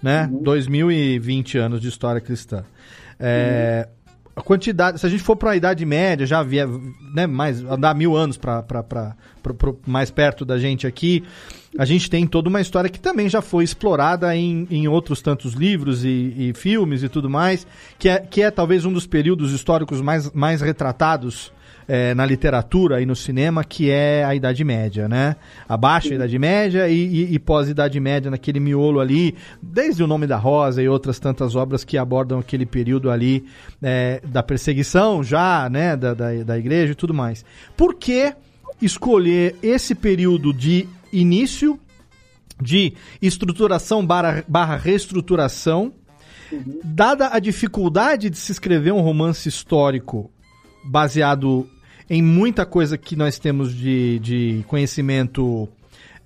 né? 0.03 0.31
2020 0.31 1.59
anos 1.59 1.81
de 1.81 1.89
história 1.89 2.21
cristã. 2.21 2.65
É, 3.19 3.89
a 4.37 4.43
quantidade, 4.43 4.99
se 4.99 5.07
a 5.07 5.09
gente 5.09 5.23
for 5.23 5.37
para 5.37 5.53
a 5.53 5.57
Idade 5.57 5.85
Média, 5.85 6.27
já 6.27 6.41
havia, 6.41 6.69
né, 7.15 7.27
mais, 7.27 7.63
andar 7.65 7.95
mil 7.95 8.17
anos 8.17 8.37
para 8.37 9.17
mais 9.87 10.11
perto 10.11 10.45
da 10.45 10.59
gente 10.59 10.87
aqui, 10.87 11.23
a 11.79 11.85
gente 11.85 12.11
tem 12.11 12.27
toda 12.27 12.49
uma 12.49 12.61
história 12.61 12.91
que 12.91 12.99
também 12.99 13.29
já 13.29 13.41
foi 13.41 13.63
explorada 13.63 14.35
em, 14.35 14.67
em 14.71 14.89
outros 14.89 15.23
tantos 15.23 15.55
livros 15.55 16.05
e, 16.05 16.35
e 16.37 16.53
filmes 16.55 17.05
e 17.05 17.09
tudo 17.09 17.31
mais, 17.31 17.65
que 17.99 18.09
é, 18.09 18.19
que 18.19 18.43
é 18.43 18.51
talvez 18.51 18.85
um 18.85 18.93
dos 18.93 19.07
períodos 19.07 19.53
históricos 19.53 20.01
mais, 20.01 20.31
mais 20.33 20.61
retratados 20.61 21.53
é, 21.89 22.15
na 22.15 22.25
literatura 22.25 23.01
e 23.01 23.07
no 23.07 23.15
cinema, 23.17 23.63
que 23.65 23.91
é 23.91 24.25
a 24.25 24.35
Idade 24.35 24.65
Média, 24.65 25.09
né? 25.09 25.37
A 25.69 25.77
Baixa 25.77 26.15
Idade 26.15 26.39
Média 26.39 26.89
e, 26.89 26.95
e- 26.95 27.35
e 27.35 27.39
pós-Idade 27.39 27.99
Média, 28.01 28.31
naquele 28.31 28.61
miolo 28.61 29.01
ali, 29.01 29.35
desde 29.63 30.03
o 30.03 30.07
Nome 30.07 30.27
da 30.27 30.37
Rosa 30.37 30.83
e 30.83 30.89
outras 30.89 31.19
tantas 31.19 31.55
obras 31.55 31.85
que 31.85 31.99
abordam 31.99 32.39
aquele 32.39 32.67
período 32.67 33.11
ali 33.11 33.45
é, 33.83 34.21
da 34.27 34.43
perseguição 34.43 35.23
já, 35.23 35.69
né, 35.71 35.97
da, 35.97 36.15
da, 36.15 36.33
da 36.45 36.59
igreja 36.59 36.93
e 36.93 36.97
tudo 36.97 37.13
mais. 37.15 37.45
Por 37.77 37.95
que 37.95 38.33
escolher 38.81 39.57
esse 39.63 39.95
período 39.95 40.53
de 40.53 40.89
início 41.13 41.79
de 42.61 42.93
estruturação 43.21 44.05
barra, 44.07 44.45
barra 44.47 44.77
reestruturação, 44.77 45.93
dada 46.85 47.31
a 47.33 47.39
dificuldade 47.39 48.31
de 48.31 48.37
se 48.37 48.53
escrever 48.53 48.93
um 48.93 49.01
romance 49.01 49.49
histórico 49.49 50.31
baseado 50.85 51.69
em 52.09 52.23
muita 52.23 52.67
coisa 52.67 52.99
que 52.99 53.17
nós 53.17 53.39
temos 53.39 53.75
de, 53.75 54.19
de 54.19 54.65
conhecimento 54.67 55.69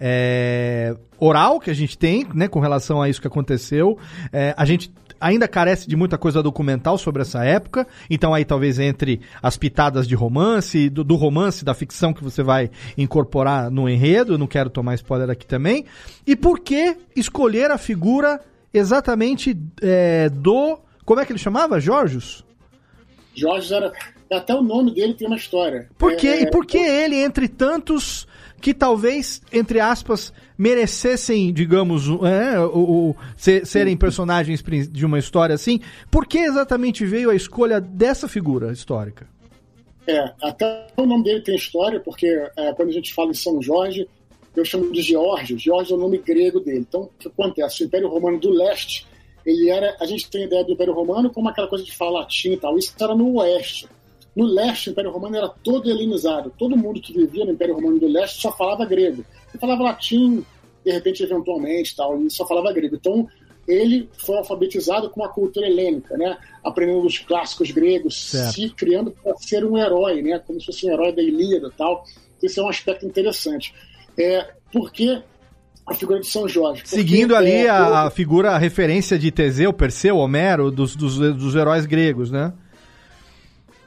é, 0.01 0.97
oral 1.19 1.61
que 1.61 1.71
a 1.71 1.75
gente 1.75 1.97
tem, 1.97 2.27
né, 2.35 2.49
com 2.49 2.61
relação 2.61 3.03
a 3.03 3.09
isso 3.09 3.21
que 3.21 3.27
aconteceu. 3.27 3.99
É, 4.33 4.55
a 4.57 4.65
gente 4.65 4.91
ainda 5.21 5.49
carece 5.49 5.89
de 5.89 5.97
muita 5.97 6.17
coisa 6.17 6.43
documental 6.43 6.97
sobre 6.97 7.23
essa 7.23 7.45
época, 7.45 7.87
então 8.09 8.33
aí 8.33 8.45
talvez 8.45 8.79
entre 8.79 9.21
as 9.43 9.57
pitadas 9.57 10.07
de 10.07 10.15
romance, 10.15 10.89
do, 10.89 11.03
do 11.03 11.17
romance, 11.17 11.65
da 11.65 11.75
ficção 11.75 12.13
que 12.13 12.23
você 12.23 12.43
vai 12.43 12.71
incorporar 12.97 13.71
no 13.71 13.89
enredo, 13.89 14.39
não 14.39 14.47
quero 14.47 14.71
tomar 14.71 14.95
spoiler 14.95 15.31
aqui 15.31 15.47
também. 15.47 15.85
E 16.27 16.37
por 16.37 16.61
que 16.61 16.97
escolher 17.17 17.71
a 17.71 17.79
figura 17.79 18.41
exatamente 18.73 19.57
é, 19.83 20.29
do. 20.29 20.79
Como 21.05 21.21
é 21.21 21.27
que 21.27 21.33
ele 21.33 21.39
chamava? 21.39 21.81
Jorjos? 21.81 22.45
Jorge 23.35 23.73
era. 23.75 23.93
Até 24.31 24.55
o 24.55 24.63
nome 24.63 24.95
dele 24.95 25.15
tem 25.15 25.27
uma 25.27 25.37
história. 25.37 25.89
Por 25.97 26.15
que, 26.17 26.27
É, 26.29 26.43
e 26.43 26.51
por 26.51 26.67
que 26.67 26.79
ele, 26.79 27.17
entre 27.17 27.49
tantos 27.49 28.27
que 28.61 28.75
talvez, 28.75 29.41
entre 29.53 29.79
aspas, 29.81 30.33
merecessem, 30.57 31.53
digamos, 31.53 32.07
é, 32.25 32.59
o, 32.61 33.11
o- 33.11 33.17
ser- 33.37 33.65
serem 33.67 33.97
personagens 33.97 34.63
de 34.91 35.07
uma 35.07 35.19
história 35.19 35.55
assim, 35.55 35.81
por 36.11 36.27
que 36.27 36.39
exatamente 36.39 37.05
veio 37.07 37.31
a 37.31 37.35
escolha 37.35 37.81
dessa 37.81 38.27
figura 38.29 38.73
histórica? 38.73 39.27
É, 40.07 40.33
até 40.43 40.87
o 40.97 41.07
nome 41.07 41.23
dele 41.25 41.41
tem 41.43 41.55
história, 41.55 42.01
porque 42.01 42.27
é, 42.57 42.73
quando 42.73 42.89
a 42.89 42.93
gente 42.93 43.15
fala 43.15 43.31
em 43.31 43.35
São 43.35 43.63
Jorge, 43.63 44.09
eu 44.57 44.65
chamo 44.65 44.91
de 44.91 45.03
Geórgio. 45.03 45.59
Geórgio 45.59 45.95
é 45.95 45.97
o 45.97 46.01
nome 46.01 46.19
grego 46.19 46.59
dele. 46.61 46.79
Então, 46.81 47.03
o 47.03 47.11
que 47.19 47.29
acontece? 47.29 47.85
O 47.85 47.87
Império 47.87 48.09
Romano 48.09 48.39
do 48.41 48.51
Leste, 48.51 49.07
ele 49.47 49.69
era. 49.71 49.97
A 50.01 50.07
gente 50.07 50.29
tem 50.29 50.43
a 50.43 50.47
ideia 50.47 50.65
do 50.65 50.73
Império 50.73 50.93
Romano 50.95 51.31
como 51.31 51.49
aquela 51.49 51.69
coisa 51.69 51.85
de 51.85 51.95
falar 51.97 52.21
latim 52.21 52.53
e 52.53 52.57
tal. 52.57 52.77
Isso 52.77 52.93
era 53.01 53.15
no 53.15 53.35
Oeste. 53.35 53.87
No 54.35 54.47
Leste, 54.47 54.91
o 54.91 54.93
Império 54.93 55.11
Romano 55.11 55.37
era 55.37 55.49
todo 55.49 55.91
helenizado. 55.91 56.53
Todo 56.57 56.77
mundo 56.77 57.01
que 57.01 57.13
vivia 57.13 57.45
no 57.45 57.53
Império 57.53 57.75
Romano 57.75 57.99
do 57.99 58.07
Leste 58.07 58.41
só 58.41 58.53
falava 58.53 58.85
grego. 58.85 59.25
Ele 59.49 59.61
falava 59.61 59.83
latim, 59.83 60.45
de 60.85 60.93
repente, 60.93 61.23
eventualmente, 61.23 61.97
tal, 61.97 62.21
e 62.21 62.31
só 62.31 62.47
falava 62.47 62.73
grego. 62.73 62.97
Então, 62.97 63.29
ele 63.67 64.09
foi 64.17 64.37
alfabetizado 64.39 65.11
com 65.11 65.23
a 65.23 65.29
cultura 65.29 65.67
helênica, 65.67 66.17
né? 66.17 66.39
Aprendendo 66.65 67.07
os 67.07 67.19
clássicos 67.19 67.71
gregos, 67.71 68.31
Certo. 68.31 68.55
se 68.55 68.71
criando 68.71 69.11
para 69.11 69.37
ser 69.37 69.65
um 69.65 69.77
herói, 69.77 70.23
né? 70.23 70.39
Como 70.39 70.59
se 70.59 70.67
fosse 70.67 70.87
um 70.87 70.93
herói 70.93 71.13
da 71.13 71.23
Ilíada, 71.23 71.71
tal. 71.77 72.05
Esse 72.43 72.59
é 72.59 72.63
um 72.63 72.69
aspecto 72.69 73.05
interessante. 73.05 73.75
É, 74.17 74.49
por 74.73 74.91
que 74.91 75.23
a 75.87 75.95
figura 75.95 76.21
de 76.21 76.27
São 76.27 76.49
Jorge? 76.49 76.83
Porque, 76.83 76.97
Seguindo 76.97 77.37
ali 77.37 77.51
é, 77.51 77.69
a, 77.69 78.05
a 78.05 78.11
figura, 78.11 78.53
a 78.53 78.59
referência 78.59 79.19
de 79.19 79.31
Teseu, 79.31 79.73
Perseu, 79.73 80.17
Homero, 80.17 80.71
dos, 80.71 80.97
dos, 80.97 81.19
dos 81.19 81.55
heróis 81.55 81.85
gregos, 81.85 82.31
né? 82.31 82.53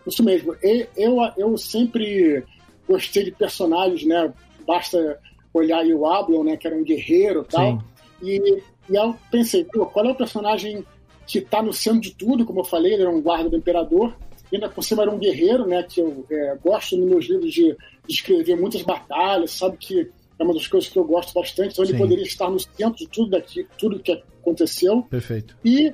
Isso 0.06 0.24
mesmo. 0.24 0.56
E- 0.64 0.88
Eu, 0.96 1.18
eu 1.38 1.58
sempre 1.58 2.44
gostei 2.88 3.26
de 3.26 3.32
personagens, 3.32 4.06
né? 4.06 4.34
Basta 4.66 5.20
olhar 5.54 5.86
o 5.86 6.06
Ablon, 6.06 6.44
né? 6.44 6.58
Que 6.58 6.68
era 6.68 6.76
um 6.76 6.84
guerreiro 6.84 7.46
e 7.48 7.52
tal. 7.52 7.72
Sim. 7.72 7.82
E, 8.24 8.62
e 8.90 8.96
eu 8.96 9.16
pensei, 9.32 9.64
qual 9.66 10.06
é 10.06 10.12
o 10.12 10.16
personagem 10.16 10.86
que 11.28 11.40
está 11.40 11.62
no 11.62 11.72
centro 11.72 12.02
de 12.02 12.14
tudo, 12.14 12.46
como 12.46 12.60
eu 12.60 12.66
falei, 12.66 12.94
ele 12.94 13.04
era 13.04 13.12
um 13.12 13.22
guarda 13.22 13.50
do 13.50 13.56
imperador, 13.58 14.14
e 14.52 14.56
ainda 14.56 14.68
por 14.68 14.84
cima 14.84 15.04
era 15.04 15.12
um 15.12 15.18
guerreiro, 15.18 15.66
né? 15.66 15.84
Que 15.84 16.02
eu 16.02 16.26
é, 16.30 16.58
gosto 16.62 16.98
nos 16.98 17.10
meus 17.10 17.26
livros 17.26 17.54
de, 17.54 17.72
de 18.08 18.14
escrever 18.14 18.58
muitas 18.58 18.82
batalhas, 18.82 19.52
sabe 19.52 19.78
que 19.78 20.10
é 20.38 20.44
uma 20.44 20.54
das 20.54 20.68
coisas 20.68 20.90
que 20.90 20.98
eu 20.98 21.06
gosto 21.06 21.34
bastante, 21.34 21.72
então 21.72 21.86
ele 21.86 21.94
Sim. 21.94 22.00
poderia 22.00 22.26
estar 22.26 22.50
no 22.50 22.60
centro 22.60 22.98
de 22.98 23.08
tudo 23.08 23.30
daqui, 23.30 23.66
tudo 23.78 24.00
que 24.00 24.12
aconteceu. 24.42 25.04
Perfeito. 25.04 25.56
E, 25.64 25.94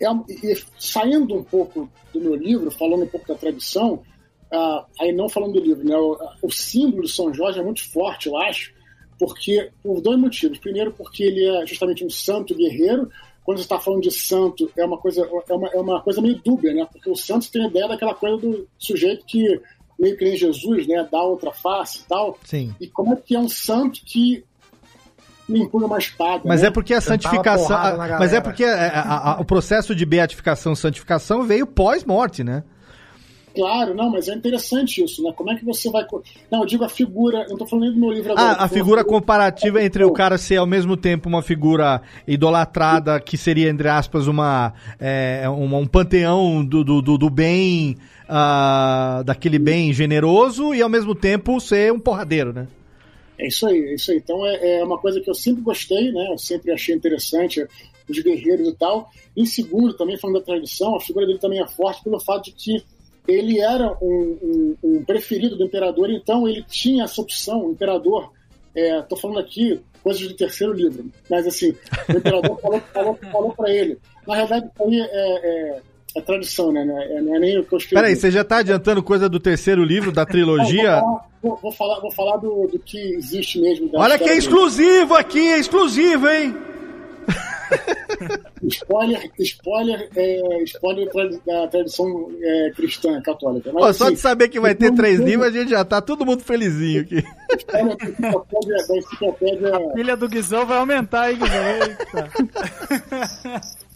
é 0.00 0.06
e 0.28 0.62
saindo 0.78 1.34
um 1.34 1.44
pouco 1.44 1.90
do 2.12 2.20
meu 2.20 2.34
livro, 2.34 2.70
falando 2.70 3.04
um 3.04 3.08
pouco 3.08 3.26
da 3.26 3.34
tradição, 3.34 4.02
ah, 4.52 4.86
aí 5.00 5.12
não 5.12 5.28
falando 5.28 5.54
do 5.54 5.60
livro, 5.60 5.84
né, 5.86 5.96
o, 5.96 6.18
o 6.42 6.50
símbolo 6.50 7.04
de 7.04 7.12
São 7.12 7.32
Jorge 7.32 7.60
é 7.60 7.62
muito 7.62 7.88
forte, 7.90 8.28
eu 8.28 8.36
acho, 8.36 8.72
porque 9.20 9.70
por 9.82 10.00
dois 10.00 10.18
motivos. 10.18 10.58
Primeiro, 10.58 10.92
porque 10.92 11.24
ele 11.24 11.44
é 11.44 11.66
justamente 11.66 12.04
um 12.04 12.10
santo 12.10 12.54
guerreiro. 12.54 13.10
Quando 13.44 13.58
você 13.58 13.64
está 13.64 13.78
falando 13.78 14.02
de 14.02 14.10
santo, 14.10 14.70
é 14.76 14.84
uma 14.84 14.96
coisa 14.96 15.28
é 15.48 15.52
uma, 15.54 15.68
é 15.68 15.78
uma 15.78 16.00
coisa 16.00 16.22
meio 16.22 16.40
dúbia, 16.42 16.72
né? 16.72 16.86
Porque 16.90 17.10
o 17.10 17.16
santo 17.16 17.50
tem 17.50 17.64
a 17.64 17.68
ideia 17.68 17.86
daquela 17.86 18.14
coisa 18.14 18.38
do 18.38 18.66
sujeito 18.78 19.24
que 19.26 19.60
meio 19.98 20.16
que 20.16 20.24
nem 20.24 20.36
Jesus, 20.36 20.86
né? 20.86 21.06
Dá 21.12 21.22
outra 21.22 21.52
face 21.52 22.00
e 22.00 22.08
tal. 22.08 22.38
Sim. 22.44 22.74
E 22.80 22.88
como 22.88 23.12
é 23.12 23.16
que 23.16 23.36
é 23.36 23.38
um 23.38 23.48
santo 23.48 24.00
que 24.04 24.42
me 25.50 25.60
empunha 25.60 25.86
uma 25.86 25.98
espada? 25.98 26.42
Mas 26.44 26.62
né? 26.62 26.68
é 26.68 26.70
porque 26.70 26.94
a 26.94 27.00
santificação. 27.00 27.68
na 27.96 28.18
Mas 28.18 28.32
é 28.32 28.40
porque 28.40 28.64
a- 28.64 28.88
a- 28.88 29.32
a- 29.32 29.40
o 29.40 29.44
processo 29.44 29.94
de 29.94 30.04
beatificação 30.06 30.74
santificação 30.74 31.42
veio 31.42 31.66
pós-morte, 31.66 32.42
né? 32.44 32.62
Claro, 33.52 33.94
não, 33.94 34.10
mas 34.10 34.28
é 34.28 34.34
interessante 34.34 35.02
isso, 35.02 35.20
né? 35.24 35.32
Como 35.36 35.50
é 35.50 35.56
que 35.56 35.64
você 35.64 35.90
vai. 35.90 36.06
Não, 36.50 36.60
eu 36.60 36.66
digo 36.66 36.84
a 36.84 36.88
figura, 36.88 37.42
eu 37.42 37.48
não 37.50 37.56
tô 37.56 37.66
falando 37.66 37.92
do 37.92 37.98
meu 37.98 38.10
livro 38.12 38.30
agora. 38.32 38.52
Ah, 38.52 38.64
a 38.64 38.68
figura 38.68 39.04
comparativa 39.04 39.82
entre 39.82 40.04
o 40.04 40.12
cara 40.12 40.38
ser 40.38 40.56
ao 40.58 40.66
mesmo 40.66 40.96
tempo 40.96 41.28
uma 41.28 41.42
figura 41.42 42.00
idolatrada, 42.28 43.18
que 43.18 43.36
seria, 43.36 43.68
entre 43.68 43.88
aspas, 43.88 44.28
uma, 44.28 44.72
é, 45.00 45.48
uma- 45.48 45.78
um 45.78 45.86
panteão 45.86 46.64
do, 46.64 46.84
do, 46.84 47.02
do- 47.02 47.18
do 47.18 47.28
bem, 47.28 47.96
ah, 48.28 49.22
daquele 49.26 49.58
bem 49.58 49.92
generoso, 49.92 50.72
e 50.72 50.80
ao 50.80 50.88
mesmo 50.88 51.12
tempo 51.14 51.60
ser 51.60 51.92
um 51.92 51.98
porradeiro, 51.98 52.52
né? 52.52 52.68
É 53.40 53.48
isso 53.48 53.66
aí, 53.66 53.78
é 53.78 53.94
isso 53.94 54.10
aí. 54.10 54.18
Então 54.18 54.46
é, 54.46 54.78
é 54.80 54.84
uma 54.84 54.98
coisa 54.98 55.20
que 55.20 55.30
eu 55.30 55.34
sempre 55.34 55.62
gostei, 55.62 56.12
né? 56.12 56.28
Eu 56.30 56.38
sempre 56.38 56.70
achei 56.72 56.94
interessante 56.94 57.66
os 58.08 58.18
guerreiros 58.18 58.68
e 58.68 58.74
tal. 58.76 59.08
Em 59.36 59.46
segundo, 59.46 59.94
também 59.94 60.18
falando 60.18 60.38
da 60.40 60.44
tradição, 60.44 60.94
a 60.96 61.00
figura 61.00 61.26
dele 61.26 61.38
também 61.38 61.60
é 61.60 61.66
forte 61.68 62.02
pelo 62.04 62.20
fato 62.20 62.44
de 62.46 62.52
que 62.52 62.84
ele 63.28 63.60
era 63.60 63.96
um, 64.02 64.38
um- 64.42 64.76
um 64.82 65.04
preferido 65.04 65.56
do 65.56 65.64
imperador, 65.64 66.10
então 66.10 66.48
ele 66.48 66.64
tinha 66.68 67.04
essa 67.04 67.20
opção, 67.20 67.66
o 67.66 67.72
imperador. 67.72 68.32
Estou 68.74 69.18
falando 69.18 69.38
aqui 69.40 69.80
coisas 70.02 70.26
do 70.26 70.34
terceiro 70.34 70.72
livro, 70.72 71.10
mas 71.28 71.46
assim, 71.46 71.74
o 72.08 72.16
imperador 72.18 72.58
falou, 72.62 72.80
falou, 72.92 73.14
falou 73.30 73.52
para 73.52 73.70
ele. 73.72 73.98
Na 74.26 74.34
realidade, 74.34 74.66
isso 74.66 74.82
aí 74.84 75.00
é, 75.00 75.82
é- 76.14 76.18
é 76.18 76.22
tradição, 76.22 76.72
né? 76.72 76.84
Não 76.84 77.00
é, 77.00 77.20
não 77.22 77.36
é 77.36 77.38
nem 77.38 77.58
o 77.58 77.64
que 77.64 77.74
eu 77.74 77.78
escrevi. 77.78 77.94
Peraí, 78.02 78.16
você 78.16 78.30
já 78.30 78.44
tá 78.44 78.58
adiantando 78.58 79.02
coisa 79.02 79.28
do 79.28 79.38
terceiro 79.40 79.82
livro 79.84 80.10
da 80.12 80.24
trilogia? 80.26 80.96
Não, 81.00 81.20
Vou, 81.42 81.56
vou 81.56 81.72
falar, 81.72 82.00
vou 82.00 82.10
falar 82.12 82.36
do, 82.36 82.66
do 82.66 82.78
que 82.78 82.98
existe 83.14 83.58
mesmo. 83.60 83.88
da 83.90 83.98
Olha 84.00 84.18
que 84.18 84.28
é 84.28 84.36
exclusivo 84.36 85.14
aqui, 85.14 85.38
é 85.48 85.58
exclusivo, 85.58 86.28
hein? 86.28 86.54
Spoiler, 88.64 89.30
spoiler, 89.38 90.08
é, 90.14 90.62
spoiler 90.64 91.08
da 91.46 91.66
tradição 91.68 92.30
é, 92.42 92.70
cristã 92.76 93.20
católica. 93.22 93.70
Mas, 93.72 93.82
Ó, 93.82 93.92
só 93.92 94.04
assim, 94.04 94.14
de 94.14 94.20
saber 94.20 94.48
que 94.48 94.60
vai 94.60 94.74
ter 94.74 94.88
eu- 94.88 94.94
três 94.94 95.18
eu- 95.18 95.24
livros, 95.26 95.48
a 95.48 95.50
gente 95.50 95.70
já 95.70 95.84
tá 95.84 96.00
todo 96.02 96.26
mundo 96.26 96.42
felizinho 96.42 97.00
aqui. 97.02 97.24
A 99.72 99.94
filha 99.96 100.16
do 100.16 100.28
Guizão 100.28 100.66
vai 100.66 100.78
aumentar, 100.78 101.30
hein, 101.32 101.38
Guizão? 101.38 101.60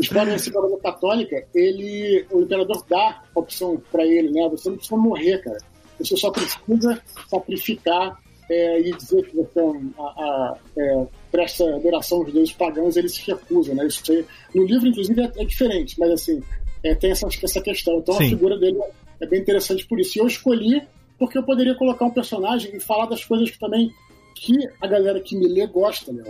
Spoiler 0.00 0.34
enciclopédia 0.34 0.78
católica, 0.78 1.46
ele, 1.54 2.24
o 2.30 2.42
imperador 2.42 2.84
dá 2.88 3.22
opção 3.34 3.80
para 3.90 4.06
ele, 4.06 4.30
né? 4.30 4.48
Você 4.50 4.68
não 4.68 4.76
precisa 4.76 4.96
morrer, 4.96 5.38
cara. 5.38 5.58
Você 5.98 6.16
só 6.16 6.30
precisa 6.30 7.02
sacrificar 7.28 8.16
é, 8.48 8.80
e 8.80 8.92
dizer 8.96 9.28
que 9.28 9.36
você 9.36 9.60
é 9.60 9.62
a, 9.98 10.02
a, 10.02 10.58
é, 10.76 11.06
presta 11.30 11.64
adoração 11.74 12.18
aos 12.18 12.32
deuses 12.32 12.52
pagãos, 12.52 12.96
ele 12.96 13.08
se 13.08 13.26
recusa, 13.26 13.74
né? 13.74 13.86
Isso 13.86 14.10
aí, 14.10 14.24
no 14.54 14.64
livro, 14.64 14.86
inclusive, 14.86 15.20
é, 15.20 15.32
é 15.36 15.44
diferente, 15.44 15.98
mas 15.98 16.10
assim, 16.10 16.42
é, 16.82 16.94
tem 16.94 17.10
essa, 17.10 17.26
essa 17.42 17.60
questão. 17.60 17.98
Então 17.98 18.14
Sim. 18.14 18.26
a 18.26 18.28
figura 18.28 18.56
dele 18.56 18.78
é 19.20 19.26
bem 19.26 19.40
interessante 19.40 19.86
por 19.86 19.98
isso. 19.98 20.16
E 20.16 20.20
eu 20.20 20.26
escolhi 20.26 20.82
porque 21.18 21.36
eu 21.36 21.42
poderia 21.42 21.74
colocar 21.74 22.04
um 22.04 22.10
personagem 22.10 22.76
e 22.76 22.80
falar 22.80 23.06
das 23.06 23.24
coisas 23.24 23.50
que 23.50 23.58
também 23.58 23.92
que 24.34 24.56
a 24.80 24.86
galera 24.86 25.20
que 25.20 25.36
me 25.36 25.48
lê 25.48 25.66
gosta, 25.66 26.12
né? 26.12 26.22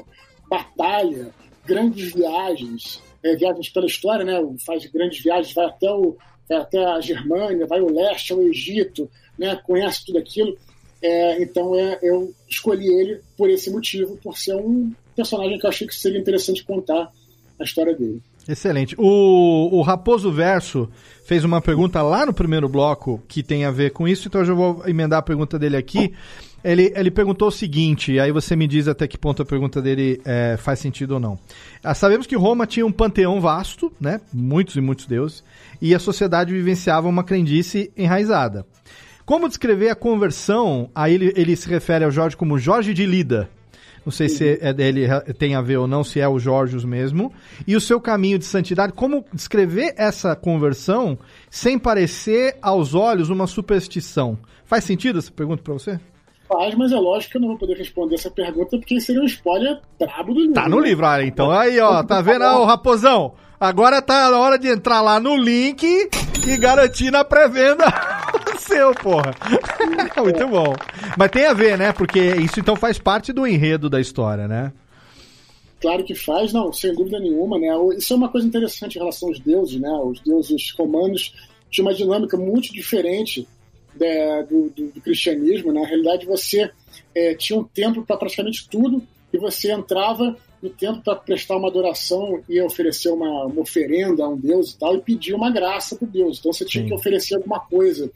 Batalha, 0.48 1.28
grandes 1.66 2.12
viagens, 2.12 3.02
é, 3.32 3.36
viagens 3.36 3.68
pela 3.68 3.86
história, 3.86 4.24
né? 4.24 4.34
Faz 4.64 4.84
grandes 4.86 5.22
viagens, 5.22 5.54
vai 5.54 5.66
até, 5.66 5.90
o, 5.90 6.16
vai 6.48 6.58
até 6.58 6.84
a 6.84 7.00
Germânia, 7.00 7.66
vai 7.66 7.80
ao 7.80 7.90
leste, 7.90 8.32
ao 8.32 8.42
Egito, 8.42 9.10
né? 9.38 9.56
Conhece 9.64 10.06
tudo 10.06 10.18
aquilo. 10.18 10.56
É, 11.00 11.42
então 11.42 11.74
é, 11.76 11.98
eu 12.02 12.32
escolhi 12.48 12.88
ele 12.88 13.20
por 13.36 13.48
esse 13.48 13.70
motivo, 13.70 14.16
por 14.22 14.36
ser 14.36 14.56
um 14.56 14.92
personagem 15.14 15.58
que 15.58 15.66
eu 15.66 15.70
achei 15.70 15.86
que 15.86 15.94
seria 15.94 16.18
interessante 16.18 16.64
contar 16.64 17.10
a 17.58 17.64
história 17.64 17.94
dele. 17.94 18.22
Excelente. 18.48 18.94
O, 18.98 19.68
o 19.72 19.82
Raposo 19.82 20.32
Verso 20.32 20.88
fez 21.24 21.44
uma 21.44 21.60
pergunta 21.60 22.00
lá 22.00 22.24
no 22.24 22.32
primeiro 22.32 22.68
bloco 22.68 23.22
que 23.28 23.42
tem 23.42 23.64
a 23.64 23.70
ver 23.70 23.92
com 23.92 24.08
isso, 24.08 24.26
então 24.26 24.40
eu 24.40 24.46
já 24.46 24.54
vou 24.54 24.82
emendar 24.88 25.18
a 25.18 25.22
pergunta 25.22 25.58
dele 25.58 25.76
aqui. 25.76 26.14
Ele, 26.64 26.92
ele 26.96 27.10
perguntou 27.10 27.48
o 27.48 27.52
seguinte, 27.52 28.18
aí 28.18 28.32
você 28.32 28.56
me 28.56 28.66
diz 28.66 28.88
até 28.88 29.06
que 29.06 29.16
ponto 29.16 29.42
a 29.42 29.46
pergunta 29.46 29.80
dele 29.80 30.20
é, 30.24 30.56
faz 30.58 30.80
sentido 30.80 31.12
ou 31.12 31.20
não. 31.20 31.38
Ah, 31.82 31.94
sabemos 31.94 32.26
que 32.26 32.36
Roma 32.36 32.66
tinha 32.66 32.84
um 32.84 32.92
panteão 32.92 33.40
vasto, 33.40 33.92
né? 34.00 34.20
Muitos 34.32 34.74
e 34.74 34.80
muitos 34.80 35.06
deuses, 35.06 35.44
e 35.80 35.94
a 35.94 35.98
sociedade 35.98 36.52
vivenciava 36.52 37.06
uma 37.08 37.22
crendice 37.22 37.92
enraizada. 37.96 38.66
Como 39.24 39.48
descrever 39.48 39.90
a 39.90 39.94
conversão? 39.94 40.90
Aí 40.94 41.14
ele, 41.14 41.32
ele 41.36 41.54
se 41.54 41.68
refere 41.68 42.04
ao 42.04 42.10
Jorge 42.10 42.36
como 42.36 42.58
Jorge 42.58 42.92
de 42.92 43.06
Lida. 43.06 43.48
Não 44.04 44.10
sei 44.10 44.28
se 44.28 44.58
é 44.62 44.72
dele 44.72 45.06
tem 45.38 45.54
a 45.54 45.60
ver 45.60 45.76
ou 45.76 45.86
não, 45.86 46.02
se 46.02 46.18
é 46.18 46.26
o 46.26 46.38
Jorge 46.38 46.84
mesmo. 46.86 47.30
E 47.66 47.76
o 47.76 47.80
seu 47.80 48.00
caminho 48.00 48.38
de 48.38 48.46
santidade, 48.46 48.94
como 48.94 49.22
descrever 49.34 49.92
essa 49.98 50.34
conversão 50.34 51.18
sem 51.50 51.78
parecer 51.78 52.56
aos 52.62 52.94
olhos 52.94 53.28
uma 53.28 53.46
superstição? 53.46 54.38
Faz 54.64 54.84
sentido 54.84 55.18
essa 55.18 55.30
pergunta 55.30 55.62
para 55.62 55.74
você? 55.74 56.00
Faz, 56.48 56.74
mas 56.74 56.92
é 56.92 56.96
lógico 56.96 57.32
que 57.32 57.36
eu 57.36 57.40
não 57.42 57.48
vou 57.48 57.58
poder 57.58 57.76
responder 57.76 58.14
essa 58.14 58.30
pergunta 58.30 58.78
porque 58.78 59.00
seria 59.00 59.20
um 59.20 59.26
spoiler 59.26 59.78
brabo 59.98 60.32
do 60.32 60.40
livro. 60.40 60.54
Tá 60.54 60.68
no 60.68 60.80
livro, 60.80 61.04
ah, 61.04 61.22
então 61.22 61.50
aí, 61.50 61.78
ó, 61.78 62.02
tá 62.02 62.22
vendo, 62.22 62.42
ó, 62.42 62.64
Raposão? 62.64 63.34
Agora 63.60 64.00
tá 64.00 64.30
na 64.30 64.38
hora 64.38 64.58
de 64.58 64.68
entrar 64.68 65.02
lá 65.02 65.20
no 65.20 65.36
link 65.36 65.84
e 66.46 66.56
garantir 66.56 67.10
na 67.10 67.24
pré-venda 67.24 67.84
seu, 68.58 68.94
porra. 68.94 69.34
Muito 70.22 70.48
bom. 70.48 70.74
Mas 71.16 71.30
tem 71.30 71.44
a 71.44 71.52
ver, 71.52 71.76
né? 71.76 71.92
Porque 71.92 72.20
isso 72.36 72.60
então 72.60 72.76
faz 72.76 72.98
parte 72.98 73.32
do 73.32 73.46
enredo 73.46 73.90
da 73.90 74.00
história, 74.00 74.46
né? 74.46 74.72
Claro 75.80 76.04
que 76.04 76.14
faz, 76.14 76.52
não, 76.52 76.72
sem 76.72 76.94
dúvida 76.94 77.20
nenhuma, 77.20 77.58
né? 77.58 77.68
Isso 77.96 78.12
é 78.12 78.16
uma 78.16 78.28
coisa 78.28 78.46
interessante 78.46 78.96
em 78.96 78.98
relação 78.98 79.28
aos 79.28 79.38
deuses, 79.40 79.80
né? 79.80 79.90
Os 79.90 80.20
deuses 80.20 80.72
romanos 80.76 81.34
tinham 81.70 81.86
uma 81.86 81.94
dinâmica 81.94 82.36
muito 82.36 82.72
diferente 82.72 83.46
da- 83.98 84.42
do, 84.42 84.70
do- 84.70 84.88
do 84.92 85.00
cristianismo. 85.00 85.72
né? 85.72 85.80
Na 85.80 85.86
realidade, 85.86 86.26
você 86.26 86.70
é, 87.14 87.34
tinha 87.34 87.58
um 87.58 87.64
tempo 87.64 88.02
para 88.04 88.16
praticamente 88.16 88.68
tudo 88.68 89.02
e 89.32 89.38
você 89.38 89.72
entrava 89.72 90.36
no 90.62 90.70
templo 90.70 91.02
para 91.02 91.14
prestar 91.16 91.56
uma 91.56 91.68
adoração 91.68 92.42
e 92.48 92.60
oferecer 92.60 93.10
uma, 93.10 93.44
uma 93.46 93.60
oferenda 93.60 94.24
a 94.24 94.28
um 94.28 94.36
deus 94.36 94.72
e 94.72 94.78
tal 94.78 94.96
e 94.96 95.00
pedir 95.00 95.34
uma 95.34 95.50
graça 95.50 95.94
para 95.96 96.08
deus. 96.08 96.38
Então 96.38 96.52
você 96.52 96.64
tinha 96.64 96.82
Sim. 96.82 96.88
que 96.88 96.94
oferecer 96.94 97.36
alguma 97.36 97.60
coisa, 97.60 98.10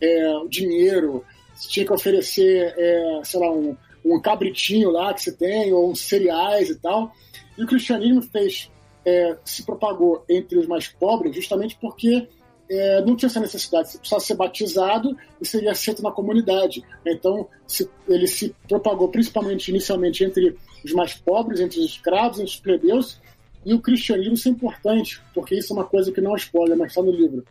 é, 0.00 0.32
dinheiro, 0.48 1.24
você 1.54 1.68
tinha 1.68 1.86
que 1.86 1.92
oferecer, 1.92 2.72
é, 2.76 3.20
sei 3.24 3.40
lá, 3.40 3.50
um, 3.50 3.74
um 4.04 4.20
cabritinho 4.20 4.90
lá 4.90 5.12
que 5.12 5.22
você 5.22 5.32
tem, 5.32 5.72
ou 5.72 5.90
uns 5.90 6.00
cereais 6.02 6.70
e 6.70 6.76
tal. 6.76 7.12
E 7.56 7.64
o 7.64 7.66
cristianismo 7.66 8.22
fez, 8.22 8.70
é, 9.04 9.36
se 9.44 9.64
propagou 9.64 10.24
entre 10.28 10.56
os 10.58 10.66
mais 10.68 10.86
pobres 10.86 11.34
justamente 11.34 11.76
porque 11.80 12.28
é, 12.70 13.00
não 13.02 13.16
tinha 13.16 13.28
essa 13.28 13.40
necessidade. 13.40 13.90
Você 13.90 13.98
precisava 13.98 14.20
ser 14.24 14.34
batizado 14.34 15.16
e 15.40 15.46
seria 15.46 15.72
aceito 15.72 16.02
na 16.02 16.10
comunidade. 16.10 16.82
Então, 17.06 17.48
se- 17.66 17.88
ele 18.08 18.26
se 18.26 18.54
propagou 18.68 19.08
principalmente, 19.08 19.68
inicialmente, 19.68 20.24
entre 20.24 20.56
os 20.84 20.92
mais 20.92 21.14
pobres, 21.14 21.60
entre 21.60 21.78
os 21.80 21.86
escravos, 21.86 22.38
entre 22.38 22.52
os 22.52 22.60
plebeus. 22.60 23.20
E 23.64 23.74
o 23.74 23.80
cristianismo 23.80 24.34
isso 24.34 24.48
é 24.48 24.52
importante, 24.52 25.20
porque 25.34 25.54
isso 25.54 25.72
é 25.72 25.76
uma 25.76 25.84
coisa 25.84 26.12
que 26.12 26.20
não 26.20 26.34
é 26.34 26.38
spoiler, 26.38 26.76
mas 26.76 26.88
está 26.88 27.02
no 27.02 27.10
livro. 27.10 27.44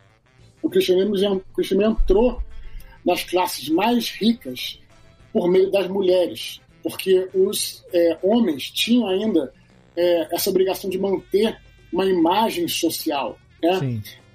O 0.62 0.68
cristianismo, 0.68 1.36
o 1.36 1.54
cristianismo 1.54 1.92
entrou 1.92 2.42
nas 3.04 3.22
classes 3.24 3.68
mais 3.68 4.10
ricas 4.10 4.80
por 5.32 5.48
meio 5.48 5.70
das 5.70 5.86
mulheres, 5.88 6.60
porque 6.82 7.28
os 7.34 7.84
é, 7.92 8.18
homens 8.22 8.70
tinham 8.70 9.06
ainda 9.06 9.52
é, 9.96 10.34
essa 10.34 10.50
obrigação 10.50 10.88
de 10.88 10.98
manter 10.98 11.56
uma 11.92 12.06
imagem 12.06 12.66
social. 12.66 13.38
Né? 13.62 13.78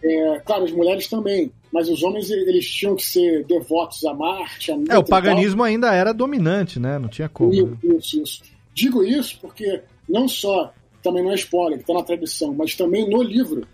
É, 0.04 0.40
claro, 0.46 0.66
as 0.66 0.72
mulheres 0.72 1.08
também, 1.08 1.50
mas 1.72 1.88
os 1.90 2.04
homens 2.04 2.30
eles 2.30 2.70
tinham 2.70 2.96
que 2.96 3.04
ser 3.04 3.46
devotos 3.46 4.04
a 4.04 4.14
Marte, 4.14 4.72
a 4.72 4.76
É, 4.76 4.78
o 4.78 4.82
e 4.84 4.88
tal. 4.88 5.04
paganismo 5.06 5.64
ainda 5.64 5.94
era 5.94 6.14
dominante, 6.14 6.80
né? 6.80 7.00
Não 7.00 7.08
tinha 7.08 7.30
como. 7.30 7.52
né? 7.54 7.78
Isso, 7.84 7.98
isso, 7.98 8.22
isso. 8.24 8.42
Digo 8.74 9.04
isso 9.04 9.38
porque 9.40 9.82
não 10.10 10.28
só, 10.28 10.74
também 11.02 11.24
não 11.24 11.32
é 11.32 11.36
spoiler, 11.36 11.78
que 11.78 11.84
está 11.84 11.94
na 11.94 12.04
tradição, 12.04 12.54
mas 12.54 12.76
também 12.76 13.10
no 13.10 13.22
livro, 13.24 13.66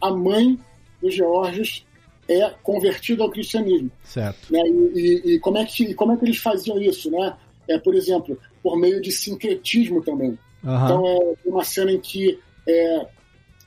a 0.00 0.10
mãe 0.10 0.58
do 1.00 1.10
Georgios 1.10 1.86
é 2.28 2.50
convertida 2.62 3.22
ao 3.22 3.30
cristianismo. 3.30 3.90
Certo. 4.02 4.52
Né? 4.52 4.60
E, 4.66 5.22
e- 5.24 5.34
e 5.34 5.38
como 5.38 5.58
é 5.58 5.64
que, 5.64 5.94
como 5.94 6.12
é 6.12 6.16
que 6.16 6.24
eles 6.24 6.38
faziam 6.38 6.80
isso? 6.80 7.08
Né? 7.10 7.34
É, 7.68 7.78
por 7.78 7.94
exemplo, 7.94 8.36
por 8.62 8.76
meio 8.76 9.00
de 9.00 9.12
sincretismo 9.12 10.02
também. 10.02 10.36
Aham. 10.64 10.84
Então, 10.84 11.06
é 11.06 11.36
uma 11.48 11.62
cena 11.64 11.92
em 11.92 12.00
que 12.00 12.38
é, 12.66 13.06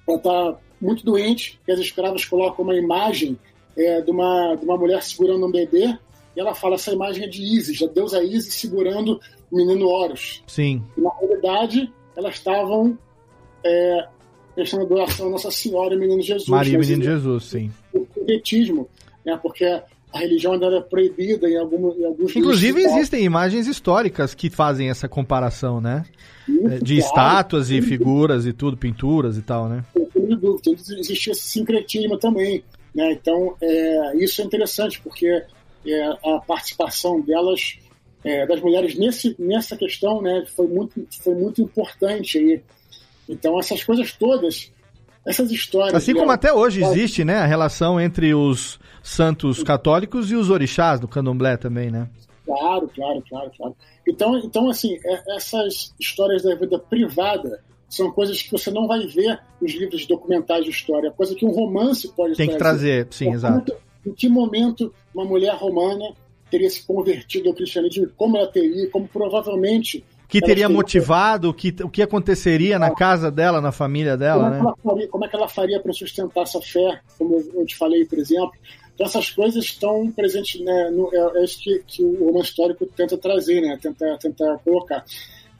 ela 0.07 0.17
está 0.17 0.57
muito 0.81 1.05
doente 1.05 1.59
e 1.67 1.71
as 1.71 1.79
escravas 1.79 2.25
colocam 2.25 2.65
uma 2.65 2.75
imagem 2.75 3.37
é, 3.77 4.01
de, 4.01 4.11
uma, 4.11 4.55
de 4.55 4.65
uma 4.65 4.77
mulher 4.77 5.01
segurando 5.03 5.45
um 5.45 5.51
bebê 5.51 5.95
e 6.35 6.39
ela 6.39 6.55
fala 6.55 6.75
essa 6.75 6.91
imagem 6.91 7.25
é 7.25 7.27
de 7.27 7.41
Isis, 7.41 7.81
a 7.81 7.87
deusa 7.87 8.23
Isis 8.23 8.53
segurando 8.55 9.19
o 9.51 9.55
menino 9.55 9.87
Horus. 9.87 10.41
Sim. 10.47 10.81
E, 10.97 11.01
na 11.01 11.11
realidade, 11.19 11.91
elas 12.15 12.35
estavam 12.35 12.97
é, 13.65 14.07
prestando 14.55 14.83
adoração 14.85 15.27
a 15.27 15.31
Nossa 15.31 15.51
Senhora 15.51 15.93
e 15.93 15.97
menino 15.97 16.21
Jesus. 16.21 16.47
Maria 16.47 16.73
e 16.73 16.77
Menino 16.77 17.03
ele- 17.03 17.11
Jesus, 17.11 17.43
sim. 17.45 17.71
o 17.93 18.07
sincretismo, 18.13 18.87
né? 19.25 19.37
porque 19.41 19.65
a 19.65 20.19
religião 20.19 20.53
ainda 20.53 20.65
era 20.65 20.81
proibida 20.81 21.49
em, 21.49 21.57
algum, 21.57 21.93
em 21.97 22.05
alguns 22.05 22.35
Inclusive 22.35 22.81
existem 22.81 23.23
imagens 23.23 23.67
históricas 23.67 24.33
que 24.33 24.49
fazem 24.49 24.89
essa 24.89 25.07
comparação, 25.07 25.79
né? 25.79 26.05
É, 26.49 26.79
De 26.79 26.97
claro. 26.97 27.07
estátuas 27.07 27.71
e 27.71 27.81
figuras 27.81 28.45
e 28.45 28.51
tudo, 28.51 28.75
pinturas 28.75 29.37
e 29.37 29.41
tal, 29.41 29.69
né? 29.69 29.83
De 30.35 30.41
dúvida. 30.41 30.71
Então, 30.71 30.97
existia 30.97 31.33
esse 31.33 31.43
sincretismo 31.43 32.17
também. 32.17 32.63
Né? 32.93 33.13
Então, 33.13 33.55
é, 33.61 34.17
isso 34.17 34.41
é 34.41 34.45
interessante, 34.45 35.01
porque 35.01 35.27
é, 35.85 36.03
a 36.03 36.39
participação 36.45 37.21
delas, 37.21 37.77
é, 38.23 38.45
das 38.45 38.59
mulheres 38.61 38.97
nesse, 38.97 39.35
nessa 39.39 39.75
questão, 39.75 40.21
né, 40.21 40.45
foi, 40.55 40.67
muito, 40.67 41.05
foi 41.23 41.35
muito 41.35 41.61
importante. 41.61 42.37
Aí. 42.37 42.61
Então, 43.27 43.59
essas 43.59 43.83
coisas 43.83 44.11
todas, 44.13 44.71
essas 45.25 45.51
histórias. 45.51 45.93
Assim 45.93 46.13
como 46.13 46.31
até 46.31 46.53
hoje 46.53 46.83
existe, 46.83 47.23
né, 47.23 47.37
a 47.37 47.45
relação 47.45 47.99
entre 47.99 48.33
os 48.33 48.79
santos 49.01 49.63
católicos 49.63 50.31
e 50.31 50.35
os 50.35 50.49
orixás 50.49 50.99
do 50.99 51.07
candomblé 51.07 51.57
também, 51.57 51.89
né? 51.89 52.09
Claro, 52.45 52.89
claro, 52.93 53.23
claro, 53.29 53.51
claro. 53.55 53.75
Então, 54.07 54.37
então 54.39 54.69
assim, 54.69 54.97
é- 55.05 55.35
essas 55.35 55.93
histórias 55.99 56.43
da 56.43 56.55
vida 56.55 56.77
privada 56.77 57.63
são 57.91 58.09
coisas 58.09 58.41
que 58.41 58.49
você 58.49 58.71
não 58.71 58.87
vai 58.87 59.05
ver 59.05 59.39
nos 59.61 59.73
livros 59.73 60.07
documentais 60.07 60.63
de 60.63 60.71
história, 60.71 61.09
é 61.09 61.11
coisa 61.11 61.35
que 61.35 61.45
um 61.45 61.51
romance 61.51 62.07
pode 62.15 62.35
Tem 62.35 62.47
que 62.47 62.57
trazer, 62.57 63.07
sim, 63.11 63.31
exato. 63.31 63.75
Em 64.05 64.13
que 64.13 64.29
momento 64.29 64.93
uma 65.13 65.25
mulher 65.25 65.53
romana 65.55 66.13
teria 66.49 66.69
se 66.69 66.85
convertido 66.87 67.49
ao 67.49 67.55
cristianismo, 67.55 68.07
como 68.15 68.37
ela 68.37 68.47
teria, 68.47 68.89
como 68.89 69.07
provavelmente 69.07 70.03
que 70.27 70.39
teria 70.39 70.69
motivado, 70.69 71.49
o 71.49 71.53
que, 71.53 71.75
o 71.83 71.89
que 71.89 72.01
aconteceria 72.01 72.79
na 72.79 72.95
casa 72.95 73.29
dela, 73.29 73.59
na 73.59 73.73
família 73.73 74.11
como, 74.13 74.19
dela, 74.19 74.47
é 74.47 74.49
que 74.49 74.55
né? 74.55 74.59
ela 74.61 74.75
faria, 74.81 75.07
como 75.09 75.25
é 75.25 75.27
que 75.27 75.35
ela 75.35 75.47
faria 75.49 75.79
para 75.81 75.91
sustentar 75.91 76.43
essa 76.43 76.61
fé, 76.61 77.01
como 77.17 77.35
eu 77.35 77.51
eu 77.55 77.65
te 77.65 77.75
falei, 77.75 78.05
por 78.05 78.17
exemplo. 78.17 78.53
Então, 78.95 79.05
essas 79.05 79.29
coisas 79.29 79.65
estão 79.65 80.09
presentes, 80.11 80.61
né, 80.61 80.89
no, 80.89 81.13
é, 81.13 81.39
é 81.39 81.43
isso 81.43 81.59
que, 81.59 81.83
que 81.85 82.03
o 82.03 82.27
romance 82.27 82.49
histórico 82.49 82.85
tenta 82.85 83.17
trazer, 83.17 83.59
né, 83.59 83.77
tenta, 83.81 84.17
tenta 84.21 84.57
colocar. 84.63 85.03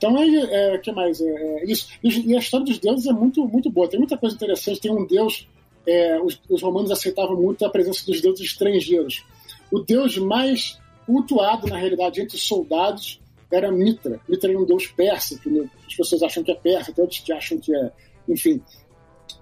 Então, 0.02 0.18
é, 0.18 0.74
é, 0.74 0.78
que 0.80 0.92
mais? 0.92 1.22
É, 1.22 1.26
é 1.30 1.66
isso. 1.72 1.88
E, 2.04 2.36
a 2.36 2.40
história 2.40 2.66
dos 2.66 2.80
deuses 2.80 3.06
é 3.06 3.14
muito, 3.14 3.46
muito 3.48 3.70
boa. 3.70 3.88
Tem 3.88 4.00
muita 4.00 4.18
coisa 4.18 4.36
interessante. 4.36 4.80
Tem 4.82 4.92
um 4.92 5.06
deus. 5.06 5.48
é, 5.86 6.20
os, 6.20 6.42
os 6.50 6.62
romanos 6.64 6.90
aceitavam 6.90 7.36
muito 7.36 7.64
a 7.64 7.70
presença 7.70 8.04
dos 8.06 8.20
deuses 8.20 8.46
estrangeiros. 8.48 9.24
O 9.72 9.80
deus 9.80 10.18
mais 10.18 10.80
cultuado, 11.06 11.68
na 11.68 11.78
realidade, 11.78 12.20
entre 12.20 12.36
os 12.36 12.44
soldados 12.48 13.20
era 13.52 13.72
Mitra. 13.72 14.20
Mitra 14.28 14.50
era 14.50 14.60
um 14.60 14.66
deus 14.66 14.88
persa, 14.88 15.38
que 15.38 15.50
né, 15.50 15.70
as 15.88 15.94
pessoas 15.96 16.24
acham 16.24 16.42
que 16.44 16.52
é 16.52 16.56
persa, 16.56 16.92
até 16.92 17.02
outros 17.02 17.20
que 17.20 17.32
acham 17.34 17.58
que 17.60 17.76
é. 17.76 17.92
Enfim, 18.28 18.62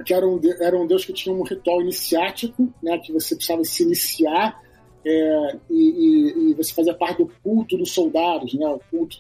que 0.06 0.14
era 0.14 0.27
um, 0.27 0.40
era 0.60 0.77
um 0.77 0.88
deus 0.88 1.06
que 1.06 1.14
tinha 1.14 1.34
um 1.34 1.44
ritual 1.44 1.81
iniciático, 1.81 2.73
né, 2.84 2.98
que 2.98 3.11
você 3.14 3.36
precisava 3.36 3.64
se 3.64 3.84
iniciar 3.84 4.61
é, 5.06 5.56
e, 5.69 5.76
e- 5.76 6.52
e 6.52 6.53
você 6.56 6.73
fazia 6.73 6.94
parte 6.94 7.19
do 7.23 7.31
culto 7.44 7.77
dos 7.77 7.91
soldados, 7.94 8.53
né, 8.53 8.68
o 8.68 8.80
culto. 8.91 9.18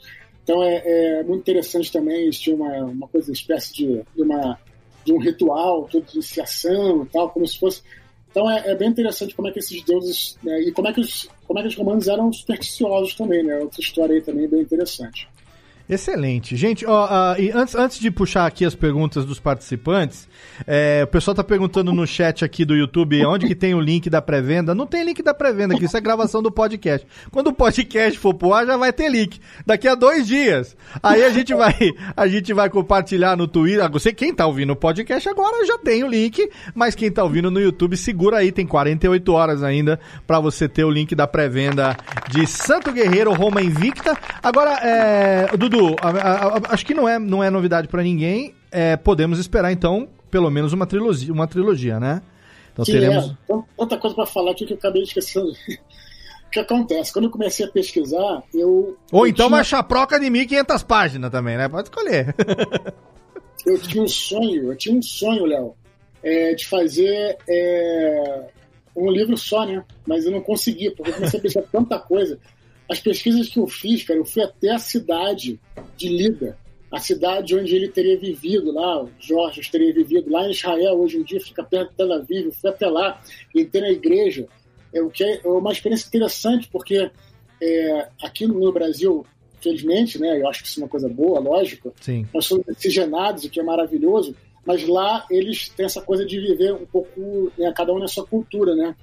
Então 0.49 0.63
é, 0.63 0.81
é 1.19 1.23
muito 1.23 1.41
interessante 1.41 1.91
também, 1.91 2.23
eles 2.23 2.47
uma, 2.47 2.75
uma 2.85 3.07
coisa, 3.07 3.29
uma 3.29 3.35
espécie 3.35 3.71
de, 3.71 4.01
de, 4.15 4.23
uma, 4.23 4.59
de 5.05 5.13
um 5.13 5.19
ritual, 5.19 5.87
todo 5.91 6.03
de 6.03 6.15
iniciação 6.15 7.03
e 7.03 7.05
tal, 7.05 7.29
como 7.29 7.45
se 7.45 7.59
fosse. 7.59 7.83
Então 8.31 8.49
é, 8.49 8.71
é 8.71 8.75
bem 8.75 8.89
interessante 8.89 9.35
como 9.35 9.47
é 9.47 9.51
que 9.51 9.59
esses 9.59 9.83
deuses 9.83 10.39
né, 10.41 10.59
e 10.61 10.71
como 10.71 10.87
é 10.87 10.93
que 10.93 11.01
os 11.01 11.29
como 11.45 11.59
é 11.59 11.61
que 11.61 11.67
os 11.67 11.75
romanos 11.75 12.07
eram 12.07 12.33
supersticiosos 12.33 13.13
também, 13.13 13.43
né? 13.43 13.59
Outra 13.59 13.79
história 13.79 14.15
aí 14.15 14.23
também 14.23 14.47
bem 14.47 14.61
interessante. 14.61 15.29
Excelente. 15.89 16.55
Gente, 16.55 16.85
ó, 16.85 17.07
ah, 17.09 17.35
e 17.39 17.49
antes, 17.49 17.73
antes 17.73 17.99
de 17.99 18.11
puxar 18.11 18.45
aqui 18.45 18.63
as 18.63 18.75
perguntas 18.75 19.25
dos 19.25 19.39
participantes, 19.39 20.29
é, 20.67 21.01
o 21.03 21.07
pessoal 21.07 21.33
tá 21.33 21.43
perguntando 21.43 21.91
no 21.91 22.05
chat 22.05 22.45
aqui 22.45 22.63
do 22.63 22.75
YouTube 22.75 23.25
onde 23.25 23.47
que 23.47 23.55
tem 23.55 23.73
o 23.73 23.79
link 23.79 24.07
da 24.07 24.21
pré-venda. 24.21 24.75
Não 24.75 24.85
tem 24.85 25.03
link 25.03 25.23
da 25.23 25.33
pré-venda 25.33 25.73
aqui, 25.73 25.85
isso 25.85 25.97
é 25.97 26.01
gravação 26.01 26.43
do 26.43 26.51
podcast. 26.51 27.07
Quando 27.31 27.47
o 27.47 27.53
podcast 27.53 28.19
for 28.19 28.35
pro 28.35 28.53
ar, 28.53 28.67
já 28.67 28.77
vai 28.77 28.93
ter 28.93 29.09
link. 29.09 29.39
Daqui 29.65 29.87
a 29.87 29.95
dois 29.95 30.27
dias. 30.27 30.77
Aí 31.01 31.23
a 31.23 31.31
gente 31.31 31.55
vai, 31.55 31.73
a 32.15 32.27
gente 32.27 32.53
vai 32.53 32.69
compartilhar 32.69 33.35
no 33.35 33.47
Twitter. 33.47 33.83
Ah, 33.83 33.89
Você, 33.89 34.13
quem 34.13 34.31
tá 34.31 34.45
ouvindo 34.45 34.73
o 34.73 34.75
podcast 34.75 35.27
agora 35.27 35.65
já 35.65 35.79
tem 35.79 36.03
o 36.03 36.07
link, 36.07 36.51
mas 36.75 36.93
quem 36.93 37.11
tá 37.11 37.23
ouvindo 37.23 37.49
no 37.49 37.59
YouTube, 37.59 37.97
segura 37.97 38.37
aí, 38.37 38.51
tem 38.51 38.67
48 38.67 39.33
horas 39.33 39.63
ainda 39.63 39.99
pra 40.27 40.39
você 40.39 40.69
ter 40.69 40.83
o 40.83 40.91
link 40.91 41.15
da 41.15 41.25
pré-venda 41.25 41.97
de 42.29 42.45
Santo 42.45 42.91
Guerreiro 42.91 43.33
Roma 43.33 43.59
Invicta. 43.59 44.15
Agora, 44.43 44.73
é, 44.83 45.57
Dudu, 45.57 45.78
a- 46.01 46.09
a- 46.09 46.57
a- 46.57 46.61
acho 46.73 46.85
que 46.85 46.93
não 46.93 47.07
é, 47.07 47.17
não 47.19 47.43
é 47.43 47.49
novidade 47.49 47.87
pra 47.87 48.03
ninguém. 48.03 48.53
É, 48.71 48.95
podemos 48.97 49.39
esperar 49.39 49.71
então 49.71 50.07
pelo 50.29 50.49
menos 50.49 50.73
uma 50.73 50.85
trilogia, 50.85 51.33
uma 51.33 51.47
trilogia, 51.47 51.99
né? 51.99 52.21
Então 52.71 52.85
Sim, 52.85 52.91
teremos 52.93 53.25
é. 53.31 53.37
Então, 53.45 53.65
tanta 53.77 53.97
coisa 53.97 54.15
para 54.15 54.25
falar 54.25 54.51
aqui 54.51 54.65
que 54.65 54.73
eu 54.73 54.77
acabei 54.77 55.03
esquecendo. 55.03 55.51
O 56.41 56.51
que 56.51 56.59
acontece? 56.59 57.13
Quando 57.13 57.25
eu 57.25 57.29
comecei 57.31 57.63
a 57.63 57.69
pesquisar, 57.69 58.41
eu. 58.55 58.97
Ou 59.11 59.25
eu 59.25 59.27
então 59.27 59.45
tinha- 59.45 59.57
uma 59.57 59.63
chaproca 59.63 60.19
de 60.19 60.25
1.500 60.31 60.81
páginas 60.83 61.29
também, 61.29 61.55
né? 61.55 61.69
Pode 61.69 61.89
escolher. 61.89 62.33
eu 63.67 63.77
tinha 63.79 64.03
um 64.03 64.07
sonho, 64.07 64.71
eu 64.71 64.75
tinha 64.75 64.95
um 64.97 65.01
sonho, 65.01 65.45
Léo, 65.45 65.75
é, 66.23 66.55
de 66.55 66.65
fazer 66.65 67.37
é, 67.47 68.47
um 68.95 69.11
livro 69.11 69.37
só, 69.37 69.63
né? 69.63 69.83
Mas 70.07 70.25
eu 70.25 70.31
não 70.31 70.41
consegui, 70.41 70.89
porque 70.89 71.11
eu 71.11 71.15
comecei 71.15 71.39
a 71.39 71.43
pesquisar 71.43 71.67
tanta 71.71 71.99
coisa. 71.99 72.39
As 72.89 72.99
pesquisas 72.99 73.47
que 73.47 73.59
eu 73.59 73.67
fiz, 73.67 74.03
cara, 74.03 74.19
eu 74.19 74.25
fui 74.25 74.41
até 74.41 74.71
a 74.71 74.79
cidade 74.79 75.59
de 75.95 76.09
Lida, 76.09 76.57
a 76.91 76.99
cidade 76.99 77.55
onde 77.55 77.75
ele 77.75 77.87
teria 77.87 78.17
vivido 78.17 78.71
lá, 78.71 79.05
Jorge 79.19 79.61
teria 79.71 79.93
vivido 79.93 80.31
lá 80.31 80.47
em 80.47 80.51
Israel, 80.51 80.99
hoje 80.99 81.17
em 81.17 81.23
dia 81.23 81.39
fica 81.39 81.63
perto 81.63 81.91
de 81.91 81.97
Tel 81.97 82.11
Aviv, 82.11 82.45
eu 82.45 82.51
fui 82.51 82.69
até 82.69 82.87
lá, 82.87 83.21
entrei 83.55 83.81
na 83.81 83.91
igreja, 83.91 84.47
é, 84.91 85.01
o 85.01 85.09
que 85.09 85.23
é 85.23 85.41
uma 85.45 85.71
experiência 85.71 86.07
interessante, 86.07 86.67
porque 86.71 87.11
é, 87.61 88.07
aqui 88.23 88.47
no 88.47 88.71
Brasil, 88.71 89.23
felizmente, 89.61 90.19
né, 90.19 90.41
eu 90.41 90.47
acho 90.47 90.63
que 90.63 90.67
isso 90.67 90.79
é 90.79 90.83
uma 90.83 90.89
coisa 90.89 91.07
boa, 91.07 91.39
lógico, 91.39 91.93
Sim. 92.01 92.25
nós 92.33 92.45
somos 92.45 92.67
oxigenados, 92.67 93.43
o 93.43 93.49
que 93.51 93.59
é 93.59 93.63
maravilhoso, 93.63 94.35
mas 94.65 94.87
lá 94.87 95.27
eles 95.29 95.69
têm 95.69 95.85
essa 95.85 96.01
coisa 96.01 96.25
de 96.25 96.39
viver 96.39 96.73
um 96.73 96.85
pouco, 96.87 97.51
né, 97.55 97.71
cada 97.75 97.93
um 97.93 97.99
na 97.99 98.07
sua 98.07 98.25
cultura, 98.25 98.75
né? 98.75 98.95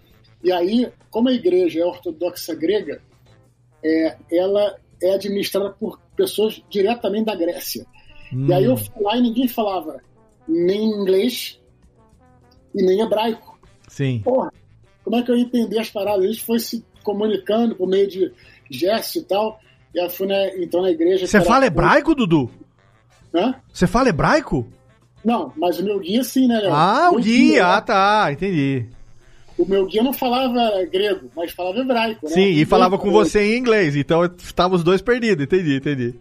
E 0.44 0.52
aí, 0.52 0.88
como 1.10 1.28
a 1.28 1.32
igreja 1.32 1.80
é 1.80 1.84
ortodoxa 1.84 2.54
grega, 2.54 3.00
é, 3.86 4.16
ela 4.32 4.76
é 5.02 5.14
administrada 5.14 5.70
por 5.70 6.00
pessoas 6.16 6.62
diretamente 6.68 7.26
da 7.26 7.36
Grécia. 7.36 7.86
Hum. 8.32 8.46
E 8.48 8.52
aí 8.52 8.64
eu 8.64 8.76
fui 8.76 9.02
lá 9.02 9.16
e 9.16 9.20
ninguém 9.20 9.46
falava 9.46 10.00
nem 10.48 10.84
inglês 10.84 11.60
e 12.74 12.82
nem 12.82 13.00
hebraico. 13.00 13.58
Sim. 13.88 14.20
Porra, 14.24 14.52
como 15.04 15.16
é 15.16 15.22
que 15.22 15.30
eu 15.30 15.36
ia 15.36 15.44
entender 15.44 15.78
as 15.78 15.90
paradas? 15.90 16.24
Eles 16.24 16.40
foram 16.40 16.58
se 16.58 16.84
comunicando 17.02 17.76
por 17.76 17.88
meio 17.88 18.08
de 18.08 18.32
gestos 18.70 19.22
e 19.22 19.24
tal. 19.24 19.60
E 19.94 20.00
aí 20.00 20.06
eu 20.06 20.10
fui, 20.10 20.26
né, 20.26 20.56
então, 20.58 20.82
na 20.82 20.90
igreja... 20.90 21.26
Você 21.26 21.40
fala 21.40 21.66
hebraico, 21.66 22.14
Dudu? 22.14 22.50
Hã? 23.32 23.54
Você 23.72 23.86
fala 23.86 24.08
hebraico? 24.08 24.66
Não, 25.24 25.52
mas 25.56 25.78
o 25.78 25.84
meu 25.84 25.98
guia 25.98 26.22
sim, 26.22 26.46
né, 26.46 26.60
Léo? 26.60 26.72
Ah, 26.72 27.10
o 27.12 27.16
guia. 27.16 27.66
Ah, 27.66 27.80
tá. 27.80 28.28
Entendi. 28.32 28.88
O 29.58 29.64
meu 29.64 29.86
guia 29.86 30.02
não 30.02 30.12
falava 30.12 30.84
grego, 30.84 31.30
mas 31.34 31.52
falava 31.52 31.78
hebraico, 31.78 32.26
né? 32.26 32.32
Sim, 32.32 32.48
e 32.48 32.64
falava 32.66 32.98
com 32.98 33.10
você 33.10 33.40
em 33.40 33.58
inglês. 33.58 33.96
Então 33.96 34.24
estavam 34.24 34.76
os 34.76 34.84
dois 34.84 35.00
perdidos. 35.00 35.44
Entendi, 35.44 35.76
entendi. 35.76 36.14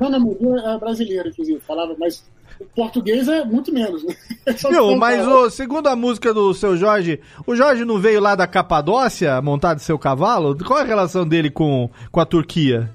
Não, 0.00 0.10
não, 0.10 0.20
meu 0.20 0.34
guia 0.34 0.70
é 0.70 0.78
brasileiro, 0.78 1.28
inclusive, 1.28 1.60
falava, 1.60 1.94
mas 1.98 2.24
o 2.58 2.64
português 2.64 3.28
é 3.28 3.44
muito 3.44 3.72
menos, 3.72 4.02
né? 4.02 4.14
Viu, 4.70 4.88
que 4.88 4.96
mas 4.96 5.26
ô, 5.26 5.48
segundo 5.50 5.86
a 5.86 5.94
música 5.94 6.34
do 6.34 6.52
seu 6.54 6.76
Jorge, 6.76 7.20
o 7.46 7.54
Jorge 7.54 7.84
não 7.84 7.98
veio 7.98 8.20
lá 8.20 8.34
da 8.34 8.46
Capadócia 8.46 9.40
montado 9.40 9.80
seu 9.80 9.98
cavalo? 9.98 10.56
Qual 10.64 10.78
é 10.78 10.82
a 10.82 10.86
relação 10.86 11.26
dele 11.26 11.50
com, 11.50 11.88
com 12.10 12.20
a 12.20 12.26
Turquia? 12.26 12.90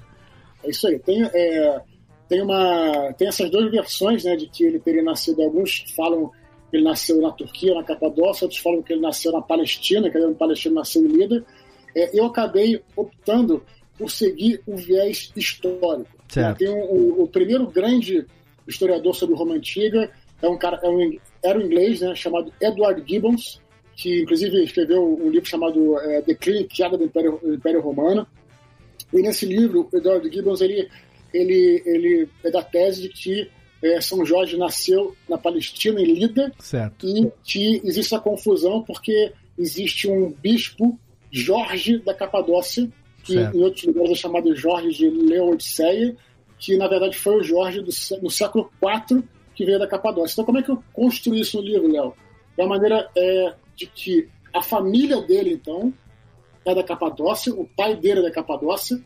É 0.63 0.69
isso 0.69 0.87
aí. 0.87 0.99
Tem, 0.99 1.23
é, 1.23 1.81
tem, 2.27 2.41
uma, 2.41 3.13
tem 3.17 3.27
essas 3.27 3.49
duas 3.49 3.69
versões, 3.71 4.23
né, 4.23 4.35
de 4.35 4.47
que 4.47 4.63
ele 4.63 4.79
teria 4.79 5.03
nascido. 5.03 5.41
Alguns 5.41 5.85
falam 5.95 6.31
que 6.73 6.77
ele 6.77 6.85
nasceu 6.85 7.21
na 7.21 7.31
Turquia, 7.31 7.75
na 7.75 7.83
Capadócia, 7.83 8.45
outros 8.45 8.59
falam 8.59 8.81
que 8.81 8.93
ele 8.93 9.01
nasceu 9.01 9.31
na 9.31 9.43
Palestina, 9.43 10.09
que 10.09 10.17
ele 10.17 10.23
era 10.23 10.33
um 10.33 10.35
palestino 10.35 10.73
nasceu 10.73 11.03
em 11.05 11.07
Lida. 11.07 11.45
É, 11.95 12.17
eu 12.19 12.25
acabei 12.25 12.81
optando 12.95 13.63
por 13.95 14.09
seguir 14.09 14.59
o 14.65 14.75
viés 14.75 15.31
histórico. 15.35 16.09
Certo. 16.27 16.57
Tem 16.57 16.69
um- 16.69 16.81
o, 17.19 17.23
o 17.25 17.27
primeiro 17.27 17.67
grande 17.67 18.25
historiador 18.67 19.13
sobre 19.13 19.35
Roma 19.35 19.53
Antiga 19.53 20.09
é 20.41 20.49
um 20.49 20.57
cara, 20.57 20.79
é 20.81 20.89
um, 20.89 21.15
era 21.43 21.59
um 21.59 21.61
inglês, 21.61 22.01
né, 22.01 22.15
chamado 22.15 22.51
Edward 22.59 23.03
Gibbons, 23.07 23.61
que 23.95 24.23
inclusive 24.23 24.63
escreveu 24.63 25.03
um 25.23 25.29
livro 25.29 25.47
chamado 25.47 25.99
é, 25.99 26.23
Declínio 26.23 26.61
e 26.61 26.67
Queda 26.67 26.97
do 26.97 27.03
Império, 27.03 27.39
do 27.43 27.53
Império 27.53 27.81
Romano. 27.81 28.25
E 29.13 29.21
nesse 29.21 29.45
livro, 29.45 29.87
Edward 29.93 30.27
Gibbons 30.33 30.59
ele, 30.59 30.89
ele, 31.31 31.83
ele 31.85 32.29
é 32.43 32.49
da 32.49 32.63
tese 32.63 33.03
de 33.03 33.09
que 33.09 33.47
eh, 33.83 34.01
São 34.01 34.25
Jorge 34.25 34.57
nasceu 34.57 35.15
na 35.27 35.37
Palestina, 35.37 36.01
em 36.01 36.05
Lida, 36.05 36.51
Certo. 36.59 37.05
e 37.07 37.31
que 37.43 37.81
existe 37.83 38.13
essa 38.13 38.19
confusão 38.19 38.81
porque 38.83 39.33
existe 39.57 40.09
um 40.09 40.31
bispo, 40.31 40.97
Jorge 41.31 41.99
da 41.99 42.13
Capadócia, 42.13 42.89
que 43.23 43.33
Certo. 43.33 43.57
em 43.57 43.61
outros 43.61 43.83
lugares 43.85 44.11
é 44.11 44.15
chamado 44.15 44.55
Jorge 44.55 44.89
de 44.89 45.09
Leodiceia, 45.09 46.15
que 46.59 46.77
na 46.77 46.87
verdade 46.87 47.17
foi 47.17 47.37
o 47.37 47.43
Jorge 47.43 47.81
do, 47.81 47.91
no 48.21 48.29
século 48.29 48.71
IV 48.81 49.23
que 49.55 49.65
veio 49.65 49.79
da 49.79 49.87
Capadócia. 49.87 50.33
Então, 50.33 50.45
como 50.45 50.57
é 50.57 50.63
que 50.63 50.71
eu 50.71 50.83
construí 50.93 51.41
isso 51.41 51.57
no 51.57 51.63
livro, 51.63 51.91
Léo? 51.91 52.13
Da 52.57 52.65
maneira 52.65 53.09
é, 53.15 53.53
de 53.75 53.85
que 53.87 54.27
a 54.53 54.61
família 54.61 55.21
dele, 55.21 55.53
então, 55.53 55.93
é 56.65 56.73
da 56.73 56.83
Capadócia, 56.83 57.53
o 57.53 57.67
pai 57.75 57.95
dele 57.95 58.19
é 58.19 58.23
da 58.23 58.31
Capadócia, 58.31 58.99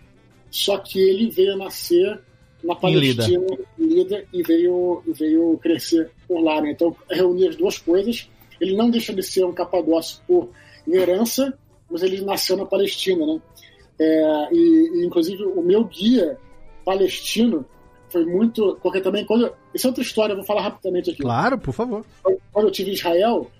só 0.49 0.77
que 0.77 0.99
ele 0.99 1.29
veio 1.29 1.57
nascer 1.57 2.21
na. 2.63 2.75
Palestina, 2.75 3.45
em 3.79 3.85
Lida, 3.85 4.25
e 4.33 4.43
veio, 4.43 5.03
veio 5.07 5.57
crescer 5.57 6.11
por 6.27 6.41
lá. 6.41 6.61
Né? 6.61 6.71
Então, 6.71 6.95
reunir 7.09 7.49
as 7.49 7.55
duas 7.55 7.77
coisas. 7.77 8.29
Ele 8.59 8.75
não 8.75 8.89
deixa 8.89 9.13
de 9.13 9.21
ser 9.21 9.45
um 9.45 9.53
capadócio 9.53 10.21
por 10.27 10.49
herança, 10.87 11.53
mas 11.89 12.01
ele 12.01 12.21
nasceu 12.21 12.57
na 12.57 12.65
Palestina. 12.65 13.25
Né? 13.25 13.41
É, 13.99 14.47
e, 14.51 14.91
e, 14.95 15.05
inclusive, 15.05 15.43
o 15.43 15.61
meu 15.61 15.83
guia 15.83 16.37
palestino 16.83 17.65
foi 18.09 18.25
muito. 18.25 18.77
Porque 18.81 19.01
também, 19.01 19.25
quando. 19.25 19.53
Isso 19.73 19.87
é 19.87 19.89
outra 19.89 20.03
história, 20.03 20.33
eu 20.33 20.37
vou 20.37 20.45
falar 20.45 20.61
rapidamente 20.61 21.11
aqui. 21.11 21.21
Claro, 21.21 21.57
por 21.57 21.73
favor. 21.73 22.05
Quando 22.51 22.65
eu 22.65 22.71
estive 22.71 22.91
em 22.91 22.93
Israel, 22.93 23.51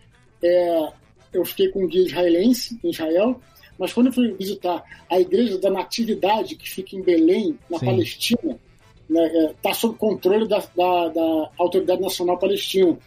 é, 0.43 0.89
eu 1.33 1.45
fiquei 1.45 1.69
com 1.69 1.83
um 1.83 1.87
guia 1.87 2.05
israelense 2.05 2.79
em 2.83 2.89
Israel, 2.89 3.39
mas 3.77 3.93
quando 3.93 4.07
eu 4.07 4.13
fui 4.13 4.31
visitar 4.33 4.83
a 5.09 5.19
Igreja 5.19 5.57
da 5.57 5.69
Natividade, 5.69 6.55
que 6.55 6.69
fica 6.69 6.95
em 6.95 7.01
Belém, 7.01 7.57
na 7.69 7.77
Sim. 7.79 7.85
Palestina, 7.85 8.59
está 9.09 9.73
sob 9.73 9.97
controle 9.97 10.47
da, 10.47 10.59
da- 10.75 11.07
da 11.09 11.49
Autoridade 11.57 12.01
Nacional 12.01 12.37
Palestina. 12.37 12.97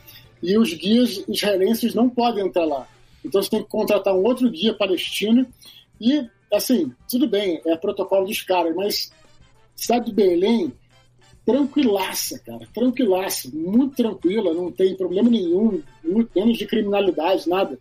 E 0.42 0.56
os 0.56 0.72
guias 0.72 1.22
israelenses 1.28 1.94
não 1.94 2.08
podem 2.08 2.46
entrar 2.46 2.64
lá. 2.64 2.88
Então 3.24 3.42
você 3.42 3.50
tem 3.50 3.62
que 3.62 3.68
contratar 3.68 4.14
um 4.14 4.22
outro 4.24 4.50
guia 4.50 4.72
palestino. 4.74 5.46
E, 6.00 6.26
assim, 6.52 6.92
tudo 7.08 7.28
bem, 7.28 7.60
é 7.66 7.76
protocolo 7.76 8.26
dos 8.26 8.40
caras, 8.42 8.74
mas 8.74 9.12
cidade 9.76 10.06
de 10.06 10.12
Belém, 10.12 10.72
tranquilaça, 11.44 12.38
cara, 12.38 12.66
tranquilaça, 12.72 13.50
muito 13.52 13.96
tranquila, 13.96 14.54
não 14.54 14.70
tem 14.70 14.94
problema 14.94 15.28
nenhum, 15.28 15.82
menos 16.34 16.56
de 16.58 16.66
criminalidade, 16.66 17.48
nada. 17.48 17.78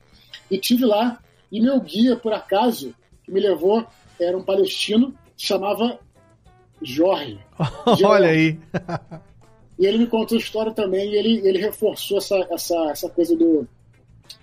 E 0.50 0.58
tive 0.58 0.86
lá, 0.86 1.22
e 1.52 1.62
meu 1.62 1.80
guia, 1.80 2.16
por 2.16 2.34
acaso, 2.34 2.94
que 3.24 3.32
me 3.32 3.40
levou, 3.40 3.86
era 4.20 4.38
um 4.38 4.44
palestino, 4.44 5.14
chamava 5.38 6.00
Jorge. 6.81 7.39
Olha 8.03 8.30
aí. 8.30 8.57
E 9.80 9.85
ele 9.85 9.99
me 9.99 10.07
contou 10.07 10.38
a 10.38 10.41
história 10.41 10.73
também, 10.73 11.10
e 11.10 11.15
ele, 11.15 11.47
ele 11.47 11.57
reforçou 11.57 12.18
essa, 12.18 12.35
essa, 12.51 12.76
essa 12.91 13.10
coisa 13.10 13.35
do, 13.35 13.65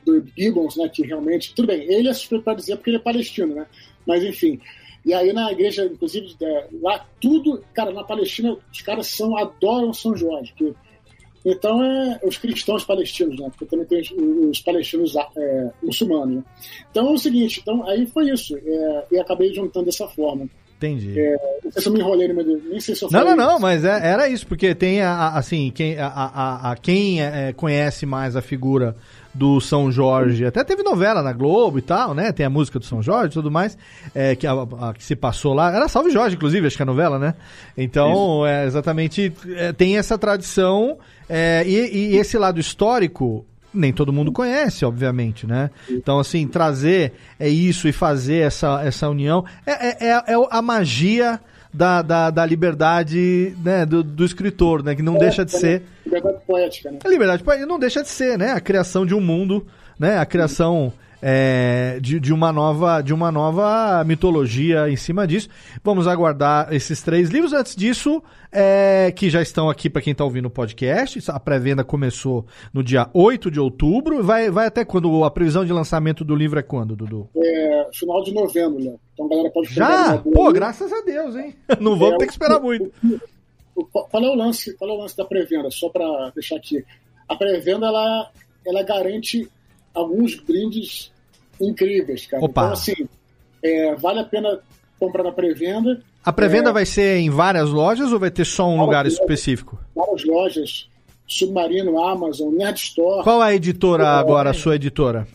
do 0.05 0.25
Gibbons, 0.37 0.77
né, 0.77 0.89
que 0.89 1.03
realmente, 1.03 1.55
tudo 1.55 1.67
bem, 1.67 1.83
ele 1.93 2.09
é 2.09 2.15
suspeito 2.15 2.45
para 2.45 2.55
dizer 2.55 2.77
porque 2.77 2.91
ele 2.91 2.97
é 2.97 3.01
palestino, 3.01 3.55
né, 3.55 3.67
mas 4.07 4.25
enfim. 4.25 4.59
E 5.05 5.13
aí 5.13 5.33
na 5.33 5.53
igreja, 5.53 5.85
inclusive, 5.85 6.35
é, 6.41 6.69
lá 6.81 7.07
tudo, 7.21 7.63
cara, 7.75 7.93
na 7.93 8.03
Palestina, 8.03 8.57
os 8.73 8.81
caras 8.81 9.09
são, 9.09 9.37
adoram 9.37 9.93
São 9.93 10.17
Jorge, 10.17 10.55
que, 10.57 10.75
então 11.45 11.85
é 11.85 12.21
os 12.25 12.39
cristãos 12.39 12.85
palestinos, 12.85 13.39
né, 13.39 13.49
porque 13.51 13.67
também 13.67 13.87
tem 13.87 14.01
os, 14.01 14.11
os 14.11 14.61
palestinos 14.61 15.15
é, 15.37 15.71
muçulmanos, 15.83 16.37
né. 16.37 16.45
Então 16.91 17.09
é 17.09 17.13
o 17.13 17.19
seguinte, 17.19 17.61
então 17.61 17.87
aí 17.87 18.07
foi 18.07 18.31
isso, 18.31 18.57
é, 18.57 19.07
e 19.13 19.19
acabei 19.19 19.53
juntando 19.53 19.87
dessa 19.87 20.09
forma. 20.09 20.49
Entendi. 20.77 21.19
É, 21.19 21.37
não 21.65 21.73
sei 21.73 21.83
se 21.83 21.89
eu 21.89 21.93
me 21.93 22.01
enrolei, 22.01 22.33
mas 22.33 22.47
nem 22.47 22.81
sei 22.81 22.95
se 22.95 23.03
eu 23.03 23.11
Não, 23.11 23.21
falei 23.21 23.35
não, 23.35 23.45
não, 23.47 23.53
isso. 23.55 23.63
mas 23.63 23.85
é- 23.85 24.09
era 24.09 24.29
isso, 24.29 24.47
porque 24.47 24.75
tem, 24.75 25.01
a- 25.01 25.11
a- 25.11 25.39
assim, 25.39 25.73
quem, 25.75 25.99
a, 25.99 26.07
a- 26.07 26.71
a- 26.73 26.77
quem 26.77 27.23
é, 27.23 27.53
conhece 27.55 28.05
mais 28.05 28.37
a 28.37 28.43
figura 28.43 28.95
do 29.33 29.61
São 29.61 29.91
Jorge, 29.93 30.45
até 30.47 30.63
teve 30.65 30.83
novela 30.83 31.23
na 31.23 31.33
Globo 31.33 31.79
e 31.79 31.83
tal, 31.83 32.15
né? 32.15 32.31
Tem 32.33 32.45
a 32.45 32.51
música 32.51 32.79
do 32.79 32.85
São 32.85 33.03
Jorge 33.03 33.29
e 33.29 33.33
tudo 33.35 33.51
mais, 33.51 33.77
é, 34.15 34.35
que, 34.37 34.47
a, 34.47 34.53
a- 34.53 34.95
que 34.95 35.03
se 35.05 35.17
passou 35.17 35.53
lá. 35.55 35.75
Era 35.75 35.89
Salve 35.89 36.11
Jorge, 36.11 36.37
inclusive, 36.37 36.67
acho 36.67 36.77
que 36.77 36.83
é 36.83 36.85
a 36.85 36.87
novela, 36.87 37.19
né? 37.19 37.35
Então, 37.77 38.47
é, 38.47 38.65
exatamente, 38.67 39.33
é, 39.57 39.73
tem 39.73 39.97
essa 39.99 40.17
tradição 40.19 40.99
é, 41.29 41.63
e, 41.67 42.13
e 42.13 42.17
esse 42.17 42.37
lado 42.39 42.61
histórico 42.61 43.45
nem 43.77 43.93
todo 43.93 44.13
mundo 44.13 44.33
conhece, 44.33 44.85
obviamente, 44.85 45.47
né? 45.47 45.71
Então, 45.89 46.19
assim, 46.19 46.47
trazer 46.49 47.13
é 47.39 47.49
isso 47.49 47.87
e 47.87 47.93
fazer 47.93 48.39
essa, 48.39 48.83
essa 48.83 49.09
união 49.09 49.45
é, 49.67 49.89
é, 49.89 50.09
é- 50.09 50.33
é 50.33 50.47
a 50.51 50.63
magia 50.63 51.39
da, 51.73 52.01
da, 52.01 52.31
da 52.31 52.47
liberdade 52.47 53.55
né, 53.63 53.85
do, 53.85 54.03
do 54.03 54.25
escritor, 54.25 54.83
né? 54.83 54.95
Que 54.95 55.03
não 55.03 55.19
deixa 55.19 55.45
de 55.45 55.53
ser. 55.53 55.83
Liberdade 56.05 56.39
poética, 56.47 56.91
né? 56.91 56.99
A 57.05 57.09
liberdade 57.09 57.45
poética 57.45 57.67
não 57.67 57.79
deixa 57.79 58.03
de 58.03 58.09
ser, 58.09 58.39
né? 58.39 58.53
A 58.53 58.61
criação 58.61 59.05
de 59.05 59.15
um 59.15 59.21
mundo, 59.21 59.67
né? 59.99 60.19
A 60.19 60.25
criação 60.25 60.93
é, 61.21 61.99
de, 62.01 62.21
de, 62.21 62.33
uma 62.33 62.53
nova, 62.53 63.01
de 63.01 63.13
uma 63.13 63.31
nova 63.31 64.03
mitologia 64.05 64.89
em 64.89 64.97
cima 64.97 65.27
disso. 65.27 65.49
Vamos 65.83 66.07
aguardar 66.07 66.73
esses 66.73 67.03
três 67.03 67.31
livros. 67.31 67.53
Antes 67.53 67.75
disso, 67.75 68.23
é, 68.53 69.13
que 69.15 69.31
já 69.31 69.41
estão 69.43 69.69
aqui 69.69 69.89
para 69.89 70.03
quem 70.03 70.13
está 70.13 70.25
ouvindo 70.25 70.47
o 70.47 70.51
podcast. 70.51 71.23
A 71.31 71.41
pré-venda 71.41 71.85
começou 71.85 72.47
no 72.73 72.83
dia 72.83 73.09
8 73.13 73.51
de 73.51 73.61
outubro. 73.61 74.23
Vai, 74.23 74.51
vai 74.51 74.67
até 74.67 74.85
quando? 74.85 75.25
A 75.25 75.31
previsão 75.31 75.65
de 75.65 75.73
lançamento 75.73 76.25
do 76.25 76.35
livro 76.35 76.59
é 76.59 76.63
quando, 76.63 76.97
Dudu? 76.97 77.29
É, 77.37 77.89
final 77.93 78.23
de 78.23 78.33
novembro, 78.33 78.83
né? 78.83 78.95
Então 79.15 79.27
a 79.27 79.29
galera 79.29 79.51
pode 79.51 79.73
Já? 79.73 80.19
Pô, 80.19 80.53
graças 80.53 80.93
a 80.93 81.01
Deus, 81.03 81.37
hein? 81.37 81.55
Não 81.81 81.97
vamos 81.97 82.15
é, 82.15 82.19
ter 82.19 82.27
que 82.27 82.33
esperar 82.33 82.61
muito. 82.61 82.93
Qual 83.93 84.25
é 84.25 84.29
o 84.29 84.35
lance, 84.35 84.75
qual 84.77 84.91
é 84.91 84.95
o 84.95 84.99
lance 84.99 85.17
da 85.17 85.25
pré-venda? 85.25 85.71
Só 85.71 85.89
para 85.89 86.31
deixar 86.35 86.57
aqui. 86.57 86.85
A 87.29 87.37
pré-venda, 87.37 87.87
ela, 87.87 88.31
ela 88.65 88.83
garante 88.83 89.49
alguns 89.97 90.35
brindes 90.37 91.11
incríveis, 91.61 92.27
cara. 92.27 92.45
Opa. 92.45 92.63
Então, 92.63 92.73
assim, 92.73 93.09
é, 93.63 93.95
vale 93.97 94.21
a 94.21 94.25
pena 94.25 94.61
comprar 94.99 95.23
na 95.23 95.33
pré-venda. 95.33 96.01
A 96.25 96.33
pré-venda 96.33 96.71
é, 96.71 96.73
vai 96.73 96.87
ser 96.87 97.19
em 97.19 97.31
várias 97.31 97.71
lojas 97.71 98.13
ou 98.13 98.19
vai 98.19 98.31
ter 98.31 98.45
só 98.45 98.69
um 98.69 98.81
lugar 98.81 99.05
lojas, 99.05 99.15
específico? 99.15 99.79
Várias 99.95 100.25
lojas. 100.25 100.89
Submarino, 101.27 102.01
Amazon, 102.01 102.55
Nerd 102.55 102.79
Store. 102.79 103.25
Qual 103.25 103.43
a 103.43 103.53
editora 103.53 104.07
agora, 104.11 104.51
a 104.51 104.55
sua 104.55 104.77
editora? 104.77 105.27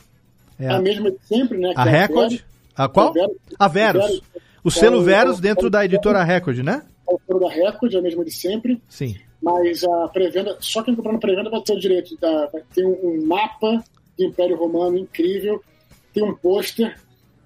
É 0.58 0.70
a, 0.70 0.80
mesma 0.80 1.12
de 1.12 1.18
sempre, 1.26 1.58
né? 1.58 1.74
A 1.76 1.88
é 1.88 1.92
Record? 2.02 2.40
A, 2.76 2.88
qual? 2.88 3.14
A 3.60 3.68
Verus. 3.68 4.22
O 4.64 4.72
selo 4.72 5.02
Verus 5.02 5.40
dentro 5.40 5.70
da 5.70 5.84
editora 5.84 6.24
Record, 6.24 6.60
né? 6.60 6.84
A 7.10 7.14
editora 7.14 7.40
da 7.40 7.50
Record, 7.50 7.96
a 7.96 8.02
mesma 8.02 8.24
de 8.24 8.32
sempre. 8.32 8.82
Sim. 8.88 9.16
Mas 9.42 9.84
a 9.84 10.08
pré-venda, 10.08 10.56
só 10.60 10.84
quem 10.84 10.96
comprar 10.96 11.14
na 11.14 11.20
pré-venda 11.20 11.50
vai 11.50 11.62
ter 11.62 11.74
o 11.74 11.80
direito, 11.80 12.16
da, 12.22 12.46
vai 12.48 12.62
ter 12.74 12.86
um, 12.86 12.98
um 13.04 13.26
mapa 13.26 13.84
do 14.18 14.26
Império 14.26 14.56
Romano 14.56 14.98
incrível, 14.98 15.64
tem 16.14 16.24
um 16.24 16.34
pôster, 16.34 16.96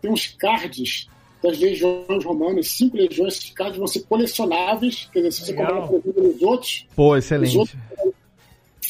tem 0.01 0.11
uns 0.11 0.27
cards 0.27 1.07
das 1.41 1.59
legiões 1.59 2.23
romanas, 2.23 2.69
cinco 2.69 2.97
legiões, 2.97 3.35
esses 3.35 3.51
cards 3.51 3.77
vão 3.77 3.87
ser 3.87 4.01
colecionáveis, 4.01 5.07
quer 5.11 5.19
dizer, 5.19 5.31
se 5.31 5.45
você 5.45 5.53
comprar 5.53 5.87
pré-venda 5.87 6.21
dos 6.21 6.41
outros... 6.41 6.87
Pô, 6.95 7.15
excelente. 7.15 7.57
Outros, 7.57 7.77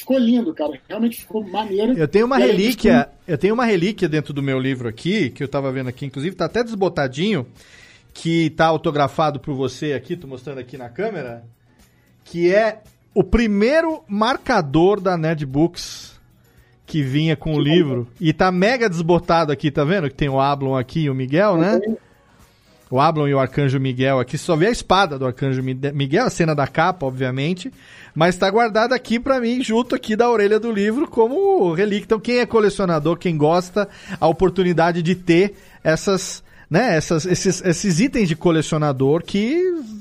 ficou 0.06 0.19
lindo, 0.19 0.53
cara. 0.53 0.80
Realmente 0.88 1.18
ficou 1.18 1.43
maneiro. 1.43 1.97
Eu 1.97 2.07
tenho 2.07 2.27
uma 2.27 2.38
relíquia, 2.38 3.10
eu 3.27 3.38
tenho 3.38 3.56
uma 3.56 3.65
relíquia 3.65 4.07
dentro 4.07 4.31
do 4.34 4.41
meu 4.41 4.60
livro 4.60 4.88
aqui, 4.88 5.31
que 5.31 5.43
eu 5.43 5.47
tava 5.47 5.72
vendo 5.72 5.89
aqui, 5.89 6.06
inclusive 6.06 6.35
tá 6.35 6.45
até 6.45 6.64
desbotadinho, 6.64 7.47
que 8.14 8.52
tá 8.52 8.68
autografado 8.68 9.39
por 9.39 9.56
você 9.56 9.93
aqui, 9.93 10.15
tô 10.15 10.27
mostrando 10.27 10.60
aqui 10.60 10.77
na 10.77 10.89
câmera, 10.89 11.43
que 12.23 12.53
é 12.53 12.84
o 13.14 13.23
primeiro 13.23 14.03
marcador 14.07 15.02
da 15.02 15.18
Netbooks 15.18 16.14
que 16.86 17.02
vinha 17.02 17.36
com 17.36 17.52
que 17.53 17.57
o 17.57 17.62
livro. 17.62 18.07
E 18.20 18.32
tá 18.32 18.52
mega 18.52 18.90
desbotado 18.90 19.52
aqui, 19.52 19.72
tá 19.72 19.84
vendo? 19.84 20.10
Que 20.10 20.16
tem 20.16 20.30
o 20.30 20.40
Ablon 20.40 20.76
aqui 20.76 21.02
e 21.02 21.10
o 21.10 21.16
Miguel, 21.16 21.57
né? 21.57 21.80
O 22.90 22.99
Ablon 22.99 23.28
e 23.28 23.34
o 23.34 23.40
Arcanjo 23.40 23.80
Miguel 23.80 24.20
aqui. 24.20 24.38
Só 24.38 24.56
vê 24.56 24.68
a 24.68 24.72
espada 24.72 25.18
do 25.18 25.26
Arcanjo 25.26 25.62
Miguel, 25.64 26.26
a 26.26 26.30
cena 26.30 26.53
da 26.53 26.68
capa, 26.68 27.06
obviamente. 27.06 27.72
Mas 28.14 28.38
tá 28.38 28.49
guardado 28.49 28.94
aqui 28.94 29.20
para 29.20 29.40
mim, 29.40 29.64
junto 29.64 29.95
aqui 29.95 30.16
da 30.16 30.30
orelha 30.30 30.60
do 30.60 30.72
livro, 30.72 31.07
como 31.07 31.74
relíquia. 31.74 32.06
Então, 32.06 32.20
quem 32.20 32.38
é 32.38 32.45
colecionador, 32.45 33.18
quem 33.18 33.36
gosta, 33.36 33.90
a 34.20 34.28
oportunidade 34.28 35.02
de 35.02 35.16
ter 35.16 35.56
essas. 35.84 36.44
Né, 36.68 36.98
essas, 36.98 37.28
esses, 37.28 37.64
esses 37.64 37.99
itens 37.99 38.28
de 38.28 38.36
colecionador 38.36 39.22
que 39.22 39.56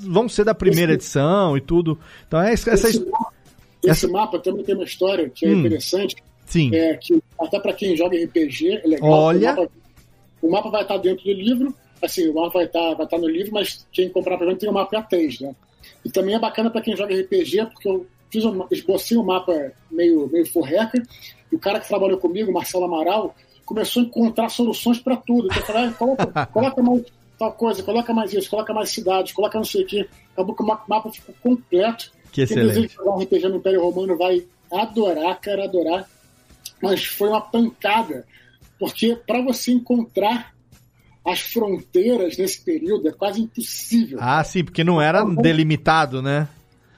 vão 0.08 0.30
ser 0.30 0.44
da 0.44 0.54
primeira 0.54 0.92
esse, 0.92 1.02
edição 1.02 1.58
e 1.58 1.60
tudo. 1.60 1.98
Então 2.26 2.40
é 2.40 2.54
essa, 2.54 2.72
esse, 2.72 2.86
esse 2.86 3.06
essa... 3.86 4.08
mapa 4.08 4.38
também 4.38 4.64
tem 4.64 4.74
uma 4.74 4.84
história 4.84 5.28
que 5.28 5.44
é 5.44 5.50
hum. 5.50 5.58
interessante 5.60 6.16
Sim. 6.46 6.74
É, 6.74 6.96
que 6.96 7.22
até 7.40 7.58
para 7.58 7.72
quem 7.72 7.96
joga 7.96 8.16
RPG 8.16 8.82
é 8.84 8.88
legal. 8.88 9.10
Olha. 9.10 9.52
O 9.52 9.56
mapa, 9.56 9.72
o 10.42 10.50
mapa, 10.50 10.70
vai 10.70 10.82
estar 10.82 10.96
dentro 10.98 11.24
do 11.24 11.32
livro, 11.32 11.74
assim, 12.02 12.28
o 12.28 12.34
mapa 12.34 12.50
vai 12.50 12.64
estar, 12.64 12.94
vai 12.94 13.04
estar 13.06 13.18
no 13.18 13.28
livro, 13.28 13.52
mas 13.52 13.86
quem 13.90 14.08
comprar 14.08 14.36
para 14.36 14.54
tem 14.56 14.68
o 14.68 14.72
mapa 14.72 14.96
A3, 15.02 15.40
né? 15.40 15.54
E 16.04 16.10
também 16.10 16.34
é 16.34 16.38
bacana 16.38 16.70
para 16.70 16.80
quem 16.80 16.96
joga 16.96 17.14
RPG, 17.14 17.66
porque 17.72 17.88
eu 17.88 18.06
fiz 18.30 18.44
um, 18.44 18.66
esbocei 18.70 19.16
um 19.16 19.24
mapa 19.24 19.72
meio, 19.90 20.28
meio 20.30 20.46
forreca, 20.46 21.02
e 21.50 21.56
o 21.56 21.58
cara 21.58 21.80
que 21.80 21.88
trabalhou 21.88 22.18
comigo, 22.18 22.52
Marcelo 22.52 22.84
Amaral, 22.84 23.34
começou 23.64 24.02
a 24.02 24.06
encontrar 24.06 24.48
soluções 24.48 24.98
para 24.98 25.16
tudo. 25.16 25.46
Então, 25.46 25.58
eu 25.58 25.66
falei, 25.66 25.84
ah, 25.84 25.92
coloca, 25.92 26.46
coloca 26.52 26.82
mais 26.82 27.04
tal 27.38 27.52
coisa, 27.52 27.82
coloca 27.82 28.12
mais 28.12 28.32
isso, 28.32 28.50
coloca 28.50 28.72
mais 28.72 28.90
cidades, 28.90 29.32
coloca 29.32 29.58
não 29.58 29.64
sei 29.64 29.82
o 29.82 29.86
quê. 29.86 30.08
Acabou 30.32 30.54
que 30.54 30.62
o 30.62 30.66
mapa 30.66 31.10
ficou 31.10 31.34
completo. 31.42 32.12
Que 32.24 32.44
Quem 32.44 32.44
excelente. 32.44 32.74
deseja 32.74 32.94
jogar 32.94 33.16
um 33.16 33.22
RPG 33.22 33.48
no 33.48 33.56
Império 33.56 33.82
Romano 33.82 34.16
vai 34.16 34.44
adorar, 34.72 35.40
cara, 35.40 35.64
adorar 35.64 36.08
mas 36.84 37.02
foi 37.02 37.30
uma 37.30 37.40
pancada, 37.40 38.26
porque 38.78 39.18
para 39.26 39.42
você 39.42 39.72
encontrar 39.72 40.54
as 41.26 41.40
fronteiras 41.40 42.36
nesse 42.36 42.62
período 42.62 43.08
é 43.08 43.12
quase 43.12 43.40
impossível. 43.40 44.18
Ah, 44.20 44.44
sim, 44.44 44.62
porque 44.62 44.84
não 44.84 45.00
era 45.00 45.24
delimitado, 45.24 46.20
né? 46.20 46.46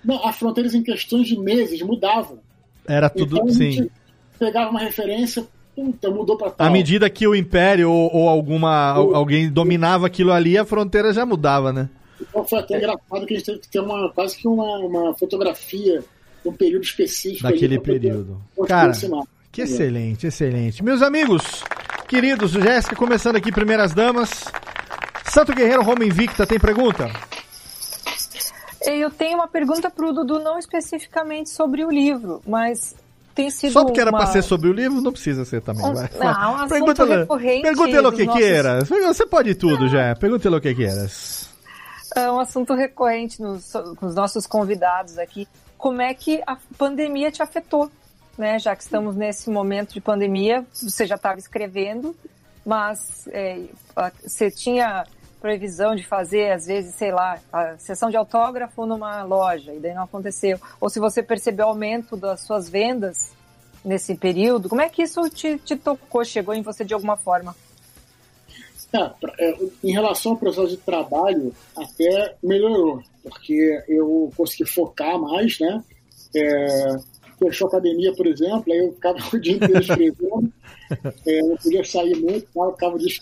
Não, 0.05 0.27
as 0.27 0.37
fronteiras 0.37 0.75
em 0.75 0.83
questões 0.83 1.29
de 1.29 1.39
meses 1.39 1.81
mudavam. 1.83 2.41
Era 2.89 3.09
tudo, 3.09 3.37
então, 3.37 3.49
sim. 3.49 3.89
Pegava 4.37 4.71
uma 4.71 4.81
referência, 4.81 5.47
puta, 5.77 6.11
mudou 6.11 6.37
para 6.37 6.51
tal. 6.51 6.67
À 6.67 6.71
medida 6.71 7.09
que 7.09 7.27
o 7.27 7.35
império 7.35 7.89
ou, 7.89 8.13
ou 8.13 8.29
alguma 8.29 8.91
alguém 8.91 9.49
dominava 9.49 10.09
aquilo 10.09 10.33
ali, 10.33 10.59
a 10.59 10.65
fronteira 10.65 11.13
já 11.13 11.25
mudava, 11.25 11.73
né? 11.73 11.89
Então 12.21 12.45
foi 12.45 12.59
até 12.59 12.77
engraçado 12.77 13.25
que 13.25 13.35
a 13.35 13.37
gente 13.37 13.47
teve 13.47 13.59
que 13.61 13.69
ter 13.69 13.81
uma 13.81 14.11
quase 14.11 14.37
que 14.37 14.49
uma, 14.49 14.79
uma 14.79 15.15
fotografia 15.15 16.03
um 16.49 16.53
período 16.53 16.85
específico. 16.85 17.43
Daquele 17.43 17.79
período. 17.79 18.41
Cara, 18.67 18.93
que 19.57 19.63
excelente, 19.63 20.27
excelente. 20.27 20.85
Meus 20.85 21.01
amigos, 21.01 21.65
queridos, 22.07 22.51
Jéssica, 22.51 22.95
começando 22.95 23.37
aqui, 23.37 23.51
primeiras 23.51 23.95
damas. 23.95 24.45
Santo 25.25 25.55
Guerreiro 25.55 25.83
Roma 25.83 26.05
Invicta, 26.05 26.47
tem 26.47 26.61
pergunta? 26.61 27.11
Eu 28.83 29.11
tenho 29.11 29.39
uma 29.39 29.49
pergunta 29.49 29.89
para 29.89 30.07
o 30.07 30.13
Dudu, 30.13 30.41
não 30.41 30.59
especificamente 30.59 31.49
sobre 31.49 31.87
o 31.87 31.91
livro, 31.91 32.43
mas 32.47 32.95
tem 33.35 33.49
sido 33.49 33.73
Só 33.73 33.83
porque 33.83 33.99
uma... 33.99 34.09
era 34.09 34.13
para 34.13 34.27
ser 34.27 34.43
sobre 34.43 34.69
o 34.69 34.75
livro, 34.75 35.01
não 35.01 35.11
precisa 35.11 35.47
ser 35.47 35.63
também. 35.63 35.87
Um, 35.87 35.95
não, 35.95 36.65
um 36.65 36.69
pergunta, 36.69 37.07
pergunta 37.07 38.09
o 38.09 38.13
que 38.13 38.25
nossos... 38.27 38.41
queiras. 38.41 38.89
Você 38.91 39.25
pode 39.25 39.55
tudo 39.55 39.89
já. 39.89 40.15
Pergunta 40.17 40.51
o 40.51 40.61
que 40.61 40.75
queiras. 40.75 41.49
É 42.15 42.31
um 42.31 42.39
assunto 42.39 42.75
recorrente 42.75 43.41
nos, 43.41 43.73
com 43.73 44.05
os 44.07 44.15
nossos 44.15 44.47
convidados 44.47 45.17
aqui. 45.17 45.49
Como 45.79 46.03
é 46.03 46.13
que 46.13 46.43
a 46.47 46.59
pandemia 46.77 47.31
te 47.31 47.43
afetou? 47.43 47.91
Né? 48.37 48.59
Já 48.59 48.75
que 48.77 48.83
estamos 48.83 49.17
nesse 49.17 49.51
momento 49.51 49.93
de 49.93 50.01
pandemia, 50.01 50.65
você 50.73 51.07
já 51.07 51.17
estava 51.17 51.39
escrevendo, 51.39 52.15
mas 52.65 53.27
é, 53.29 53.65
você 54.23 54.51
tinha 54.51 55.07
previsão 55.41 55.95
de 55.95 56.05
fazer, 56.05 56.53
às 56.53 56.67
vezes, 56.67 56.95
sei 56.95 57.13
lá, 57.13 57.39
a 57.53 57.77
sessão 57.79 58.11
de 58.11 58.17
autógrafo 58.17 58.85
numa 58.87 59.23
loja, 59.23 59.73
e 59.73 59.79
daí 59.79 59.95
não 59.95 60.05
aconteceu. 60.05 60.59
Ou 60.81 60.91
se 60.91 60.99
você 60.99 61.23
percebeu 61.23 61.69
aumento 61.69 62.17
das 62.17 62.41
suas 62.41 62.69
vendas 62.69 63.33
nesse 63.85 64.17
período, 64.17 64.69
como 64.69 64.81
é 64.81 64.89
que 64.89 65.03
isso 65.03 65.29
te, 65.31 65.59
te 65.59 65.77
tocou, 65.77 66.25
chegou 66.25 66.55
em 66.55 66.63
você 66.63 66.85
de 66.85 66.95
alguma 66.95 67.17
forma? 67.17 67.55
É, 68.93 69.51
é 69.51 69.59
em 69.85 69.93
relação 69.93 70.33
ao 70.33 70.39
processo 70.39 70.69
de 70.69 70.79
trabalho, 70.79 71.55
até 71.77 72.35
melhorou, 72.43 73.03
porque 73.23 73.85
eu 73.89 74.33
consegui 74.37 74.69
focar 74.69 75.19
mais, 75.19 75.59
né? 75.61 75.85
É, 76.35 76.97
fechou 77.39 77.67
a 77.67 77.69
academia, 77.69 78.15
por 78.15 78.27
exemplo, 78.27 78.73
aí 78.73 78.79
eu 78.79 78.93
ficava 78.93 79.19
o 79.33 79.41
dia 79.41 79.57
inteiro 79.57 79.81
escrevendo, 79.81 80.53
é, 81.27 81.43
não 81.43 81.57
podia 81.57 81.85
sair 81.85 82.17
muito, 82.17 82.47
tal, 82.53 82.73
ficava 82.73 82.99
de... 82.99 83.21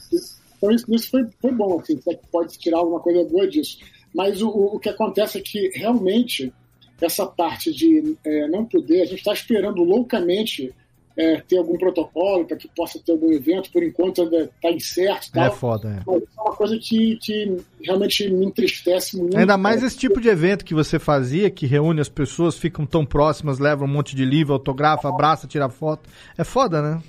Então 0.56 0.70
isso, 0.70 0.94
isso 0.94 1.10
foi, 1.10 1.26
foi 1.40 1.52
bom, 1.52 1.78
assim, 1.78 1.96
que 1.96 2.18
pode 2.30 2.58
tirar 2.58 2.78
alguma 2.78 3.00
coisa 3.00 3.24
boa 3.24 3.46
disso. 3.46 3.78
Mas 4.14 4.40
o, 4.40 4.48
o 4.48 4.78
que 4.78 4.88
acontece 4.88 5.38
é 5.38 5.40
que 5.40 5.68
realmente 5.74 6.52
essa 7.00 7.26
parte 7.26 7.72
de 7.72 8.16
é, 8.24 8.48
não 8.48 8.64
poder, 8.64 9.02
a 9.02 9.04
gente 9.04 9.18
está 9.18 9.32
esperando 9.32 9.82
loucamente 9.82 10.72
é, 11.16 11.40
ter 11.40 11.58
algum 11.58 11.78
protocolo 11.78 12.44
para 12.44 12.56
que 12.56 12.68
possa 12.68 12.98
ter 12.98 13.12
algum 13.12 13.32
evento, 13.32 13.70
por 13.70 13.82
enquanto 13.82 14.22
ainda 14.22 14.50
está 14.54 14.70
incerto. 14.70 15.30
Tal, 15.32 15.44
é 15.44 15.50
foda, 15.50 15.88
é. 15.88 16.02
Mas 16.06 16.22
é 16.22 16.40
uma 16.40 16.56
coisa 16.56 16.78
que, 16.78 17.16
que 17.16 17.56
realmente 17.82 18.28
me 18.30 18.46
entristece 18.46 19.16
muito. 19.16 19.36
Ainda 19.36 19.56
mais 19.56 19.82
esse 19.82 19.96
tipo 19.96 20.20
de 20.20 20.28
evento 20.28 20.64
que 20.64 20.74
você 20.74 20.98
fazia, 20.98 21.50
que 21.50 21.66
reúne 21.66 22.00
as 22.00 22.08
pessoas, 22.08 22.56
ficam 22.56 22.84
tão 22.84 23.04
próximas, 23.04 23.58
levam 23.58 23.86
um 23.86 23.90
monte 23.90 24.16
de 24.16 24.24
livro, 24.24 24.52
autografa, 24.52 25.08
abraça, 25.08 25.46
tira 25.46 25.68
foto. 25.68 26.08
É 26.36 26.44
foda, 26.44 26.82
né? 26.82 27.02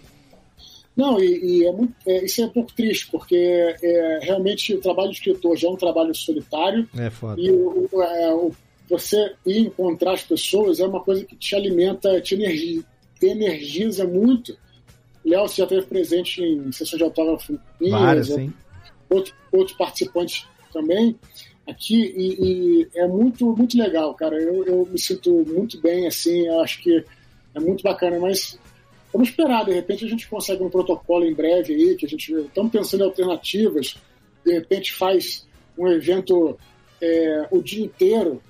Não, 0.96 1.20
e, 1.20 1.60
e 1.60 1.68
é 1.68 1.72
muito, 1.74 1.94
é, 2.08 2.24
isso 2.24 2.42
é 2.42 2.46
um 2.46 2.50
pouco 2.50 2.72
triste, 2.74 3.10
porque 3.12 3.36
é, 3.36 4.20
realmente 4.22 4.74
o 4.74 4.80
trabalho 4.80 5.10
de 5.10 5.16
escritor 5.16 5.58
já 5.58 5.68
é 5.68 5.72
um 5.72 5.76
trabalho 5.76 6.16
solitário. 6.16 6.88
É 6.98 7.10
foda. 7.10 7.42
E 7.42 7.52
o, 7.52 7.90
é, 8.02 8.34
o, 8.34 8.52
você 8.90 9.34
ir 9.46 9.60
encontrar 9.60 10.14
as 10.14 10.24
pessoas 10.24 10.80
é 10.80 10.88
uma 10.88 11.02
coisa 11.02 11.26
que 11.26 11.36
te 11.36 11.56
alimenta, 11.56 12.22
te 12.22 12.36
energia, 12.36 12.82
energiza 13.30 14.06
muito. 14.06 14.58
Léo, 15.24 15.48
você 15.48 15.58
já 15.58 15.64
esteve 15.64 15.86
presente 15.88 16.42
em 16.42 16.72
sessões 16.72 16.98
de 16.98 17.04
autógrafo 17.04 17.60
Várias, 17.82 18.28
sim. 18.28 18.54
Outro, 19.10 19.34
outros 19.52 19.78
participantes 19.78 20.48
também 20.72 21.18
aqui 21.68 22.14
e, 22.16 22.82
e, 22.84 22.88
é 22.96 23.08
muito 23.08 23.56
muito 23.56 23.78
legal, 23.78 24.14
cara. 24.14 24.40
Eu, 24.40 24.66
eu 24.66 24.86
me 24.86 25.00
sinto 25.00 25.44
muito 25.48 25.80
bem, 25.82 26.08
assim, 26.08 26.46
eu 26.46 26.60
acho 26.62 26.82
que 26.82 27.04
é 27.54 27.60
muito 27.60 27.84
bacana, 27.84 28.20
mas 28.20 28.60
vamos 29.12 29.30
esperar, 29.30 29.66
de 29.66 29.74
repente 29.74 30.06
a 30.06 30.10
gente 30.10 30.28
consegue 30.28 30.64
um 30.64 30.70
protocolo 30.70 31.26
em 31.26 31.34
breve 31.34 31.74
aí, 31.74 31.96
que 31.96 32.06
a 32.06 32.10
gente 32.10 32.32
estamos 32.34 32.72
pensando 32.72 33.02
em 33.02 33.08
alternativas, 33.08 33.96
de 34.46 34.54
repente 34.54 34.94
faz 34.94 35.48
um 35.78 35.88
evento 35.88 36.58
é, 37.02 37.48
o 37.52 37.62
dia 37.62 37.84
inteiro 37.84 38.42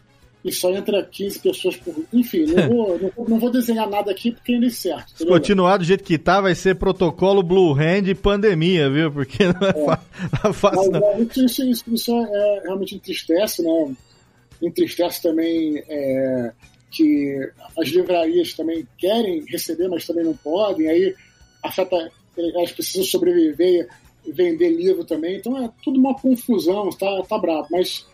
e 0.45 0.51
só 0.51 0.71
entra 0.71 1.03
15 1.03 1.39
pessoas 1.39 1.75
por. 1.75 1.95
Enfim, 2.13 2.45
não 2.45 2.67
vou, 2.69 2.99
não, 2.99 3.11
vou- 3.15 3.29
não 3.29 3.39
vou 3.39 3.49
desenhar 3.51 3.89
nada 3.89 4.11
aqui 4.11 4.31
porque 4.31 4.53
ainda 4.53 4.67
é 4.67 4.69
certo. 4.69 5.11
Se 5.17 5.25
continuar 5.25 5.77
do 5.77 5.83
jeito 5.83 6.03
que 6.03 6.17
tá, 6.19 6.39
vai 6.39 6.53
ser 6.55 6.75
protocolo 6.75 7.41
Blue 7.43 7.73
Hand 7.73 8.07
e 8.07 8.13
pandemia, 8.15 8.89
viu? 8.89 9.11
Porque 9.11 9.43
não 9.45 9.67
é, 9.67 9.73
fa- 9.73 10.03
não 10.43 10.49
é 10.51 10.53
fácil, 10.53 10.91
Mas, 10.91 11.01
não. 11.01 11.09
é, 11.09 11.21
isso, 11.21 11.43
isso, 11.45 11.63
isso, 11.69 11.83
isso 11.93 12.11
é, 12.15 12.61
realmente 12.63 12.95
entristece, 12.95 13.63
né? 13.63 13.95
Entristece 14.61 15.21
também 15.21 15.83
é, 15.89 16.51
que 16.91 17.37
as 17.77 17.89
livrarias 17.89 18.53
também 18.53 18.87
querem 18.97 19.43
receber, 19.49 19.87
mas 19.89 20.05
também 20.05 20.23
não 20.23 20.35
podem. 20.37 20.87
Aí 20.87 21.13
afeta, 21.63 22.09
elas 22.37 22.71
precisam 22.71 23.03
sobreviver 23.03 23.87
e 24.25 24.31
vender 24.31 24.69
livro 24.69 25.03
também. 25.03 25.35
Então 25.37 25.57
é 25.61 25.69
tudo 25.83 25.99
uma 25.99 26.15
confusão, 26.15 26.89
tá, 26.91 27.21
tá 27.27 27.37
bravo. 27.37 27.67
Mas 27.71 28.05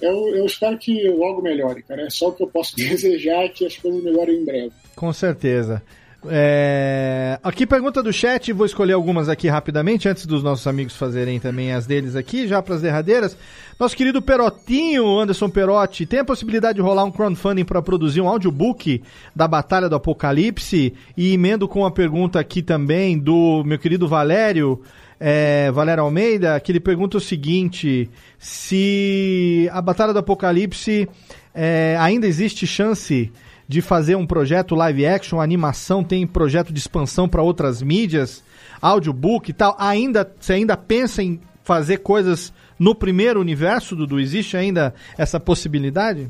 eu, 0.00 0.36
eu 0.36 0.46
espero 0.46 0.78
que 0.78 1.08
logo 1.08 1.42
melhore, 1.42 1.82
cara. 1.82 2.02
É 2.02 2.10
só 2.10 2.28
o 2.28 2.32
que 2.32 2.42
eu 2.42 2.48
posso 2.48 2.74
desejar 2.76 3.48
que 3.50 3.66
as 3.66 3.76
coisas 3.76 4.02
melhorem 4.02 4.40
em 4.40 4.44
breve. 4.44 4.72
Com 4.94 5.12
certeza. 5.12 5.82
É, 6.28 7.38
Aqui 7.44 7.66
pergunta 7.66 8.02
do 8.02 8.10
chat, 8.10 8.50
vou 8.54 8.64
escolher 8.64 8.94
algumas 8.94 9.28
aqui 9.28 9.48
rapidamente, 9.48 10.08
antes 10.08 10.24
dos 10.24 10.42
nossos 10.42 10.66
amigos 10.66 10.96
fazerem 10.96 11.38
também 11.38 11.74
as 11.74 11.86
deles 11.86 12.16
aqui, 12.16 12.48
já 12.48 12.62
para 12.62 12.74
as 12.74 12.80
derradeiras. 12.80 13.36
Nosso 13.78 13.94
querido 13.94 14.22
Perotinho, 14.22 15.18
Anderson 15.18 15.50
Perotti, 15.50 16.06
tem 16.06 16.20
a 16.20 16.24
possibilidade 16.24 16.76
de 16.76 16.80
rolar 16.80 17.04
um 17.04 17.10
crowdfunding 17.10 17.66
para 17.66 17.82
produzir 17.82 18.22
um 18.22 18.28
audiobook 18.30 19.02
da 19.36 19.46
Batalha 19.46 19.90
do 19.90 19.96
Apocalipse? 19.96 20.94
E 21.14 21.34
emendo 21.34 21.68
com 21.68 21.84
a 21.84 21.90
pergunta 21.90 22.40
aqui 22.40 22.62
também 22.62 23.18
do 23.18 23.62
meu 23.62 23.78
querido 23.78 24.08
Valério, 24.08 24.80
é, 25.20 25.70
Valério 25.70 26.04
Almeida, 26.04 26.58
que 26.60 26.72
ele 26.72 26.80
pergunta 26.80 27.18
o 27.18 27.20
seguinte: 27.20 28.08
se 28.38 29.68
a 29.70 29.82
Batalha 29.82 30.14
do 30.14 30.20
Apocalipse 30.20 31.06
é, 31.54 31.94
ainda 32.00 32.26
existe 32.26 32.66
chance 32.66 33.30
de 33.66 33.80
fazer 33.80 34.16
um 34.16 34.26
projeto 34.26 34.74
live 34.74 35.06
action, 35.06 35.40
animação, 35.40 36.04
tem 36.04 36.26
projeto 36.26 36.72
de 36.72 36.78
expansão 36.78 37.28
para 37.28 37.42
outras 37.42 37.82
mídias, 37.82 38.42
audiobook 38.80 39.50
e 39.50 39.54
tal, 39.54 39.74
ainda 39.78 40.30
você 40.38 40.54
ainda 40.54 40.76
pensa 40.76 41.22
em 41.22 41.40
fazer 41.62 41.98
coisas 41.98 42.52
no 42.78 42.94
primeiro 42.94 43.40
universo, 43.40 43.96
Dudu? 43.96 44.20
Existe 44.20 44.56
ainda 44.56 44.94
essa 45.16 45.40
possibilidade? 45.40 46.28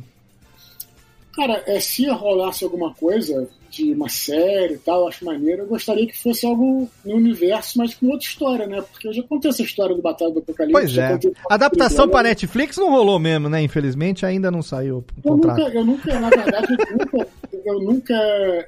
Cara, 1.37 1.63
é, 1.67 1.81
se 1.81 2.07
rolasse 2.09 2.63
alguma 2.65 2.95
coisa 2.95 3.49
de 3.71 3.93
uma 3.93 4.09
série 4.09 4.75
e 4.75 4.79
tal, 4.79 5.01
eu 5.01 5.09
acho 5.09 5.25
maneiro, 5.25 5.63
eu 5.63 5.67
gostaria 5.67 6.07
que 6.07 6.17
fosse 6.17 6.47
algo 6.47 6.89
no 7.05 7.17
universo, 7.17 7.77
mas 7.77 7.93
com 7.93 8.07
outra 8.07 8.25
história, 8.25 8.67
né? 8.69 8.81
Porque 8.93 9.09
eu 9.09 9.13
já 9.13 9.23
contei 9.25 9.51
essa 9.51 9.63
história 9.63 9.97
do 9.97 10.01
Batalha 10.01 10.31
do 10.31 10.39
Apocalipse. 10.39 10.73
Pois 10.81 10.97
é. 10.97 11.19
Adaptação 11.51 12.09
para 12.09 12.29
Netflix 12.29 12.77
não 12.77 12.91
rolou 12.91 13.19
mesmo, 13.19 13.49
né? 13.49 13.61
Infelizmente 13.63 14.25
ainda 14.25 14.49
não 14.49 14.63
saiu 14.63 14.99
o 14.99 15.05
Eu 15.25 15.33
contrato. 15.33 15.59
nunca, 15.59 15.71
eu 15.75 15.85
nunca, 15.85 16.21
na 16.21 16.31
verdade, 16.31 16.67
eu 16.71 16.97
nunca, 16.99 17.29
eu 17.65 17.81
nunca 17.81 18.15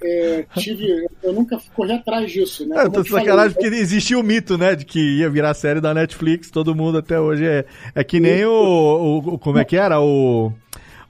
é, 0.03 0.45
tive, 0.59 1.07
eu 1.23 1.33
nunca 1.33 1.61
corri 1.77 1.93
atrás 1.93 2.33
disso, 2.33 2.67
né? 2.67 2.77
É, 2.79 2.87
eu 2.87 2.91
tô 2.91 2.99
eu 2.99 3.05
te 3.05 3.11
falei, 3.11 3.27
sacanagem 3.27 3.53
porque 3.57 3.77
existia 3.77 4.19
o 4.19 4.25
mito, 4.25 4.59
né, 4.59 4.75
de 4.75 4.85
que 4.85 5.19
ia 5.19 5.31
virar 5.31 5.55
série 5.55 5.81
da 5.81 5.95
Netflix, 5.95 6.51
todo 6.51 6.75
mundo 6.75 6.99
até 6.99 7.21
hoje 7.21 7.47
é, 7.47 7.65
é 7.95 8.03
que 8.03 8.19
nem 8.19 8.45
o- 8.45 9.23
o- 9.25 9.39
como 9.39 9.59
é 9.59 9.65
que 9.65 9.77
era, 9.77 10.01
o, 10.01 10.53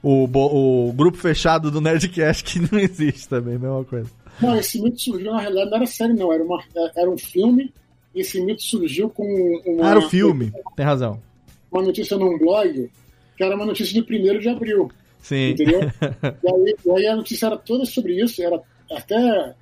o, 0.03 0.25
o 0.89 0.93
grupo 0.93 1.17
fechado 1.17 1.69
do 1.71 1.81
Nerdcast 1.81 2.43
que 2.43 2.59
não 2.59 2.79
existe 2.79 3.27
também, 3.27 3.57
mesma 3.57 3.83
coisa. 3.83 4.09
Não, 4.41 4.55
esse 4.55 4.81
mito 4.81 5.01
surgiu, 5.01 5.31
na 5.31 5.41
realidade, 5.41 5.69
não 5.71 5.77
era 5.77 5.85
série, 5.87 6.13
não, 6.13 6.31
era, 6.33 6.43
uma, 6.43 6.63
era 6.95 7.09
um 7.09 7.17
filme, 7.17 7.73
e 8.13 8.21
esse 8.21 8.39
mito 8.39 8.61
surgiu 8.61 9.09
com 9.09 9.23
uma, 9.65 9.87
Ah, 9.87 9.89
era 9.91 9.99
o 9.99 10.09
filme, 10.09 10.51
tem 10.75 10.85
razão. 10.85 11.19
uma 11.71 11.81
notícia 11.81 12.17
num 12.17 12.37
blog, 12.37 12.89
que 13.35 13.43
era 13.43 13.55
uma 13.55 13.65
notícia 13.65 13.93
de 13.93 14.01
1 14.01 14.39
de 14.39 14.49
abril. 14.49 14.91
Sim. 15.21 15.49
Entendeu? 15.51 15.81
E 16.43 16.49
aí, 16.49 16.75
e 16.85 16.91
aí 16.91 17.07
a 17.07 17.15
notícia 17.15 17.47
era 17.47 17.57
toda 17.57 17.85
sobre 17.85 18.21
isso, 18.23 18.41
era 18.41 18.61
até, 18.91 19.55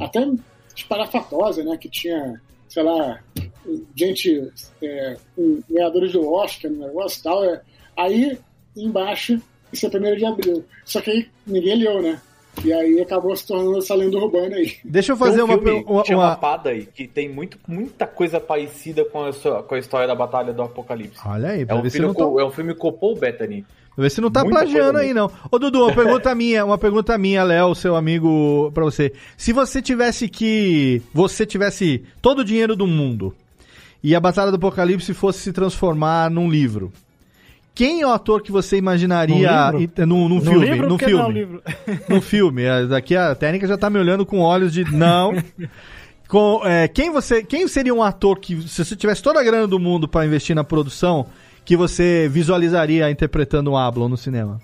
até 0.00 0.26
espalhafatosa, 0.74 1.62
né? 1.62 1.76
Que 1.76 1.88
tinha, 1.88 2.40
sei 2.68 2.82
lá, 2.82 3.20
gente, 3.94 4.50
é, 4.82 5.16
com 5.36 5.62
ganhadores 5.70 6.12
do 6.12 6.28
Oscar 6.32 6.70
no 6.70 6.86
negócio 6.86 7.20
e 7.20 7.22
tal. 7.22 7.44
É. 7.44 7.60
Aí, 7.96 8.38
embaixo, 8.76 9.40
isso 9.74 9.86
é 9.86 9.88
1 9.88 10.16
de 10.16 10.24
abril. 10.24 10.64
Só 10.84 11.00
que 11.00 11.10
aí 11.10 11.28
ninguém 11.46 11.76
leu, 11.76 12.00
né? 12.02 12.20
E 12.64 12.72
aí 12.72 13.00
acabou 13.00 13.34
se 13.36 13.44
tornando 13.46 13.78
essa 13.78 13.94
lenda 13.96 14.16
urbana 14.16 14.54
aí. 14.56 14.74
Deixa 14.84 15.10
eu 15.12 15.16
Tem 15.16 15.26
fazer 15.26 15.42
um 15.42 15.46
uma, 15.46 15.58
filme 15.58 15.82
per- 15.82 15.90
uma, 15.92 16.02
uma- 16.08 16.36
Padai, 16.36 16.86
que 16.94 17.08
tem 17.08 17.28
muito, 17.28 17.58
muita 17.66 18.06
coisa 18.06 18.38
parecida 18.38 19.04
com 19.04 19.24
a, 19.24 19.32
sua- 19.32 19.62
com 19.64 19.74
a 19.74 19.78
história 19.78 20.06
da 20.06 20.14
Batalha 20.14 20.52
do 20.52 20.62
Apocalipse. 20.62 21.18
Olha 21.26 21.48
aí, 21.50 21.66
É 21.68 21.74
um, 21.74 21.82
ver 21.82 21.90
se 21.90 21.96
filme 21.98 22.06
não 22.08 22.14
com, 22.14 22.32
tô- 22.34 22.40
é 22.40 22.44
um 22.46 22.50
filme 22.52 22.74
com 22.74 22.88
o 22.88 22.92
Paul 22.92 23.16
Bettany. 23.16 23.64
Vê 23.98 24.10
se 24.10 24.20
não 24.20 24.30
tá 24.30 24.42
Muita 24.42 24.58
plagiando 24.58 24.98
aí, 24.98 25.12
não. 25.14 25.30
Ô, 25.50 25.58
Dudu, 25.58 25.82
uma 25.84 25.94
pergunta 25.94 26.32
minha, 26.34 26.64
uma 26.64 26.78
pergunta 26.78 27.16
minha, 27.18 27.42
Léo, 27.44 27.74
seu 27.74 27.94
amigo, 27.96 28.70
pra 28.72 28.84
você. 28.84 29.12
Se 29.36 29.52
você 29.52 29.80
tivesse 29.82 30.28
que. 30.28 31.02
Você 31.12 31.44
tivesse 31.46 32.04
todo 32.22 32.40
o 32.40 32.44
dinheiro 32.44 32.74
do 32.76 32.86
mundo 32.86 33.34
e 34.02 34.14
a 34.14 34.20
Batalha 34.20 34.50
do 34.50 34.56
Apocalipse 34.56 35.12
fosse 35.14 35.40
se 35.40 35.52
transformar 35.52 36.30
num 36.30 36.48
livro. 36.50 36.92
Quem 37.74 38.02
é 38.02 38.06
o 38.06 38.10
ator 38.10 38.40
que 38.42 38.52
você 38.52 38.76
imaginaria 38.76 39.34
Num 39.72 39.78
livro? 39.78 40.02
e- 40.02 40.06
num, 40.06 40.28
num 40.28 40.34
No 40.36 40.40
filme? 40.42 40.66
livro, 40.70 40.88
num 40.90 40.96
que 40.96 41.06
não 41.10 41.18
filme. 41.24 41.32
livro? 41.38 41.62
No 42.08 42.20
filme. 42.20 42.62
É, 42.62 42.86
Daqui 42.86 43.16
a 43.16 43.34
técnica 43.34 43.66
já 43.66 43.76
tá 43.76 43.90
me 43.90 43.98
olhando 43.98 44.24
com 44.24 44.38
olhos 44.40 44.72
de 44.72 44.84
não. 44.94 45.32
Com, 46.28 46.62
é, 46.64 46.86
quem 46.88 47.10
você, 47.10 47.42
quem 47.42 47.66
seria 47.68 47.92
um 47.94 48.02
ator 48.02 48.38
que, 48.38 48.62
se 48.68 48.84
você 48.84 48.94
tivesse 48.96 49.22
toda 49.22 49.40
a 49.40 49.42
grana 49.44 49.66
do 49.66 49.78
mundo 49.78 50.06
pra 50.08 50.24
investir 50.24 50.54
na 50.56 50.64
produção, 50.64 51.26
que 51.64 51.76
você 51.76 52.28
visualizaria 52.28 53.10
interpretando 53.10 53.72
o 53.72 53.76
Ablon 53.76 54.08
no 54.08 54.16
cinema? 54.16 54.60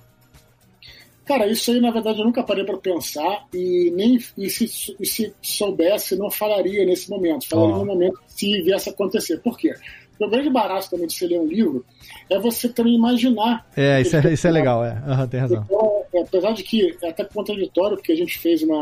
Cara, 1.25 1.47
isso 1.47 1.71
aí 1.71 1.81
na 1.81 1.91
verdade 1.93 2.19
eu 2.19 2.25
nunca 2.25 2.43
parei 2.43 2.65
para 2.65 2.77
pensar 2.79 3.45
e 3.55 3.93
nem 3.95 4.19
e 4.37 4.51
se, 4.51 4.65
e 4.99 5.07
se 5.07 5.33
soubesse 5.41 6.17
não 6.17 6.31
falaria 6.31 6.85
nesse 6.85 7.09
momento. 7.09 7.47
Falaria 7.49 7.75
Ó. 7.75 7.79
no 7.81 7.85
momento 7.87 8.19
se 8.27 8.63
viesse 8.63 8.89
a 8.89 8.93
acontecer. 8.93 9.39
Por 9.39 9.57
quê? 9.57 9.73
O 10.21 10.29
grande 10.29 10.51
barato 10.51 10.91
também 10.91 11.07
de 11.07 11.15
você 11.15 11.27
ler 11.27 11.41
um 11.41 11.47
livro 11.47 11.85
é 12.29 12.39
você 12.39 12.69
também 12.69 12.95
imaginar. 12.95 13.67
É, 13.75 14.03
isso 14.03 14.17
é, 14.17 14.33
isso 14.33 14.47
é 14.47 14.51
legal, 14.51 14.85
é. 14.85 15.03
Aham, 15.07 15.27
tem 15.27 15.41
razão. 15.41 15.65
Então, 15.65 16.05
é, 16.13 16.23
apesar 16.23 16.53
de 16.53 16.63
que 16.63 16.97
é 17.03 17.09
até 17.09 17.25
contraditório, 17.25 17.97
porque 17.97 18.13
a 18.13 18.17
gente 18.17 18.39
fez 18.39 18.63
uma, 18.63 18.79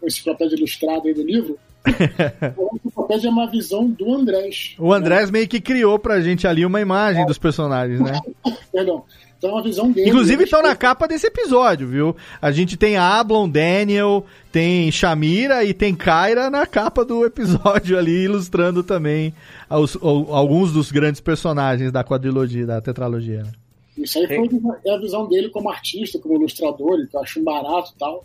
uma 0.00 0.06
enciclopédia 0.06 0.56
ilustrada 0.56 1.06
aí 1.06 1.12
do 1.12 1.22
livro, 1.22 1.58
a 1.84 2.76
enciclopédia 2.76 3.28
é 3.28 3.30
uma 3.30 3.50
visão 3.50 3.86
do 3.86 4.14
Andrés. 4.14 4.74
O 4.78 4.92
Andrés 4.92 5.30
meio 5.30 5.46
que 5.46 5.60
criou 5.60 5.98
pra 5.98 6.22
gente 6.22 6.46
ali 6.46 6.64
uma 6.64 6.80
imagem 6.80 7.26
dos 7.26 7.38
personagens, 7.38 8.00
né? 8.00 8.18
Perdão. 8.72 9.04
Então 9.38 9.50
é 9.50 9.52
uma 9.54 9.62
visão 9.62 9.90
dele. 9.92 10.08
Inclusive 10.10 10.44
estão 10.44 10.60
na 10.62 10.74
capa 10.74 11.06
desse 11.06 11.28
episódio, 11.28 11.86
viu? 11.86 12.16
A 12.42 12.50
gente 12.50 12.76
tem 12.76 12.96
Ablon, 12.96 13.48
Daniel, 13.48 14.26
tem 14.50 14.90
Shamira 14.90 15.62
e 15.64 15.72
tem 15.72 15.94
Kyra 15.94 16.50
na 16.50 16.66
capa 16.66 17.04
do 17.04 17.24
episódio 17.24 17.96
ali, 17.96 18.24
ilustrando 18.24 18.82
também 18.82 19.32
os- 19.70 19.94
o- 19.94 20.34
alguns 20.34 20.72
dos 20.72 20.90
grandes 20.90 21.20
personagens 21.20 21.92
da 21.92 22.02
quadrilogia, 22.02 22.66
da 22.66 22.80
tetralogia. 22.80 23.44
né? 23.44 23.52
Isso 23.96 24.18
aí 24.18 24.26
foi 24.26 24.48
é 24.86 24.94
a 24.94 24.98
visão 24.98 25.26
dele 25.28 25.48
como 25.50 25.70
artista, 25.70 26.18
como 26.18 26.36
ilustrador, 26.36 27.06
que 27.08 27.16
eu 27.16 27.20
acho 27.20 27.40
um 27.40 27.44
barato 27.44 27.92
e 27.94 27.98
tal. 27.98 28.24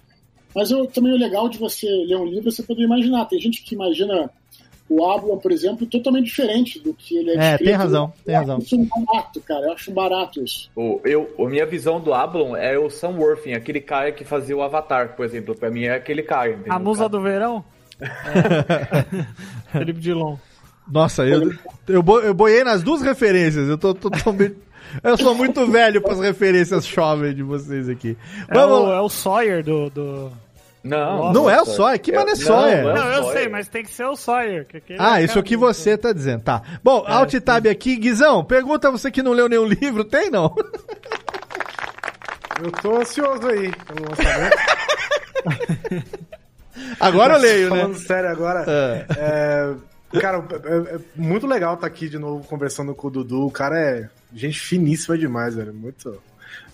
Mas 0.56 0.70
eu, 0.70 0.86
também 0.86 1.14
o 1.14 1.18
legal 1.18 1.50
de 1.50 1.58
você 1.58 1.88
ler 2.08 2.16
um 2.18 2.26
livro 2.26 2.50
é 2.50 2.52
você 2.52 2.62
poder 2.64 2.84
imaginar. 2.84 3.26
Tem 3.26 3.40
gente 3.40 3.64
que 3.64 3.74
imagina 3.74 4.30
o 4.90 5.06
Ablon, 5.10 5.38
por 5.38 5.52
exemplo, 5.52 5.86
totalmente 5.88 6.26
diferente 6.26 6.80
do 6.80 6.94
que 6.94 7.18
ele 7.18 7.32
é 7.32 7.34
É, 7.34 7.38
descrito. 7.40 7.64
tem 7.66 7.74
razão, 7.74 8.14
tem 8.26 8.36
Eu 8.36 8.40
razão. 8.42 8.58
acho 8.58 8.66
Isso 8.66 8.90
barato, 9.06 9.42
cara. 9.42 9.66
Eu 9.66 9.72
acho 9.74 9.92
barato 9.92 10.44
isso. 10.44 10.70
O, 10.76 11.00
eu, 11.04 11.34
a 11.40 11.44
minha 11.50 11.66
visão 11.66 12.00
do 12.02 12.14
Ablon 12.14 12.56
é 12.56 12.78
o 12.78 12.90
Sam 12.90 13.12
Worthing, 13.18 13.54
aquele 13.54 13.80
cara 13.82 14.12
que 14.12 14.24
fazia 14.24 14.56
o 14.56 14.62
Avatar, 14.62 15.16
por 15.16 15.26
exemplo. 15.26 15.56
Pra 15.56 15.72
mim 15.72 15.86
é 15.86 15.96
aquele 15.96 16.22
cara. 16.24 16.52
entendeu? 16.52 16.74
A 16.74 16.80
musa 16.80 17.08
do 17.10 17.22
verão? 17.22 17.64
É. 18.02 18.08
Felipe 19.78 20.00
Dilon. 20.00 20.36
Nossa, 20.92 21.26
eu, 21.26 21.52
eu, 21.88 22.04
eu 22.22 22.34
boiei 22.34 22.64
nas 22.64 22.84
duas 22.84 23.02
referências. 23.02 23.70
Eu 23.70 23.78
tô 23.78 23.94
totalmente. 23.94 24.56
Eu 25.02 25.18
sou 25.18 25.34
muito 25.34 25.66
velho 25.66 26.02
pras 26.02 26.20
referências 26.20 26.86
jovens 26.86 27.36
de 27.36 27.42
vocês 27.42 27.88
aqui. 27.90 28.18
É 28.48 28.54
Vamos 28.54 28.90
o, 28.90 28.94
é 28.94 29.02
o 29.02 29.10
Sawyer 29.10 29.64
do. 29.64 29.90
do... 29.90 30.32
Não, 30.84 31.32
Não 31.32 31.50
é 31.50 31.62
o 31.62 31.66
Sawyer? 31.66 32.00
Que 32.00 32.12
mano 32.12 32.30
é 32.30 32.36
Sawyer? 32.36 32.84
Não, 32.84 33.08
eu 33.14 33.32
sei, 33.32 33.48
mas 33.48 33.70
tem 33.70 33.84
que 33.84 33.92
ser 33.92 34.06
o 34.06 34.16
Sawyer. 34.18 34.66
que 34.66 34.96
Ah, 35.00 35.22
é 35.22 35.24
isso 35.26 35.42
que 35.42 35.56
você 35.56 35.98
tá 35.98 36.12
dizendo, 36.12 36.44
tá. 36.44 36.62
Bom, 36.84 37.06
alt 37.08 37.34
tab 37.40 37.68
aqui, 37.68 37.96
Guizão, 37.96 38.44
pergunta 38.44 38.92
você 38.92 39.10
que 39.10 39.24
não 39.24 39.32
leu 39.32 39.48
nenhum 39.48 39.66
livro, 39.66 40.04
tem 40.04 40.30
não? 40.30 40.54
Eu 42.62 42.72
tô 42.72 42.98
ansioso 42.98 43.48
aí 43.48 43.72
pelo 43.72 44.10
lançamento. 44.10 44.58
Agora 47.00 47.36
eu 47.36 47.40
leio, 47.40 47.70
né? 47.70 47.78
Falando 47.82 47.98
sério 47.98 48.30
agora. 48.30 48.66
é, 49.18 49.74
cara, 50.20 50.44
é, 50.66 50.96
é 50.96 51.00
muito 51.16 51.46
legal 51.46 51.76
estar 51.76 51.88
aqui 51.88 52.10
de 52.10 52.18
novo 52.18 52.46
conversando 52.48 52.96
com 52.96 53.08
o 53.08 53.12
Dudu. 53.12 53.46
O 53.48 53.52
cara 53.52 53.80
é 53.80 54.10
gente 54.34 54.60
finíssima 54.60 55.18
demais, 55.18 55.56
velho. 55.56 55.74
Muito. 55.74 56.20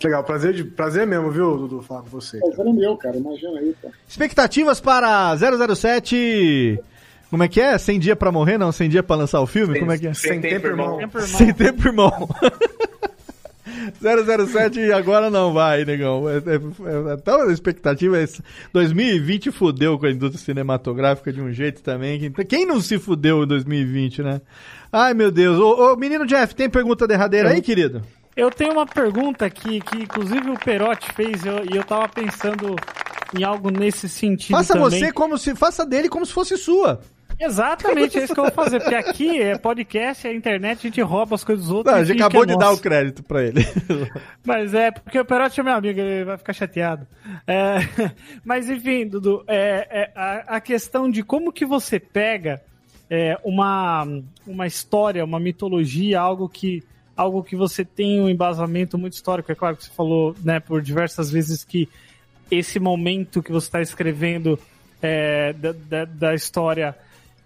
Legal, 0.03 0.23
prazer, 0.23 0.53
de, 0.53 0.63
prazer 0.63 1.05
mesmo, 1.05 1.29
viu, 1.29 1.57
Dudu, 1.57 1.81
falar 1.81 2.01
com 2.01 2.09
você. 2.09 2.39
Prazer 2.39 2.65
é 2.67 2.71
meu, 2.73 2.95
cara, 2.97 3.17
imagina 3.17 3.59
aí, 3.59 3.75
cara. 3.81 3.93
Expectativas 4.07 4.79
para 4.79 5.35
007... 5.37 6.79
Como 7.29 7.43
é 7.43 7.47
que 7.47 7.61
é? 7.61 7.77
100 7.77 7.99
dias 7.99 8.17
pra 8.17 8.31
morrer, 8.31 8.57
não? 8.57 8.71
100 8.71 8.89
dias 8.89 9.05
pra 9.05 9.15
lançar 9.15 9.39
o 9.39 9.45
filme? 9.45 9.73
Sem- 9.73 9.79
Como 9.81 9.91
é 9.91 9.97
que 9.99 10.07
é? 10.07 10.13
sem 10.15 10.41
tempo, 10.41 10.65
irmão. 10.65 10.97
Sem 11.27 11.53
tempo, 11.53 11.87
irmão. 11.87 12.11
007 14.01 14.91
agora 14.91 15.29
não 15.29 15.53
vai, 15.53 15.85
negão. 15.85 16.27
É, 16.27 16.37
é, 16.37 16.55
é, 16.55 17.13
então 17.13 17.41
a 17.47 17.51
expectativa 17.51 18.17
é. 18.17 18.23
essa. 18.23 18.43
2020 18.73 19.51
fudeu 19.51 19.97
com 19.99 20.05
a 20.07 20.11
indústria 20.11 20.43
cinematográfica 20.43 21.31
de 21.31 21.39
um 21.39 21.51
jeito 21.51 21.81
também. 21.83 22.31
que- 22.31 22.45
Quem 22.45 22.65
não 22.65 22.81
se 22.81 22.97
fudeu 22.97 23.43
em 23.43 23.47
2020, 23.47 24.23
né? 24.23 24.41
Ai, 24.91 25.13
meu 25.13 25.29
Deus. 25.29 25.59
Ô, 25.59 25.93
ô, 25.93 25.95
menino 25.95 26.25
Jeff, 26.25 26.55
tem 26.55 26.67
pergunta 26.69 27.07
derradeira 27.07 27.49
aí, 27.49 27.61
querido? 27.61 28.01
Eu 28.39 28.49
tenho 28.51 28.73
uma 28.73 28.85
pergunta 28.85 29.45
aqui 29.45 29.81
que, 29.81 29.97
inclusive, 30.03 30.49
o 30.49 30.57
Perotti 30.59 31.11
fez 31.13 31.45
eu- 31.45 31.65
e 31.71 31.75
eu 31.75 31.83
tava 31.83 32.07
pensando 32.07 32.75
em 33.37 33.43
algo 33.43 33.69
nesse 33.69 34.07
sentido. 34.09 34.55
Faça 34.55 34.73
também. 34.73 34.89
você 34.89 35.11
como 35.11 35.37
se. 35.37 35.55
Faça 35.55 35.85
dele 35.85 36.09
como 36.09 36.25
se 36.25 36.33
fosse 36.33 36.57
sua. 36.57 37.01
Exatamente, 37.39 38.19
é 38.19 38.23
isso 38.25 38.33
que 38.33 38.39
eu 38.39 38.43
vou 38.45 38.51
fazer. 38.53 38.81
Porque 38.81 38.95
aqui 38.95 39.41
é 39.41 39.57
podcast, 39.57 40.27
é 40.27 40.33
internet, 40.33 40.79
a 40.79 40.81
gente 40.89 41.01
rouba 41.01 41.35
as 41.35 41.43
coisas 41.43 41.65
dos 41.65 41.73
outros. 41.73 41.93
Não, 41.95 42.01
a 42.01 42.03
gente 42.03 42.21
acabou 42.21 42.43
é 42.43 42.47
de 42.47 42.57
dar 42.57 42.71
o 42.71 42.77
crédito 42.77 43.23
pra 43.23 43.41
ele. 43.41 43.65
Mas 44.45 44.73
é, 44.73 44.91
porque 44.91 45.17
o 45.17 45.23
Perotti 45.23 45.59
é 45.59 45.63
meu 45.63 45.73
amigo, 45.73 45.99
ele 46.01 46.25
vai 46.25 46.37
ficar 46.37 46.51
chateado. 46.51 47.07
É, 47.47 47.77
mas 48.43 48.69
enfim, 48.69 49.07
Dudu, 49.07 49.43
é, 49.47 49.87
é, 49.89 50.11
a, 50.13 50.57
a 50.57 50.61
questão 50.61 51.09
de 51.09 51.23
como 51.23 51.53
que 51.53 51.65
você 51.65 51.97
pega 51.97 52.61
é, 53.09 53.37
uma, 53.43 54.05
uma 54.45 54.67
história, 54.67 55.23
uma 55.23 55.39
mitologia, 55.39 56.19
algo 56.19 56.49
que, 56.49 56.83
algo 57.19 57.43
que 57.43 57.53
você 57.53 57.83
tem 57.83 58.21
um 58.21 58.29
embasamento 58.29 58.97
muito 58.97 59.13
histórico. 59.13 59.51
É 59.51 59.55
claro 59.55 59.75
que 59.75 59.83
você 59.83 59.91
falou 59.91 60.33
né, 60.41 60.61
por 60.61 60.81
diversas 60.81 61.29
vezes 61.29 61.65
que 61.65 61.89
esse 62.49 62.79
momento 62.79 63.43
que 63.43 63.51
você 63.51 63.67
está 63.67 63.81
escrevendo 63.81 64.57
é, 65.01 65.51
da, 65.51 65.73
da, 65.73 66.05
da 66.05 66.33
história 66.33 66.95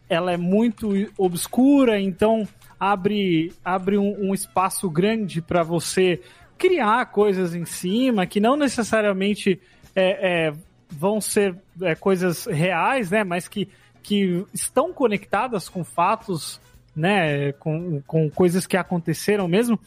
ela 0.08 0.32
é 0.32 0.38
muito 0.38 0.92
obscura, 1.18 2.00
então 2.00 2.48
abre, 2.80 3.52
abre 3.66 3.98
um, 3.98 4.30
um 4.30 4.34
espaço 4.34 4.88
grande 4.92 5.42
para 5.42 5.64
você 5.64 6.22
criar 6.56 7.08
coisas 7.08 7.56
em 7.56 7.66
cima 7.66 8.28
que 8.28 8.40
não 8.40 8.56
necessariamente 8.56 9.60
é, 9.96 10.50
é, 10.50 10.54
vão 10.88 11.20
ser 11.20 11.56
é, 11.82 11.96
coisas 11.96 12.46
reais, 12.46 13.10
né? 13.10 13.24
Mas 13.24 13.48
que, 13.48 13.68
que 14.04 14.46
estão 14.54 14.94
conectadas 14.94 15.68
com 15.68 15.84
fatos, 15.84 16.62
né? 16.96 17.52
Com, 17.54 18.02
com 18.08 18.30
coisas 18.30 18.66
que 18.68 18.78
aconteceram 18.78 19.48
mesmo. 19.48 19.80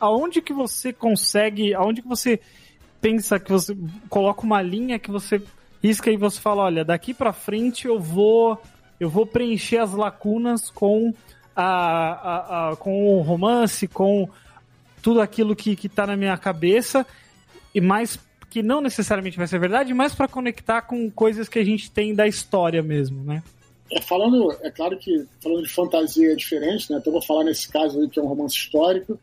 Aonde 0.00 0.42
que 0.42 0.52
você 0.52 0.92
consegue, 0.92 1.74
aonde 1.74 2.02
que 2.02 2.08
você 2.08 2.40
pensa 3.00 3.38
que 3.38 3.50
você 3.52 3.76
coloca 4.08 4.42
uma 4.42 4.60
linha 4.62 4.98
que 4.98 5.10
você 5.10 5.42
risca 5.82 6.10
e 6.10 6.16
você 6.16 6.40
fala, 6.40 6.62
olha, 6.62 6.84
daqui 6.84 7.12
para 7.14 7.32
frente 7.32 7.86
eu 7.86 8.00
vou 8.00 8.60
eu 8.98 9.10
vou 9.10 9.26
preencher 9.26 9.78
as 9.78 9.92
lacunas 9.92 10.70
com 10.70 11.12
a, 11.54 11.64
a, 11.64 12.70
a- 12.70 12.76
com 12.76 13.06
o 13.18 13.20
romance, 13.22 13.86
com 13.88 14.28
tudo 15.02 15.20
aquilo 15.20 15.54
que, 15.54 15.76
que 15.76 15.88
tá 15.88 16.06
na 16.06 16.16
minha 16.16 16.36
cabeça 16.38 17.06
e 17.74 17.80
mais 17.80 18.18
que 18.48 18.62
não 18.62 18.80
necessariamente 18.80 19.36
vai 19.36 19.46
ser 19.46 19.58
verdade, 19.58 19.92
mas 19.92 20.14
para 20.14 20.28
conectar 20.28 20.82
com 20.82 21.10
coisas 21.10 21.48
que 21.48 21.58
a 21.58 21.64
gente 21.64 21.90
tem 21.90 22.14
da 22.14 22.26
história 22.26 22.82
mesmo, 22.82 23.22
né? 23.24 23.42
É, 23.94 24.00
falando, 24.00 24.50
é 24.60 24.70
claro 24.70 24.98
que 24.98 25.24
falando 25.40 25.62
de 25.62 25.68
fantasia 25.68 26.32
é 26.32 26.34
diferente, 26.34 26.90
né? 26.90 26.98
Então 27.00 27.12
vou 27.12 27.22
falar 27.22 27.44
nesse 27.44 27.68
caso 27.68 28.00
aí 28.00 28.08
que 28.08 28.18
é 28.18 28.22
um 28.22 28.26
romance 28.26 28.56
histórico. 28.56 29.18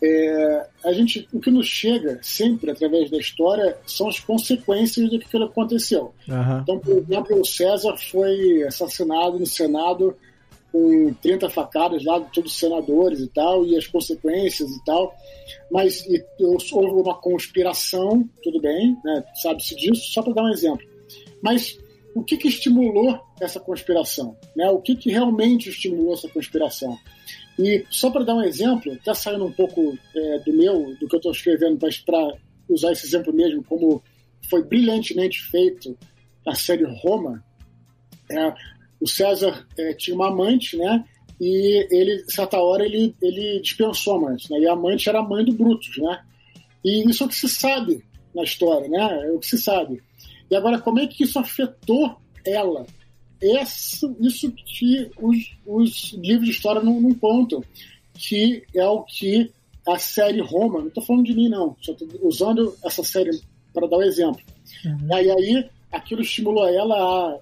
É, 0.00 0.66
a 0.84 0.92
gente, 0.92 1.28
o 1.32 1.40
que 1.40 1.50
nos 1.50 1.66
chega 1.66 2.18
sempre 2.22 2.70
através 2.70 3.10
da 3.10 3.18
história 3.18 3.76
são 3.86 4.08
as 4.08 4.18
consequências 4.18 5.10
do 5.10 5.18
que 5.18 5.36
aconteceu. 5.36 6.14
Então, 6.62 6.78
por 6.78 6.96
exemplo, 6.96 7.40
o 7.40 7.44
César 7.44 7.96
foi 7.96 8.62
assassinado 8.62 9.38
no 9.38 9.46
Senado 9.46 10.16
com 10.72 11.12
30 11.20 11.50
facadas 11.50 12.04
lá 12.04 12.18
de 12.18 12.32
todos 12.32 12.52
os 12.52 12.58
senadores 12.58 13.20
e 13.20 13.28
tal, 13.28 13.66
e 13.66 13.76
as 13.76 13.86
consequências 13.86 14.70
e 14.70 14.84
tal. 14.84 15.14
Mas 15.70 16.06
e, 16.06 16.24
houve 16.40 17.02
uma 17.02 17.14
conspiração, 17.14 18.28
tudo 18.42 18.60
bem, 18.60 18.96
né, 19.04 19.24
sabe-se 19.42 19.74
disso, 19.76 20.12
só 20.12 20.22
para 20.22 20.34
dar 20.34 20.44
um 20.44 20.52
exemplo. 20.52 20.86
Mas 21.42 21.78
o 22.18 22.24
que, 22.24 22.36
que 22.36 22.48
estimulou 22.48 23.20
essa 23.40 23.60
conspiração? 23.60 24.36
Né? 24.56 24.68
O 24.70 24.80
que, 24.80 24.96
que 24.96 25.10
realmente 25.10 25.68
estimulou 25.68 26.14
essa 26.14 26.28
conspiração? 26.28 26.98
E 27.58 27.84
só 27.90 28.10
para 28.10 28.24
dar 28.24 28.34
um 28.34 28.42
exemplo, 28.42 28.92
até 28.92 29.14
saindo 29.14 29.44
um 29.44 29.52
pouco 29.52 29.96
é, 30.14 30.38
do 30.40 30.52
meu, 30.52 30.96
do 30.98 31.08
que 31.08 31.14
eu 31.14 31.18
estou 31.18 31.32
escrevendo, 31.32 31.78
para 32.04 32.32
usar 32.68 32.92
esse 32.92 33.06
exemplo 33.06 33.32
mesmo, 33.32 33.62
como 33.64 34.02
foi 34.50 34.62
brilhantemente 34.64 35.42
feito 35.44 35.96
a 36.46 36.54
série 36.54 36.84
Roma, 36.84 37.44
é, 38.30 38.54
o 39.00 39.06
César 39.06 39.66
é, 39.78 39.92
tinha 39.94 40.16
uma 40.16 40.28
amante, 40.28 40.76
né? 40.76 41.04
E 41.40 41.86
ele, 41.90 42.24
certa 42.28 42.58
hora, 42.58 42.84
ele, 42.84 43.14
ele 43.22 43.60
dispensou 43.60 44.14
a 44.14 44.16
amante, 44.16 44.50
né? 44.50 44.58
E 44.58 44.66
a 44.66 44.72
amante 44.72 45.08
era 45.08 45.20
a 45.20 45.22
mãe 45.22 45.44
do 45.44 45.52
Brutus, 45.52 45.96
né? 45.98 46.20
E 46.84 47.08
isso 47.08 47.22
é 47.22 47.26
o 47.26 47.28
que 47.28 47.36
se 47.36 47.48
sabe 47.48 48.04
na 48.34 48.42
história, 48.42 48.88
né? 48.88 49.26
É 49.26 49.30
o 49.30 49.38
que 49.38 49.46
se 49.46 49.58
sabe. 49.58 50.02
E 50.50 50.56
agora, 50.56 50.80
como 50.80 50.98
é 50.98 51.06
que 51.06 51.24
isso 51.24 51.38
afetou 51.38 52.16
ela? 52.44 52.86
Isso, 53.40 54.16
isso 54.20 54.50
que 54.50 55.10
os, 55.16 55.56
os 55.64 56.12
livros 56.14 56.46
de 56.46 56.54
história 56.54 56.82
não, 56.82 57.00
não 57.00 57.14
contam, 57.14 57.62
que 58.14 58.64
é 58.74 58.86
o 58.86 59.02
que 59.02 59.52
a 59.86 59.98
série 59.98 60.40
Roma, 60.40 60.80
não 60.80 60.88
estou 60.88 61.02
falando 61.02 61.24
de 61.24 61.34
mim, 61.34 61.48
não, 61.48 61.76
só 61.80 61.92
estou 61.92 62.08
usando 62.22 62.76
essa 62.84 63.02
série 63.02 63.40
para 63.72 63.86
dar 63.86 63.98
um 63.98 64.02
exemplo. 64.02 64.42
E 64.84 65.30
aí, 65.30 65.70
aquilo 65.90 66.20
estimulou 66.20 66.68
ela 66.68 67.40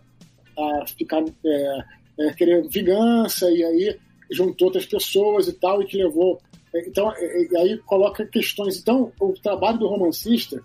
a, 0.56 0.82
a 0.82 0.86
ficar, 0.86 1.24
é, 1.44 1.84
é, 2.20 2.32
querer 2.34 2.68
vingança, 2.68 3.50
e 3.50 3.64
aí 3.64 3.98
juntou 4.30 4.68
outras 4.68 4.86
pessoas 4.86 5.48
e 5.48 5.52
tal, 5.54 5.82
e 5.82 5.86
que 5.86 5.96
levou. 5.96 6.40
Então, 6.74 7.12
e, 7.18 7.48
e 7.50 7.56
aí 7.56 7.78
coloca 7.78 8.26
questões. 8.26 8.78
Então, 8.78 9.12
o 9.18 9.32
trabalho 9.32 9.78
do 9.78 9.88
romancista 9.88 10.62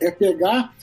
é 0.00 0.10
pegar 0.10 0.74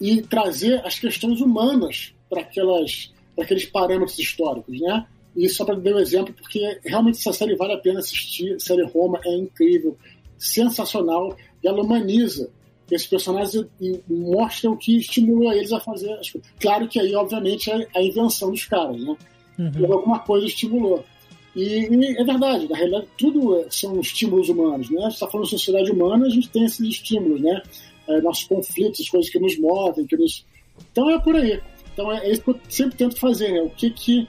e 0.00 0.22
trazer 0.22 0.84
as 0.84 0.98
questões 0.98 1.40
humanas 1.40 2.14
para 2.28 2.42
aquelas 2.42 3.12
para 3.34 3.44
aqueles 3.44 3.64
parâmetros 3.64 4.18
históricos, 4.18 4.80
né? 4.80 5.06
E 5.36 5.48
só 5.48 5.64
para 5.64 5.74
dar 5.74 5.94
um 5.94 5.98
exemplo, 5.98 6.32
porque 6.32 6.78
realmente 6.84 7.18
essa 7.18 7.32
série 7.32 7.56
vale 7.56 7.72
a 7.72 7.78
pena 7.78 7.98
assistir. 7.98 8.54
A 8.54 8.60
série 8.60 8.84
Roma 8.84 9.20
é 9.24 9.36
incrível, 9.36 9.98
sensacional, 10.38 11.36
e 11.62 11.66
ela 11.66 11.82
humaniza 11.82 12.48
esses 12.90 13.06
personagens 13.06 13.66
e 13.80 14.00
mostra 14.08 14.70
o 14.70 14.76
que 14.76 14.98
estimulou 14.98 15.52
eles 15.52 15.72
a 15.72 15.80
fazer 15.80 16.12
as 16.12 16.30
coisas. 16.30 16.50
Claro 16.60 16.86
que 16.86 17.00
aí, 17.00 17.14
obviamente, 17.14 17.70
é 17.70 17.88
a 17.96 18.02
invenção 18.02 18.50
dos 18.50 18.64
caras, 18.64 19.00
né? 19.00 19.16
Uhum. 19.58 19.92
Alguma 19.92 20.18
coisa 20.20 20.46
estimulou. 20.46 21.04
E, 21.56 21.62
e, 21.62 22.20
é 22.20 22.24
verdade, 22.24 22.68
na 22.68 22.76
realidade, 22.76 23.08
tudo 23.16 23.64
são 23.70 24.00
estímulos 24.00 24.48
humanos, 24.48 24.90
né? 24.90 25.00
Você 25.02 25.08
está 25.08 25.28
falando 25.28 25.46
de 25.46 25.50
sociedade 25.50 25.90
humana, 25.90 26.26
a 26.26 26.30
gente 26.30 26.48
tem 26.48 26.64
esses 26.64 26.80
estímulos, 26.80 27.40
né? 27.40 27.62
É, 28.08 28.20
nossos 28.20 28.44
conflitos, 28.44 29.00
as 29.00 29.08
coisas 29.08 29.30
que 29.30 29.38
nos 29.38 29.58
movem, 29.58 30.06
que 30.06 30.16
nos... 30.16 30.44
Então 30.90 31.08
é 31.10 31.18
por 31.18 31.36
aí. 31.36 31.60
Então 31.92 32.12
é, 32.12 32.26
é 32.26 32.32
isso 32.32 32.42
que 32.42 32.50
eu 32.50 32.60
sempre 32.68 32.96
tento 32.96 33.18
fazer, 33.18 33.52
né? 33.52 33.62
O 33.62 33.70
que 33.70 33.90
que, 33.90 34.28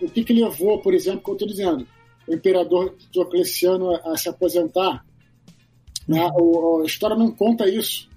o 0.00 0.08
que, 0.08 0.24
que 0.24 0.32
levou, 0.32 0.80
por 0.80 0.92
exemplo, 0.92 1.20
como 1.20 1.34
eu 1.34 1.46
estou 1.46 1.48
dizendo, 1.48 1.86
o 2.28 2.34
imperador 2.34 2.94
Diocleciano 3.10 3.94
a, 3.94 4.12
a 4.12 4.16
se 4.16 4.28
aposentar? 4.28 5.04
Né? 6.06 6.26
O, 6.38 6.82
a 6.82 6.86
história 6.86 7.16
não 7.16 7.30
conta 7.30 7.68
isso, 7.68 8.08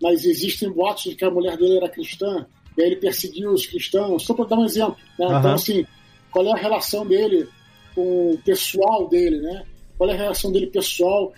mas 0.00 0.24
existem 0.24 0.70
boatos 0.70 1.04
de 1.04 1.16
que 1.16 1.24
a 1.24 1.30
mulher 1.30 1.56
dele 1.56 1.76
era 1.76 1.88
cristã, 1.88 2.46
e 2.76 2.82
aí 2.82 2.88
ele 2.88 2.96
perseguiu 2.96 3.52
os 3.52 3.66
cristãos, 3.66 4.24
só 4.24 4.34
para 4.34 4.46
dar 4.46 4.58
um 4.58 4.64
exemplo. 4.64 4.96
Né? 5.18 5.26
Uhum. 5.26 5.38
Então, 5.38 5.54
assim, 5.54 5.86
qual 6.30 6.46
é 6.46 6.52
a 6.52 6.56
relação 6.56 7.06
dele 7.06 7.48
com 7.94 8.32
o 8.32 8.38
pessoal 8.38 9.08
dele, 9.08 9.40
né? 9.40 9.64
Qual 9.98 10.08
é 10.10 10.14
a 10.14 10.16
relação 10.16 10.50
dele 10.50 10.66
pessoal 10.66 11.32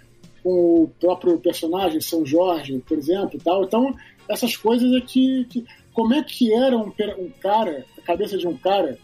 com 0.44 0.82
o 0.82 0.88
próprio 1.00 1.38
personagem, 1.38 2.02
São 2.02 2.24
Jorge, 2.24 2.78
por 2.86 2.98
exemplo, 2.98 3.40
tal. 3.42 3.64
Então, 3.64 3.96
essas 4.28 4.54
coisas 4.54 4.92
é 4.92 5.00
que, 5.00 5.46
que 5.46 5.64
como 5.94 6.12
é 6.12 6.22
que 6.22 6.52
era 6.52 6.76
um, 6.76 6.88
um, 7.18 7.30
cara, 7.40 7.86
a 7.96 8.02
cabeça 8.02 8.36
de 8.36 8.46
um 8.46 8.56
cara 8.56 8.98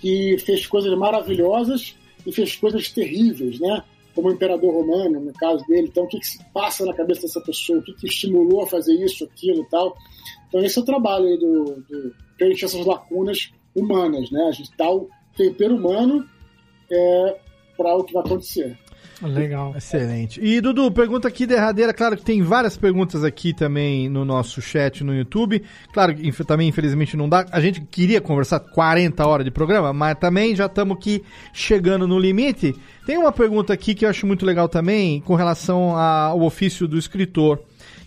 que 0.00 0.38
fez 0.38 0.66
coisas 0.66 0.96
maravilhosas 0.96 1.94
e 2.26 2.32
fez 2.32 2.56
coisas 2.56 2.90
terríveis, 2.90 3.60
né? 3.60 3.84
Como 4.14 4.28
o 4.28 4.32
imperador 4.32 4.72
romano, 4.72 5.20
no 5.20 5.32
caso 5.34 5.64
dele. 5.66 5.88
Então, 5.88 6.04
o 6.04 6.08
que, 6.08 6.18
que 6.18 6.26
se 6.26 6.42
passa 6.52 6.86
na 6.86 6.94
cabeça 6.94 7.22
dessa 7.22 7.40
pessoa? 7.42 7.78
O 7.78 7.82
que, 7.82 7.92
que 7.92 8.06
estimulou 8.06 8.62
a 8.62 8.66
fazer 8.66 8.94
isso, 8.94 9.24
aquilo 9.24 9.66
tal? 9.70 9.94
Então, 10.48 10.62
esse 10.62 10.78
é 10.78 10.82
o 10.82 10.84
trabalho 10.84 11.26
aí 11.26 11.38
do, 11.38 11.64
do 11.88 12.14
preencher 12.38 12.64
essas 12.64 12.86
lacunas 12.86 13.52
humanas, 13.76 14.30
né? 14.30 14.46
A 14.48 14.52
gente 14.52 14.70
dá 14.78 14.90
o 14.90 15.10
tempero 15.36 15.76
humano 15.76 16.26
é, 16.90 17.40
para 17.76 17.94
o 17.96 18.04
que 18.04 18.14
vai 18.14 18.22
acontecer. 18.24 18.78
Legal. 19.22 19.74
Excelente. 19.76 20.40
E 20.42 20.60
Dudu, 20.60 20.90
pergunta 20.90 21.28
aqui 21.28 21.46
derradeira, 21.46 21.92
claro 21.92 22.16
que 22.16 22.24
tem 22.24 22.42
várias 22.42 22.76
perguntas 22.76 23.22
aqui 23.22 23.52
também 23.52 24.08
no 24.08 24.24
nosso 24.24 24.62
chat 24.62 25.04
no 25.04 25.14
YouTube. 25.14 25.62
Claro 25.92 26.14
que 26.14 26.44
também 26.44 26.68
infelizmente 26.68 27.16
não 27.16 27.28
dá. 27.28 27.46
A 27.52 27.60
gente 27.60 27.80
queria 27.82 28.20
conversar 28.20 28.60
40 28.60 29.26
horas 29.26 29.44
de 29.44 29.50
programa, 29.50 29.92
mas 29.92 30.18
também 30.18 30.56
já 30.56 30.66
estamos 30.66 30.96
aqui 30.96 31.22
chegando 31.52 32.06
no 32.06 32.18
limite. 32.18 32.74
Tem 33.04 33.18
uma 33.18 33.32
pergunta 33.32 33.72
aqui 33.72 33.94
que 33.94 34.04
eu 34.04 34.08
acho 34.10 34.26
muito 34.26 34.46
legal 34.46 34.68
também 34.68 35.20
com 35.20 35.34
relação 35.34 35.96
ao 35.96 36.40
ofício 36.40 36.88
do 36.88 36.98
escritor, 36.98 37.62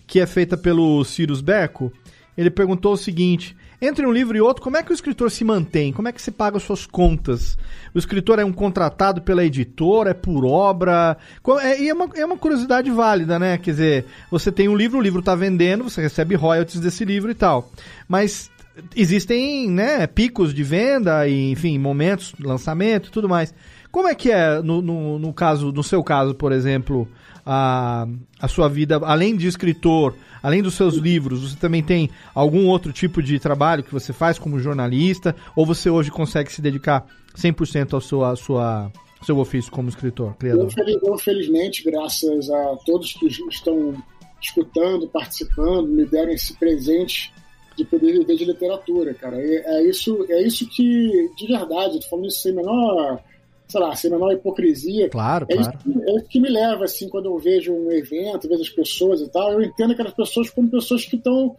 que 0.06 0.18
é 0.18 0.26
feita 0.26 0.56
pelo 0.56 1.04
Cyrus 1.04 1.40
Berco. 1.40 1.92
Ele 2.36 2.50
perguntou 2.50 2.92
o 2.92 2.96
seguinte: 2.96 3.56
entre 3.80 4.06
um 4.06 4.12
livro 4.12 4.36
e 4.36 4.40
outro, 4.40 4.62
como 4.62 4.76
é 4.76 4.82
que 4.82 4.92
o 4.92 4.94
escritor 4.94 5.30
se 5.30 5.44
mantém? 5.44 5.92
Como 5.92 6.08
é 6.08 6.12
que 6.12 6.22
se 6.22 6.30
paga 6.30 6.56
as 6.56 6.62
suas 6.62 6.86
contas? 6.86 7.58
O 7.94 7.98
escritor 7.98 8.38
é 8.38 8.44
um 8.44 8.52
contratado 8.52 9.22
pela 9.22 9.44
editora, 9.44 10.10
é 10.10 10.14
por 10.14 10.44
obra? 10.44 11.16
É- 11.60 11.80
E 11.82 11.88
é 11.88 11.94
uma, 11.94 12.08
é 12.14 12.24
uma 12.24 12.36
curiosidade 12.36 12.90
válida, 12.90 13.38
né? 13.38 13.58
Quer 13.58 13.70
dizer, 13.72 14.04
você 14.30 14.50
tem 14.50 14.68
um 14.68 14.76
livro, 14.76 14.98
o 14.98 15.02
livro 15.02 15.20
está 15.20 15.34
vendendo, 15.34 15.84
você 15.84 16.00
recebe 16.00 16.34
royalties 16.34 16.80
desse 16.80 17.04
livro 17.04 17.30
e 17.30 17.34
tal. 17.34 17.70
Mas 18.08 18.50
existem 18.96 19.70
né, 19.70 20.06
picos 20.06 20.52
de 20.52 20.62
venda 20.62 21.26
e, 21.28 21.50
enfim, 21.50 21.78
momentos, 21.78 22.34
lançamento 22.40 23.08
e 23.08 23.10
tudo 23.10 23.28
mais. 23.28 23.54
Como 23.90 24.08
é 24.08 24.14
que 24.14 24.30
é, 24.30 24.60
no, 24.60 24.82
no, 24.82 25.18
no 25.18 25.32
caso, 25.32 25.70
no 25.70 25.84
seu 25.84 26.02
caso, 26.02 26.34
por 26.34 26.50
exemplo, 26.50 27.08
a, 27.44 28.06
a 28.40 28.48
sua 28.48 28.68
vida, 28.68 28.96
além 29.04 29.36
de 29.36 29.46
escritor, 29.46 30.14
além 30.42 30.62
dos 30.62 30.74
seus 30.74 30.94
livros, 30.94 31.40
você 31.50 31.56
também 31.56 31.82
tem 31.82 32.10
algum 32.34 32.66
outro 32.68 32.92
tipo 32.92 33.22
de 33.22 33.38
trabalho 33.38 33.82
que 33.82 33.92
você 33.92 34.12
faz 34.12 34.38
como 34.38 34.58
jornalista? 34.58 35.34
Ou 35.56 35.64
você 35.66 35.88
hoje 35.90 36.10
consegue 36.10 36.52
se 36.52 36.60
dedicar 36.62 37.06
100% 37.36 37.92
ao 37.94 38.00
seu, 38.00 38.24
à 38.24 38.36
sua, 38.36 38.90
seu 39.22 39.38
ofício 39.38 39.70
como 39.72 39.88
escritor, 39.88 40.34
criador? 40.36 40.70
fel- 40.70 41.00
eu, 41.02 41.18
felizmente, 41.18 41.82
graças 41.84 42.50
a 42.50 42.76
todos 42.86 43.12
que 43.12 43.26
estão 43.26 43.94
escutando, 44.40 45.08
participando, 45.08 45.88
me 45.88 46.04
deram 46.04 46.32
esse 46.32 46.54
presente 46.54 47.32
de 47.76 47.84
poder 47.84 48.12
viver 48.12 48.36
de 48.36 48.44
literatura, 48.44 49.14
cara. 49.14 49.36
É, 49.40 49.82
isso, 49.88 50.24
é 50.28 50.42
isso 50.46 50.68
que, 50.68 51.30
de 51.36 51.46
verdade, 51.46 51.98
tô 52.00 52.08
falando 52.08 52.26
isso 52.28 52.42
sem 52.42 52.54
menor, 52.54 53.20
sei 53.68 53.80
lá, 53.80 53.94
sem 53.96 54.10
menor 54.10 54.32
hipocrisia. 54.32 55.08
Claro, 55.10 55.46
É, 55.48 55.54
claro. 55.56 55.78
Isso, 55.78 55.84
que- 56.00 56.10
é 56.10 56.16
isso 56.16 56.28
que 56.28 56.40
me 56.40 56.48
leva, 56.48 56.84
assim, 56.84 57.08
quando 57.08 57.26
eu 57.26 57.38
vejo 57.38 57.72
um 57.72 57.90
evento, 57.90 58.48
vejo 58.48 58.62
as 58.62 58.68
pessoas 58.68 59.20
e 59.20 59.28
tal, 59.30 59.52
eu 59.52 59.62
entendo 59.62 59.92
aquelas 59.92 60.12
pessoas 60.14 60.50
como 60.50 60.70
pessoas 60.70 61.04
que 61.04 61.16
estão 61.16 61.56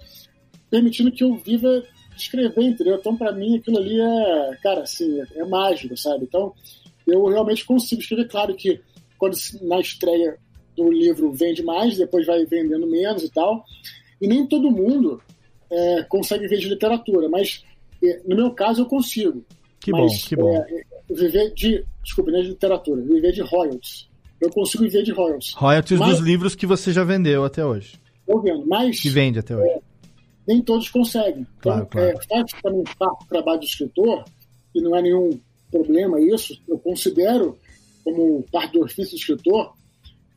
permitindo 0.70 1.12
que 1.12 1.24
eu 1.24 1.36
viva 1.36 1.84
escrever, 2.16 2.64
entendeu? 2.64 2.96
Então, 2.96 3.16
para 3.18 3.32
mim, 3.32 3.58
aquilo 3.58 3.78
ali 3.78 4.00
é, 4.00 4.58
cara, 4.64 4.82
assim, 4.82 5.20
é, 5.36 5.46
mágico, 5.46 5.98
sabe? 5.98 6.24
Então, 6.26 6.54
eu 7.06 7.26
realmente 7.26 7.66
consigo 7.66 8.02
escrever. 8.02 8.28
Claro 8.28 8.56
que 8.56 8.80
quando 9.18 9.36
na 9.62 9.80
estreia 9.80 10.38
do 10.76 10.92
livro 10.92 11.32
vende 11.34 11.64
mais, 11.64 11.98
depois 11.98 12.26
vai 12.26 12.46
vendendo 12.46 12.88
menos 12.88 13.24
e 13.24 13.30
tal. 13.32 13.66
E 14.22 14.28
nem 14.28 14.46
todo 14.48 14.72
mundo 14.72 15.22
é, 15.70 16.04
consegue 16.04 16.44
viver 16.44 16.58
de 16.60 16.70
literatura, 16.70 17.28
mas 17.30 17.64
é, 18.04 18.22
no 18.26 18.36
meu 18.36 18.52
caso 18.52 18.82
eu 18.82 18.86
consigo. 18.86 19.46
Que 19.80 19.92
Mas, 19.92 20.12
bom, 20.12 20.28
que 20.28 20.36
bom. 20.36 20.56
é, 20.56 20.84
viver 21.14 21.54
de, 21.54 21.86
desculpa, 22.06 22.32
não 22.32 22.40
é 22.40 22.44
de 22.44 22.50
literatura, 22.50 23.02
viver 23.02 23.32
de 23.34 23.42
royalties. 23.42 24.08
Eu 24.40 24.50
consigo 24.50 24.84
viver 24.84 25.04
de 25.04 25.12
royalties. 25.12 25.54
Royalties 25.54 26.00
Mas- 26.00 26.10
dos 26.12 26.20
livros 26.26 26.56
que 26.56 26.66
você 26.66 26.94
já 26.94 27.04
vendeu 27.04 27.44
até 27.44 27.66
hoje. 27.66 28.00
Tô 28.26 28.40
vendo, 28.40 28.66
mas 28.66 29.00
Que 29.00 29.10
vende 29.10 29.40
até 29.40 29.56
hoje. 29.56 29.80
nem 30.48 30.62
todos 30.62 30.90
conseguem. 30.90 31.46
Claro, 31.60 31.86
Então, 31.88 32.02
claro. 32.02 32.18
é, 32.18 32.28
faz 32.28 32.62
também 32.62 32.84
parte 32.98 33.24
do 33.24 33.28
trabalho 33.30 33.60
do 33.60 33.66
escritor, 33.66 34.24
e 34.74 34.82
não 34.82 34.96
é 34.96 35.02
nenhum 35.02 35.40
problema 35.72 36.20
isso, 36.22 36.60
eu 36.68 36.78
considero 36.80 37.58
como 38.04 38.44
parte 38.52 38.74
do 38.74 38.84
ofício 38.84 39.12
do 39.12 39.18
escritor, 39.20 39.74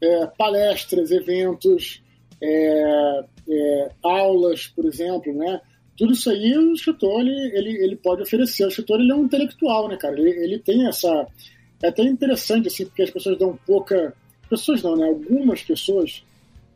é, 0.02 0.26
palestras, 0.38 1.10
eventos, 1.10 2.02
é, 2.40 3.20
é, 3.50 3.90
aulas, 4.02 4.66
por 4.68 4.86
exemplo, 4.86 5.32
né? 5.34 5.60
Tudo 5.96 6.12
isso 6.12 6.30
aí 6.30 6.56
o 6.56 6.72
escritor 6.72 7.20
ele, 7.20 7.58
ele, 7.58 7.84
ele 7.84 7.96
pode 7.96 8.22
oferecer. 8.22 8.64
O 8.64 8.68
escritor 8.68 9.00
ele 9.00 9.10
é 9.10 9.14
um 9.14 9.24
intelectual, 9.24 9.88
né, 9.88 9.96
cara? 9.96 10.18
Ele, 10.18 10.30
ele 10.30 10.58
tem 10.60 10.86
essa. 10.86 11.26
É 11.82 11.88
até 11.88 12.02
interessante, 12.02 12.68
assim, 12.68 12.84
porque 12.86 13.02
as 13.02 13.10
pessoas 13.10 13.38
dão 13.38 13.58
pouca. 13.66 14.14
Pessoas 14.48 14.82
não, 14.82 14.96
né? 14.96 15.06
Algumas 15.06 15.62
pessoas 15.62 16.24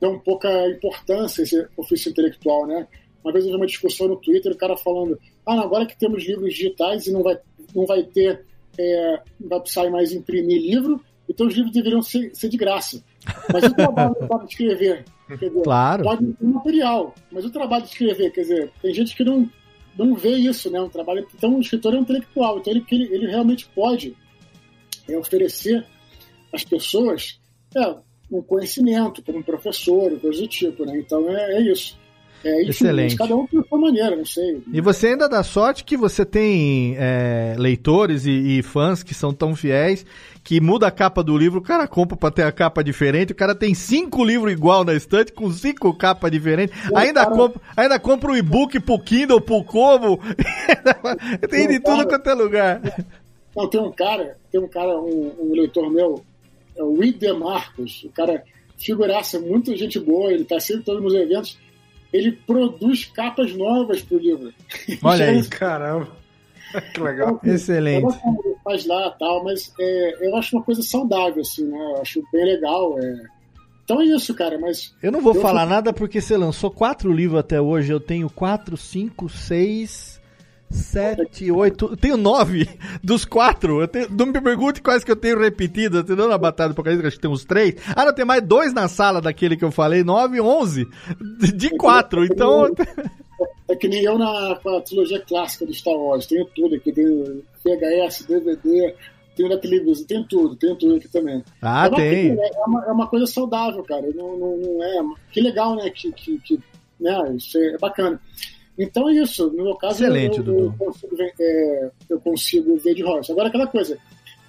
dão 0.00 0.18
pouca 0.18 0.68
importância 0.68 1.42
a 1.42 1.44
esse 1.44 1.68
ofício 1.76 2.10
intelectual, 2.10 2.66
né? 2.66 2.86
Uma 3.22 3.32
vez 3.32 3.44
eu 3.44 3.52
vi 3.52 3.56
uma 3.56 3.66
discussão 3.66 4.08
no 4.08 4.16
Twitter, 4.16 4.52
o 4.52 4.56
cara 4.56 4.76
falando, 4.76 5.18
ah, 5.46 5.60
agora 5.60 5.86
que 5.86 5.96
temos 5.96 6.26
livros 6.26 6.52
digitais 6.54 7.06
e 7.06 7.12
não 7.12 7.22
vai, 7.22 7.38
não 7.74 7.86
vai 7.86 8.02
ter, 8.02 8.44
é, 8.76 9.20
não 9.40 9.48
vai 9.48 9.60
precisar 9.60 9.88
mais 9.90 10.12
imprimir 10.12 10.60
livro, 10.60 11.00
então 11.28 11.46
os 11.46 11.54
livros 11.54 11.72
deveriam 11.72 12.02
ser, 12.02 12.34
ser 12.34 12.48
de 12.48 12.56
graça. 12.56 13.02
Mas 13.52 13.62
o 13.64 13.74
trabalho 13.74 14.16
de 14.18 14.44
escrever, 14.50 15.04
quer 15.28 15.36
dizer, 15.36 15.62
Claro. 15.62 16.02
pode 16.02 16.32
ter 16.32 16.44
material, 16.44 17.14
mas 17.30 17.44
o 17.44 17.50
trabalho 17.50 17.84
de 17.84 17.90
escrever, 17.90 18.32
quer 18.32 18.40
dizer, 18.42 18.72
tem 18.82 18.92
gente 18.92 19.16
que 19.16 19.22
não, 19.22 19.48
não 19.96 20.14
vê 20.14 20.34
isso, 20.34 20.68
né? 20.68 20.80
Um 20.80 20.88
trabalho, 20.88 21.24
então 21.32 21.56
o 21.56 21.60
escritor 21.60 21.94
é 21.94 21.98
um 21.98 22.02
intelectual, 22.02 22.58
então 22.58 22.72
ele, 22.72 22.84
ele, 22.90 23.14
ele 23.14 23.26
realmente 23.28 23.68
pode 23.68 24.16
é, 25.08 25.16
oferecer 25.16 25.84
às 26.52 26.64
pessoas 26.64 27.40
é, 27.76 27.94
um 28.30 28.42
conhecimento, 28.42 29.22
como 29.22 29.38
um 29.38 29.42
professor, 29.42 30.18
coisa 30.20 30.40
do 30.40 30.48
tipo, 30.48 30.84
né? 30.84 30.98
Então 30.98 31.28
é, 31.28 31.56
é 31.56 31.60
isso. 31.60 32.00
É, 32.44 32.62
Excelente. 32.62 33.16
Cada 33.16 33.36
um 33.36 33.46
de 33.46 33.68
sua 33.68 33.78
maneira, 33.78 34.16
não 34.16 34.24
sei. 34.24 34.62
E 34.72 34.80
você 34.80 35.08
ainda 35.08 35.28
dá 35.28 35.44
sorte 35.44 35.84
que 35.84 35.96
você 35.96 36.24
tem 36.24 36.96
é, 36.98 37.54
leitores 37.56 38.26
e, 38.26 38.58
e 38.58 38.62
fãs 38.62 39.02
que 39.02 39.14
são 39.14 39.32
tão 39.32 39.54
fiéis 39.54 40.04
que 40.42 40.60
muda 40.60 40.88
a 40.88 40.90
capa 40.90 41.22
do 41.22 41.38
livro, 41.38 41.60
o 41.60 41.62
cara 41.62 41.86
compra 41.86 42.16
pra 42.16 42.30
ter 42.30 42.42
a 42.42 42.50
capa 42.50 42.82
diferente, 42.82 43.32
o 43.32 43.36
cara 43.36 43.54
tem 43.54 43.74
cinco 43.74 44.24
livros 44.24 44.52
igual 44.52 44.84
na 44.84 44.92
estante 44.92 45.32
com 45.32 45.48
cinco 45.52 45.94
capas 45.94 46.32
diferentes, 46.32 46.74
ainda, 46.96 47.24
compra, 47.26 47.60
ainda 47.76 48.00
compra 48.00 48.32
o 48.32 48.36
e-book 48.36 48.80
pro 48.80 48.98
Kindle, 48.98 49.40
pro 49.40 49.62
Como, 49.62 50.18
tem 51.48 51.68
de 51.68 51.78
tudo 51.78 52.08
quanto 52.08 52.28
é 52.28 52.34
lugar. 52.34 52.80
Não, 53.54 53.68
tem 53.68 53.80
um 53.80 53.92
cara, 53.92 54.38
tem 54.50 54.60
um 54.60 54.68
cara, 54.68 54.98
um, 54.98 55.34
um 55.40 55.52
leitor 55.52 55.90
meu, 55.90 56.22
é 56.76 56.82
o 56.82 57.02
Ide 57.02 57.32
Marcos, 57.32 58.02
o 58.04 58.10
cara 58.10 58.42
figuraça, 58.78 59.38
muita 59.38 59.76
gente 59.76 59.98
boa, 60.00 60.32
ele 60.32 60.44
tá 60.44 60.58
sempre 60.58 60.84
todo 60.84 61.00
nos 61.00 61.14
eventos, 61.14 61.58
ele 62.12 62.32
produz 62.32 63.04
capas 63.06 63.54
novas 63.54 64.02
pro 64.02 64.18
livro. 64.18 64.52
Olha 65.02 65.26
aí. 65.26 65.44
Caramba. 65.48 66.22
Que 66.94 67.00
legal. 67.00 67.38
Excelente. 67.44 68.02
Eu 68.02 68.08
não 68.08 68.10
sei 68.10 68.20
como 68.20 68.42
ele 68.46 68.56
faz 68.64 68.86
lá 68.86 69.10
tal, 69.10 69.44
mas 69.44 69.74
é, 69.78 70.26
eu 70.26 70.36
acho 70.36 70.56
uma 70.56 70.64
coisa 70.64 70.82
saudável, 70.82 71.42
assim, 71.42 71.66
né? 71.66 71.76
Eu 71.76 72.00
acho 72.00 72.22
bem 72.32 72.44
legal. 72.46 72.98
é. 72.98 73.26
Então 73.84 74.00
é 74.00 74.06
isso, 74.06 74.34
cara, 74.34 74.58
mas. 74.58 74.94
Eu 75.02 75.12
não 75.12 75.20
vou 75.20 75.34
eu 75.34 75.42
falar 75.42 75.66
nada 75.66 75.92
porque 75.92 76.20
você 76.20 76.36
lançou 76.36 76.70
quatro 76.70 77.12
livros 77.12 77.40
até 77.40 77.60
hoje. 77.60 77.92
Eu 77.92 78.00
tenho 78.00 78.30
quatro, 78.30 78.76
cinco, 78.76 79.28
seis, 79.28 80.11
sete, 80.72 81.50
oito. 81.50 81.86
Eu 81.92 81.96
tenho 81.96 82.16
nove 82.16 82.68
dos 83.02 83.24
quatro. 83.24 83.80
Eu 83.80 83.88
tenho- 83.88 84.08
não 84.10 84.26
me 84.26 84.40
pergunte 84.40 84.80
quais 84.82 85.04
que 85.04 85.10
eu 85.10 85.16
tenho 85.16 85.38
repetido. 85.38 85.98
Eu 85.98 86.04
tenho 86.04 86.28
na 86.28 86.38
Batalha 86.38 86.70
do 86.70 86.72
Apocalipse, 86.72 87.06
acho 87.06 87.16
que 87.16 87.22
tem 87.22 87.30
uns 87.30 87.44
três. 87.44 87.74
Ah, 87.94 88.04
não, 88.04 88.14
tem 88.14 88.24
mais 88.24 88.42
dois 88.42 88.72
na 88.72 88.88
sala 88.88 89.20
daquele 89.20 89.56
que 89.56 89.64
eu 89.64 89.70
falei. 89.70 90.02
Nove, 90.02 90.40
onze. 90.40 90.86
De- 91.54 91.70
quatro. 91.76 92.24
Então. 92.24 92.68
É 93.68 93.74
que 93.76 93.88
nem 93.88 94.02
eu 94.04 94.18
na 94.18 94.54
trilogia 94.84 95.20
clássica 95.20 95.64
do 95.66 95.72
Star 95.74 95.94
Wars. 95.94 96.26
Tenho 96.26 96.44
tudo 96.54 96.74
aqui. 96.76 96.92
Tenho 96.92 97.42
VHS, 97.64 98.24
DVD, 98.26 98.94
tenho 99.34 99.48
na 99.48 99.56
televisão, 99.56 100.04
tenho 100.06 100.24
tudo, 100.24 100.54
tenho 100.56 100.76
tudo 100.76 100.96
aqui 100.96 101.08
também. 101.08 101.42
Ah, 101.60 101.86
é 101.86 101.90
tem. 101.90 102.34
né? 102.36 102.48
É 102.54 102.60
uma, 102.68 102.84
é 102.86 102.92
uma 102.92 103.06
coisa 103.06 103.26
saudável, 103.26 103.82
cara. 103.84 104.06
Não, 104.14 104.36
não, 104.36 104.56
não 104.58 104.82
é. 104.82 105.02
Que 105.32 105.40
legal, 105.40 105.74
né? 105.76 105.88
Que, 105.90 106.12
que, 106.12 106.38
que, 106.40 106.60
né? 107.00 107.34
Isso 107.36 107.56
é 107.58 107.78
bacana. 107.78 108.20
Então 108.78 109.08
é 109.08 109.12
isso. 109.14 109.48
No 109.52 109.64
meu 109.64 109.74
caso, 109.76 110.02
Excelente, 110.02 110.38
eu, 110.38 110.44
Dudu. 110.44 110.64
eu, 110.64 110.72
consigo, 110.86 111.16
ver- 111.16 111.34
é, 111.40 111.90
eu 112.08 112.20
consigo 112.20 112.76
ver 112.78 112.94
de 112.94 113.02
royalties. 113.02 113.30
Agora, 113.30 113.48
aquela 113.48 113.66
coisa. 113.66 113.98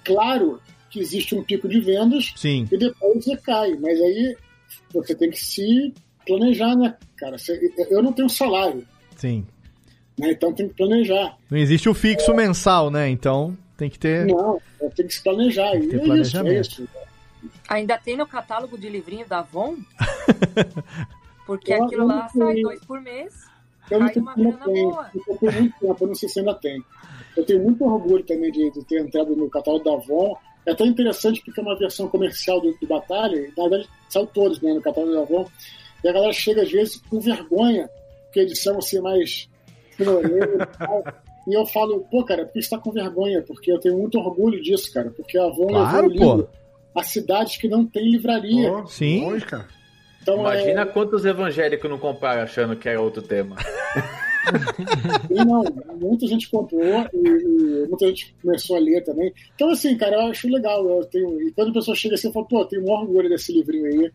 Claro 0.04 0.60
que 0.90 1.00
existe 1.00 1.34
um 1.34 1.42
pico 1.42 1.68
de 1.68 1.80
vendas 1.80 2.32
Sim. 2.36 2.66
e 2.70 2.76
depois 2.76 3.24
você 3.24 3.36
cai. 3.36 3.72
Mas 3.80 4.00
aí 4.00 4.36
você 4.92 5.14
tem 5.14 5.30
que 5.30 5.38
se 5.38 5.92
planejar, 6.26 6.74
né, 6.76 6.96
cara? 7.16 7.36
Você- 7.38 7.72
Eu 7.90 8.02
não 8.02 8.12
tenho 8.12 8.28
salário, 8.30 8.86
Sim. 9.16 9.46
né? 10.18 10.30
Então 10.32 10.52
tem 10.52 10.68
que 10.68 10.74
planejar. 10.74 11.36
Não 11.50 11.58
existe 11.58 11.88
o 11.88 11.94
fixo 11.94 12.32
mensal, 12.34 12.90
né? 12.90 13.08
Então 13.10 13.56
tem 13.76 13.90
que 13.90 13.98
ter. 13.98 14.24
Não, 14.26 14.58
tem 14.96 15.06
que 15.06 15.14
se 15.14 15.22
planejar. 15.22 15.74
E 15.76 15.80
ter 15.80 15.84
é 15.84 15.86
isso, 15.86 15.96
é 15.96 16.04
planejamento. 16.04 16.60
isso. 16.82 16.88
Ainda 17.68 17.98
tem 17.98 18.16
no 18.16 18.26
catálogo 18.26 18.78
de 18.78 18.88
livrinho 18.88 19.26
da 19.26 19.40
Avon? 19.40 19.76
Porque 21.46 21.72
Eu- 21.74 21.84
aquilo 21.84 22.06
lá 22.06 22.28
sai 22.28 22.60
dois 22.62 22.80
por 22.84 23.00
mês. 23.00 23.34
Eu 23.90 24.00
não 24.00 24.06
Cai 24.06 24.14
sei 24.14 24.22
uma 24.22 24.34
se 24.34 24.40
ainda 24.40 24.56
grana 24.56 24.64
tem. 24.72 24.84
boa. 24.84 25.10
Eu 25.14 25.52
muito 25.52 25.78
tempo, 25.80 25.96
eu 26.00 26.06
não 26.08 26.14
sei 26.14 26.28
se 26.28 26.38
ainda 26.40 26.54
tem. 26.54 26.82
Eu 27.36 27.44
tenho 27.44 27.62
muito 27.62 27.84
orgulho 27.84 28.24
também 28.24 28.50
de, 28.50 28.70
de 28.70 28.84
ter 28.84 29.00
entrado 29.00 29.36
no 29.36 29.50
catálogo 29.50 29.84
da 29.84 29.92
Avon. 29.92 30.36
É 30.66 30.72
até 30.72 30.84
interessante 30.86 31.42
porque 31.44 31.60
é 31.60 31.62
uma 31.62 31.76
versão 31.78 32.08
comercial 32.08 32.60
do, 32.60 32.72
do 32.80 32.86
Batalha, 32.86 33.36
e, 33.36 33.52
na 33.56 33.68
verdade 33.68 33.88
saiu 34.08 34.26
todos 34.26 34.60
né, 34.62 34.72
no 34.72 34.80
catálogo 34.80 35.12
da 35.14 35.20
Avon. 35.20 35.46
E 36.02 36.08
a 36.08 36.12
galera 36.12 36.32
chega 36.32 36.62
às 36.62 36.70
vezes 36.70 36.96
com 37.10 37.20
vergonha, 37.20 37.88
porque 38.24 38.40
a 38.40 38.42
edição 38.44 38.78
assim, 38.78 39.00
mais 39.00 39.48
e 39.98 40.04
tal. 40.78 41.04
E 41.46 41.52
eu 41.54 41.66
falo, 41.66 42.00
pô, 42.10 42.24
cara, 42.24 42.46
por 42.46 42.54
que 42.54 42.62
você 42.62 42.70
tá 42.70 42.78
com 42.78 42.90
vergonha? 42.90 43.42
Porque 43.42 43.70
eu 43.70 43.78
tenho 43.78 43.98
muito 43.98 44.18
orgulho 44.18 44.62
disso, 44.62 44.90
cara. 44.92 45.10
Porque 45.10 45.36
a 45.36 45.44
Avon 45.44 45.66
Claro, 45.66 46.08
levou 46.08 46.08
o 46.08 46.12
livro 46.36 46.48
pô. 46.94 47.00
a 47.00 47.02
cidades 47.02 47.58
que 47.58 47.68
não 47.68 47.84
tem 47.84 48.10
livraria. 48.10 48.72
Ó, 48.72 48.86
Sim. 48.86 49.20
Longe, 49.24 49.44
cara. 49.44 49.68
Então, 50.24 50.40
Imagina 50.40 50.80
é, 50.80 50.86
quantos 50.86 51.26
evangélicos 51.26 51.90
não 51.90 51.98
compraram 51.98 52.42
achando 52.42 52.74
que 52.74 52.88
era 52.88 52.98
outro 52.98 53.20
tema. 53.20 53.56
e 55.30 55.34
não, 55.44 55.62
muita 56.00 56.26
gente 56.26 56.50
comprou 56.50 57.06
e, 57.12 57.18
e 57.18 57.86
muita 57.86 58.06
gente 58.06 58.34
começou 58.40 58.76
a 58.76 58.80
ler 58.80 59.04
também. 59.04 59.30
Então, 59.54 59.68
assim, 59.68 59.94
cara, 59.98 60.16
eu 60.16 60.30
acho 60.30 60.48
legal. 60.48 60.88
Eu 60.88 61.04
tenho, 61.04 61.42
e 61.42 61.52
quando 61.52 61.72
a 61.72 61.74
pessoa 61.74 61.94
chega 61.94 62.14
assim, 62.14 62.28
eu 62.28 62.32
falo, 62.32 62.46
pô, 62.46 62.60
eu 62.60 62.64
tenho 62.64 62.86
um 62.86 62.90
orgulho 62.90 63.28
desse 63.28 63.52
livrinho 63.52 63.84
aí. 63.84 64.10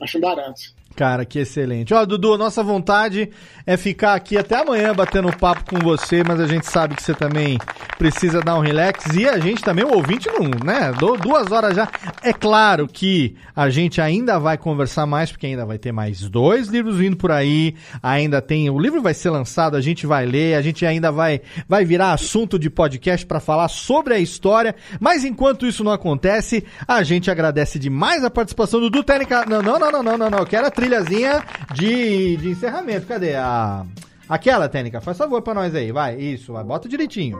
Acho 0.00 0.18
barato. 0.18 0.74
Cara, 0.94 1.24
que 1.24 1.38
excelente. 1.38 1.94
Ó, 1.94 2.04
Dudu, 2.04 2.36
nossa 2.36 2.62
vontade 2.62 3.30
é 3.66 3.76
ficar 3.76 4.14
aqui 4.14 4.36
até 4.36 4.56
amanhã 4.60 4.92
batendo 4.94 5.34
papo 5.36 5.64
com 5.70 5.78
você, 5.78 6.22
mas 6.22 6.38
a 6.38 6.46
gente 6.46 6.66
sabe 6.70 6.94
que 6.94 7.02
você 7.02 7.14
também 7.14 7.58
precisa 7.96 8.40
dar 8.40 8.56
um 8.56 8.60
relax 8.60 9.06
e 9.14 9.26
a 9.28 9.38
gente 9.38 9.62
também, 9.62 9.84
o 9.84 9.94
ouvinte, 9.94 10.28
não, 10.28 10.50
né? 10.64 10.92
Du- 10.98 11.16
Duas 11.16 11.50
horas 11.50 11.74
já. 11.76 11.88
É 12.22 12.32
claro 12.32 12.86
que 12.86 13.36
a 13.56 13.70
gente 13.70 14.00
ainda 14.00 14.38
vai 14.38 14.58
conversar 14.58 15.06
mais, 15.06 15.30
porque 15.32 15.46
ainda 15.46 15.64
vai 15.64 15.78
ter 15.78 15.92
mais 15.92 16.20
dois 16.28 16.68
livros 16.68 16.96
vindo 16.98 17.16
por 17.16 17.30
aí. 17.30 17.74
Ainda 18.02 18.42
tem. 18.42 18.68
O 18.68 18.78
livro 18.78 19.00
vai 19.00 19.14
ser 19.14 19.30
lançado, 19.30 19.76
a 19.76 19.80
gente 19.80 20.06
vai 20.06 20.26
ler, 20.26 20.54
a 20.56 20.62
gente 20.62 20.84
ainda 20.84 21.10
vai, 21.10 21.40
vai 21.68 21.84
virar 21.84 22.12
assunto 22.12 22.58
de 22.58 22.68
podcast 22.68 23.24
para 23.24 23.40
falar 23.40 23.68
sobre 23.68 24.14
a 24.14 24.18
história. 24.18 24.74
Mas 25.00 25.24
enquanto 25.24 25.66
isso 25.66 25.82
não 25.82 25.92
acontece, 25.92 26.64
a 26.86 27.02
gente 27.02 27.30
agradece 27.30 27.78
demais 27.78 28.24
a 28.24 28.30
participação 28.30 28.78
do 28.80 28.90
Dudu 28.90 29.04
Técnica. 29.04 29.46
Não, 29.46 29.62
não, 29.62 29.78
não, 29.78 29.90
não, 29.90 30.02
não, 30.02 30.18
não, 30.18 30.30
não. 30.30 30.38
Eu 30.40 30.46
quero 30.46 30.66
a 30.66 30.70
trilhazinha 30.82 31.44
de, 31.74 32.36
de 32.36 32.50
encerramento. 32.50 33.06
Cadê 33.06 33.36
a. 33.36 33.86
Aquela, 34.28 34.68
Técnica, 34.68 35.00
faz 35.00 35.16
favor 35.16 35.42
pra 35.42 35.54
nós 35.54 35.74
aí, 35.74 35.92
vai. 35.92 36.16
Isso, 36.16 36.52
vai, 36.52 36.64
bota 36.64 36.88
direitinho. 36.88 37.38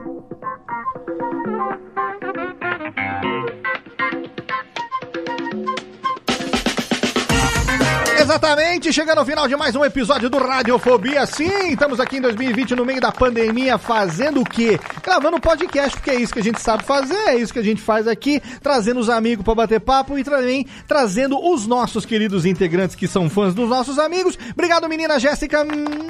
Exatamente, 8.33 8.91
chegando 8.91 9.19
ao 9.19 9.25
final 9.25 9.47
de 9.47 9.55
mais 9.55 9.75
um 9.75 9.85
episódio 9.85 10.27
do 10.27 10.39
Radiofobia. 10.39 11.23
Sim, 11.27 11.67
estamos 11.67 11.99
aqui 11.99 12.17
em 12.17 12.21
2020 12.21 12.75
no 12.75 12.83
meio 12.83 12.99
da 12.99 13.11
pandemia 13.11 13.77
fazendo 13.77 14.41
o 14.41 14.43
quê? 14.43 14.79
Gravando 15.03 15.39
podcast, 15.39 15.95
porque 15.95 16.09
é 16.09 16.15
isso 16.15 16.33
que 16.33 16.39
a 16.39 16.43
gente 16.43 16.59
sabe 16.59 16.83
fazer, 16.83 17.13
é 17.27 17.35
isso 17.35 17.53
que 17.53 17.59
a 17.59 17.63
gente 17.63 17.79
faz 17.79 18.07
aqui, 18.07 18.41
trazendo 18.59 18.99
os 18.99 19.07
amigos 19.07 19.45
para 19.45 19.53
bater 19.53 19.79
papo 19.79 20.17
e 20.17 20.23
também 20.23 20.65
trazendo 20.87 21.37
os 21.39 21.67
nossos 21.67 22.07
queridos 22.07 22.43
integrantes 22.43 22.95
que 22.95 23.07
são 23.07 23.29
fãs 23.29 23.53
dos 23.53 23.69
nossos 23.69 23.99
amigos. 23.99 24.35
Obrigado, 24.51 24.89
menina 24.89 25.19
Jéssica. 25.19 25.61
Um 25.61 26.07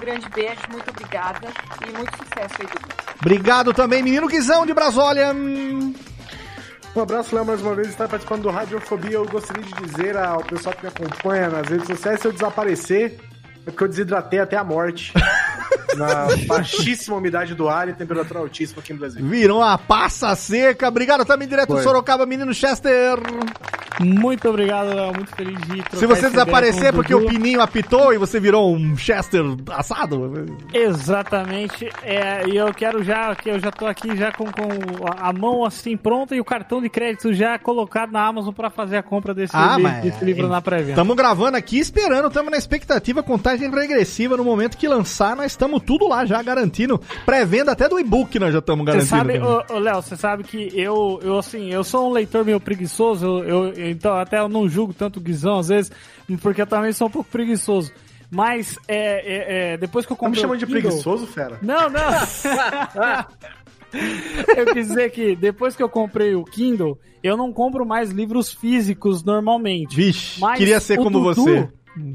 grande 0.00 0.28
beijo, 0.34 0.62
muito 0.72 0.90
obrigada 0.90 1.46
e 1.80 1.96
muito 1.96 2.10
sucesso 2.16 2.54
aí, 2.58 2.66
Dudu. 2.66 2.88
Obrigado 3.20 3.72
também, 3.72 4.02
menino 4.02 4.26
Guizão 4.26 4.66
de 4.66 4.74
Brasólia. 4.74 5.32
Um 6.96 7.02
abraço, 7.02 7.34
Léo, 7.34 7.44
mais 7.44 7.60
uma 7.60 7.74
vez, 7.74 7.88
está 7.88 8.08
participando 8.08 8.44
do 8.44 8.48
Radiofobia. 8.48 9.16
Eu 9.16 9.26
gostaria 9.26 9.62
de 9.62 9.70
dizer 9.84 10.16
ao 10.16 10.42
pessoal 10.42 10.74
que 10.74 10.82
me 10.82 10.88
acompanha 10.88 11.50
nas 11.50 11.68
redes 11.68 11.86
sociais, 11.86 12.18
se 12.20 12.26
eu 12.26 12.32
desaparecer, 12.32 13.18
é 13.66 13.70
porque 13.70 13.84
eu 13.84 13.88
desidratei 13.88 14.38
até 14.38 14.56
a 14.56 14.64
morte. 14.64 15.12
na 15.96 16.26
baixíssima 16.46 17.16
umidade 17.16 17.54
do 17.54 17.68
ar 17.68 17.88
e 17.88 17.92
temperatura 17.92 18.40
altíssima 18.40 18.80
aqui 18.80 18.92
no 18.92 18.98
Brasil. 18.98 19.24
Virou 19.24 19.58
uma 19.58 19.76
passa 19.78 20.34
seca. 20.34 20.88
Obrigado 20.88 21.24
também, 21.24 21.48
direto 21.48 21.74
do. 21.74 21.82
Sorocaba, 21.82 22.26
menino 22.26 22.52
Chester. 22.54 23.18
Muito 23.98 24.48
obrigado, 24.48 24.88
Léo. 24.94 25.12
Muito 25.14 25.34
feliz 25.34 25.58
de 25.62 25.76
trocar 25.82 25.96
Se 25.96 26.06
você 26.06 26.28
desaparecer 26.28 26.92
porque 26.92 27.14
o. 27.14 27.26
Pininho 27.26 27.60
apitou 27.60 28.12
e 28.12 28.18
você 28.18 28.38
virou 28.38 28.74
um 28.74 28.96
Chester 28.96 29.42
assado. 29.70 30.32
Exatamente. 30.72 31.88
É, 32.02 32.46
e 32.48 32.56
eu 32.56 32.72
quero 32.74 33.02
já, 33.02 33.34
que 33.34 33.48
eu 33.50 33.58
já 33.58 33.70
tô 33.70 33.86
aqui 33.86 34.16
já 34.16 34.32
com, 34.32 34.44
com 34.46 35.06
a 35.22 35.26
a 35.26 35.32
mão 35.32 35.64
assim 35.64 35.96
pronta 35.96 36.36
e 36.36 36.40
o 36.40 36.44
cartão 36.44 36.80
de 36.80 36.88
crédito 36.88 37.32
já 37.34 37.58
colocado 37.58 38.12
na 38.12 38.24
Amazon 38.24 38.52
pra 38.54 38.70
fazer 38.70 38.96
a 38.98 39.02
compra 39.02 39.34
desse, 39.34 39.56
Ah, 39.56 39.74
li- 39.76 39.82
mas- 39.82 40.02
desse 40.04 40.24
livro 40.24 40.46
na 40.46 40.60
pré-venda. 40.60 40.90
Estamos 40.90 41.16
gravando 41.16 41.56
aqui, 41.56 41.78
esperando, 41.80 42.28
estamos 42.28 42.50
na 42.50 42.56
expectativa, 42.56 43.22
contagem 43.24 43.68
regressiva. 43.70 44.36
No 44.36 44.44
momento 44.44 44.76
que 44.76 44.86
lançar, 44.86 45.34
nós 45.34 45.46
estamos 45.56 45.82
tudo 45.82 46.06
lá 46.08 46.24
já 46.24 46.42
garantindo. 46.42 47.00
Pré-venda 47.24 47.72
até 47.72 47.88
do 47.88 47.98
e-book 47.98 48.38
nós 48.38 48.52
já 48.52 48.60
estamos 48.60 48.84
Você 48.84 48.92
garantindo. 48.92 49.16
sabe, 49.16 49.32
também. 49.40 49.48
ô, 49.70 49.74
ô, 49.74 49.78
Léo, 49.78 50.02
você 50.02 50.16
sabe 50.16 50.44
que 50.44 50.70
eu, 50.74 51.18
eu, 51.22 51.38
assim, 51.38 51.72
eu 51.72 51.82
sou 51.82 52.08
um 52.08 52.12
leitor 52.12 52.44
meio 52.44 52.60
preguiçoso, 52.60 53.26
eu, 53.44 53.72
eu- 53.74 53.90
então 53.90 54.14
até 54.16 54.38
eu 54.38 54.48
não 54.48 54.68
julgo 54.68 54.94
tanto 54.94 55.18
o 55.18 55.22
Guizão 55.22 55.58
às 55.58 55.68
vezes, 55.68 55.90
porque 56.40 56.62
eu 56.62 56.66
também 56.66 56.92
sou 56.92 57.08
um 57.08 57.10
pouco 57.10 57.28
preguiçoso. 57.30 57.92
Mas, 58.30 58.76
é, 58.88 58.98
é, 58.98 59.72
é, 59.74 59.76
depois 59.76 60.04
que 60.04 60.12
eu 60.12 60.16
Tá 60.16 60.24
me 60.24 60.28
comprei 60.28 60.42
chamando 60.42 60.56
o 60.56 60.58
de 60.58 60.66
Kindle- 60.66 60.82
preguiçoso, 60.82 61.26
fera? 61.28 61.58
Não, 61.62 61.88
não. 61.88 62.02
eu 64.56 64.66
quis 64.72 64.88
dizer 64.88 65.10
que 65.10 65.36
depois 65.36 65.76
que 65.76 65.82
eu 65.82 65.88
comprei 65.88 66.34
o 66.34 66.44
Kindle, 66.44 66.98
eu 67.22 67.36
não 67.36 67.52
compro 67.52 67.86
mais 67.86 68.10
livros 68.10 68.52
físicos 68.52 69.22
normalmente. 69.22 69.94
Vixe, 69.94 70.40
Mas 70.40 70.58
queria 70.58 70.80
ser 70.80 70.96
como 70.96 71.10
Dudu- 71.10 71.34
você. 71.34 71.68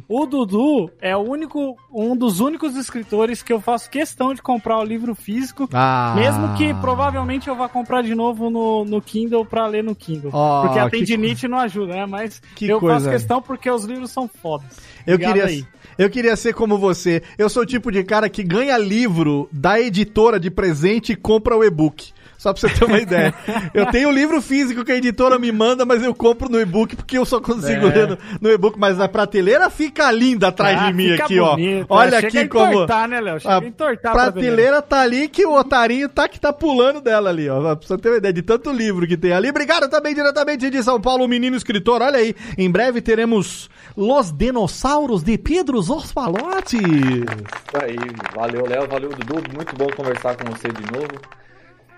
O 0.08 0.26
Dudu 0.26 0.92
é 1.02 1.16
o 1.16 1.20
único, 1.20 1.76
um 1.94 2.16
dos 2.16 2.40
únicos 2.40 2.76
escritores 2.76 3.42
que 3.42 3.52
eu 3.52 3.60
faço 3.60 3.90
questão 3.90 4.34
de 4.34 4.42
comprar 4.42 4.78
o 4.80 4.84
livro 4.84 5.16
físico, 5.16 5.68
Ah. 5.74 6.14
mesmo 6.16 6.54
que 6.56 6.74
provavelmente 6.76 7.48
eu 7.48 7.56
vá 7.56 7.68
comprar 7.68 8.02
de 8.04 8.14
novo 8.16 8.50
no, 8.50 8.86
no 8.86 9.02
Kindle 9.02 9.46
pra 9.46 9.66
ler 9.68 9.84
no 9.84 9.96
Kindle. 9.96 10.32
Oh, 10.34 10.62
porque 10.64 10.80
a 10.80 10.90
que 10.90 10.98
tendinite 10.98 11.48
não 11.48 11.58
ajuda, 11.60 11.94
né? 11.94 12.06
Mas 12.06 12.42
Que 12.56 12.68
eu 12.68 12.80
faço 12.80 12.92
coisa. 13.06 13.12
questão 13.12 13.42
porque 13.42 13.70
os 13.70 13.84
livros 13.86 14.12
são 14.12 14.28
fodas. 14.28 14.78
Eu 15.08 15.18
queria, 15.18 15.46
aí. 15.46 15.66
eu 15.98 16.10
queria 16.10 16.36
ser 16.36 16.54
como 16.54 16.78
você. 16.78 17.24
Eu 17.38 17.50
sou 17.50 17.64
o 17.64 17.66
tipo 17.66 17.92
de 17.92 18.04
cara 18.04 18.30
que 18.30 18.44
ganha 18.44 18.78
livro 18.78 19.50
da 19.52 19.80
editora 19.80 20.40
de 20.40 20.52
presente 20.52 21.14
e 21.14 21.16
compra 21.16 21.56
o 21.58 21.64
e-book. 21.64 22.14
Só 22.42 22.52
pra 22.52 22.60
você 22.60 22.70
ter 22.74 22.86
uma 22.86 22.98
ideia. 22.98 23.32
Eu 23.72 23.86
tenho 23.92 24.10
o 24.10 24.12
livro 24.12 24.42
físico 24.42 24.84
que 24.84 24.92
a 24.92 24.96
editora 24.96 25.38
me 25.38 25.52
manda, 25.52 25.86
mas 25.86 26.02
eu 26.02 26.12
compro 26.12 26.50
no 26.50 26.60
e-book 26.60 26.96
porque 26.96 27.16
eu 27.16 27.24
só 27.24 27.40
consigo 27.40 27.86
É. 27.86 27.94
ler 27.94 28.08
no, 28.10 28.18
no 28.42 28.50
e-book. 28.50 28.80
Mas 28.80 29.00
a 29.00 29.08
prateleira 29.08 29.70
fica 29.70 30.12
linda 30.12 30.48
atrás 30.48 30.76
Ah, 30.82 30.88
de 30.88 30.94
mim 30.94 31.12
aqui, 31.12 31.40
bonito, 31.40 31.86
ó. 31.88 31.98
Olha 32.00 32.20
chega 32.20 32.28
aqui 32.30 32.38
a 32.40 32.48
como. 32.50 32.72
entortar, 32.74 33.08
né, 33.08 33.22
Léo? 33.22 33.40
Chega 33.40 33.54
a 33.54 33.64
entortar 33.64 34.12
a 34.12 34.16
prateleira. 34.16 34.56
prateleira 34.56 34.82
tá 34.82 35.02
ali 35.02 35.28
que 35.30 35.46
o 35.46 35.54
otarinho 35.54 36.10
tá 36.10 36.28
que 36.28 36.40
tá 36.40 36.52
pulando 36.52 37.00
dela 37.00 37.30
ali, 37.30 37.48
ó. 37.48 37.76
Pra 37.76 37.88
você 37.88 37.96
ter 38.00 38.10
uma 38.10 38.18
ideia 38.18 38.34
de 38.34 38.42
tanto 38.42 38.72
livro 38.72 39.06
que 39.06 39.16
tem 39.16 39.34
ali. 39.34 39.48
Obrigado 39.52 39.88
também 39.88 40.16
diretamente 40.16 40.68
de 40.68 40.82
São 40.82 41.00
Paulo, 41.00 41.26
o 41.26 41.28
menino 41.28 41.56
escritor. 41.56 42.02
Olha 42.02 42.18
aí, 42.18 42.34
em 42.58 42.72
breve 42.72 43.02
teremos 43.02 43.70
Los 43.96 44.32
Dinossauros 44.32 45.22
de 45.22 45.38
Pedro 45.38 45.80
Zospalotti. 45.80 46.78
Isso 46.78 47.84
aí, 47.84 47.98
valeu, 48.36 48.66
Léo, 48.68 48.88
valeu, 48.90 49.10
Dudu. 49.10 49.44
Muito 49.56 49.76
bom 49.76 49.86
conversar 49.96 50.36
com 50.36 50.50
você 50.50 50.70
de 50.70 50.82
novo. 50.92 51.22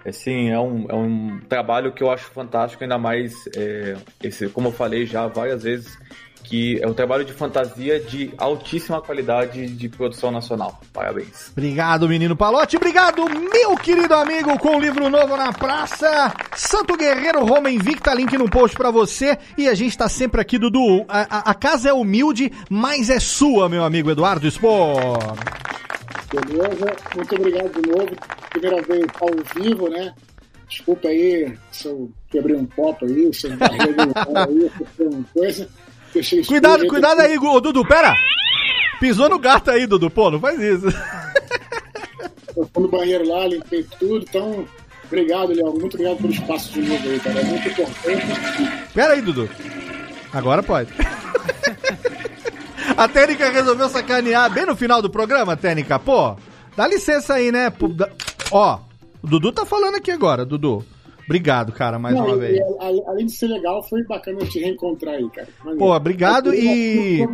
Assim, 0.05 0.49
é 0.49 0.59
um, 0.59 0.85
é 0.89 0.93
um 0.95 1.39
trabalho 1.47 1.91
que 1.93 2.03
eu 2.03 2.11
acho 2.11 2.25
fantástico, 2.31 2.83
ainda 2.83 2.97
mais, 2.97 3.33
é, 3.55 3.95
esse, 4.21 4.49
como 4.49 4.67
eu 4.67 4.71
falei 4.73 5.05
já 5.05 5.27
várias 5.27 5.63
vezes, 5.63 5.97
que 6.43 6.77
é 6.83 6.87
um 6.87 6.93
trabalho 6.93 7.23
de 7.23 7.31
fantasia 7.31 8.01
de 8.01 8.33
altíssima 8.37 9.01
qualidade 9.01 9.65
de 9.65 9.87
produção 9.87 10.29
nacional. 10.29 10.77
Parabéns. 10.91 11.49
Obrigado, 11.53 12.07
menino 12.09 12.35
Palote. 12.35 12.75
Obrigado, 12.75 13.23
meu 13.29 13.77
querido 13.77 14.13
amigo, 14.13 14.59
com 14.59 14.75
o 14.75 14.79
livro 14.79 15.09
novo 15.09 15.37
na 15.37 15.53
praça. 15.53 16.33
Santo 16.53 16.97
Guerreiro 16.97 17.45
Roma 17.45 17.71
Invicta, 17.71 18.13
link 18.13 18.37
no 18.37 18.49
post 18.49 18.75
pra 18.75 18.91
você. 18.91 19.37
E 19.57 19.69
a 19.69 19.73
gente 19.73 19.97
tá 19.97 20.09
sempre 20.09 20.41
aqui, 20.41 20.57
Dudu. 20.59 21.05
A, 21.07 21.21
a- 21.37 21.51
a 21.51 21.53
casa 21.53 21.87
é 21.89 21.93
humilde, 21.93 22.51
mas 22.69 23.09
é 23.09 23.21
sua, 23.21 23.69
meu 23.69 23.85
amigo 23.85 24.11
Eduardo 24.11 24.45
Spor. 24.51 25.17
Beleza? 26.31 26.95
Muito 27.15 27.35
obrigado 27.35 27.81
de 27.81 27.89
novo. 27.89 28.09
Primeira 28.49 28.81
vez 28.81 29.05
ao 29.19 29.61
vivo, 29.61 29.89
né? 29.89 30.13
Desculpa 30.67 31.07
aí 31.07 31.57
se 31.71 31.87
eu 31.87 32.11
quebrei 32.31 32.55
um 32.55 32.65
copo 32.65 33.05
aí, 33.05 33.33
se 33.33 33.47
eu 33.47 33.57
barrei 33.57 33.79
aí, 33.79 34.71
se 34.77 34.85
foi 34.97 35.07
uma 35.07 35.23
coisa. 35.33 35.69
Deixei 36.13 36.43
Cuidado, 36.43 36.87
cuidado 36.87 37.21
aí, 37.21 37.37
Dudu, 37.37 37.85
pera! 37.85 38.15
Pisou 38.99 39.29
no 39.29 39.39
gato 39.39 39.71
aí, 39.71 39.85
Dudu. 39.85 40.09
Pô, 40.09 40.31
não 40.31 40.39
faz 40.39 40.59
isso. 40.59 40.87
Eu 42.55 42.69
fui 42.71 42.83
no 42.83 42.89
banheiro 42.89 43.27
lá, 43.27 43.47
limpei 43.47 43.83
tudo, 43.99 44.23
então. 44.29 44.67
Obrigado, 45.05 45.53
Léo. 45.53 45.71
Muito 45.71 45.95
obrigado 45.95 46.17
pelo 46.17 46.33
espaço 46.33 46.71
de 46.71 46.81
novo 46.81 47.09
aí, 47.09 47.19
cara. 47.19 47.39
É 47.39 47.43
muito 47.43 47.67
importante. 47.67 48.91
Pera 48.93 49.13
aí, 49.13 49.21
Dudu. 49.21 49.49
Agora 50.31 50.63
pode. 50.63 50.91
A 52.97 53.07
técnica 53.07 53.49
resolveu 53.51 53.89
sacanear 53.89 54.51
bem 54.53 54.65
no 54.65 54.75
final 54.75 55.01
do 55.01 55.09
programa, 55.09 55.55
técnica. 55.57 55.97
Pô, 55.99 56.35
dá 56.75 56.87
licença 56.87 57.35
aí, 57.35 57.51
né? 57.51 57.69
Pô, 57.69 57.87
dá- 57.87 58.09
Ó, 58.51 58.79
o 59.21 59.27
Dudu 59.27 59.51
tá 59.51 59.65
falando 59.65 59.95
aqui 59.95 60.11
agora, 60.11 60.45
Dudu. 60.45 60.83
Obrigado, 61.25 61.71
cara, 61.71 61.97
mais 61.97 62.13
Não, 62.15 62.25
uma 62.25 62.35
vez. 62.35 62.57
e, 62.59 62.61
além 63.07 63.25
de 63.25 63.31
ser 63.31 63.47
legal, 63.47 63.81
foi 63.87 64.03
bacana 64.03 64.39
te 64.45 64.59
reencontrar 64.59 65.15
aí, 65.15 65.29
cara. 65.29 65.47
Maneiro. 65.59 65.79
Pô, 65.79 65.95
obrigado 65.95 66.53
e- 66.53 67.25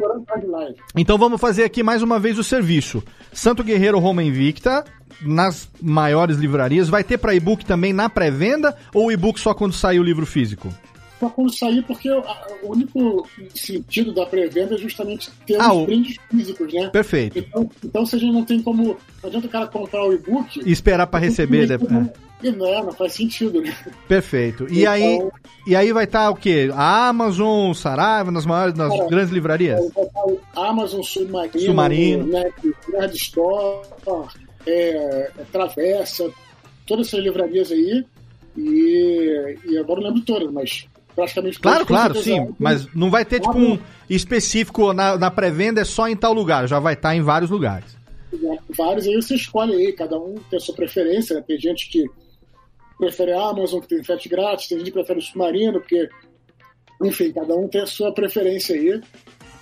live. 0.47 0.76
Então 0.95 1.17
vamos 1.17 1.41
fazer 1.41 1.63
aqui 1.63 1.81
mais 1.81 2.03
uma 2.03 2.19
vez 2.19 2.38
o 2.38 2.43
serviço. 2.43 3.03
Santo 3.34 3.63
Guerreiro 3.63 3.97
Roma 3.97 4.21
Invicta, 4.21 4.84
nas 5.23 5.67
maiores 5.81 6.38
livrarias. 6.38 6.88
Vai 6.88 7.03
ter 7.03 7.17
pra 7.17 7.34
e-book 7.34 7.65
também 7.65 7.91
na 7.91 8.07
pré-venda 8.07 8.76
ou 8.93 9.11
e-book 9.11 9.39
só 9.39 9.55
quando 9.55 9.73
sair 9.73 9.99
o 9.99 10.03
livro 10.03 10.26
físico? 10.26 10.69
Só 11.19 11.29
quando 11.29 11.53
sair, 11.53 11.81
porque 11.83 12.09
o, 12.09 12.23
único 12.63 13.27
sentido 13.53 14.13
da 14.13 14.25
pré-venda 14.25 14.75
é 14.75 14.77
justamente 14.77 15.29
ter 15.45 15.59
Ah, 15.59 15.73
os 15.73 15.85
brindes 15.85 16.15
físicos, 16.31 16.71
né? 16.73 16.87
Perfeito. 16.89 17.39
Então, 17.39 17.69
então, 17.83 18.05
se 18.05 18.15
a 18.15 18.19
gente 18.19 18.31
não 18.31 18.45
tem 18.45 18.61
como. 18.61 18.97
Não 19.21 19.27
adianta 19.27 19.47
o 19.47 19.49
cara 19.49 19.67
comprar 19.67 20.05
o 20.05 20.13
e-book. 20.13 20.61
E 20.65 20.71
esperar 20.71 21.07
pra 21.07 21.19
receber, 21.19 21.67
que 21.77 21.91
né? 21.93 22.09
E 22.41 22.51
não, 22.51 22.85
não 22.85 22.93
faz 22.93 23.13
sentido, 23.13 23.61
né? 23.61 23.75
Perfeito. 24.07 24.65
E 24.69 24.79
Então- 24.81 24.93
aí, 24.93 25.19
e 25.67 25.75
aí 25.75 25.91
vai 25.91 26.05
estar 26.05 26.29
o 26.29 26.35
quê? 26.35 26.69
A 26.73 27.09
Amazon, 27.09 27.73
Saraiva, 27.73 28.31
nas 28.31 28.45
maiores, 28.45 28.75
nas 28.75 28.95
Cara, 28.95 29.09
grandes 29.09 29.33
livrarias? 29.33 29.91
Amazon 30.55 31.01
Submarino, 31.01 31.59
Submarino. 31.59 32.25
Nerd 32.27 33.15
Store, 33.17 33.85
é, 34.65 35.31
é, 35.37 35.43
Travessa, 35.51 36.31
todas 36.85 37.07
essas 37.07 37.19
livrarias 37.21 37.73
aí. 37.73 38.05
E, 38.57 39.57
e 39.65 39.77
agora 39.77 39.99
eu 39.99 40.03
não 40.03 40.09
lembro 40.11 40.21
todas, 40.25 40.51
mas 40.51 40.87
praticamente 41.19 41.59
Claro, 41.59 41.85
claro, 41.85 42.15
sim. 42.15 42.53
Mas 42.57 42.87
não 42.93 43.09
vai 43.09 43.25
ter, 43.25 43.39
tipo, 43.39 43.57
um 43.57 43.79
específico 44.09 44.93
na, 44.93 45.17
na 45.17 45.29
pré-venda, 45.29 45.81
é 45.81 45.85
só 45.85 46.07
em 46.07 46.15
tal 46.15 46.33
lugar. 46.33 46.67
Já 46.67 46.79
vai 46.79 46.93
estar 46.93 47.15
em 47.15 47.21
vários 47.21 47.49
lugares. 47.49 47.97
Vários 48.77 49.07
aí 49.07 49.15
você 49.15 49.35
escolhe 49.35 49.73
aí, 49.73 49.93
cada 49.93 50.17
um 50.17 50.35
tem 50.49 50.57
a 50.57 50.59
sua 50.59 50.75
preferência. 50.75 51.35
né? 51.35 51.43
Tem 51.45 51.59
gente 51.59 51.89
que 51.89 52.05
prefere 52.97 53.31
a 53.31 53.41
Amazon, 53.41 53.79
que 53.79 53.87
tem 53.87 54.03
frete 54.03 54.29
grátis, 54.29 54.67
tem 54.67 54.77
gente 54.77 54.87
que 54.87 54.93
prefere 54.93 55.19
o 55.19 55.21
Submarino, 55.21 55.79
porque, 55.79 56.09
enfim, 57.01 57.31
cada 57.31 57.55
um 57.55 57.67
tem 57.67 57.81
a 57.81 57.87
sua 57.87 58.13
preferência 58.13 58.75
aí. 58.75 59.01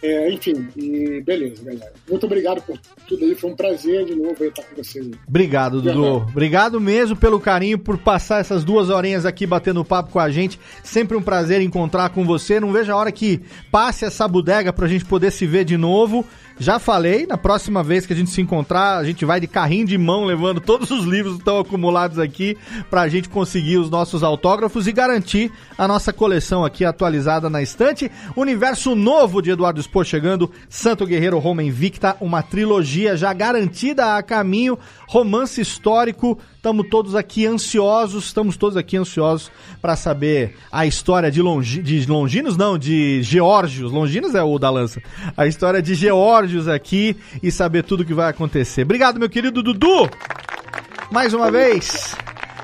É, 0.01 0.31
enfim, 0.31 0.67
e 0.75 1.21
beleza, 1.21 1.63
galera. 1.63 1.93
Muito 2.09 2.25
obrigado 2.25 2.61
por 2.61 2.77
tudo 3.07 3.25
aí, 3.25 3.33
foi 3.33 3.49
um 3.49 3.55
prazer 3.55 4.05
de 4.05 4.15
novo 4.15 4.43
estar 4.43 4.63
com 4.63 4.75
vocês. 4.75 5.09
Obrigado, 5.27 5.81
Dudu. 5.81 6.17
Obrigado 6.29 6.79
mesmo 6.79 7.15
pelo 7.15 7.39
carinho, 7.39 7.79
por 7.79 7.97
passar 7.97 8.39
essas 8.39 8.63
duas 8.63 8.89
horinhas 8.89 9.25
aqui 9.25 9.47
batendo 9.47 9.83
papo 9.83 10.11
com 10.11 10.19
a 10.19 10.29
gente. 10.29 10.59
Sempre 10.83 11.17
um 11.17 11.21
prazer 11.21 11.61
encontrar 11.61 12.09
com 12.09 12.23
você. 12.23 12.59
Não 12.59 12.71
vejo 12.71 12.91
a 12.91 12.95
hora 12.95 13.11
que 13.11 13.41
passe 13.71 14.05
essa 14.05 14.27
bodega 14.27 14.71
pra 14.71 14.87
gente 14.87 15.05
poder 15.05 15.31
se 15.31 15.47
ver 15.47 15.65
de 15.65 15.77
novo. 15.77 16.25
Já 16.59 16.79
falei, 16.79 17.27
na 17.27 17.37
próxima 17.37 17.83
vez 17.83 18.07
que 18.07 18.13
a 18.13 18.15
gente 18.15 18.31
se 18.31 18.41
encontrar, 18.41 18.97
a 18.97 19.03
gente 19.03 19.23
vai 19.23 19.39
de 19.39 19.45
carrinho 19.45 19.85
de 19.85 19.95
mão 19.95 20.25
levando 20.25 20.59
todos 20.59 20.89
os 20.89 21.05
livros 21.05 21.33
que 21.33 21.39
estão 21.39 21.59
acumulados 21.59 22.17
aqui 22.17 22.57
pra 22.89 23.07
gente 23.07 23.29
conseguir 23.29 23.77
os 23.77 23.91
nossos 23.91 24.23
autógrafos 24.23 24.87
e 24.87 24.91
garantir 24.91 25.51
a 25.77 25.87
nossa 25.87 26.11
coleção 26.11 26.65
aqui 26.65 26.83
atualizada 26.83 27.47
na 27.47 27.61
estante. 27.61 28.11
Universo 28.35 28.95
novo 28.95 29.39
de 29.39 29.51
Eduardo 29.51 29.81
Spor 29.83 30.03
chegando, 30.03 30.51
Santo 30.67 31.05
Guerreiro 31.05 31.37
Roma 31.37 31.61
Invicta, 31.61 32.17
uma 32.19 32.41
trilogia 32.41 33.15
já 33.15 33.31
garantida 33.33 34.15
a 34.15 34.23
caminho, 34.23 34.79
romance 35.07 35.59
histórico. 35.61 36.37
Estamos 36.55 36.87
todos 36.89 37.15
aqui 37.15 37.45
ansiosos, 37.47 38.25
estamos 38.25 38.57
todos 38.57 38.77
aqui 38.77 38.97
ansiosos 38.97 39.49
para 39.81 39.95
saber 39.95 40.55
a 40.71 40.85
história 40.85 41.31
de, 41.31 41.41
Longi, 41.41 41.81
de 41.81 42.05
Longinos, 42.05 42.57
não, 42.57 42.77
de 42.77 43.23
Geórgios. 43.23 43.91
Longinos 43.91 44.35
é 44.35 44.43
o 44.43 44.59
da 44.59 44.69
lança. 44.69 45.01
A 45.35 45.47
história 45.47 45.81
de 45.81 45.95
Geórgios 45.95 46.67
aqui 46.67 47.15
e 47.41 47.49
saber 47.49 47.83
tudo 47.83 48.01
o 48.01 48.05
que 48.05 48.13
vai 48.13 48.29
acontecer. 48.29 48.83
Obrigado, 48.83 49.17
meu 49.17 49.29
querido 49.29 49.63
Dudu. 49.63 50.09
Mais 51.09 51.33
uma 51.33 51.49
vez. 51.49 52.15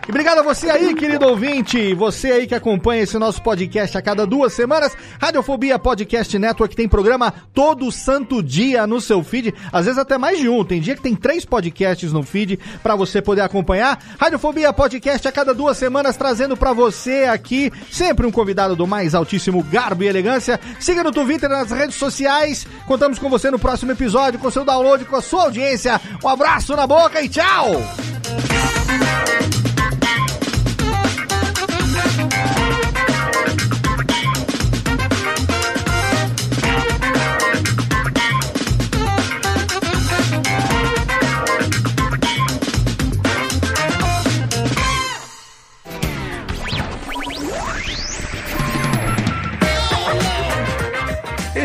E 0.06 0.10
obrigado 0.10 0.40
a 0.40 0.44
você 0.44 0.70
aí, 0.70 0.94
querido 0.94 1.26
ouvinte, 1.26 1.94
você 1.94 2.32
aí 2.32 2.48
que 2.48 2.54
acompanha 2.54 3.04
esse 3.04 3.18
nosso 3.18 3.42
podcast 3.42 3.98
a 3.98 4.02
cada 4.02 4.28
duas 4.28 4.52
semanas. 4.52 4.92
Radiofobia 5.18 5.80
Podcast 5.80 6.38
Network 6.38 6.76
tem 6.76 6.90
programa 6.90 7.34
todo 7.54 7.90
santo 7.90 8.44
dia 8.44 8.86
no 8.86 9.00
seu 9.00 9.24
feed, 9.24 9.54
às 9.72 9.86
vezes 9.86 9.98
até 9.98 10.18
mais 10.18 10.40
de 10.40 10.50
um. 10.50 10.66
Tem 10.66 10.82
dia 10.82 10.96
que 10.96 11.02
tem 11.02 11.16
três 11.16 11.46
podcasts 11.46 12.12
no 12.12 12.22
feed 12.22 12.60
para 12.82 12.98
você 12.98 13.22
poder 13.22 13.42
acompanhar. 13.42 13.98
Radiofobia 14.20 14.74
Podcast 14.74 15.26
a 15.26 15.32
cada 15.32 15.54
duas 15.54 15.78
semanas 15.78 16.18
trazendo 16.18 16.58
para 16.58 16.74
você 16.74 17.24
aqui 17.24 17.72
sempre 17.90 18.28
um 18.28 18.32
convidado 18.32 18.76
do 18.76 18.86
mais 18.86 19.16
altíssimo 19.16 19.64
garbo 19.64 20.04
e 20.04 20.08
elegância. 20.08 20.60
Siga 20.82 21.02
no 21.02 21.14
Twitter 21.14 21.48
nas 21.48 21.72
redes 21.72 21.96
sociais. 21.96 22.68
Contamos 22.86 23.18
com 23.20 23.30
você 23.30 23.50
no 23.50 23.58
próximo 23.58 23.94
episódio 23.94 24.38
com 24.38 24.52
seu 24.52 24.66
download, 24.66 25.06
com 25.06 25.16
a 25.16 25.22
sua 25.22 25.44
audiência. 25.44 26.02
Um 26.22 26.28
abraço 26.28 26.76
na 26.76 26.86
boca 26.86 27.22
e 27.22 27.30
tchau. 27.30 27.82